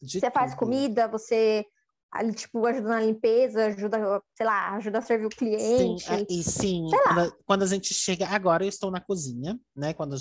De 0.01 0.21
você 0.21 0.27
tudo. 0.27 0.33
faz 0.33 0.55
comida, 0.55 1.09
você 1.09 1.67
ali, 2.13 2.35
tipo, 2.35 2.67
ajuda 2.67 2.89
na 2.89 3.01
limpeza, 3.01 3.67
ajuda, 3.67 4.23
sei 4.37 4.47
lá, 4.47 4.75
ajuda 4.77 4.99
a 4.99 5.03
servir 5.03 5.27
o 5.27 5.31
cliente. 5.31 6.05
Sim, 6.05 6.27
e 6.29 6.43
sim, 6.43 6.87
quando, 6.91 7.37
quando, 7.47 7.63
a 7.63 7.67
gente 7.67 7.95
chega, 7.95 8.27
agora 8.27 8.65
eu 8.65 8.69
estou 8.69 8.91
na 8.91 9.01
cozinha, 9.01 9.59
né? 9.77 9.95
Quando 9.95 10.17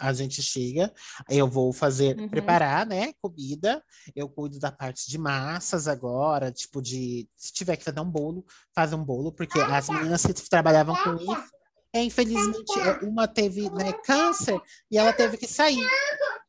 a 0.00 0.12
gente 0.12 0.42
chega, 0.42 0.92
eu 1.28 1.46
vou 1.46 1.72
fazer, 1.72 2.18
uhum. 2.18 2.28
preparar, 2.28 2.86
né, 2.86 3.12
comida, 3.20 3.82
eu 4.16 4.28
cuido 4.28 4.58
da 4.58 4.72
parte 4.72 5.10
de 5.10 5.18
massas 5.18 5.86
agora, 5.86 6.50
tipo 6.50 6.80
de, 6.80 7.28
se 7.36 7.52
tiver 7.52 7.76
que 7.76 7.84
fazer 7.84 8.00
um 8.00 8.10
bolo, 8.10 8.44
faz 8.74 8.92
um 8.92 9.04
bolo, 9.04 9.30
porque 9.30 9.60
as 9.60 9.88
meninas 9.88 10.24
que 10.24 10.32
trabalhavam 10.48 10.96
com 10.96 11.16
isso, 11.16 11.53
é, 11.94 12.02
infelizmente, 12.02 12.78
é, 12.80 13.06
uma 13.06 13.28
teve 13.28 13.70
né, 13.70 13.92
câncer 14.04 14.60
e 14.90 14.98
ela 14.98 15.12
teve 15.12 15.36
que 15.36 15.46
sair. 15.46 15.78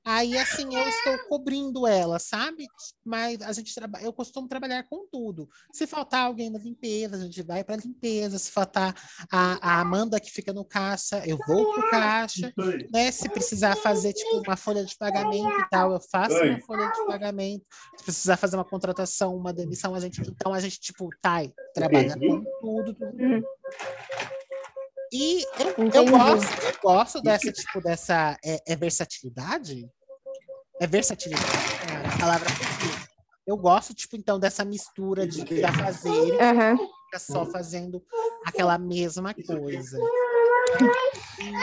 Aí, 0.03 0.37
assim, 0.37 0.75
eu 0.75 0.87
estou 0.87 1.17
cobrindo 1.27 1.87
ela, 1.87 2.19
sabe? 2.19 2.67
Mas 3.03 3.41
a 3.41 3.51
gente 3.53 3.73
trabalha, 3.73 4.03
eu 4.03 4.13
costumo 4.13 4.47
trabalhar 4.47 4.83
com 4.83 5.07
tudo. 5.11 5.49
Se 5.71 5.87
faltar 5.87 6.25
alguém 6.27 6.49
na 6.51 6.59
limpeza, 6.59 7.15
a 7.15 7.19
gente 7.19 7.41
vai 7.41 7.63
para 7.63 7.75
limpeza. 7.75 8.37
Se 8.37 8.51
faltar 8.51 8.93
a, 9.31 9.57
a, 9.61 9.81
Amanda 9.81 10.19
que 10.19 10.31
fica 10.31 10.53
no 10.53 10.63
caixa, 10.63 11.23
eu 11.25 11.39
vou 11.47 11.73
pro 11.73 11.89
caixa. 11.89 12.53
Né? 12.93 13.11
Se 13.11 13.27
precisar 13.29 13.75
fazer, 13.75 14.13
tipo, 14.13 14.43
uma 14.45 14.55
folha 14.55 14.85
de 14.85 14.95
pagamento 14.95 15.59
e 15.59 15.69
tal, 15.69 15.91
eu 15.91 15.99
faço 15.99 16.35
uma 16.35 16.59
folha 16.61 16.91
de 16.91 17.05
pagamento. 17.05 17.65
Se 17.97 18.03
precisar 18.03 18.37
fazer 18.37 18.57
uma 18.57 18.65
contratação, 18.65 19.35
uma 19.35 19.53
demissão, 19.53 19.95
a 19.95 19.99
gente. 19.99 20.21
Então, 20.21 20.53
a 20.53 20.59
gente, 20.59 20.79
tipo, 20.79 21.09
tá, 21.19 21.41
trabalha 21.73 22.13
com 22.13 22.43
tudo. 22.61 22.93
tudo. 22.93 23.05
Uhum. 23.05 23.43
E 25.17 25.45
eu, 25.59 25.67
eu, 25.93 26.05
gosto, 26.11 26.61
eu 26.61 26.73
gosto 26.83 27.21
dessa, 27.21 27.49
tipo, 27.49 27.79
dessa 27.79 28.37
é, 28.43 28.59
é 28.67 28.75
versatilidade? 28.75 29.89
É 30.81 30.85
versatilidade, 30.85 31.45
é 31.89 32.15
a 32.15 32.19
palavra 32.19 32.49
Eu 33.47 33.55
gosto, 33.55 33.93
tipo, 33.93 34.17
então, 34.17 34.37
dessa 34.37 34.65
mistura 34.65 35.25
de 35.25 35.61
já 35.61 35.71
fazer, 35.71 36.09
uhum. 36.09 36.77
fica 36.77 37.19
só 37.19 37.45
fazendo 37.45 38.03
aquela 38.45 38.77
mesma 38.77 39.33
coisa. 39.33 39.97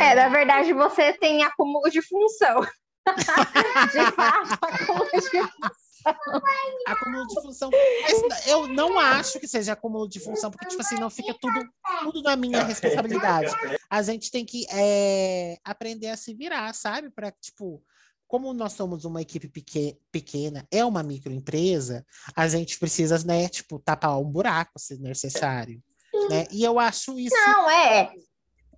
É, 0.00 0.14
na 0.14 0.30
verdade, 0.30 0.72
você 0.72 1.12
tem 1.12 1.44
acúmulo 1.44 1.90
de 1.90 2.00
função. 2.00 2.62
de 3.92 4.12
fato, 4.12 4.58
acúmulo 4.62 5.10
de 5.12 5.28
função. 5.28 5.91
acúmulo 6.86 7.26
de 7.26 7.42
função. 7.42 7.70
Mas 7.70 8.46
eu 8.46 8.66
não 8.68 8.98
acho 8.98 9.38
que 9.38 9.48
seja 9.48 9.72
acúmulo 9.72 10.08
de 10.08 10.20
função, 10.20 10.50
porque, 10.50 10.66
tipo 10.66 10.82
assim, 10.82 10.96
não 10.96 11.10
fica 11.10 11.34
tudo, 11.40 11.68
tudo 12.02 12.22
na 12.22 12.36
minha 12.36 12.62
responsabilidade. 12.64 13.52
A 13.90 14.02
gente 14.02 14.30
tem 14.30 14.44
que 14.44 14.66
é, 14.70 15.58
aprender 15.64 16.08
a 16.08 16.16
se 16.16 16.34
virar, 16.34 16.74
sabe? 16.74 17.10
Para, 17.10 17.30
tipo, 17.32 17.82
como 18.26 18.54
nós 18.54 18.72
somos 18.72 19.04
uma 19.04 19.20
equipe 19.20 19.48
pequena, 20.10 20.66
é 20.70 20.84
uma 20.84 21.02
microempresa, 21.02 22.04
a 22.34 22.48
gente 22.48 22.78
precisa, 22.78 23.18
né, 23.26 23.48
tipo, 23.48 23.78
tapar 23.78 24.18
um 24.18 24.24
buraco 24.24 24.78
se 24.78 24.98
necessário. 24.98 25.82
Né? 26.30 26.46
E 26.50 26.64
eu 26.64 26.78
acho 26.78 27.18
isso. 27.18 27.34
Não, 27.34 27.70
é. 27.70 28.12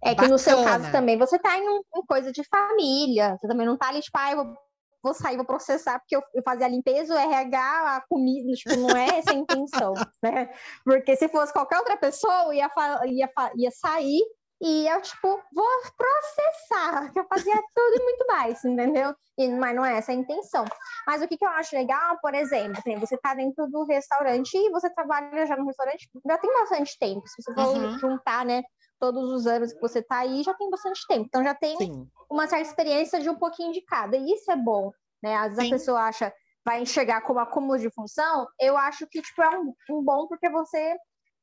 É 0.03 0.15
que 0.15 0.29
no 0.29 0.39
seu 0.39 0.63
caso 0.63 0.91
também 0.93 1.17
você 1.17 1.37
está 1.37 1.57
em 1.57 1.67
um, 1.67 1.81
um, 1.97 2.05
coisa 2.07 2.31
de 2.31 2.45
família. 2.45 3.39
Você 3.41 3.49
também 3.49 3.67
não 3.67 3.75
está 3.75 3.89
ali, 3.89 4.03
tipo, 4.03 4.19
ah, 4.19 4.31
eu 4.33 4.37
vou 4.37 4.57
vou 5.05 5.13
sair, 5.13 5.37
vou 5.37 5.45
processar, 5.45 5.99
porque 6.01 6.17
eu, 6.17 6.23
eu 6.35 6.43
fazia 6.43 6.65
a 6.65 6.69
limpeza, 6.69 7.15
o 7.15 7.19
RH, 7.19 7.97
a 7.97 8.01
comida, 8.09 8.53
tipo, 8.55 8.75
não 8.77 8.97
é 8.97 9.19
essa 9.19 9.33
a 9.33 9.35
intenção, 9.35 9.93
né? 10.25 10.51
Porque 10.83 11.15
se 11.15 11.29
fosse 11.29 11.53
qualquer 11.53 11.79
outra 11.79 11.99
pessoa, 11.99 12.55
ia, 12.55 12.71
ia, 13.07 13.31
ia 13.55 13.71
sair 13.71 14.23
e 14.63 14.89
eu, 14.89 15.03
tipo, 15.03 15.29
vou 15.53 15.67
processar, 15.95 17.13
que 17.13 17.21
eu 17.21 17.27
fazia 17.29 17.55
tudo 17.75 18.01
e 18.01 18.03
muito 18.03 18.27
mais, 18.27 18.65
entendeu? 18.65 19.15
E, 19.37 19.49
mas 19.49 19.77
não 19.77 19.85
é 19.85 19.99
essa 19.99 20.13
a 20.13 20.15
intenção. 20.15 20.65
Mas 21.07 21.21
o 21.21 21.29
que, 21.29 21.37
que 21.37 21.45
eu 21.45 21.51
acho 21.51 21.77
legal, 21.77 22.19
por 22.23 22.35
exemplo, 22.35 22.81
você 22.99 23.19
tá 23.19 23.35
dentro 23.35 23.67
do 23.67 23.85
restaurante 23.85 24.57
e 24.57 24.71
você 24.71 24.89
trabalha 24.95 25.45
já 25.45 25.57
no 25.57 25.67
restaurante, 25.67 26.09
já 26.27 26.39
tem 26.39 26.53
bastante 26.53 26.99
tempo. 26.99 27.23
Se 27.27 27.43
você 27.43 27.53
for 27.53 27.77
uhum. 27.77 27.99
juntar, 27.99 28.47
né, 28.47 28.63
todos 28.99 29.31
os 29.33 29.47
anos 29.47 29.73
que 29.73 29.81
você 29.81 29.99
está 29.99 30.19
aí, 30.19 30.43
já 30.43 30.55
tem 30.55 30.71
bastante 30.71 31.07
tempo. 31.07 31.27
Então 31.27 31.43
já 31.43 31.55
tem 31.55 31.77
Sim. 31.77 32.09
uma 32.31 32.47
certa 32.47 32.69
experiência 32.69 33.21
de 33.21 33.29
um 33.29 33.37
pouquinho 33.37 33.73
de 33.73 33.83
cada. 33.83 34.17
E 34.17 34.33
isso 34.33 34.51
é 34.51 34.57
bom, 34.57 34.91
né? 35.23 35.37
Às 35.37 35.57
vezes 35.57 35.65
Sim. 35.65 35.75
a 35.75 35.79
pessoa 35.79 36.01
acha, 36.03 36.33
vai 36.65 36.83
enxergar 36.83 37.21
como 37.23 37.41
acúmulo 37.41 37.79
de 37.79 37.91
função. 37.91 38.47
Eu 38.61 38.77
acho 38.77 39.07
que 39.07 39.21
tipo, 39.21 39.43
é 39.43 39.59
um, 39.59 39.75
um 39.91 40.03
bom 40.03 40.27
porque 40.27 40.49
você 40.49 40.97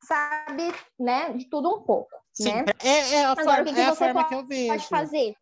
sabe, 0.03 0.73
né, 0.99 1.33
de 1.33 1.49
tudo 1.49 1.69
um 1.69 1.83
pouco. 1.83 2.09
Sim, 2.33 2.53
né? 2.53 2.65
é, 2.83 3.15
é 3.15 3.25
a, 3.25 3.31
Agora, 3.31 3.45
forma, 3.45 3.63
que, 3.65 3.73
que 3.73 3.79
é 3.79 3.85
a 3.85 3.95
forma 3.95 4.27
que 4.27 4.33
eu 4.33 4.47
vejo. 4.47 4.67
Pode 4.67 4.87
fazer. 4.87 5.35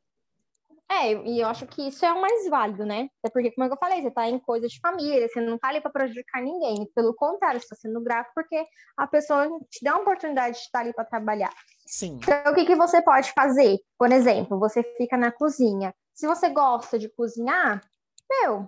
É, 0.91 1.13
e 1.13 1.39
eu 1.39 1.47
acho 1.47 1.67
que 1.67 1.87
isso 1.87 2.03
é 2.03 2.11
o 2.11 2.19
mais 2.19 2.49
válido, 2.49 2.83
né? 2.83 3.09
Até 3.23 3.31
porque, 3.31 3.51
como 3.51 3.67
eu 3.67 3.77
falei, 3.77 4.01
você 4.01 4.09
tá 4.09 4.27
em 4.27 4.39
coisas 4.39 4.71
de 4.71 4.79
família, 4.79 5.27
você 5.27 5.39
não 5.39 5.55
tá 5.57 5.67
ali 5.67 5.81
para 5.81 5.91
prejudicar 5.91 6.41
ninguém. 6.41 6.89
Pelo 6.95 7.13
contrário, 7.13 7.61
você 7.61 7.67
tá 7.67 7.75
sendo 7.75 8.01
grato 8.01 8.31
porque 8.33 8.65
a 8.97 9.05
pessoa 9.05 9.47
te 9.69 9.83
dá 9.83 9.93
a 9.93 9.99
oportunidade 9.99 10.57
de 10.57 10.63
estar 10.63 10.79
ali 10.79 10.91
para 10.91 11.05
trabalhar. 11.05 11.53
Sim. 11.85 12.19
Então, 12.21 12.51
o 12.51 12.55
que, 12.55 12.65
que 12.65 12.75
você 12.75 13.03
pode 13.03 13.31
fazer? 13.33 13.77
Por 13.99 14.11
exemplo, 14.11 14.57
você 14.57 14.81
fica 14.97 15.15
na 15.15 15.31
cozinha. 15.31 15.93
Se 16.11 16.25
você 16.25 16.49
gosta 16.49 16.97
de 16.97 17.07
cozinhar, 17.09 17.81
meu, 18.27 18.67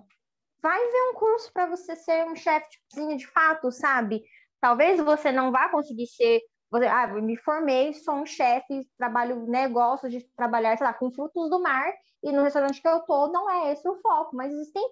vai 0.62 0.78
ver 0.78 1.10
um 1.10 1.14
curso 1.14 1.52
para 1.52 1.66
você 1.66 1.96
ser 1.96 2.24
um 2.24 2.36
chefe 2.36 2.70
de 2.70 2.78
cozinha 2.88 3.16
de 3.16 3.26
fato, 3.26 3.72
sabe? 3.72 4.22
Talvez 4.60 5.00
você 5.00 5.32
não 5.32 5.50
vá 5.50 5.68
conseguir 5.68 6.06
ser 6.06 6.40
você, 6.70 6.86
ah, 6.86 7.06
eu 7.14 7.22
me 7.22 7.36
formei, 7.36 7.92
sou 7.92 8.14
um 8.14 8.24
chefe, 8.24 8.88
trabalho, 8.96 9.46
né, 9.46 9.68
gosto 9.68 10.08
de 10.08 10.22
trabalhar, 10.34 10.74
sei 10.78 10.86
lá, 10.86 10.94
com 10.94 11.12
frutos 11.12 11.50
do 11.50 11.60
mar, 11.60 11.92
e 12.22 12.32
no 12.32 12.42
restaurante 12.42 12.80
que 12.80 12.88
eu 12.88 13.00
tô 13.00 13.28
não 13.28 13.50
é 13.50 13.72
esse 13.72 13.86
o 13.88 14.00
foco, 14.00 14.36
mas 14.36 14.52
existem 14.52 14.82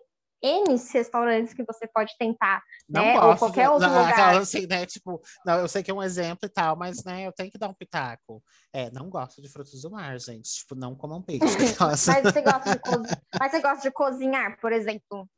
N 0.42 0.74
restaurantes 0.92 1.52
que 1.52 1.62
você 1.64 1.86
pode 1.86 2.16
tentar, 2.18 2.62
não 2.88 3.02
né? 3.02 3.12
Gosto 3.12 3.28
Ou 3.28 3.36
qualquer 3.36 3.68
outro 3.68 3.86
não, 3.86 4.02
lugar. 4.02 4.36
Assim, 4.36 4.66
né? 4.66 4.86
Tipo, 4.86 5.20
não, 5.44 5.58
eu 5.58 5.68
sei 5.68 5.82
que 5.82 5.90
é 5.90 5.94
um 5.94 6.02
exemplo 6.02 6.46
e 6.46 6.48
tal, 6.48 6.74
mas 6.76 7.04
né, 7.04 7.26
eu 7.26 7.32
tenho 7.32 7.50
que 7.50 7.58
dar 7.58 7.68
um 7.68 7.74
pitaco. 7.74 8.42
É, 8.72 8.90
não 8.90 9.10
gosto 9.10 9.42
de 9.42 9.50
frutos 9.50 9.82
do 9.82 9.90
mar, 9.90 10.18
gente. 10.18 10.50
Tipo, 10.50 10.74
não 10.74 10.94
comam 10.94 11.20
peixe. 11.20 11.44
mas, 11.78 12.00
você 12.00 12.40
gosta 12.40 12.70
de 12.70 12.78
cozinhar, 12.78 13.22
mas 13.38 13.52
você 13.52 13.60
gosta 13.60 13.82
de 13.82 13.90
cozinhar, 13.90 14.58
por 14.60 14.72
exemplo? 14.72 15.28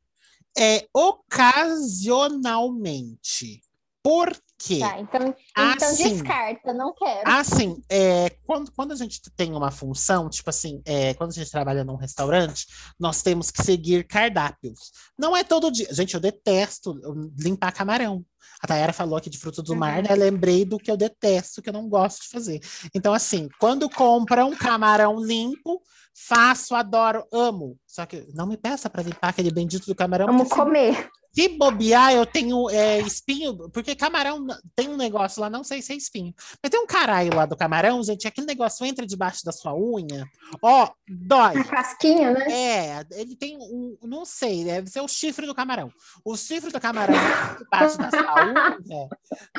É, 0.57 0.87
ocasionalmente. 0.93 3.61
Por 4.03 4.35
quê? 4.59 4.79
Tá, 4.79 4.99
então, 4.99 5.33
então 5.57 5.89
assim, 5.89 6.13
descarta, 6.15 6.73
não 6.73 6.93
quero. 6.93 7.21
Assim, 7.25 7.81
é, 7.89 8.29
quando, 8.45 8.69
quando 8.73 8.91
a 8.91 8.95
gente 8.95 9.21
tem 9.35 9.53
uma 9.53 9.71
função, 9.71 10.29
tipo 10.29 10.49
assim, 10.49 10.81
é, 10.85 11.13
quando 11.13 11.31
a 11.31 11.33
gente 11.33 11.49
trabalha 11.49 11.85
num 11.85 11.95
restaurante, 11.95 12.67
nós 12.99 13.21
temos 13.21 13.49
que 13.49 13.63
seguir 13.63 14.05
cardápios. 14.05 14.91
Não 15.17 15.35
é 15.35 15.43
todo 15.43 15.71
dia. 15.71 15.87
Gente, 15.93 16.13
eu 16.13 16.19
detesto 16.19 16.99
limpar 17.39 17.71
camarão. 17.71 18.25
A 18.61 18.67
Tayara 18.67 18.93
falou 18.93 19.17
aqui 19.17 19.29
de 19.29 19.37
fruto 19.37 19.63
do 19.63 19.71
uhum. 19.71 19.79
mar, 19.79 20.03
né? 20.03 20.13
Lembrei 20.15 20.65
do 20.65 20.77
que 20.77 20.91
eu 20.91 20.97
detesto, 20.97 21.61
que 21.61 21.69
eu 21.69 21.73
não 21.73 21.87
gosto 21.87 22.23
de 22.23 22.29
fazer. 22.29 22.61
Então, 22.93 23.13
assim, 23.13 23.47
quando 23.59 23.89
compra 23.89 24.45
um 24.45 24.55
camarão 24.55 25.17
limpo, 25.17 25.81
faço, 26.13 26.75
adoro, 26.75 27.25
amo. 27.31 27.77
Só 27.87 28.05
que 28.05 28.27
não 28.33 28.47
me 28.47 28.57
peça 28.57 28.89
para 28.89 29.03
limpar 29.03 29.29
aquele 29.29 29.51
bendito 29.51 29.85
do 29.85 29.95
camarão. 29.95 30.27
Vamos 30.27 30.49
comer. 30.49 31.09
Se 31.33 31.49
bobear, 31.49 32.13
eu 32.13 32.27
tenho 32.27 32.69
é, 32.69 32.99
espinho, 32.99 33.69
porque 33.71 33.95
camarão 33.95 34.45
tem 34.75 34.87
um 34.87 34.95
negócio 34.95 35.41
lá, 35.41 35.49
não 35.49 35.63
sei 35.63 35.81
se 35.81 35.91
é 35.91 35.95
espinho, 35.95 36.31
mas 36.61 36.69
tem 36.69 36.79
um 36.79 36.85
caralho 36.85 37.35
lá 37.35 37.47
do 37.47 37.57
camarão, 37.57 38.03
gente, 38.03 38.27
aquele 38.27 38.45
negócio 38.45 38.85
entra 38.85 39.03
debaixo 39.03 39.43
da 39.43 39.51
sua 39.51 39.73
unha, 39.75 40.29
ó, 40.61 40.89
dói. 41.07 41.57
A 41.57 41.63
casquinha, 41.63 42.31
né? 42.31 42.51
É, 42.51 43.05
ele 43.13 43.35
tem 43.35 43.57
um, 43.57 43.97
não 44.03 44.25
sei, 44.25 44.63
deve 44.63 44.91
ser 44.91 45.01
o 45.01 45.07
chifre 45.07 45.47
do 45.47 45.55
camarão. 45.55 45.91
O 46.23 46.37
chifre 46.37 46.71
do 46.71 46.79
camarão 46.79 47.15
debaixo 47.57 47.97
da 47.97 48.11
sua 48.11 48.45
unha, 48.45 49.09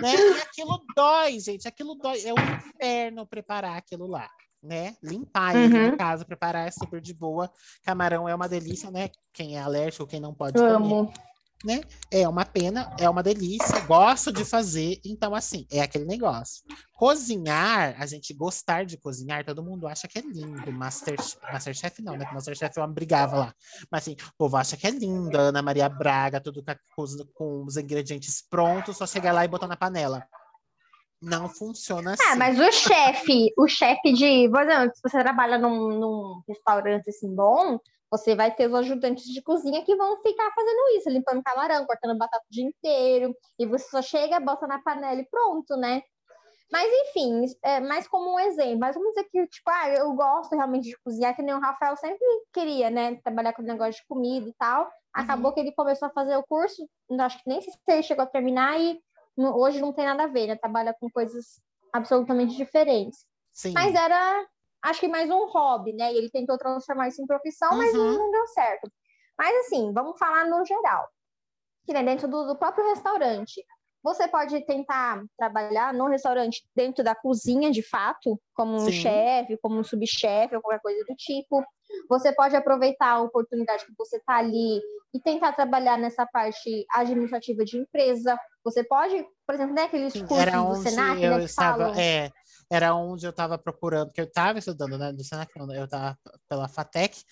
né? 0.00 0.14
E 0.14 0.40
aquilo 0.42 0.80
dói, 0.94 1.40
gente, 1.40 1.66
aquilo 1.66 1.96
dói. 1.96 2.22
É 2.24 2.32
um 2.32 2.36
inferno 2.36 3.26
preparar 3.26 3.76
aquilo 3.76 4.06
lá 4.06 4.30
né? 4.62 4.96
Limpar 5.02 5.54
ele 5.54 5.76
uhum. 5.76 5.86
em 5.88 5.96
casa, 5.96 6.24
preparar 6.24 6.66
é 6.66 6.70
super 6.70 6.98
de 6.98 7.12
boa. 7.12 7.50
Camarão 7.82 8.26
é 8.26 8.34
uma 8.34 8.48
delícia, 8.48 8.90
né? 8.90 9.10
Quem 9.30 9.58
é 9.58 9.60
alérgico, 9.60 10.06
quem 10.06 10.18
não 10.18 10.32
pode 10.32 10.58
Amo. 10.58 11.08
comer 11.08 11.33
né? 11.64 11.80
É 12.10 12.28
uma 12.28 12.44
pena, 12.44 12.94
é 12.98 13.08
uma 13.08 13.22
delícia, 13.22 13.80
gosto 13.80 14.30
de 14.30 14.44
fazer, 14.44 15.00
então 15.04 15.34
assim, 15.34 15.66
é 15.70 15.80
aquele 15.80 16.04
negócio. 16.04 16.62
Cozinhar, 16.92 17.96
a 17.98 18.06
gente 18.06 18.34
gostar 18.34 18.84
de 18.84 18.98
cozinhar, 18.98 19.44
todo 19.44 19.64
mundo 19.64 19.86
acha 19.86 20.06
que 20.06 20.18
é 20.18 20.22
lindo. 20.22 20.70
Master, 20.72 21.16
Masterchef 21.50 22.02
não, 22.02 22.16
né? 22.16 22.28
Masterchef 22.32 22.78
eu 22.78 22.86
brigava 22.86 23.36
lá. 23.36 23.54
Mas 23.90 24.02
assim, 24.02 24.12
o 24.12 24.36
povo 24.36 24.56
acha 24.56 24.76
que 24.76 24.86
é 24.86 24.90
lindo, 24.90 25.36
Ana 25.36 25.62
Maria 25.62 25.88
Braga, 25.88 26.40
tudo 26.40 26.62
com, 26.94 27.04
com 27.34 27.64
os 27.64 27.76
ingredientes 27.76 28.44
prontos, 28.48 28.96
só 28.96 29.06
chegar 29.06 29.32
lá 29.32 29.44
e 29.44 29.48
botar 29.48 29.66
na 29.66 29.76
panela. 29.76 30.24
Não 31.24 31.48
funciona 31.48 32.10
ah, 32.10 32.14
assim. 32.14 32.22
Ah, 32.32 32.36
mas 32.36 32.60
o 32.60 32.70
chefe, 32.70 33.52
o 33.56 33.66
chefe 33.66 34.12
de. 34.12 34.48
Por 34.50 34.62
exemplo, 34.62 34.94
se 34.94 35.00
você 35.02 35.18
trabalha 35.20 35.56
num, 35.56 35.98
num 35.98 36.42
restaurante 36.46 37.08
assim 37.08 37.34
bom, 37.34 37.78
você 38.16 38.34
vai 38.34 38.54
ter 38.54 38.68
os 38.68 38.74
ajudantes 38.74 39.24
de 39.24 39.42
cozinha 39.42 39.84
que 39.84 39.96
vão 39.96 40.20
ficar 40.22 40.50
fazendo 40.54 40.96
isso, 40.96 41.10
limpando 41.10 41.42
camarão, 41.42 41.84
cortando 41.84 42.16
batata 42.16 42.44
o 42.48 42.52
dia 42.52 42.64
inteiro, 42.64 43.34
e 43.58 43.66
você 43.66 43.88
só 43.88 44.00
chega, 44.00 44.38
bota 44.38 44.66
na 44.66 44.80
panela 44.80 45.20
e 45.20 45.28
pronto, 45.28 45.76
né? 45.76 46.00
Mas 46.70 46.90
enfim, 47.08 47.44
é 47.62 47.80
mais 47.80 48.08
como 48.08 48.34
um 48.34 48.38
exemplo. 48.38 48.78
Mas 48.78 48.94
vamos 48.94 49.10
dizer 49.10 49.28
que, 49.30 49.46
tipo, 49.46 49.70
ah, 49.70 49.88
eu 49.90 50.12
gosto 50.14 50.54
realmente 50.54 50.88
de 50.88 50.98
cozinhar, 51.04 51.34
que 51.36 51.42
nem 51.42 51.54
o 51.54 51.60
Rafael 51.60 51.96
sempre 51.96 52.24
queria, 52.52 52.90
né? 52.90 53.16
Trabalhar 53.22 53.52
com 53.52 53.62
negócio 53.62 54.00
de 54.00 54.06
comida 54.08 54.48
e 54.48 54.54
tal. 54.54 54.84
Uhum. 54.84 54.90
Acabou 55.12 55.52
que 55.52 55.60
ele 55.60 55.72
começou 55.72 56.08
a 56.08 56.12
fazer 56.12 56.36
o 56.36 56.44
curso, 56.44 56.88
acho 57.20 57.38
que 57.42 57.48
nem 57.48 57.60
se 57.60 57.70
ele 57.88 58.02
chegou 58.02 58.24
a 58.24 58.28
terminar, 58.28 58.80
e 58.80 58.98
hoje 59.36 59.80
não 59.80 59.92
tem 59.92 60.04
nada 60.04 60.24
a 60.24 60.28
ver, 60.28 60.46
né? 60.48 60.56
Trabalha 60.56 60.94
com 60.98 61.08
coisas 61.10 61.60
absolutamente 61.92 62.56
diferentes. 62.56 63.24
Sim. 63.52 63.72
Mas 63.72 63.94
era 63.94 64.44
acho 64.84 65.00
que 65.00 65.08
mais 65.08 65.30
um 65.30 65.46
hobby, 65.46 65.92
né? 65.94 66.12
E 66.12 66.16
ele 66.18 66.30
tentou 66.30 66.58
transformar 66.58 67.08
isso 67.08 67.22
em 67.22 67.26
profissão, 67.26 67.70
uhum. 67.72 67.78
mas 67.78 67.94
não, 67.94 68.12
não, 68.12 68.30
deu 68.30 68.46
certo. 68.48 68.90
Mas 69.36 69.66
assim, 69.66 69.92
vamos 69.92 70.18
falar 70.18 70.46
no 70.46 70.64
geral. 70.64 71.08
Que 71.86 71.92
né, 71.92 72.02
dentro 72.02 72.28
do, 72.28 72.46
do 72.46 72.56
próprio 72.56 72.86
restaurante. 72.88 73.64
Você 74.02 74.28
pode 74.28 74.60
tentar 74.66 75.24
trabalhar 75.38 75.94
no 75.94 76.06
restaurante 76.08 76.62
dentro 76.76 77.02
da 77.02 77.14
cozinha, 77.14 77.70
de 77.70 77.82
fato, 77.82 78.38
como 78.54 78.74
um 78.74 78.90
chefe, 78.92 79.56
como 79.62 79.78
um 79.78 79.82
subchefe, 79.82 80.54
ou 80.54 80.60
qualquer 80.60 80.82
coisa 80.82 81.02
do 81.08 81.14
tipo. 81.16 81.64
Você 82.10 82.30
pode 82.34 82.54
aproveitar 82.54 83.12
a 83.12 83.22
oportunidade 83.22 83.86
que 83.86 83.94
você 83.96 84.18
está 84.18 84.36
ali 84.36 84.78
e 85.14 85.20
tentar 85.24 85.52
trabalhar 85.52 85.96
nessa 85.96 86.26
parte 86.26 86.84
administrativa 86.90 87.64
de 87.64 87.78
empresa. 87.78 88.38
Você 88.62 88.84
pode, 88.84 89.26
por 89.46 89.54
exemplo, 89.54 89.74
né, 89.74 89.84
aqueles 89.84 90.12
cursos 90.12 90.52
do 90.52 90.74
Senac, 90.74 91.20
né, 91.20 91.38
que 91.38 91.44
estava, 91.44 91.78
falam... 91.78 91.98
É 91.98 92.30
era 92.74 92.94
onde 92.94 93.26
eu 93.26 93.30
estava 93.30 93.56
procurando, 93.56 94.12
que 94.12 94.20
eu 94.20 94.24
estava 94.24 94.58
estudando, 94.58 94.98
né, 94.98 95.12
do 95.12 95.22
Senac, 95.22 95.52
eu 95.56 95.84
estava 95.84 96.18
pela 96.48 96.68
FATEC, 96.68 97.22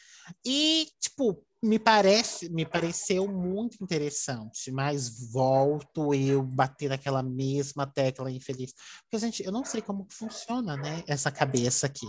e, 0.45 0.89
tipo, 1.01 1.45
me 1.63 1.79
parece, 1.79 2.49
me 2.51 2.67
pareceu 2.67 3.29
muito 3.29 3.83
interessante, 3.83 4.71
mas 4.71 5.31
volto 5.33 6.13
eu 6.15 6.43
bater 6.43 6.89
naquela 6.89 7.23
mesma 7.23 7.87
tecla 7.87 8.31
infeliz, 8.31 8.73
porque, 9.03 9.19
gente, 9.19 9.45
eu 9.45 9.53
não 9.53 9.65
sei 9.65 9.81
como 9.81 10.07
funciona, 10.11 10.77
né, 10.77 11.03
essa 11.07 11.31
cabeça 11.31 11.87
aqui, 11.87 12.07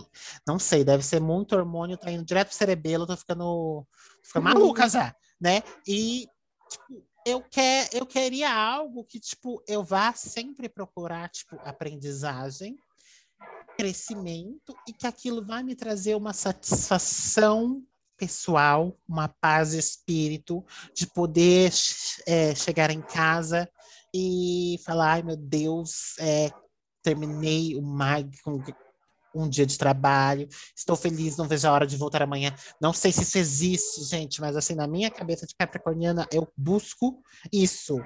não 0.47 0.57
sei, 0.57 0.83
deve 0.83 1.03
ser 1.03 1.19
muito 1.19 1.55
hormônio, 1.55 1.97
tá 1.97 2.11
indo 2.11 2.25
direto 2.25 2.49
pro 2.49 2.57
cerebelo, 2.57 3.07
tô 3.07 3.15
ficando, 3.15 3.85
ficando 4.23 4.43
maluca 4.43 4.87
já, 4.89 5.15
né, 5.39 5.61
e, 5.87 6.27
tipo, 6.69 7.05
eu, 7.25 7.41
quer, 7.41 7.89
eu 7.93 8.05
queria 8.05 8.53
algo 8.53 9.05
que, 9.05 9.19
tipo, 9.19 9.63
eu 9.67 9.83
vá 9.83 10.13
sempre 10.13 10.67
procurar, 10.67 11.29
tipo, 11.29 11.55
aprendizagem, 11.63 12.75
crescimento 13.77 14.75
e 14.87 14.93
que 14.93 15.07
aquilo 15.07 15.45
vai 15.45 15.63
me 15.63 15.75
trazer 15.75 16.15
uma 16.15 16.33
satisfação 16.33 17.83
pessoal, 18.17 18.97
uma 19.07 19.27
paz 19.27 19.71
de 19.71 19.79
espírito, 19.79 20.63
de 20.95 21.07
poder 21.07 21.73
é, 22.27 22.55
chegar 22.55 22.91
em 22.91 23.01
casa 23.01 23.69
e 24.13 24.79
falar, 24.85 25.13
ai 25.13 25.23
meu 25.23 25.35
Deus, 25.35 26.17
é, 26.19 26.51
terminei 27.01 27.75
o 27.75 27.81
mag 27.81 28.29
com 28.43 28.61
um 29.35 29.49
dia 29.49 29.65
de 29.65 29.77
trabalho, 29.77 30.47
estou 30.75 30.95
feliz, 30.95 31.35
não 31.37 31.47
vejo 31.47 31.67
a 31.67 31.71
hora 31.71 31.87
de 31.87 31.97
voltar 31.97 32.21
amanhã. 32.21 32.53
Não 32.79 32.93
sei 32.93 33.11
se 33.11 33.23
isso 33.23 33.37
existe, 33.37 34.03
gente, 34.03 34.39
mas 34.39 34.55
assim, 34.55 34.75
na 34.75 34.87
minha 34.87 35.09
cabeça 35.09 35.47
de 35.47 35.55
capricorniana, 35.55 36.27
eu 36.31 36.47
busco 36.55 37.21
isso, 37.51 37.97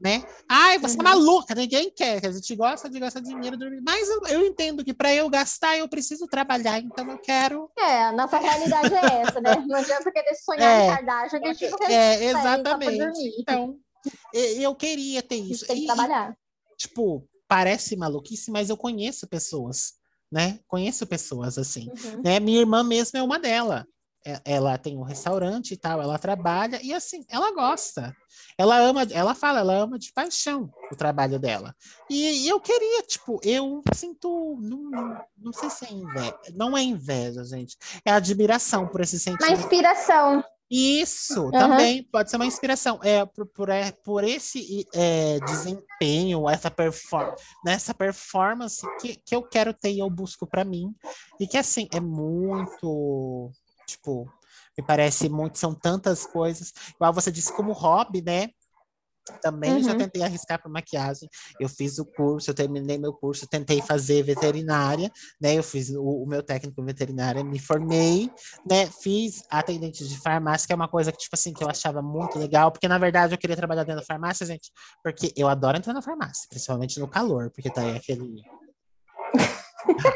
né? 0.00 0.24
Ai, 0.48 0.78
você 0.78 0.96
é 0.96 1.02
uhum. 1.02 1.06
é 1.06 1.10
maluca, 1.10 1.54
ninguém 1.54 1.90
quer, 1.90 2.24
a 2.24 2.30
gente 2.30 2.54
gosta 2.54 2.88
de 2.88 3.00
gastar 3.00 3.20
dinheiro, 3.20 3.56
dormir. 3.56 3.80
mas 3.84 4.08
eu, 4.08 4.20
eu 4.28 4.46
entendo 4.46 4.84
que 4.84 4.94
para 4.94 5.12
eu 5.12 5.28
gastar 5.28 5.76
eu 5.76 5.88
preciso 5.88 6.26
trabalhar, 6.26 6.78
então 6.78 7.10
eu 7.10 7.18
quero. 7.18 7.70
É, 7.76 8.04
a 8.04 8.12
nossa 8.12 8.38
realidade 8.38 8.94
é 8.94 9.22
essa, 9.22 9.40
né? 9.40 9.54
Não 9.66 9.76
adianta 9.76 10.10
querer 10.12 10.34
sonhar 10.36 10.80
é, 10.80 10.84
em 10.84 10.90
Kardashian, 10.90 11.40
a 11.42 11.52
gente 11.52 11.70
não 11.70 11.88
É, 11.88 12.24
exatamente. 12.24 13.34
Então, 13.40 13.76
eu 14.32 14.74
queria 14.74 15.22
ter 15.22 15.36
isso. 15.36 15.66
Tem 15.66 15.76
que 15.76 15.82
e, 15.82 15.86
trabalhar. 15.86 16.36
Tipo, 16.76 17.26
parece 17.48 17.96
maluquice, 17.96 18.50
mas 18.50 18.70
eu 18.70 18.76
conheço 18.76 19.26
pessoas, 19.26 19.94
né? 20.30 20.60
Conheço 20.68 21.06
pessoas 21.06 21.58
assim, 21.58 21.88
uhum. 21.88 22.22
né? 22.22 22.38
Minha 22.38 22.60
irmã 22.60 22.84
mesmo 22.84 23.18
é 23.18 23.22
uma 23.22 23.38
delas. 23.38 23.84
É, 24.24 24.40
ela 24.44 24.76
tem 24.76 24.96
um 24.96 25.02
restaurante 25.02 25.72
e 25.72 25.76
tal, 25.76 26.02
ela 26.02 26.18
trabalha 26.18 26.80
e 26.82 26.92
assim, 26.92 27.24
ela 27.28 27.52
gosta. 27.52 28.14
Ela 28.56 28.78
ama, 28.78 29.06
ela 29.12 29.34
fala, 29.34 29.60
ela 29.60 29.74
ama 29.74 29.98
de 29.98 30.12
paixão 30.12 30.70
o 30.90 30.96
trabalho 30.96 31.38
dela. 31.38 31.74
E, 32.10 32.44
e 32.44 32.48
eu 32.48 32.60
queria, 32.60 33.02
tipo, 33.02 33.40
eu 33.44 33.82
sinto, 33.94 34.58
não, 34.60 35.20
não 35.36 35.52
sei 35.52 35.70
se 35.70 35.84
é 35.84 35.92
inveja, 35.92 36.38
não 36.54 36.76
é 36.76 36.82
inveja, 36.82 37.44
gente, 37.44 37.76
é 38.04 38.10
admiração 38.10 38.88
por 38.88 39.00
esse 39.00 39.18
sentimento. 39.18 39.48
Uma 39.48 39.58
inspiração. 39.58 40.44
Isso, 40.70 41.44
uhum. 41.44 41.50
também 41.50 42.02
pode 42.02 42.30
ser 42.30 42.36
uma 42.36 42.44
inspiração. 42.44 43.00
É 43.02 43.24
por, 43.24 43.46
por, 43.46 43.68
é, 43.70 43.90
por 44.04 44.22
esse 44.22 44.86
é, 44.94 45.40
desempenho, 45.40 46.48
essa 46.48 46.70
performance, 46.70 47.42
nessa 47.64 47.94
performance 47.94 48.86
que, 49.00 49.16
que 49.16 49.34
eu 49.34 49.42
quero 49.42 49.72
ter 49.72 49.92
e 49.92 50.00
eu 50.00 50.10
busco 50.10 50.46
para 50.46 50.64
mim. 50.64 50.94
E 51.40 51.46
que 51.46 51.56
assim 51.56 51.88
é 51.90 52.00
muito 52.00 53.50
Tipo, 53.88 54.30
me 54.76 54.84
parece 54.84 55.28
muito, 55.28 55.58
são 55.58 55.74
tantas 55.74 56.26
coisas. 56.26 56.72
Igual 56.94 57.12
você 57.12 57.32
disse, 57.32 57.52
como 57.52 57.72
hobby, 57.72 58.22
né? 58.22 58.50
Também 59.42 59.74
uhum. 59.74 59.82
já 59.82 59.94
tentei 59.94 60.22
arriscar 60.22 60.60
para 60.60 60.70
maquiagem. 60.70 61.28
Eu 61.60 61.68
fiz 61.68 61.98
o 61.98 62.04
curso, 62.04 62.50
eu 62.50 62.54
terminei 62.54 62.96
meu 62.96 63.12
curso, 63.12 63.46
tentei 63.46 63.82
fazer 63.82 64.22
veterinária, 64.22 65.10
né? 65.40 65.54
Eu 65.54 65.62
fiz 65.62 65.90
o, 65.90 66.02
o 66.02 66.26
meu 66.26 66.42
técnico 66.42 66.82
veterinária, 66.82 67.44
me 67.44 67.58
formei, 67.58 68.30
né? 68.68 68.86
Fiz 68.86 69.42
atendente 69.50 70.06
de 70.06 70.18
farmácia, 70.18 70.66
que 70.66 70.72
é 70.72 70.76
uma 70.76 70.88
coisa 70.88 71.12
que, 71.12 71.18
tipo 71.18 71.34
assim, 71.34 71.52
que 71.52 71.62
eu 71.62 71.68
achava 71.68 72.00
muito 72.00 72.38
legal, 72.38 72.70
porque 72.72 72.88
na 72.88 72.98
verdade 72.98 73.34
eu 73.34 73.38
queria 73.38 73.56
trabalhar 73.56 73.84
dentro 73.84 74.00
da 74.00 74.06
farmácia, 74.06 74.46
gente, 74.46 74.70
porque 75.02 75.32
eu 75.36 75.48
adoro 75.48 75.76
entrar 75.76 75.92
na 75.92 76.02
farmácia, 76.02 76.46
principalmente 76.48 76.98
no 76.98 77.08
calor, 77.08 77.50
porque 77.50 77.70
tá 77.70 77.82
aí 77.82 77.96
aquele 77.96 78.42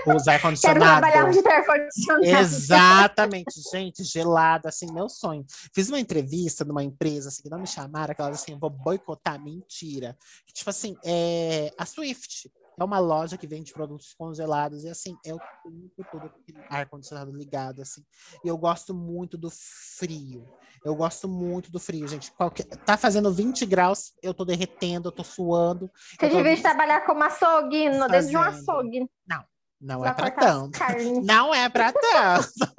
os 0.06 0.28
ar-condicionado. 0.28 0.80
Quero 0.80 1.00
trabalhar 1.00 1.26
onde 1.26 1.42
tem 1.42 1.52
ar-condicionado. 1.52 2.24
Exatamente, 2.24 3.60
gente, 3.70 4.04
gelado, 4.04 4.68
assim, 4.68 4.92
meu 4.92 5.08
sonho. 5.08 5.44
Fiz 5.74 5.88
uma 5.88 6.00
entrevista 6.00 6.64
numa 6.64 6.82
empresa, 6.82 7.28
assim, 7.28 7.42
que 7.42 7.50
não 7.50 7.60
me 7.60 7.66
chamaram, 7.66 8.12
aquela 8.12 8.30
assim, 8.30 8.58
vou 8.58 8.70
boicotar, 8.70 9.42
mentira. 9.42 10.16
Tipo 10.52 10.70
assim, 10.70 10.96
é, 11.04 11.72
a 11.78 11.86
Swift 11.86 12.50
é 12.78 12.84
uma 12.84 12.98
loja 12.98 13.36
que 13.36 13.46
vende 13.46 13.72
produtos 13.72 14.14
congelados 14.14 14.84
e 14.84 14.88
assim, 14.88 15.16
eu 15.24 15.38
tenho 15.62 15.90
tudo 16.10 16.32
ar-condicionado 16.70 17.30
ligado, 17.30 17.82
assim. 17.82 18.02
E 18.44 18.48
eu 18.48 18.56
gosto 18.56 18.94
muito 18.94 19.36
do 19.36 19.50
frio. 19.50 20.48
Eu 20.84 20.94
gosto 20.96 21.28
muito 21.28 21.70
do 21.70 21.78
frio, 21.78 22.08
gente. 22.08 22.32
Qualquer... 22.32 22.64
Tá 22.64 22.96
fazendo 22.96 23.32
20 23.32 23.66
graus, 23.66 24.12
eu 24.22 24.34
tô 24.34 24.44
derretendo, 24.44 25.08
eu 25.08 25.12
tô 25.12 25.22
suando. 25.22 25.90
Você 26.18 26.28
devia 26.28 26.56
tô... 26.56 26.62
trabalhar 26.62 27.02
como 27.02 27.22
açougue, 27.22 27.90
dentro 27.90 28.26
de 28.26 28.36
um 28.36 28.40
açougue. 28.40 29.10
Não, 29.26 29.44
não 29.84 30.04
é 30.04 30.14
para 30.14 30.30
tanto. 30.30 30.78
Não 31.24 31.54
é 31.54 31.68
para 31.68 31.92
tanto. 31.92 32.74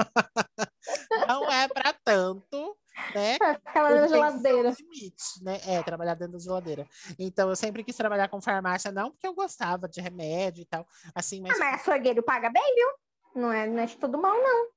não 1.27 1.51
é 1.51 1.67
para 1.67 1.93
tanto, 2.03 2.77
né? 3.13 3.37
Aquela 3.65 4.01
na 4.01 4.07
geladeira. 4.07 4.73
Limite, 4.77 5.43
né? 5.43 5.59
É, 5.67 5.83
trabalhar 5.83 6.15
dentro 6.15 6.33
da 6.33 6.39
geladeira. 6.39 6.87
Então, 7.17 7.49
eu 7.49 7.55
sempre 7.55 7.83
quis 7.83 7.95
trabalhar 7.95 8.27
com 8.29 8.41
farmácia, 8.41 8.91
não 8.91 9.11
porque 9.11 9.27
eu 9.27 9.33
gostava 9.33 9.87
de 9.87 10.01
remédio 10.01 10.61
e 10.61 10.65
tal, 10.65 10.85
assim, 11.15 11.41
mas... 11.41 11.55
Ah, 11.55 11.59
mas 11.59 11.81
açougueiro 11.81 12.23
paga 12.23 12.49
bem, 12.49 12.75
viu? 12.75 13.41
Não 13.41 13.51
é, 13.51 13.67
não 13.67 13.79
é 13.79 13.85
de 13.85 13.97
todo 13.97 14.17
mal, 14.17 14.35
não. 14.35 14.67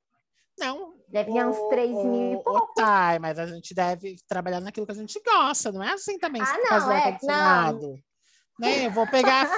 Não. 0.59 0.95
Deve 1.09 1.31
ganhar 1.31 1.49
uns 1.49 1.69
3 1.69 1.91
mil 1.91 2.41
e 2.41 2.43
pouco. 2.43 2.75
Tá, 2.75 3.19
mas 3.21 3.39
a 3.39 3.47
gente 3.47 3.75
deve 3.75 4.17
trabalhar 4.27 4.61
naquilo 4.61 4.87
que 4.87 4.93
a 4.93 4.97
gente 4.97 5.21
gosta, 5.23 5.71
não 5.71 5.83
é 5.83 5.93
assim 5.93 6.19
também. 6.19 6.43
Ah, 6.43 6.59
não, 6.59 6.93
é. 6.93 7.19
Não. 7.23 7.99
Né? 8.59 8.87
Eu 8.87 8.91
vou 8.91 9.07
pegar 9.07 9.51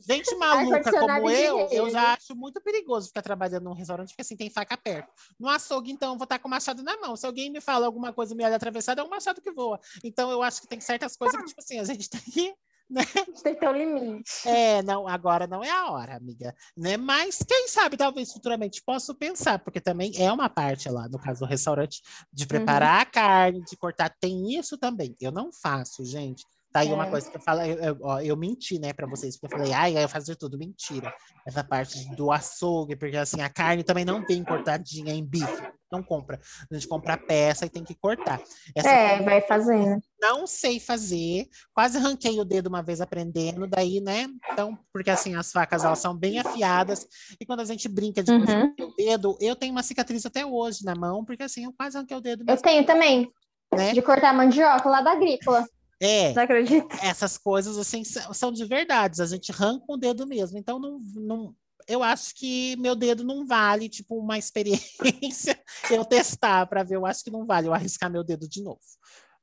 gente 0.00 0.34
maluca 0.38 0.90
como 0.92 1.30
eu, 1.30 1.68
eu 1.70 1.90
já 1.90 2.14
acho 2.14 2.34
muito 2.36 2.60
perigoso 2.60 3.08
ficar 3.08 3.22
trabalhando 3.22 3.64
num 3.64 3.72
restaurante, 3.72 4.08
porque 4.08 4.22
assim 4.22 4.36
tem 4.36 4.48
faca 4.48 4.76
perto. 4.76 5.12
No 5.38 5.48
açougue, 5.48 5.90
então, 5.90 6.12
eu 6.12 6.18
vou 6.18 6.24
estar 6.24 6.38
com 6.38 6.46
o 6.46 6.50
machado 6.50 6.82
na 6.82 6.96
mão. 6.98 7.16
Se 7.16 7.26
alguém 7.26 7.50
me 7.50 7.60
fala 7.60 7.86
alguma 7.86 8.12
coisa, 8.12 8.34
me 8.34 8.44
olha 8.44 8.56
atravessada, 8.56 9.00
é 9.00 9.04
um 9.04 9.08
machado 9.08 9.40
que 9.40 9.50
voa. 9.50 9.80
Então, 10.04 10.30
eu 10.30 10.42
acho 10.42 10.60
que 10.60 10.68
tem 10.68 10.80
certas 10.80 11.16
coisas 11.16 11.40
que, 11.40 11.48
tipo 11.48 11.60
assim, 11.60 11.80
a 11.80 11.84
gente 11.84 12.08
tem 12.10 12.20
que 12.20 12.54
né? 12.90 13.04
Tem 13.44 13.54
que 13.54 13.60
ter 13.60 13.68
um 13.68 13.72
limite. 13.72 14.30
É, 14.44 14.82
não, 14.82 15.06
agora 15.06 15.46
não 15.46 15.62
é 15.62 15.70
a 15.70 15.92
hora, 15.92 16.16
amiga. 16.16 16.52
Né? 16.76 16.96
Mas 16.96 17.38
quem 17.46 17.68
sabe, 17.68 17.96
talvez 17.96 18.32
futuramente 18.32 18.82
posso 18.84 19.14
pensar, 19.14 19.60
porque 19.60 19.80
também 19.80 20.12
é 20.16 20.30
uma 20.32 20.48
parte 20.48 20.88
lá, 20.88 21.08
no 21.08 21.18
caso 21.18 21.40
do 21.40 21.46
restaurante, 21.46 22.02
de 22.32 22.46
preparar 22.46 22.96
uhum. 22.96 23.02
a 23.02 23.06
carne, 23.06 23.62
de 23.62 23.76
cortar, 23.76 24.12
tem 24.20 24.58
isso 24.58 24.76
também. 24.76 25.14
Eu 25.20 25.30
não 25.30 25.52
faço, 25.52 26.04
gente. 26.04 26.44
Tá 26.72 26.80
aí 26.80 26.90
é. 26.90 26.94
uma 26.94 27.10
coisa 27.10 27.28
que 27.28 27.36
eu 27.36 27.40
falo, 27.40 27.62
eu, 27.62 27.78
eu, 27.78 27.98
ó, 28.00 28.20
eu 28.20 28.36
menti, 28.36 28.78
né, 28.78 28.92
para 28.92 29.06
vocês, 29.06 29.36
porque 29.36 29.52
eu 29.52 29.58
falei, 29.58 29.72
ai, 29.72 30.02
eu 30.02 30.08
faço 30.08 30.26
de 30.26 30.36
tudo, 30.36 30.56
mentira. 30.56 31.12
Essa 31.44 31.64
parte 31.64 32.08
do 32.14 32.30
açougue, 32.30 32.94
porque 32.94 33.16
assim, 33.16 33.40
a 33.40 33.48
carne 33.48 33.82
também 33.82 34.04
não 34.04 34.24
vem 34.24 34.44
cortadinha 34.44 35.12
em 35.12 35.24
bife, 35.24 35.68
não 35.90 36.00
compra. 36.00 36.38
A 36.70 36.74
gente 36.74 36.86
compra 36.86 37.16
peça 37.16 37.66
e 37.66 37.68
tem 37.68 37.82
que 37.82 37.94
cortar. 37.94 38.40
Essa 38.72 38.88
é, 38.88 39.20
vai 39.20 39.40
fazendo. 39.40 40.00
Não 40.20 40.46
sei 40.46 40.78
fazer, 40.78 41.48
quase 41.74 41.98
arranquei 41.98 42.38
o 42.38 42.44
dedo 42.44 42.68
uma 42.68 42.82
vez 42.82 43.00
aprendendo, 43.00 43.66
daí, 43.66 44.00
né, 44.00 44.28
então, 44.52 44.78
porque 44.92 45.10
assim, 45.10 45.34
as 45.34 45.50
facas, 45.50 45.84
elas 45.84 45.98
são 45.98 46.16
bem 46.16 46.38
afiadas, 46.38 47.04
e 47.40 47.44
quando 47.44 47.60
a 47.60 47.64
gente 47.64 47.88
brinca 47.88 48.22
de 48.22 48.30
uhum. 48.30 48.74
o 48.80 48.94
dedo, 48.94 49.36
eu 49.40 49.56
tenho 49.56 49.72
uma 49.72 49.82
cicatriz 49.82 50.24
até 50.24 50.46
hoje 50.46 50.84
na 50.84 50.94
mão, 50.94 51.24
porque 51.24 51.42
assim, 51.42 51.64
eu 51.64 51.74
quase 51.76 51.96
arranquei 51.96 52.16
o 52.16 52.20
dedo. 52.20 52.44
Eu 52.46 52.56
tenho 52.58 52.86
também, 52.86 53.28
né? 53.74 53.92
de 53.92 54.00
cortar 54.00 54.32
mandioca 54.32 54.88
lá 54.88 55.00
da 55.00 55.12
agrícola. 55.12 55.66
É. 56.00 56.32
Não 56.32 56.42
acredito. 56.42 56.88
Essas 57.02 57.36
coisas, 57.36 57.76
assim, 57.76 58.02
são 58.04 58.50
de 58.50 58.64
verdade. 58.64 59.20
A 59.20 59.26
gente 59.26 59.52
arranca 59.52 59.84
o 59.86 59.96
dedo 59.96 60.26
mesmo. 60.26 60.56
Então, 60.56 60.78
não, 60.78 60.98
não, 61.14 61.54
eu 61.86 62.02
acho 62.02 62.34
que 62.34 62.74
meu 62.76 62.96
dedo 62.96 63.22
não 63.22 63.46
vale, 63.46 63.88
tipo, 63.88 64.18
uma 64.18 64.38
experiência 64.38 65.62
eu 65.90 66.04
testar 66.04 66.66
para 66.66 66.82
ver. 66.82 66.96
Eu 66.96 67.04
acho 67.04 67.22
que 67.22 67.30
não 67.30 67.44
vale 67.44 67.68
eu 67.68 67.74
arriscar 67.74 68.10
meu 68.10 68.24
dedo 68.24 68.48
de 68.48 68.62
novo. 68.62 68.80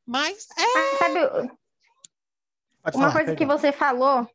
Mas 0.06 0.48
é. 0.58 0.64
Ah, 0.64 0.98
sabe, 1.00 1.52
Pode 2.82 2.98
uma 2.98 3.10
falar, 3.10 3.12
coisa 3.12 3.36
perdão. 3.36 3.36
que 3.36 3.46
você 3.46 3.72
falou, 3.72 4.28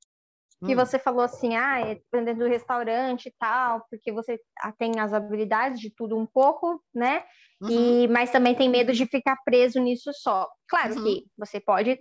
que 0.64 0.74
hum. 0.74 0.76
você 0.76 0.98
falou 0.98 1.22
assim, 1.22 1.56
ah, 1.56 1.80
é 1.80 1.94
dependendo 1.96 2.44
do 2.44 2.50
restaurante 2.50 3.26
e 3.26 3.34
tal, 3.38 3.84
porque 3.90 4.12
você 4.12 4.38
tem 4.78 5.00
as 5.00 5.12
habilidades 5.12 5.80
de 5.80 5.90
tudo 5.90 6.16
um 6.16 6.26
pouco, 6.26 6.82
né? 6.94 7.24
Uhum. 7.60 7.70
E, 7.70 8.08
mas 8.08 8.30
também 8.30 8.54
tem 8.54 8.68
medo 8.68 8.92
de 8.92 9.06
ficar 9.06 9.36
preso 9.44 9.80
nisso 9.80 10.12
só. 10.14 10.48
Claro 10.68 10.94
uhum. 10.94 11.04
que 11.04 11.26
você 11.36 11.60
pode 11.60 11.98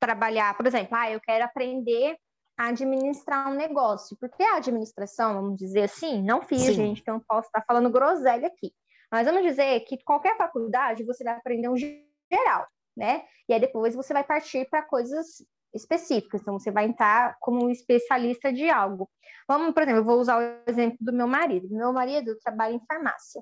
trabalhar, 0.00 0.56
por 0.56 0.66
exemplo, 0.66 0.96
ah, 0.96 1.10
eu 1.10 1.20
quero 1.20 1.44
aprender 1.44 2.16
a 2.58 2.68
administrar 2.68 3.50
um 3.50 3.54
negócio, 3.54 4.16
porque 4.20 4.42
a 4.42 4.56
administração, 4.56 5.34
vamos 5.34 5.56
dizer 5.56 5.84
assim, 5.84 6.22
não 6.22 6.42
fiz, 6.42 6.62
Sim. 6.62 6.74
gente, 6.74 7.00
então 7.00 7.20
posso 7.26 7.46
estar 7.46 7.64
falando 7.66 7.90
groselha 7.90 8.48
aqui. 8.48 8.72
Mas 9.10 9.26
vamos 9.26 9.42
dizer 9.42 9.80
que 9.80 10.02
qualquer 10.04 10.36
faculdade 10.36 11.04
você 11.04 11.24
vai 11.24 11.34
aprender 11.34 11.68
um 11.68 11.76
geral, 11.76 12.66
né? 12.96 13.24
E 13.48 13.54
aí 13.54 13.60
depois 13.60 13.94
você 13.94 14.12
vai 14.12 14.24
partir 14.24 14.68
para 14.68 14.82
coisas 14.82 15.42
específicas, 15.74 16.40
então 16.40 16.58
você 16.58 16.70
vai 16.70 16.84
entrar 16.84 17.36
como 17.40 17.64
um 17.64 17.70
especialista 17.70 18.52
de 18.52 18.68
algo. 18.68 19.08
Vamos, 19.48 19.72
por 19.72 19.82
exemplo, 19.82 20.00
eu 20.00 20.04
vou 20.04 20.20
usar 20.20 20.38
o 20.38 20.70
exemplo 20.70 20.98
do 21.00 21.12
meu 21.12 21.26
marido. 21.26 21.68
Meu 21.70 21.92
marido 21.92 22.36
trabalha 22.42 22.74
em 22.74 22.84
farmácia 22.86 23.40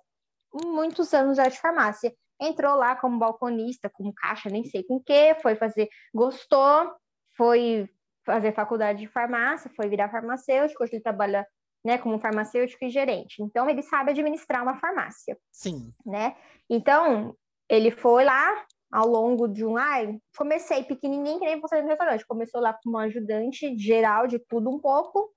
muitos 0.52 1.12
anos 1.12 1.36
já 1.36 1.48
de 1.48 1.58
farmácia. 1.58 2.14
Entrou 2.40 2.76
lá 2.76 2.94
como 2.96 3.18
balconista, 3.18 3.90
como 3.90 4.12
caixa, 4.14 4.48
nem 4.48 4.64
sei 4.64 4.84
com 4.84 4.96
o 4.96 5.02
que, 5.02 5.34
foi 5.42 5.56
fazer, 5.56 5.88
gostou, 6.14 6.92
foi 7.36 7.88
fazer 8.24 8.52
faculdade 8.52 9.00
de 9.00 9.08
farmácia, 9.08 9.70
foi 9.74 9.88
virar 9.88 10.10
farmacêutico, 10.10 10.82
hoje 10.82 10.94
ele 10.94 11.02
trabalha 11.02 11.46
né, 11.84 11.98
como 11.98 12.18
farmacêutico 12.18 12.84
e 12.84 12.90
gerente. 12.90 13.42
Então, 13.42 13.68
ele 13.68 13.82
sabe 13.82 14.10
administrar 14.10 14.62
uma 14.62 14.78
farmácia. 14.78 15.36
Sim. 15.50 15.92
Né? 16.04 16.36
Então, 16.68 17.34
ele 17.68 17.90
foi 17.90 18.24
lá, 18.24 18.64
ao 18.90 19.06
longo 19.06 19.46
de 19.46 19.64
um 19.64 19.76
ai, 19.76 20.18
comecei 20.36 20.82
pequenininho, 20.84 21.38
que 21.38 21.44
nem 21.44 21.60
você 21.60 21.80
no 21.82 21.88
restaurante. 21.88 22.26
Começou 22.26 22.60
lá 22.60 22.76
como 22.82 22.98
ajudante 22.98 23.76
geral 23.76 24.26
de 24.26 24.38
tudo 24.38 24.70
um 24.70 24.78
pouco. 24.78 25.30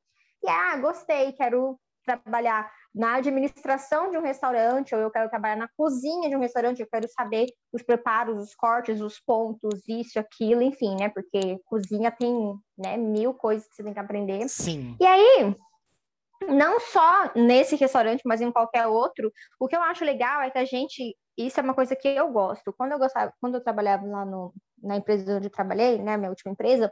E, 0.44 0.50
ah, 0.50 0.78
gostei, 0.78 1.34
quero 1.34 1.80
trabalhar 2.04 2.72
na 2.94 3.16
administração 3.16 4.10
de 4.10 4.18
um 4.18 4.22
restaurante, 4.22 4.94
ou 4.94 5.00
eu 5.00 5.12
quero 5.12 5.30
trabalhar 5.30 5.56
na 5.56 5.70
cozinha 5.78 6.30
de 6.30 6.36
um 6.36 6.40
restaurante, 6.40 6.82
eu 6.82 6.88
quero 6.92 7.08
saber 7.08 7.48
os 7.72 7.82
preparos, 7.82 8.42
os 8.42 8.56
cortes, 8.56 9.00
os 9.00 9.20
pontos, 9.20 9.88
isso, 9.88 10.20
aquilo, 10.20 10.62
enfim, 10.62 10.96
né? 11.00 11.10
Porque 11.10 11.58
cozinha 11.66 12.12
tem 12.12 12.54
né, 12.78 12.98
mil 12.98 13.34
coisas 13.34 13.68
que 13.68 13.76
você 13.76 13.84
tem 13.84 13.94
que 13.94 14.00
aprender. 14.00 14.48
Sim. 14.50 14.98
E 15.00 15.06
aí, 15.06 15.56
não 16.50 16.80
só 16.80 17.32
nesse 17.36 17.76
restaurante, 17.76 18.22
mas 18.26 18.42
em 18.42 18.52
qualquer 18.52 18.88
outro, 18.88 19.32
o 19.60 19.68
que 19.68 19.76
eu 19.76 19.82
acho 19.82 20.04
legal 20.04 20.42
é 20.42 20.50
que 20.50 20.58
a 20.58 20.66
gente. 20.66 21.16
Isso 21.46 21.60
é 21.60 21.64
uma 21.64 21.74
coisa 21.74 21.96
que 21.96 22.08
eu 22.08 22.30
gosto. 22.32 22.74
Quando 22.74 22.94
eu 22.94 23.00
gostava, 23.00 23.34
quando 23.40 23.56
eu 23.56 23.64
trabalhava 23.64 24.06
lá 24.06 24.26
no, 24.26 24.54
na 24.82 24.98
empresa 24.98 25.38
onde 25.38 25.48
eu 25.48 25.52
trabalhei, 25.52 25.98
né, 25.98 26.18
minha 26.18 26.30
última 26.30 26.52
empresa, 26.52 26.92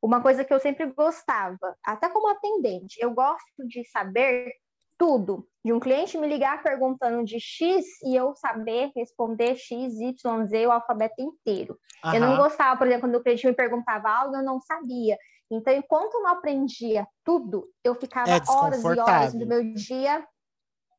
uma 0.00 0.20
coisa 0.20 0.44
que 0.44 0.52
eu 0.52 0.58
sempre 0.58 0.86
gostava, 0.86 1.76
até 1.84 2.08
como 2.08 2.28
atendente, 2.28 2.96
eu 3.00 3.12
gosto 3.12 3.66
de 3.68 3.84
saber 3.88 4.52
tudo. 4.98 5.48
De 5.64 5.72
um 5.72 5.80
cliente 5.80 6.18
me 6.18 6.26
ligar 6.26 6.62
perguntando 6.62 7.24
de 7.24 7.38
X 7.38 7.84
e 8.04 8.16
eu 8.16 8.34
saber 8.34 8.90
responder 8.96 9.56
X, 9.56 10.00
Y, 10.00 10.46
Z, 10.46 10.66
o 10.66 10.72
alfabeto 10.72 11.20
inteiro. 11.20 11.78
Uhum. 12.04 12.14
Eu 12.14 12.20
não 12.20 12.36
gostava, 12.36 12.76
por 12.76 12.86
exemplo, 12.86 13.08
quando 13.08 13.16
o 13.16 13.22
cliente 13.22 13.46
me 13.46 13.52
perguntava 13.52 14.08
algo, 14.10 14.36
eu 14.36 14.42
não 14.42 14.60
sabia. 14.60 15.16
Então, 15.50 15.72
enquanto 15.72 16.14
eu 16.14 16.22
não 16.22 16.30
aprendia 16.30 17.06
tudo, 17.24 17.68
eu 17.84 17.94
ficava 17.94 18.30
é 18.30 18.40
horas 18.48 18.82
e 18.82 18.98
horas 18.98 19.34
do 19.34 19.46
meu 19.46 19.74
dia 19.74 20.26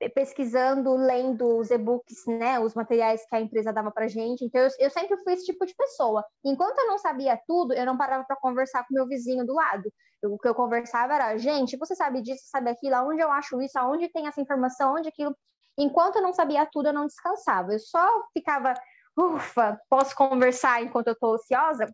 pesquisando, 0.10 0.96
lendo 0.96 1.58
os 1.58 1.72
e-books, 1.72 2.26
né, 2.28 2.60
os 2.60 2.74
materiais 2.74 3.26
que 3.28 3.36
a 3.36 3.42
empresa 3.42 3.74
dava 3.74 3.92
para 3.92 4.08
gente. 4.08 4.44
Então, 4.44 4.62
eu, 4.62 4.70
eu, 4.80 4.90
sempre 4.90 5.18
fui 5.24 5.34
esse 5.34 5.46
tipo 5.46 5.66
de 5.66 5.76
pessoa. 5.76 6.24
Enquanto 6.44 6.80
eu 6.80 6.88
não 6.88 6.98
sabia 6.98 7.40
tudo, 7.48 7.74
eu 7.74 7.86
não 7.86 7.98
parava 7.98 8.24
para 8.24 8.36
conversar 8.36 8.86
com 8.88 8.94
meu 8.94 9.08
vizinho 9.08 9.46
do 9.46 9.54
lado. 9.54 9.92
Eu, 10.22 10.34
o 10.34 10.40
que 10.40 10.48
eu 10.48 10.56
conversava 10.56 11.16
era, 11.16 11.38
gente, 11.38 11.78
você 11.78 11.96
sabe 11.96 12.22
disso, 12.22 12.44
sabe 12.48 12.70
aquilo, 12.70 12.96
aonde 12.96 13.22
eu 13.22 13.32
acho 13.32 13.62
isso, 13.62 13.78
aonde 13.78 14.10
tem 14.10 14.28
essa 14.28 14.42
informação, 14.42 14.96
onde 14.96 15.10
aquilo. 15.10 15.36
Enquanto 15.78 16.18
eu 16.18 16.22
não 16.22 16.34
sabia 16.34 16.68
tudo, 16.72 16.88
eu 16.88 16.94
não 16.94 17.08
descansava. 17.08 17.74
Eu 17.74 17.80
só 17.80 18.08
ficava, 18.34 18.74
ufa, 19.18 19.80
posso 19.90 20.16
conversar 20.16 20.82
enquanto 20.82 21.08
eu 21.08 21.14
estou 21.14 21.34
ociosa? 21.34 21.86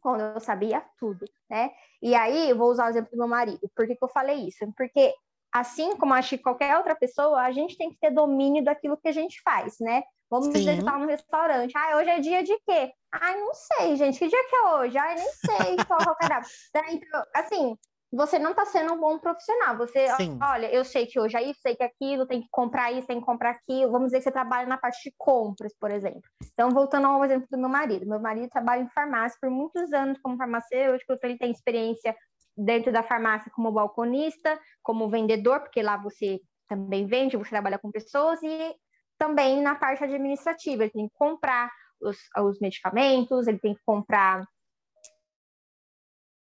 Quando 0.00 0.20
eu 0.20 0.40
sabia 0.40 0.84
tudo, 0.98 1.24
né? 1.50 1.70
E 2.00 2.14
aí, 2.14 2.50
eu 2.50 2.56
vou 2.56 2.70
usar 2.70 2.86
o 2.86 2.90
exemplo 2.90 3.10
do 3.10 3.18
meu 3.18 3.26
marido. 3.26 3.68
Por 3.74 3.86
que, 3.86 3.96
que 3.96 4.04
eu 4.04 4.08
falei 4.08 4.46
isso? 4.46 4.64
Porque 4.76 5.12
assim 5.60 5.96
como 5.96 6.14
acho 6.14 6.36
que 6.36 6.42
qualquer 6.42 6.76
outra 6.76 6.94
pessoa, 6.94 7.40
a 7.40 7.52
gente 7.52 7.76
tem 7.76 7.90
que 7.90 7.98
ter 7.98 8.10
domínio 8.10 8.62
daquilo 8.62 8.96
que 8.96 9.08
a 9.08 9.12
gente 9.12 9.40
faz, 9.42 9.76
né? 9.80 10.02
Vamos 10.30 10.48
Sim. 10.48 10.58
dizer 10.58 10.76
que 10.78 10.84
tá 10.84 10.98
no 10.98 11.06
restaurante. 11.06 11.72
Ah, 11.76 11.96
hoje 11.96 12.10
é 12.10 12.20
dia 12.20 12.42
de 12.42 12.58
quê? 12.66 12.92
Ah, 13.12 13.32
não 13.36 13.54
sei, 13.54 13.96
gente. 13.96 14.18
Que 14.18 14.28
dia 14.28 14.44
que 14.48 14.56
é 14.56 14.62
hoje? 14.74 14.98
Ah, 14.98 15.14
nem 15.14 15.28
sei 15.28 15.76
qual 15.86 16.00
é 16.00 16.10
o 16.10 16.16
cardápio. 16.16 16.50
Então, 16.90 17.22
assim, 17.34 17.76
você 18.12 18.38
não 18.38 18.50
está 18.50 18.64
sendo 18.66 18.92
um 18.92 18.98
bom 18.98 19.18
profissional. 19.18 19.76
Você, 19.78 20.08
Sim. 20.16 20.38
olha, 20.42 20.66
eu 20.72 20.84
sei 20.84 21.06
que 21.06 21.18
hoje 21.18 21.36
é 21.36 21.42
isso, 21.42 21.60
sei 21.60 21.76
que 21.76 21.82
é 21.82 21.86
aquilo, 21.86 22.26
tem 22.26 22.42
que 22.42 22.48
comprar 22.50 22.92
isso, 22.92 23.06
tem 23.06 23.20
que 23.20 23.26
comprar 23.26 23.50
aquilo. 23.50 23.92
Vamos 23.92 24.06
dizer 24.06 24.18
que 24.18 24.24
você 24.24 24.32
trabalha 24.32 24.66
na 24.66 24.76
parte 24.76 25.08
de 25.08 25.14
compras, 25.16 25.72
por 25.78 25.90
exemplo. 25.90 26.22
Então, 26.52 26.70
voltando 26.70 27.06
ao 27.06 27.24
exemplo 27.24 27.46
do 27.50 27.58
meu 27.58 27.68
marido. 27.68 28.06
Meu 28.06 28.20
marido 28.20 28.48
trabalha 28.50 28.82
em 28.82 28.88
farmácia 28.88 29.38
por 29.40 29.50
muitos 29.50 29.92
anos 29.92 30.18
como 30.20 30.36
farmacêutico, 30.36 31.12
então 31.12 31.30
ele 31.30 31.38
tem 31.38 31.50
experiência 31.50 32.16
dentro 32.56 32.92
da 32.92 33.02
farmácia 33.02 33.50
como 33.54 33.72
balconista, 33.72 34.58
como 34.82 35.08
vendedor, 35.08 35.60
porque 35.60 35.82
lá 35.82 35.96
você 35.96 36.40
também 36.68 37.06
vende, 37.06 37.36
você 37.36 37.50
trabalha 37.50 37.78
com 37.78 37.90
pessoas, 37.90 38.42
e 38.42 38.74
também 39.18 39.60
na 39.62 39.74
parte 39.74 40.04
administrativa. 40.04 40.84
Ele 40.84 40.92
tem 40.92 41.08
que 41.08 41.14
comprar 41.14 41.70
os, 42.00 42.18
os 42.38 42.58
medicamentos, 42.60 43.46
ele 43.46 43.58
tem 43.58 43.74
que 43.74 43.82
comprar 43.84 44.46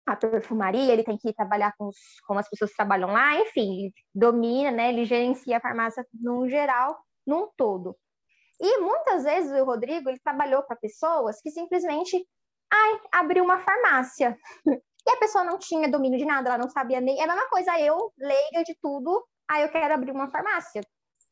a 0.07 0.15
perfumaria, 0.15 0.93
ele 0.93 1.03
tem 1.03 1.19
que 1.19 1.33
trabalhar 1.33 1.75
com, 1.77 1.89
os, 1.89 1.97
com 2.27 2.39
as 2.39 2.49
pessoas 2.49 2.71
que 2.71 2.77
trabalham 2.77 3.11
lá, 3.11 3.41
enfim, 3.41 3.81
ele 3.81 3.95
domina, 4.15 4.71
né? 4.71 4.89
Ele 4.91 5.05
gerencia 5.05 5.57
a 5.57 5.61
farmácia 5.61 6.07
no 6.15 6.49
geral, 6.49 6.97
num 7.27 7.51
todo. 7.57 7.97
E 8.61 8.79
muitas 8.79 9.25
vezes 9.25 9.51
o 9.61 9.65
Rodrigo 9.65 10.09
ele 10.09 10.21
trabalhou 10.21 10.63
para 10.63 10.77
pessoas 10.77 11.41
que 11.43 11.51
simplesmente 11.51 12.25
ai, 12.73 13.01
abriu 13.13 13.45
uma 13.45 13.59
farmácia. 13.59 14.39
E 15.07 15.11
a 15.11 15.17
pessoa 15.19 15.45
não 15.45 15.59
tinha 15.59 15.89
domínio 15.89 16.19
de 16.19 16.25
nada, 16.25 16.51
ela 16.51 16.59
não 16.59 16.69
sabia 16.69 17.01
nem. 17.01 17.21
É 17.21 17.25
a 17.25 17.27
mesma 17.27 17.49
coisa, 17.49 17.79
eu, 17.79 18.13
leiga 18.19 18.65
de 18.65 18.75
tudo, 18.81 19.25
aí 19.49 19.63
eu 19.63 19.69
quero 19.69 19.95
abrir 19.95 20.11
uma 20.11 20.29
farmácia. 20.29 20.83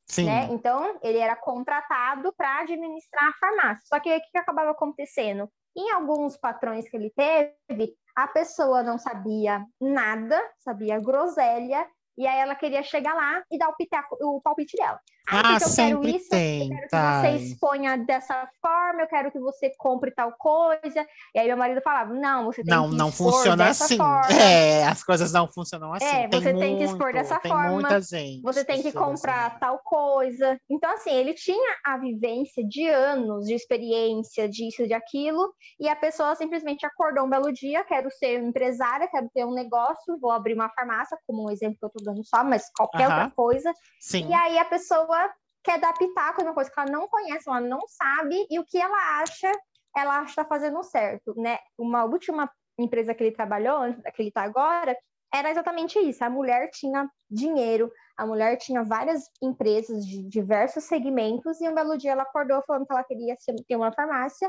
Sim. 0.07 0.27
Né? 0.27 0.49
Então, 0.51 0.99
ele 1.03 1.19
era 1.19 1.35
contratado 1.35 2.33
para 2.37 2.61
administrar 2.61 3.29
a 3.29 3.33
farmácia. 3.35 3.85
Só 3.87 3.99
que 3.99 4.15
o 4.15 4.21
que 4.21 4.39
acabava 4.39 4.71
acontecendo? 4.71 5.49
Em 5.77 5.91
alguns 5.91 6.37
patrões 6.37 6.89
que 6.89 6.97
ele 6.97 7.11
teve, 7.11 7.95
a 8.15 8.29
pessoa 8.29 8.83
não 8.83 8.97
sabia 8.97 9.65
nada, 9.81 10.41
sabia 10.59 11.01
groselha, 11.01 11.85
e 12.17 12.27
aí 12.27 12.39
ela 12.39 12.55
queria 12.55 12.83
chegar 12.83 13.15
lá 13.15 13.43
e 13.51 13.59
dar 13.59 13.69
o, 13.69 13.77
pitaco, 13.77 14.17
o 14.21 14.41
palpite 14.41 14.77
dela. 14.77 15.01
Ah, 15.27 15.55
ah 15.55 15.59
eu 15.61 15.75
quero 15.75 16.09
isso, 16.09 16.29
tem, 16.29 16.71
eu 16.71 16.77
quero 16.77 16.89
tá. 16.89 17.23
que 17.23 17.39
você 17.39 17.45
exponha 17.45 17.97
dessa 17.99 18.49
forma, 18.61 19.03
eu 19.03 19.07
quero 19.07 19.33
que 19.33 19.39
você 19.39 19.73
compre 19.79 20.11
tal 20.11 20.33
coisa. 20.33 21.07
E 21.35 21.39
aí 21.39 21.47
meu 21.47 21.57
marido 21.57 21.81
falava, 21.81 22.13
não, 22.13 22.47
você 22.47 22.63
tem 22.63 22.75
não, 22.75 22.91
que 22.91 22.97
não 22.97 23.11
funciona 23.11 23.69
assim. 23.69 23.97
Forma. 23.97 24.25
É, 24.45 24.87
as 24.87 25.03
coisas 25.03 25.33
não 25.33 25.49
funcionam 25.49 25.93
assim. 25.95 26.05
É, 26.05 26.29
tem 26.29 26.41
você 26.41 26.53
muito, 26.53 26.65
tem 26.65 26.77
que 26.77 26.85
expor 26.85 27.13
dessa 27.13 27.39
tem 27.39 27.51
forma. 27.51 27.71
Muita 27.71 28.01
gente 28.01 28.43
você 28.43 28.65
tem 28.65 28.83
que 28.83 28.93
comprar 28.93 29.47
assim. 29.47 29.59
tal 29.59 29.79
coisa. 29.79 30.59
Então, 30.71 30.93
assim, 30.93 31.11
ele 31.11 31.35
tinha 31.35 31.77
a 31.85 31.97
vivência 31.97 32.65
de 32.67 32.87
anos 32.89 33.47
de 33.47 33.55
experiência, 33.55 34.49
disso, 34.49 34.87
de 34.87 34.93
aquilo, 34.93 35.53
e 35.81 35.89
a 35.89 35.97
pessoa 35.97 36.35
simplesmente 36.35 36.85
acordou 36.85 37.25
um 37.25 37.31
belo 37.31 37.53
dia, 37.53 37.85
quero 37.85 38.11
ser 38.11 38.41
empresária, 38.41 39.09
quero 39.09 39.29
ter 39.33 39.45
um 39.45 39.55
negócio, 39.55 40.19
vou 40.21 40.31
abrir 40.31 40.55
uma 40.55 40.69
farmácia, 40.71 41.17
como 41.27 41.47
um 41.47 41.51
exemplo 41.51 41.77
que 41.79 41.87
eu 41.87 41.91
tô 41.91 42.05
dando 42.05 42.25
só, 42.25 42.45
mas 42.45 42.71
qualquer 42.77 43.09
uh 43.09 43.11
-huh. 43.11 43.23
outra 43.23 43.31
coisa. 43.35 43.73
Sim. 44.01 44.29
E 44.29 44.35
aí 44.35 44.59
a 44.59 44.65
pessoa 44.65 45.14
quer 45.63 45.81
dar 45.81 45.95
pitaco 45.95 46.43
em 46.43 46.45
uma 46.45 46.55
coisa 46.55 46.71
que 46.71 46.79
ela 46.79 46.91
não 46.91 47.09
conhece, 47.09 47.49
ela 47.49 47.61
não 47.61 47.81
sabe, 47.89 48.47
e 48.51 48.59
o 48.59 48.65
que 48.65 48.79
ela 48.79 49.21
acha, 49.23 49.51
ela 49.97 50.17
acha 50.19 50.25
que 50.25 50.31
está 50.31 50.45
fazendo 50.45 50.83
certo, 50.83 51.35
né? 51.37 51.59
Uma 51.79 52.05
última 52.05 52.51
empresa 52.79 53.15
que 53.15 53.25
ele 53.25 53.35
trabalhou, 53.35 53.95
que 54.15 54.23
ele 54.23 54.29
está 54.29 54.43
agora, 54.43 54.97
era 55.33 55.51
exatamente 55.51 55.99
isso. 55.99 56.23
A 56.25 56.31
mulher 56.31 56.71
tinha 56.71 57.11
dinheiro, 57.31 57.91
a 58.17 58.27
mulher 58.27 58.57
tinha 58.57 58.85
várias 58.85 59.29
empresas 59.43 60.05
de 60.07 60.23
diversos 60.23 60.85
segmentos, 60.85 61.61
e 61.61 61.69
um 61.69 61.75
belo 61.75 61.97
dia 61.97 62.13
ela 62.13 62.23
acordou 62.23 62.63
falando 62.67 62.87
que 62.87 62.93
ela 62.93 63.05
queria 63.05 63.37
ter 63.67 63.77
uma 63.77 63.93
farmácia, 63.93 64.49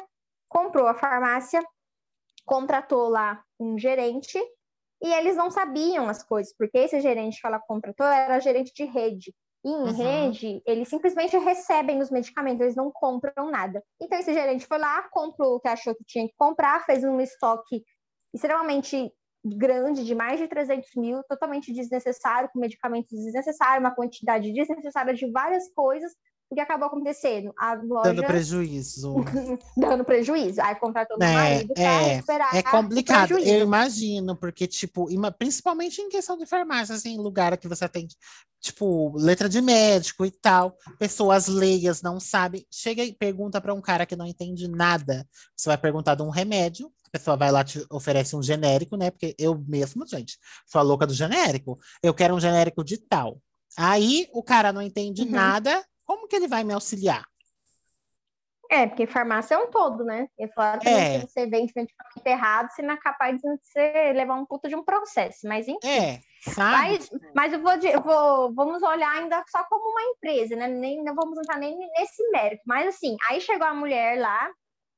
comprou 0.49 0.87
a 0.87 0.93
farmácia, 0.93 1.63
contratou 2.45 3.09
lá 3.09 3.43
um 3.59 3.77
gerente, 3.79 4.37
e 5.01 5.13
eles 5.13 5.35
não 5.35 5.49
sabiam 5.49 6.07
as 6.07 6.23
coisas, 6.23 6.53
porque 6.57 6.77
esse 6.77 6.99
gerente 7.01 7.39
que 7.39 7.47
ela 7.47 7.59
contratou 7.59 8.05
era 8.05 8.39
gerente 8.39 8.73
de 8.73 8.85
rede. 8.85 9.33
E 9.65 9.67
em 9.67 9.73
uhum. 9.73 9.91
rede, 9.91 10.61
eles 10.63 10.87
simplesmente 10.87 11.35
recebem 11.39 11.99
os 11.99 12.11
medicamentos, 12.11 12.61
eles 12.61 12.75
não 12.75 12.91
compram 12.91 13.49
nada. 13.49 13.83
Então, 13.99 14.19
esse 14.19 14.31
gerente 14.31 14.67
foi 14.67 14.77
lá, 14.77 15.09
comprou 15.09 15.55
o 15.55 15.59
que 15.59 15.67
achou 15.67 15.95
que 15.95 16.03
tinha 16.05 16.27
que 16.27 16.35
comprar, 16.37 16.85
fez 16.85 17.03
um 17.03 17.19
estoque 17.19 17.83
extremamente 18.31 19.11
grande, 19.43 20.05
de 20.05 20.13
mais 20.13 20.39
de 20.39 20.47
300 20.47 20.89
mil, 20.95 21.23
totalmente 21.23 21.73
desnecessário, 21.73 22.47
com 22.53 22.59
medicamentos 22.59 23.09
desnecessários, 23.09 23.79
uma 23.79 23.95
quantidade 23.95 24.53
desnecessária 24.53 25.15
de 25.15 25.31
várias 25.31 25.67
coisas, 25.73 26.11
o 26.49 26.55
que 26.55 26.61
acabou 26.61 26.87
acontecendo? 26.87 27.53
A 27.57 27.73
loja... 27.73 28.13
Dando 28.13 28.23
prejuízo. 28.23 29.15
dando 29.75 30.05
prejuízo. 30.05 30.61
Aí 30.61 30.75
contratou 30.75 31.17
é, 31.19 31.25
meu 31.25 31.33
marido 31.33 31.73
pra 31.73 31.83
é, 31.83 32.13
recuperar 32.15 32.55
É 32.55 32.61
complicado, 32.61 33.37
eu 33.39 33.61
imagino, 33.61 34.35
porque, 34.35 34.67
tipo, 34.67 35.07
principalmente 35.37 36.01
em 36.01 36.09
questão 36.09 36.37
de 36.37 36.45
farmácia, 36.45 36.95
assim, 36.95 37.17
lugar 37.17 37.57
que 37.57 37.67
você 37.67 37.89
tem, 37.89 38.07
tipo, 38.61 39.13
letra 39.17 39.49
de 39.49 39.59
médico 39.59 40.25
e 40.25 40.31
tal, 40.31 40.77
pessoas 40.99 41.47
leigas 41.47 42.01
não 42.01 42.19
sabem. 42.19 42.65
Chega 42.69 43.03
e 43.03 43.13
pergunta 43.13 43.59
para 43.59 43.73
um 43.73 43.81
cara 43.81 44.05
que 44.05 44.15
não 44.15 44.27
entende 44.27 44.67
nada. 44.67 45.27
Você 45.55 45.69
vai 45.69 45.77
perguntar 45.77 46.15
de 46.15 46.21
um 46.21 46.29
remédio, 46.29 46.91
a 47.07 47.09
pessoa 47.09 47.35
vai 47.35 47.51
lá 47.51 47.63
te 47.63 47.83
oferece 47.89 48.35
um 48.35 48.43
genérico, 48.43 48.95
né? 48.95 49.09
Porque 49.09 49.35
eu 49.39 49.57
mesmo, 49.67 50.05
gente, 50.05 50.37
sou 50.67 50.79
a 50.79 50.83
louca 50.83 51.07
do 51.07 51.13
genérico. 51.13 51.79
Eu 52.03 52.13
quero 52.13 52.35
um 52.35 52.39
genérico 52.39 52.83
de 52.83 52.97
tal. 52.97 53.41
Aí 53.77 54.27
o 54.31 54.43
cara 54.43 54.71
não 54.71 54.81
entende 54.81 55.23
uhum. 55.23 55.31
nada, 55.31 55.83
como 56.05 56.27
que 56.27 56.35
ele 56.35 56.47
vai 56.47 56.63
me 56.63 56.73
auxiliar? 56.73 57.25
É, 58.69 58.87
porque 58.87 59.05
farmácia 59.05 59.55
é 59.55 59.57
um 59.57 59.69
todo, 59.69 60.03
né? 60.03 60.27
E 60.39 60.47
falaram 60.49 60.79
que 60.79 60.89
é. 60.89 61.19
você 61.19 61.45
vende 61.45 61.71
medicamento 61.75 62.25
errado, 62.25 62.71
você 62.71 62.81
não 62.81 62.95
é 62.95 62.97
capaz 62.97 63.39
de 63.39 63.41
você 63.41 64.13
levar 64.13 64.35
um 64.35 64.45
puta 64.45 64.67
de 64.67 64.75
um 64.75 64.83
processo, 64.83 65.47
mas 65.47 65.67
enfim. 65.67 65.87
É, 65.87 66.19
sabe? 66.51 66.71
Mas, 66.71 67.09
mas 67.35 67.53
eu, 67.53 67.61
vou, 67.61 67.71
eu 67.73 68.01
vou, 68.01 68.53
vamos 68.53 68.81
olhar 68.81 69.11
ainda 69.11 69.43
só 69.49 69.63
como 69.65 69.91
uma 69.91 70.01
empresa, 70.01 70.55
né? 70.55 70.67
Nem, 70.67 71.03
não 71.03 71.13
vamos 71.13 71.37
entrar 71.37 71.59
nem 71.59 71.77
nesse 71.77 72.27
mérito. 72.31 72.63
Mas 72.65 72.87
assim, 72.87 73.15
aí 73.29 73.39
chegou 73.39 73.67
a 73.67 73.73
mulher 73.73 74.19
lá, 74.19 74.49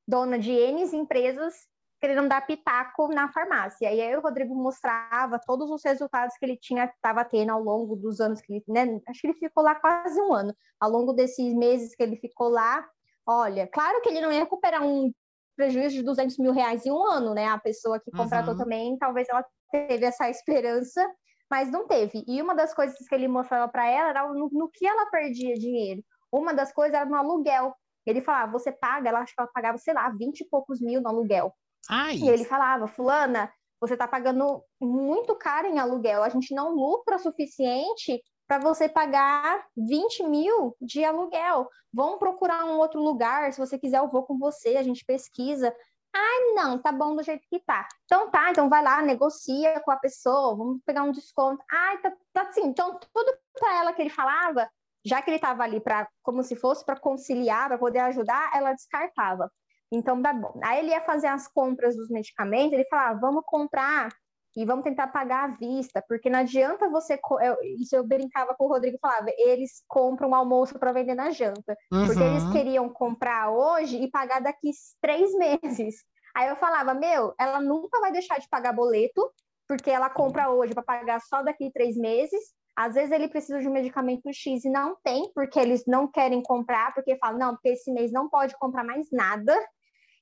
dona 0.07 0.39
de 0.39 0.51
N 0.51 0.84
empresas, 0.95 1.53
querendo 1.99 2.28
dar 2.28 2.45
pitaco 2.45 3.07
na 3.07 3.32
farmácia. 3.32 3.91
E 3.91 4.02
aí 4.02 4.15
o 4.15 4.22
Rodrigo 4.22 4.56
mostrava 4.56 5.40
todos 5.45 5.69
os 5.69 5.84
resultados 5.84 6.36
que 6.38 6.45
ele 6.45 6.57
tinha 6.57 6.86
estava 6.86 7.26
tendo 7.26 7.52
ao 7.52 7.61
longo 7.61 7.95
dos 7.95 8.19
anos 8.19 8.41
que 8.41 8.53
ele, 8.53 8.64
né? 8.68 8.99
Acho 9.07 9.22
que 9.22 9.28
ele 9.28 9.40
ficou 9.40 9.64
lá 9.64 9.76
quase 9.76 10.19
um 10.22 10.34
ano. 10.34 10.56
Ao 10.80 10.90
longo 10.90 11.14
desses 11.14 11.53
meses 11.53 11.95
que 11.95 12.03
ele 12.03 12.15
ficou 12.18 12.49
lá, 12.49 12.88
olha, 13.26 13.68
claro 13.68 14.02
que 14.02 14.10
ele 14.10 14.22
não 14.22 14.32
ia 14.32 14.41
recuperar 14.41 14.84
um 14.86 15.11
prejuízo 15.56 15.95
de 15.95 16.03
200 16.03 16.38
mil 16.38 16.53
reais 16.53 16.86
em 16.86 16.91
um 16.91 17.03
ano, 17.03 17.34
né? 17.34 17.48
A 17.48 17.57
pessoa 17.57 17.99
que 17.99 18.11
contratou 18.11 18.53
uhum. 18.53 18.60
também, 18.60 18.98
talvez 18.98 19.28
ela 19.28 19.44
teve 19.72 20.06
essa 20.06 20.30
esperança, 20.30 21.03
mas 21.49 21.72
não 21.72 21.88
teve. 21.88 22.24
E 22.28 22.41
uma 22.41 22.53
das 22.53 22.74
coisas 22.74 22.95
que 23.07 23.15
ele 23.15 23.28
mostrava 23.28 23.68
para 23.68 23.90
ela 23.90 24.10
era 24.10 24.28
no, 24.28 24.49
no 24.52 24.69
que 24.69 24.86
ela 24.86 25.10
perdia 25.10 25.56
dinheiro. 25.56 26.03
Uma 26.32 26.53
das 26.53 26.72
coisas 26.72 26.94
era 26.94 27.06
no 27.10 27.15
aluguel. 27.15 27.74
Ele 28.06 28.22
falava, 28.22 28.52
você 28.52 28.72
paga, 28.72 29.10
ela 29.10 29.19
acho 29.19 29.34
que 29.34 29.41
ela 29.41 29.49
pagava, 29.52 29.78
sei 29.78 29.94
lá, 29.94 30.10
20 30.10 30.41
e 30.41 30.45
poucos 30.48 30.80
mil 30.80 31.02
no 31.02 31.10
aluguel. 31.10 31.53
Ai. 31.89 32.15
E 32.18 32.30
ele 32.30 32.43
falava, 32.43 32.88
fulana, 32.88 33.51
você 33.80 33.93
está 33.93 34.07
pagando 34.07 34.64
muito 34.80 35.35
caro 35.35 35.68
em 35.68 35.80
aluguel, 35.80 36.23
a 36.23 36.30
gente 36.30 36.53
não 36.53 36.73
lucra 36.73 37.15
o 37.15 37.19
suficiente 37.19 38.22
para 38.47 38.59
você 38.59 38.88
pagar 38.88 39.65
20 39.76 40.23
mil 40.23 40.76
de 40.81 41.03
aluguel. 41.03 41.69
Vamos 41.93 42.18
procurar 42.18 42.65
um 42.65 42.77
outro 42.77 43.01
lugar, 43.01 43.51
se 43.51 43.59
você 43.59 43.77
quiser 43.77 43.99
eu 43.99 44.09
vou 44.09 44.23
com 44.23 44.38
você, 44.38 44.77
a 44.77 44.84
gente 44.84 45.05
pesquisa. 45.05 45.73
Ai, 46.14 46.53
não, 46.55 46.81
tá 46.81 46.91
bom 46.91 47.15
do 47.15 47.22
jeito 47.22 47.45
que 47.49 47.59
tá. 47.59 47.88
Então 48.05 48.31
tá, 48.31 48.49
então 48.49 48.69
vai 48.69 48.81
lá, 48.81 49.01
negocia 49.01 49.80
com 49.81 49.91
a 49.91 49.97
pessoa, 49.97 50.55
vamos 50.55 50.81
pegar 50.85 51.03
um 51.03 51.11
desconto. 51.11 51.64
Ai, 51.69 51.97
tá, 51.99 52.14
tá 52.34 52.41
assim. 52.43 52.65
Então 52.65 52.97
tudo 53.14 53.38
para 53.59 53.80
ela 53.80 53.93
que 53.93 54.01
ele 54.01 54.09
falava, 54.09 54.68
já 55.05 55.22
que 55.22 55.30
ele 55.30 55.38
estava 55.38 55.64
ali 55.64 55.80
para 55.80 56.07
como 56.23 56.41
se 56.41 56.55
fosse 56.55 56.84
para 56.84 56.99
conciliar, 56.99 57.68
para 57.68 57.77
poder 57.77 57.99
ajudar, 57.99 58.51
ela 58.55 58.73
descartava. 58.73 59.51
Então, 59.91 60.22
tá 60.22 60.34
bom. 60.34 60.59
Aí 60.64 60.80
ele 60.80 60.89
ia 60.89 61.01
fazer 61.01 61.27
as 61.27 61.47
compras 61.47 61.95
dos 61.95 62.09
medicamentos, 62.09 62.73
ele 62.73 62.88
falava, 62.89 63.19
vamos 63.19 63.43
comprar 63.45 64.09
e 64.55 64.65
vamos 64.65 64.84
tentar 64.84 65.07
pagar 65.07 65.43
à 65.43 65.55
vista, 65.55 66.03
porque 66.07 66.31
não 66.31 66.39
adianta 66.39 66.89
você. 66.89 67.19
Eu, 67.41 67.57
isso 67.80 67.95
eu 67.95 68.03
brincava 68.03 68.55
com 68.55 68.65
o 68.65 68.68
Rodrigo 68.68 68.97
falava, 68.99 69.27
eles 69.38 69.84
compram 69.88 70.34
almoço 70.34 70.80
para 70.80 70.91
vender 70.91 71.14
na 71.14 71.30
janta. 71.30 71.77
Uhum. 71.93 72.07
Porque 72.07 72.23
eles 72.23 72.43
uhum. 72.43 72.51
queriam 72.51 72.89
comprar 72.89 73.51
hoje 73.51 74.01
e 74.01 74.09
pagar 74.09 74.41
daqui 74.41 74.72
três 74.99 75.31
meses. 75.38 76.03
Aí 76.35 76.49
eu 76.49 76.55
falava, 76.55 76.95
meu, 76.95 77.35
ela 77.39 77.61
nunca 77.61 77.99
vai 77.99 78.11
deixar 78.11 78.39
de 78.39 78.49
pagar 78.49 78.73
boleto, 78.73 79.31
porque 79.68 79.91
ela 79.91 80.09
compra 80.09 80.49
hoje 80.49 80.73
para 80.73 80.84
pagar 80.84 81.22
só 81.22 81.43
daqui 81.43 81.72
três 81.72 81.95
meses. 81.95 82.41
Às 82.76 82.95
vezes 82.95 83.11
ele 83.11 83.27
precisa 83.27 83.59
de 83.59 83.68
um 83.68 83.73
medicamento 83.73 84.31
X 84.34 84.65
e 84.65 84.69
não 84.69 84.95
tem, 85.03 85.31
porque 85.34 85.59
eles 85.59 85.84
não 85.85 86.07
querem 86.07 86.41
comprar, 86.41 86.93
porque 86.93 87.18
falam, 87.18 87.39
não, 87.39 87.53
porque 87.53 87.69
esse 87.69 87.91
mês 87.91 88.11
não 88.11 88.30
pode 88.30 88.57
comprar 88.57 88.84
mais 88.84 89.07
nada. 89.11 89.55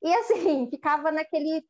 E 0.05 0.13
assim, 0.13 0.69
ficava 0.69 1.11
naquele 1.11 1.63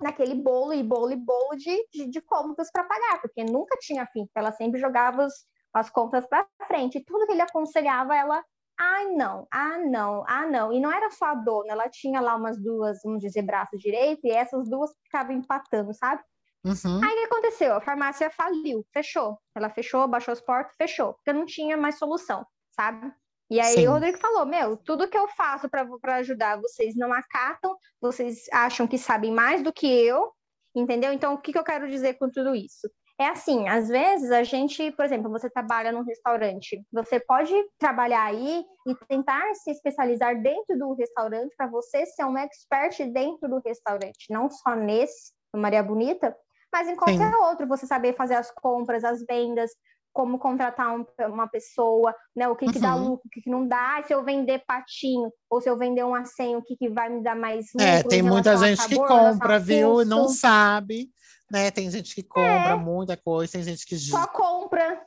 naquele 0.00 0.34
bolo 0.34 0.72
e 0.72 0.82
bolo 0.82 1.12
e 1.12 1.16
bolo 1.16 1.54
de, 1.56 1.86
de, 1.92 2.06
de 2.06 2.20
contas 2.22 2.70
para 2.72 2.84
pagar, 2.84 3.20
porque 3.20 3.44
nunca 3.44 3.76
tinha 3.78 4.06
fim, 4.06 4.26
ela 4.34 4.50
sempre 4.50 4.80
jogava 4.80 5.26
os, 5.26 5.34
as 5.74 5.90
compras 5.90 6.26
para 6.26 6.46
frente. 6.66 6.96
E 6.96 7.04
tudo 7.04 7.26
que 7.26 7.32
ele 7.32 7.42
aconselhava 7.42 8.16
ela, 8.16 8.42
ah, 8.78 9.04
não, 9.14 9.46
ah, 9.52 9.78
não, 9.78 10.24
ah, 10.26 10.46
não. 10.46 10.72
E 10.72 10.80
não 10.80 10.90
era 10.90 11.10
só 11.10 11.26
a 11.26 11.34
dona, 11.34 11.72
ela 11.72 11.88
tinha 11.90 12.18
lá 12.18 12.34
umas 12.34 12.58
duas, 12.58 13.00
vamos 13.04 13.20
dizer, 13.20 13.42
braço 13.42 13.76
direito, 13.76 14.20
e 14.24 14.30
essas 14.30 14.70
duas 14.70 14.90
ficavam 15.04 15.36
empatando, 15.36 15.92
sabe? 15.92 16.22
Uhum. 16.64 17.00
Aí 17.04 17.10
o 17.10 17.18
que 17.18 17.24
aconteceu? 17.24 17.74
A 17.74 17.80
farmácia 17.80 18.30
faliu, 18.30 18.84
fechou. 18.92 19.38
Ela 19.54 19.68
fechou, 19.68 20.08
baixou 20.08 20.32
as 20.32 20.40
portas, 20.40 20.74
fechou, 20.76 21.14
porque 21.14 21.32
não 21.32 21.44
tinha 21.44 21.76
mais 21.76 21.98
solução, 21.98 22.46
sabe? 22.70 23.12
E 23.50 23.60
aí 23.60 23.74
Sim. 23.74 23.88
o 23.88 23.92
Rodrigo 23.92 24.18
falou: 24.18 24.46
Meu, 24.46 24.76
tudo 24.76 25.08
que 25.08 25.18
eu 25.18 25.26
faço 25.28 25.68
para 25.68 26.16
ajudar 26.16 26.60
vocês 26.60 26.94
não 26.94 27.12
acatam, 27.12 27.76
vocês 28.00 28.46
acham 28.52 28.86
que 28.86 28.96
sabem 28.96 29.32
mais 29.32 29.62
do 29.62 29.72
que 29.72 29.86
eu, 29.86 30.32
entendeu? 30.74 31.12
Então, 31.12 31.34
o 31.34 31.38
que, 31.38 31.52
que 31.52 31.58
eu 31.58 31.64
quero 31.64 31.90
dizer 31.90 32.14
com 32.14 32.30
tudo 32.30 32.54
isso? 32.54 32.88
É 33.18 33.26
assim, 33.26 33.68
às 33.68 33.88
vezes 33.88 34.30
a 34.30 34.42
gente, 34.42 34.90
por 34.92 35.04
exemplo, 35.04 35.30
você 35.30 35.50
trabalha 35.50 35.92
num 35.92 36.02
restaurante, 36.02 36.82
você 36.90 37.20
pode 37.20 37.52
trabalhar 37.78 38.24
aí 38.24 38.64
e 38.86 38.94
tentar 39.08 39.54
se 39.56 39.70
especializar 39.70 40.40
dentro 40.40 40.78
do 40.78 40.94
restaurante 40.94 41.54
para 41.54 41.66
você 41.66 42.06
ser 42.06 42.24
um 42.24 42.38
expert 42.38 42.98
dentro 43.12 43.46
do 43.46 43.60
restaurante, 43.62 44.26
não 44.30 44.48
só 44.48 44.74
nesse, 44.74 45.32
no 45.52 45.60
Maria 45.60 45.82
Bonita, 45.82 46.34
mas 46.72 46.88
em 46.88 46.96
qualquer 46.96 47.30
Sim. 47.30 47.40
outro, 47.42 47.66
você 47.66 47.86
saber 47.86 48.16
fazer 48.16 48.36
as 48.36 48.50
compras, 48.50 49.04
as 49.04 49.22
vendas, 49.28 49.70
como 50.12 50.38
contratar 50.38 50.94
um, 50.94 51.04
uma 51.28 51.48
pessoa, 51.48 52.14
né? 52.34 52.48
O 52.48 52.56
que, 52.56 52.66
uhum. 52.66 52.72
que 52.72 52.78
dá 52.78 52.94
lucro, 52.94 53.26
o 53.26 53.30
que, 53.30 53.40
que 53.40 53.50
não 53.50 53.66
dá, 53.66 54.02
se 54.06 54.12
eu 54.12 54.24
vender 54.24 54.62
patinho 54.66 55.32
ou 55.48 55.60
se 55.60 55.68
eu 55.68 55.76
vender 55.76 56.04
um 56.04 56.14
acém, 56.14 56.56
o 56.56 56.62
que, 56.62 56.76
que 56.76 56.88
vai 56.88 57.08
me 57.08 57.22
dar 57.22 57.36
mais 57.36 57.66
lucro. 57.74 57.88
É, 57.88 58.02
tem 58.02 58.22
muita 58.22 58.56
gente 58.56 58.82
sabor, 58.82 59.08
que 59.08 59.14
compra, 59.14 59.58
viu, 59.58 60.02
e 60.02 60.04
não 60.04 60.28
sabe, 60.28 61.10
né? 61.50 61.70
Tem 61.70 61.90
gente 61.90 62.14
que 62.14 62.22
compra 62.22 62.72
é. 62.72 62.76
muita 62.76 63.16
coisa, 63.16 63.52
tem 63.52 63.62
gente 63.62 63.86
que 63.86 63.96
só 63.96 64.26
compra. 64.26 65.00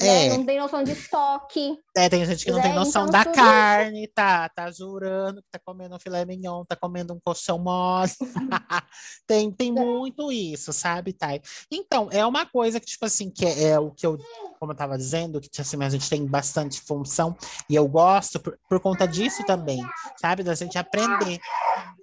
Né? 0.00 0.26
É. 0.26 0.36
Não 0.36 0.44
tem 0.44 0.58
noção 0.58 0.82
de 0.82 0.92
estoque. 0.92 1.78
É, 1.94 2.08
tem 2.08 2.24
gente 2.24 2.44
que 2.44 2.50
não 2.50 2.58
é, 2.58 2.62
tem 2.62 2.72
noção 2.72 3.06
então, 3.06 3.12
da 3.12 3.24
carne, 3.30 4.04
isso. 4.04 4.12
tá, 4.14 4.48
tá 4.48 4.70
jurando 4.70 5.42
que 5.42 5.48
tá 5.50 5.60
comendo 5.62 5.94
um 5.94 5.98
filé 5.98 6.24
mignon, 6.24 6.64
tá 6.64 6.74
comendo 6.74 7.12
um 7.12 7.20
colchão 7.22 7.58
mole. 7.58 8.10
tem, 9.26 9.52
tem 9.52 9.68
é. 9.68 9.72
muito 9.72 10.32
isso, 10.32 10.72
sabe, 10.72 11.12
Thay? 11.12 11.42
Então, 11.70 12.08
é 12.10 12.24
uma 12.24 12.46
coisa 12.46 12.80
que, 12.80 12.86
tipo 12.86 13.04
assim, 13.04 13.30
que 13.30 13.44
é, 13.44 13.70
é, 13.70 13.78
o 13.78 13.90
que 13.90 14.06
eu, 14.06 14.16
como 14.58 14.72
eu 14.72 14.76
tava 14.76 14.96
dizendo, 14.96 15.40
que 15.40 15.50
tipo 15.50 15.62
assim, 15.62 15.84
a 15.84 15.90
gente 15.90 16.08
tem 16.08 16.24
bastante 16.24 16.80
função, 16.80 17.36
e 17.68 17.74
eu 17.74 17.86
gosto 17.86 18.40
por, 18.40 18.58
por 18.68 18.80
conta 18.80 19.06
disso 19.06 19.44
também, 19.44 19.80
sabe? 20.18 20.42
Da 20.42 20.54
gente 20.54 20.78
aprender. 20.78 21.38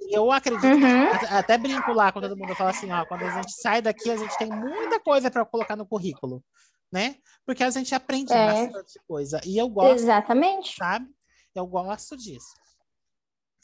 Eu 0.10 0.32
acredito, 0.32 0.66
uhum. 0.66 1.38
até 1.38 1.58
brinco 1.58 1.92
lá 1.92 2.12
com 2.12 2.22
todo 2.22 2.38
mundo, 2.38 2.50
eu 2.50 2.56
falo 2.56 2.70
assim, 2.70 2.92
ó, 2.92 3.06
quando 3.06 3.24
a 3.24 3.32
gente 3.32 3.52
sai 3.52 3.82
daqui, 3.82 4.10
a 4.10 4.16
gente 4.16 4.38
tem 4.38 4.50
muita 4.50 5.00
coisa 5.00 5.30
para 5.30 5.44
colocar 5.44 5.76
no 5.76 5.86
currículo 5.86 6.44
né? 6.92 7.16
Porque 7.46 7.64
a 7.64 7.70
gente 7.70 7.94
aprende 7.94 8.34
é. 8.34 8.46
bastante 8.46 9.00
coisa. 9.08 9.40
E 9.46 9.58
eu 9.58 9.70
gosto. 9.70 9.96
Exatamente. 9.96 10.76
Sabe? 10.76 11.08
Eu 11.56 11.66
gosto 11.66 12.16
disso. 12.18 12.54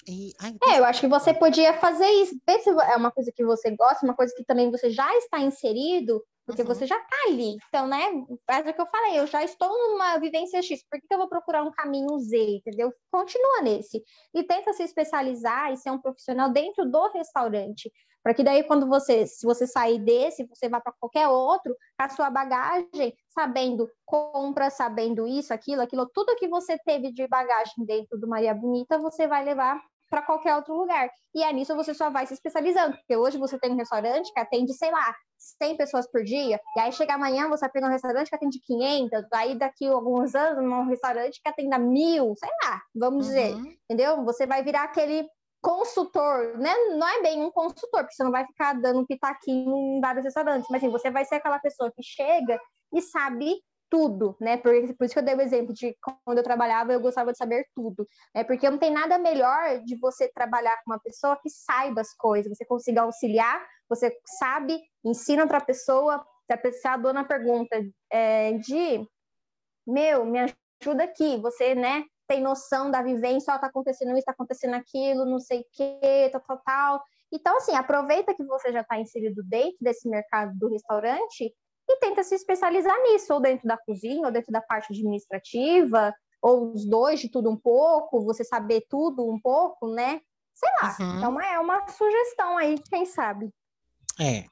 E, 0.08 0.34
ai, 0.40 0.56
é, 0.64 0.80
eu 0.80 0.86
acho 0.86 1.00
que 1.00 1.08
você 1.08 1.34
podia 1.34 1.74
fazer 1.76 2.08
isso. 2.08 2.36
Vê 2.46 2.60
se 2.60 2.70
é 2.70 2.96
uma 2.96 3.12
coisa 3.12 3.32
que 3.34 3.44
você 3.44 3.76
gosta, 3.76 4.06
uma 4.06 4.16
coisa 4.16 4.34
que 4.36 4.44
também 4.44 4.70
você 4.70 4.90
já 4.90 5.16
está 5.18 5.40
inserido, 5.40 6.22
porque 6.46 6.62
uhum. 6.62 6.68
você 6.68 6.86
já 6.86 6.98
está 6.98 7.16
ali. 7.28 7.56
Então, 7.68 7.88
né? 7.88 8.02
Faz 8.46 8.68
o 8.68 8.74
que 8.74 8.82
eu 8.82 8.88
falei, 8.88 9.20
eu 9.20 9.28
já 9.28 9.44
estou 9.44 9.70
numa 9.70 10.18
vivência 10.18 10.62
X, 10.62 10.84
por 10.90 11.00
que, 11.00 11.08
que 11.08 11.14
eu 11.14 11.20
vou 11.20 11.30
procurar 11.30 11.64
um 11.64 11.72
caminho 11.72 12.20
Z, 12.20 12.38
entendeu? 12.38 12.92
Continua 13.12 13.62
nesse. 13.62 14.04
E 14.34 14.44
tenta 14.44 14.74
se 14.74 14.84
especializar 14.84 15.72
e 15.72 15.78
ser 15.78 15.92
um 15.92 16.02
profissional 16.02 16.52
dentro 16.52 16.90
do 16.90 17.12
restaurante. 17.12 17.92
Para 18.24 18.34
que 18.34 18.44
daí, 18.44 18.64
quando 18.64 18.88
você, 18.88 19.28
se 19.28 19.46
você 19.46 19.68
sair 19.68 20.00
desse, 20.00 20.46
você 20.46 20.70
vá 20.70 20.80
para 20.80 20.94
qualquer 20.94 21.28
outro, 21.28 21.76
com 21.98 22.06
a 22.06 22.10
sua 22.10 22.30
bagagem, 22.30 23.14
sabendo 23.28 23.90
compra, 24.06 24.70
sabendo 24.70 25.28
isso, 25.28 25.54
aquilo, 25.54 25.82
aquilo, 25.82 26.10
tudo 26.14 26.36
que 26.38 26.48
você 26.48 26.78
teve 26.86 27.12
de 27.12 27.28
bagagem 27.28 27.86
dentro 27.86 28.18
do 28.18 28.28
Maria 28.28 28.54
Bonita, 28.54 28.98
você 28.98 29.28
vai 29.28 29.44
levar 29.44 29.82
para 30.10 30.22
qualquer 30.22 30.56
outro 30.56 30.76
lugar. 30.76 31.10
E 31.34 31.44
é 31.44 31.52
nisso 31.52 31.76
você 31.76 31.92
só 31.92 32.12
vai 32.12 32.28
se 32.28 32.36
especializando, 32.36 32.96
porque 32.98 33.18
hoje 33.18 33.38
você 33.38 33.58
tem 33.58 33.72
um 33.72 33.76
restaurante 33.76 34.32
que 34.32 34.40
atende, 34.40 34.72
sei 34.72 34.92
lá, 34.92 35.16
100 35.60 35.76
pessoas 35.76 36.10
por 36.10 36.24
dia, 36.24 36.60
e 36.78 36.80
aí 36.80 36.92
chega 36.92 37.16
amanhã 37.16 37.50
você 37.50 37.68
pega 37.68 37.88
um 37.88 37.90
restaurante 37.90 38.30
que 38.30 38.36
atende 38.36 38.60
500, 38.60 39.26
aí 39.34 39.58
daqui 39.58 39.88
a 39.88 39.92
alguns 39.92 40.36
anos 40.36 40.64
um 40.64 40.88
restaurante 40.88 41.42
que 41.42 41.50
atenda 41.50 41.80
mil, 41.80 42.36
sei 42.38 42.50
lá, 42.64 42.80
vamos 42.96 43.28
uhum. 43.28 43.34
dizer, 43.34 43.78
entendeu? 43.90 44.24
Você 44.24 44.46
vai 44.46 44.64
virar 44.64 44.84
aquele 44.84 45.28
consultor, 45.64 46.58
né? 46.58 46.72
Não 46.98 47.08
é 47.08 47.22
bem 47.22 47.42
um 47.42 47.50
consultor, 47.50 48.02
porque 48.02 48.14
você 48.14 48.24
não 48.24 48.32
vai 48.32 48.46
ficar 48.46 48.74
dando 48.74 49.08
pitaquinho 49.08 49.98
em 49.98 50.02
vários 50.02 50.26
restaurantes, 50.26 50.68
mas 50.70 50.84
assim, 50.84 50.92
você 50.92 51.10
vai 51.10 51.24
ser 51.24 51.36
aquela 51.36 51.58
pessoa 51.58 51.90
que 51.90 52.04
chega 52.04 52.60
e 52.94 53.02
sabe 53.02 53.56
tudo, 53.90 54.36
né? 54.42 54.58
Por, 54.58 54.74
por 54.96 55.06
isso 55.06 55.14
que 55.14 55.20
eu 55.20 55.24
dei 55.24 55.36
o 55.36 55.42
exemplo 55.42 55.74
de 55.74 55.96
quando 56.26 56.38
eu 56.38 56.44
trabalhava, 56.44 56.92
eu 56.92 57.00
gostava 57.00 57.32
de 57.32 57.38
saber 57.38 57.66
tudo, 57.74 58.06
né? 58.36 58.44
Porque 58.44 58.70
não 58.70 58.78
tem 58.78 58.92
nada 58.92 59.18
melhor 59.18 59.80
de 59.86 59.96
você 59.96 60.28
trabalhar 60.34 60.76
com 60.84 60.92
uma 60.92 61.00
pessoa 61.00 61.40
que 61.42 61.50
saiba 61.50 62.02
as 62.02 62.14
coisas, 62.14 62.56
você 62.56 62.66
consiga 62.66 63.04
auxiliar, 63.04 63.66
você 63.88 64.14
sabe, 64.38 64.82
ensina 65.06 65.48
para 65.48 65.60
a 65.60 65.66
pessoa, 65.66 66.26
se 66.74 66.88
a, 66.88 66.98
dona 66.98 67.24
pergunta 67.24 67.82
é, 68.12 68.54
de, 68.54 69.08
meu, 69.88 70.26
me 70.26 70.40
ajuda 70.82 71.06
aqui, 71.06 71.38
você, 71.38 71.74
né? 71.74 72.04
Tem 72.34 72.42
noção 72.42 72.90
da 72.90 73.04
vivência, 73.04 73.54
ó, 73.54 73.60
tá 73.60 73.68
acontecendo 73.68 74.18
isso, 74.18 74.26
tá 74.26 74.32
acontecendo 74.32 74.74
aquilo, 74.74 75.24
não 75.24 75.40
sei 75.40 75.60
o 75.62 75.66
quê, 75.72 76.30
tal, 76.32 76.42
tal, 76.42 76.58
tal. 76.66 77.04
Então, 77.32 77.58
assim, 77.58 77.76
aproveita 77.76 78.34
que 78.34 78.44
você 78.44 78.72
já 78.72 78.82
está 78.82 79.00
inserido 79.00 79.44
dentro 79.44 79.78
desse 79.80 80.10
mercado 80.10 80.58
do 80.58 80.68
restaurante 80.68 81.54
e 81.88 82.00
tenta 82.00 82.24
se 82.24 82.34
especializar 82.34 82.96
nisso, 83.04 83.32
ou 83.36 83.40
dentro 83.40 83.68
da 83.68 83.78
cozinha, 83.78 84.26
ou 84.26 84.32
dentro 84.32 84.52
da 84.52 84.62
parte 84.62 84.92
administrativa, 84.92 86.12
ou 86.42 86.74
os 86.74 86.88
dois 86.88 87.20
de 87.20 87.30
tudo 87.30 87.52
um 87.52 87.58
pouco, 87.58 88.26
você 88.26 88.44
saber 88.44 88.84
tudo 88.90 89.30
um 89.30 89.40
pouco, 89.40 89.94
né? 89.94 90.20
Sei 90.56 90.70
lá. 90.82 90.98
Uhum. 91.00 91.18
Então, 91.18 91.42
é 91.42 91.60
uma 91.60 91.88
sugestão 91.88 92.58
aí, 92.58 92.80
quem 92.90 93.06
sabe. 93.06 93.54
É. 94.20 94.46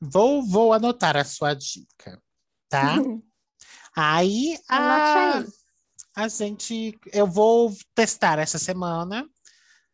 Vou, 0.00 0.44
vou 0.46 0.72
anotar 0.72 1.16
a 1.16 1.24
sua 1.24 1.54
dica, 1.54 2.22
tá? 2.68 2.94
aí, 3.96 4.56
a... 4.68 5.38
aí 5.38 5.46
a 6.16 6.28
gente. 6.28 6.98
Eu 7.12 7.26
vou 7.26 7.72
testar 7.94 8.38
essa 8.38 8.58
semana. 8.58 9.28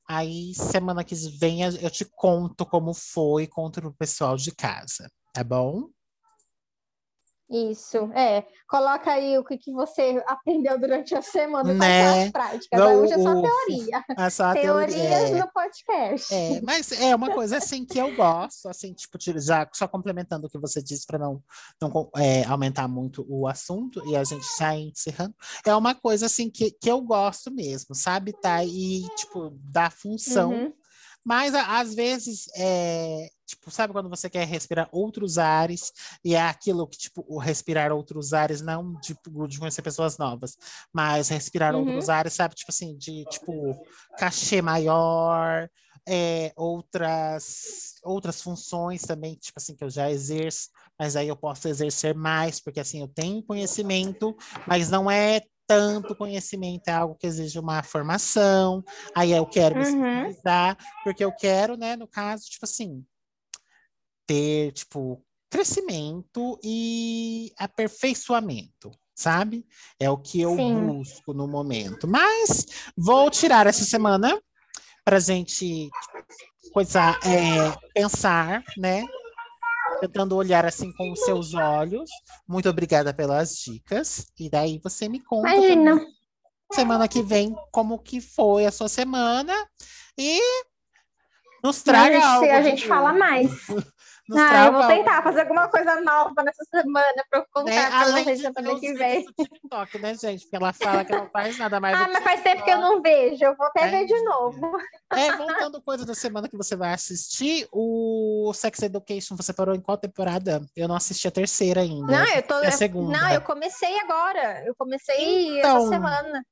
Aí, 0.09 0.55
semana 0.55 1.05
que 1.05 1.15
vem, 1.39 1.63
eu 1.63 1.91
te 1.91 2.05
conto 2.05 2.67
como 2.67 2.95
foi 2.95 3.47
contra 3.47 3.87
o 3.87 3.95
pessoal 3.95 4.37
de 4.37 4.53
casa, 4.53 5.11
tá 5.33 5.43
bom? 5.43 5.89
Isso, 7.53 8.11
é. 8.15 8.47
Coloca 8.67 9.13
aí 9.13 9.37
o 9.37 9.45
que, 9.45 9.59
que 9.59 9.71
você 9.71 10.25
aprendeu 10.27 10.81
durante 10.81 11.15
a 11.15 11.21
semana 11.21 11.75
né? 11.75 12.25
as 12.25 12.31
práticas. 12.31 12.81
Não, 12.81 13.03
Hoje 13.03 13.13
é 13.13 13.19
só 13.19 13.43
teoria. 13.43 14.05
É 14.17 14.31
só 14.31 14.53
Teorias 14.55 14.95
teoria. 14.95 15.45
no 15.45 15.53
podcast. 15.53 16.35
É, 16.35 16.61
mas 16.63 16.93
é 16.93 17.15
uma 17.15 17.35
coisa 17.35 17.59
assim 17.59 17.85
que 17.85 17.99
eu 17.99 18.15
gosto, 18.17 18.71
assim, 18.71 18.95
tipo, 18.95 19.19
já 19.39 19.69
só 19.71 19.87
complementando 19.87 20.47
o 20.47 20.51
que 20.51 20.59
você 20.59 20.83
disse 20.83 21.07
para 21.07 21.19
não, 21.19 21.43
não 21.81 22.11
é, 22.17 22.43
aumentar 22.45 22.89
muito 22.89 23.27
o 23.29 23.47
assunto 23.47 24.03
e 24.07 24.17
a 24.17 24.25
gente 24.25 24.47
já 24.59 24.75
encerrando. 24.75 25.35
É 25.67 25.75
uma 25.75 25.95
coisa 25.95 26.25
assim 26.25 26.49
que, 26.49 26.71
que 26.71 26.91
eu 26.91 27.03
gosto 27.03 27.51
mesmo, 27.51 27.95
sabe? 27.95 28.33
Tá? 28.33 28.65
E, 28.65 29.03
tipo, 29.15 29.53
da 29.63 29.91
função. 29.91 30.53
Uhum 30.53 30.73
mas 31.25 31.55
às 31.55 31.95
vezes, 31.95 32.49
é, 32.57 33.29
tipo, 33.53 33.71
sabe 33.71 33.93
quando 33.93 34.09
você 34.09 34.29
quer 34.29 34.47
respirar 34.47 34.89
outros 34.91 35.39
ares 35.39 35.93
e 36.25 36.35
é 36.35 36.41
aquilo 36.41 36.87
que, 36.87 36.97
tipo, 36.97 37.25
o 37.29 37.39
respirar 37.39 37.93
outros 37.93 38.33
ares, 38.33 38.61
não 38.61 38.99
tipo, 39.01 39.47
de 39.47 39.59
conhecer 39.59 39.83
pessoas 39.83 40.19
novas, 40.19 40.57
mas 40.93 41.29
respirar 41.29 41.75
uhum. 41.75 41.81
outros 41.81 42.09
ares, 42.09 42.33
sabe? 42.33 42.55
Tipo 42.55 42.71
assim, 42.71 42.97
de, 42.97 43.25
tipo, 43.27 43.53
cachê 44.17 44.63
maior, 44.63 45.69
é, 46.09 46.53
outras, 46.57 47.95
outras 48.03 48.41
funções 48.41 49.03
também, 49.03 49.35
tipo 49.35 49.59
assim, 49.59 49.77
que 49.77 49.85
eu 49.85 49.91
já 49.91 50.11
exerço, 50.11 50.69
mas 50.99 51.15
aí 51.15 51.29
eu 51.29 51.37
posso 51.37 51.69
exercer 51.69 52.15
mais, 52.15 52.61
porque 52.61 52.81
assim, 52.81 53.01
eu 53.01 53.09
tenho 53.09 53.43
conhecimento, 53.43 54.35
mas 54.67 54.91
não 54.91 55.11
é 55.11 55.43
tanto 55.67 56.15
conhecimento, 56.17 56.89
é 56.89 56.93
algo 56.93 57.15
que 57.15 57.27
exige 57.27 57.59
uma 57.59 57.83
formação, 57.83 58.83
aí 59.15 59.33
eu 59.33 59.47
quero 59.47 59.77
me 59.77 59.85
uhum. 59.85 60.27
especializar, 60.27 60.77
porque 61.05 61.25
eu 61.25 61.33
quero, 61.33 61.77
né, 61.77 61.97
no 61.97 62.09
caso, 62.09 62.45
tipo 62.45 62.65
assim, 62.65 63.05
ter, 64.27 64.73
tipo, 64.73 65.25
crescimento 65.51 66.59
e 66.63 67.53
aperfeiçoamento, 67.59 68.91
sabe? 69.15 69.67
É 69.99 70.09
o 70.11 70.17
que 70.17 70.41
eu 70.41 70.57
Sim. 70.57 70.87
busco 70.87 71.33
no 71.33 71.47
momento. 71.47 72.09
Mas 72.09 72.67
vou 72.97 73.31
tirar 73.31 73.67
essa 73.67 73.85
semana 73.85 74.41
para 75.05 75.19
gente 75.19 75.91
coisa, 76.73 77.19
é, 77.25 77.77
pensar, 77.93 78.63
né? 78.79 79.05
tentando 80.03 80.37
olhar 80.37 80.65
assim 80.67 80.93
com 80.93 81.13
os 81.13 81.21
seus 81.21 81.55
olhos. 81.55 82.11
Muito 82.49 82.69
obrigada 82.69 83.15
pelas 83.15 83.57
dicas. 83.57 84.27
E 84.39 84.51
daí 84.51 84.81
você 84.83 85.09
me 85.09 85.21
conta. 85.21 85.55
Imagina. 85.55 86.01
Semana 86.73 87.07
que 87.07 87.23
vem, 87.23 87.55
como 87.71 87.99
que 87.99 88.21
foi 88.21 88.67
a 88.67 88.73
sua 88.73 88.89
semana. 88.89 89.55
E 90.19 90.41
nos 91.63 91.83
traga 91.83 92.19
Mas, 92.19 92.25
algo. 92.25 92.51
A 92.51 92.63
gente 92.63 92.87
fala 92.87 93.13
mais. 93.13 93.51
Ah, 94.39 94.67
eu 94.67 94.73
vou 94.73 94.87
tentar 94.87 95.23
fazer 95.23 95.41
alguma 95.41 95.69
coisa 95.69 96.01
nova 96.01 96.43
nessa 96.43 96.65
semana 96.71 97.25
pra 97.31 97.41
eu 97.41 97.47
contar 97.53 97.71
né? 97.71 97.89
Além 97.93 98.25
vocês 98.25 98.41
semana 98.41 98.81
que 98.81 98.93
vem. 98.95 99.25
TikTok, 99.27 99.99
né, 99.99 100.15
gente? 100.15 100.43
Porque 100.43 100.57
ela 100.57 100.73
fala 100.73 101.05
que 101.05 101.13
não 101.13 101.29
faz 101.31 101.59
nada 101.59 101.81
mais. 101.81 101.93
Ah, 102.03 102.09
mas 102.13 102.25
faz 102.25 102.43
tempo 102.43 102.65
que 102.65 102.71
eu 102.71 102.79
não 102.81 103.01
vejo. 103.03 103.45
Eu 103.45 103.57
vou 103.57 103.67
até 103.67 103.83
É. 103.87 103.91
ver 103.91 104.07
de 104.07 104.23
novo. 104.25 104.77
É, 105.13 105.33
voltando 105.37 105.83
coisa 105.83 106.05
da 106.05 106.15
semana 106.15 106.49
que 106.49 106.57
você 106.57 106.75
vai 106.77 106.93
assistir, 106.93 107.67
o 107.73 108.53
Sex 108.55 108.83
Education, 108.83 109.37
você 109.37 109.53
parou 109.53 109.75
em 109.75 109.81
qual 109.81 109.97
temporada? 109.97 110.61
Eu 110.77 110.89
não 110.89 110.97
assisti 110.97 111.29
a 111.29 111.31
terceira 111.31 111.81
ainda. 111.83 112.07
Não, 112.13 112.27
eu 112.35 112.43
tô. 112.43 112.55
É 112.61 112.69
a 112.69 112.73
segunda. 112.73 113.19
Não, 113.19 113.31
eu 113.31 113.41
comecei 113.43 113.99
agora. 114.01 114.65
Eu 114.67 114.75
comecei 114.75 115.59
Então, 115.59 115.79
essa 115.79 115.89
semana. 115.89 116.45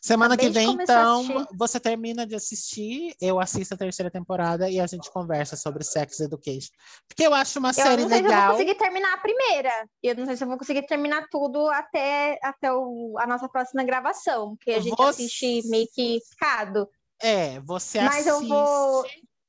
Semana 0.00 0.36
que 0.36 0.46
acabei 0.46 0.62
de 0.66 0.74
vem, 0.76 0.82
então, 0.82 1.46
você 1.56 1.80
termina 1.80 2.26
de 2.26 2.34
assistir, 2.34 3.14
eu 3.20 3.40
assisto 3.40 3.74
a 3.74 3.76
terceira 3.76 4.10
temporada 4.10 4.68
e 4.70 4.78
a 4.80 4.86
gente 4.86 5.10
conversa 5.10 5.56
sobre 5.56 5.82
Sex 5.84 6.20
Education. 6.20 6.70
Porque 7.08 7.26
eu 7.26 7.34
acho 7.34 7.58
uma 7.58 7.70
Eu 7.70 7.74
série 7.74 8.02
não 8.02 8.08
sei 8.08 8.18
se 8.18 8.24
eu 8.24 8.28
vou 8.28 8.30
legal. 8.36 8.52
conseguir 8.52 8.74
terminar 8.76 9.12
a 9.14 9.18
primeira. 9.18 9.88
Eu 10.02 10.14
não 10.16 10.26
sei 10.26 10.36
se 10.36 10.44
eu 10.44 10.48
vou 10.48 10.58
conseguir 10.58 10.86
terminar 10.86 11.26
tudo 11.30 11.68
até, 11.70 12.38
até 12.42 12.72
o- 12.72 13.16
a 13.18 13.26
nossa 13.26 13.48
próxima 13.48 13.82
gravação, 13.84 14.56
porque 14.56 14.72
a 14.72 14.80
gente 14.80 14.96
Você- 14.96 15.22
assiste 15.24 15.68
meio 15.68 15.86
que 15.94 16.20
picado. 16.30 16.88
É, 17.22 17.60
você 17.60 18.00
Mas 18.00 18.26
eu 18.26 18.36
assiste 18.36 18.48
vou- 18.48 19.04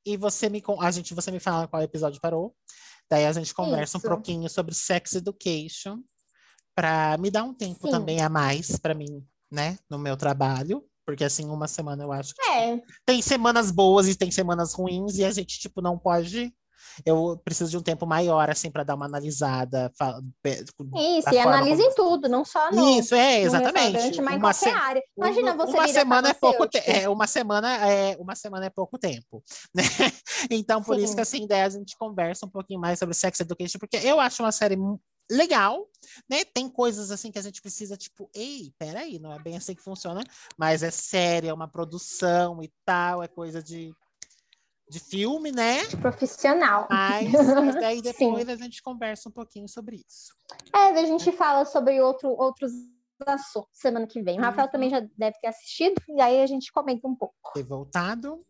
e 0.06 0.18
você 0.18 0.50
me, 0.50 0.64
a 0.80 0.92
gente, 0.92 1.14
você 1.14 1.30
me 1.32 1.40
fala 1.40 1.68
qual 1.68 1.82
episódio 1.84 2.22
parou. 2.22 2.56
Daí 3.10 3.26
a 3.26 3.32
gente 3.34 3.54
conversa 3.54 3.98
um 3.98 4.00
Isso. 4.00 4.08
pouquinho 4.10 4.50
sobre 4.50 4.74
Sex 4.74 5.14
Education 5.14 6.00
para 6.76 7.18
me 7.18 7.32
dar 7.32 7.44
um 7.44 7.54
tempo 7.54 7.86
Sim. 7.88 7.92
também 7.92 8.22
a 8.22 8.30
mais 8.30 8.78
para 8.78 8.94
mim, 8.94 9.26
né, 9.52 9.78
no 9.90 9.98
meu 9.98 10.16
trabalho. 10.18 10.84
Porque 11.06 11.24
assim, 11.24 11.46
uma 11.48 11.68
semana 11.70 12.04
eu 12.04 12.12
acho 12.12 12.34
que 12.36 12.42
É, 12.50 12.82
tem 13.06 13.22
semanas 13.22 13.72
boas 13.72 14.08
e 14.10 14.16
tem 14.16 14.30
semanas 14.30 14.74
ruins 14.74 15.18
e 15.18 15.24
a 15.24 15.32
gente 15.32 15.58
tipo 15.60 15.82
não 15.82 15.98
pode 15.98 16.54
eu 17.06 17.40
preciso 17.46 17.70
de 17.70 17.78
um 17.78 17.82
tempo 17.82 18.06
maior 18.08 18.50
assim 18.50 18.72
para 18.72 18.84
dar 18.84 18.96
uma 18.96 19.06
analisada 19.06 19.92
isso, 20.96 21.30
e 21.34 21.38
analisa 21.40 21.78
como- 21.84 21.92
em 21.92 21.96
tudo, 21.96 22.28
não 22.30 22.44
só 22.44 22.72
no, 22.72 23.00
isso 23.00 23.14
é 23.16 23.42
exatamente 23.42 24.20
mas 24.22 24.36
em 24.36 24.40
qualquer 24.40 24.54
se- 24.56 24.70
área. 24.70 25.04
Imagina 25.18 25.54
uma- 25.54 25.66
você 25.66 25.78
uma 25.78 25.88
semana 25.88 26.30
é 26.30 26.34
pouco 26.34 26.68
te- 26.68 26.78
farmacêutico. 26.80 27.06
é, 27.06 27.10
uma 27.10 27.28
semana 27.28 27.88
é 27.88 28.18
uma 28.20 28.36
semana 28.36 28.66
é 28.66 28.70
pouco 28.70 28.98
tempo 28.98 29.44
né 29.76 29.84
então 30.52 30.82
por 30.82 30.98
isso 30.98 31.10
Sim. 31.10 31.16
que 31.16 31.22
assim 31.22 31.48
daí 31.48 31.62
a 31.62 31.70
gente 31.70 31.96
conversa 31.98 32.46
um 32.46 32.50
pouquinho 32.50 32.80
mais 32.80 33.00
sobre 33.00 33.16
Sex 33.16 33.40
Education 33.40 33.80
porque 33.80 33.98
eu 33.98 34.20
acho 34.20 34.44
uma 34.44 34.52
série 34.52 34.76
legal 35.30 35.90
né 36.30 36.46
tem 36.46 36.70
coisas 36.70 37.12
assim 37.12 37.32
que 37.32 37.40
a 37.40 37.42
gente 37.42 37.62
precisa 37.62 37.98
tipo 37.98 38.30
ei 38.34 38.74
peraí 38.78 39.20
não 39.20 39.34
é 39.34 39.40
bem 39.40 39.58
assim 39.58 39.76
que 39.76 39.82
funciona 39.84 40.24
mas 40.58 40.84
é 40.84 40.92
séria 40.92 41.50
é 41.50 41.54
uma 41.54 41.68
produção 41.68 42.62
e 42.64 42.72
tal 42.86 43.22
é 43.22 43.28
coisa 43.28 43.62
de 43.62 43.94
de 44.90 45.00
filme 45.02 45.52
né 45.52 45.84
Profissional. 46.02 46.88
mas, 46.90 47.32
mas 47.56 47.76
daí 47.76 48.02
depois 48.02 48.48
a 48.48 48.56
gente 48.56 48.82
conversa 48.82 49.28
um 49.28 49.32
pouquinho 49.32 49.68
sobre 49.68 49.98
isso 50.08 50.34
É, 50.74 50.98
a 51.00 51.06
gente 51.06 51.32
fala 51.34 51.66
sobre 51.66 52.00
outro, 52.02 52.30
outros 52.30 52.72
assuntos 53.26 53.70
semana 53.74 54.06
que 54.06 54.22
vem. 54.22 54.38
O 54.38 54.42
Rafael 54.42 54.68
Uhum. 54.68 54.72
também 54.72 54.90
já 54.92 55.00
deve 55.18 55.38
ter 55.42 55.48
assistido, 55.48 55.96
e 56.08 56.22
aí 56.22 56.40
a 56.42 56.46
gente 56.46 56.72
comenta 56.72 57.08
um 57.08 57.16
pouco. 57.16 57.34
ter 57.54 57.64
voltado. 57.64 58.46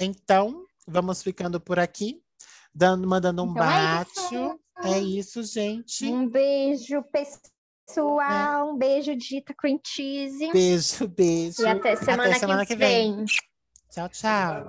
Então, 0.00 0.64
vamos 0.86 1.22
ficando 1.24 1.60
por 1.60 1.78
aqui, 1.78 2.22
dando, 2.76 3.08
mandando 3.08 3.42
um 3.42 3.50
Então 3.50 3.62
é 3.62 3.66
bate. 3.66 4.36
É 4.84 4.98
isso, 4.98 5.42
gente. 5.42 6.06
Um 6.06 6.28
beijo, 6.28 7.02
pessoal. 7.10 8.70
Um 8.70 8.76
beijo, 8.76 9.16
Dita 9.16 9.54
Cream 9.54 9.80
Cheese. 9.84 10.52
Beijo, 10.52 11.08
beijo. 11.08 11.62
E 11.62 11.66
até 11.66 11.96
semana, 11.96 12.38
semana 12.38 12.66
que, 12.66 12.76
vem. 12.76 13.24
Tchau, 13.90 14.08
tchau. 14.10 14.66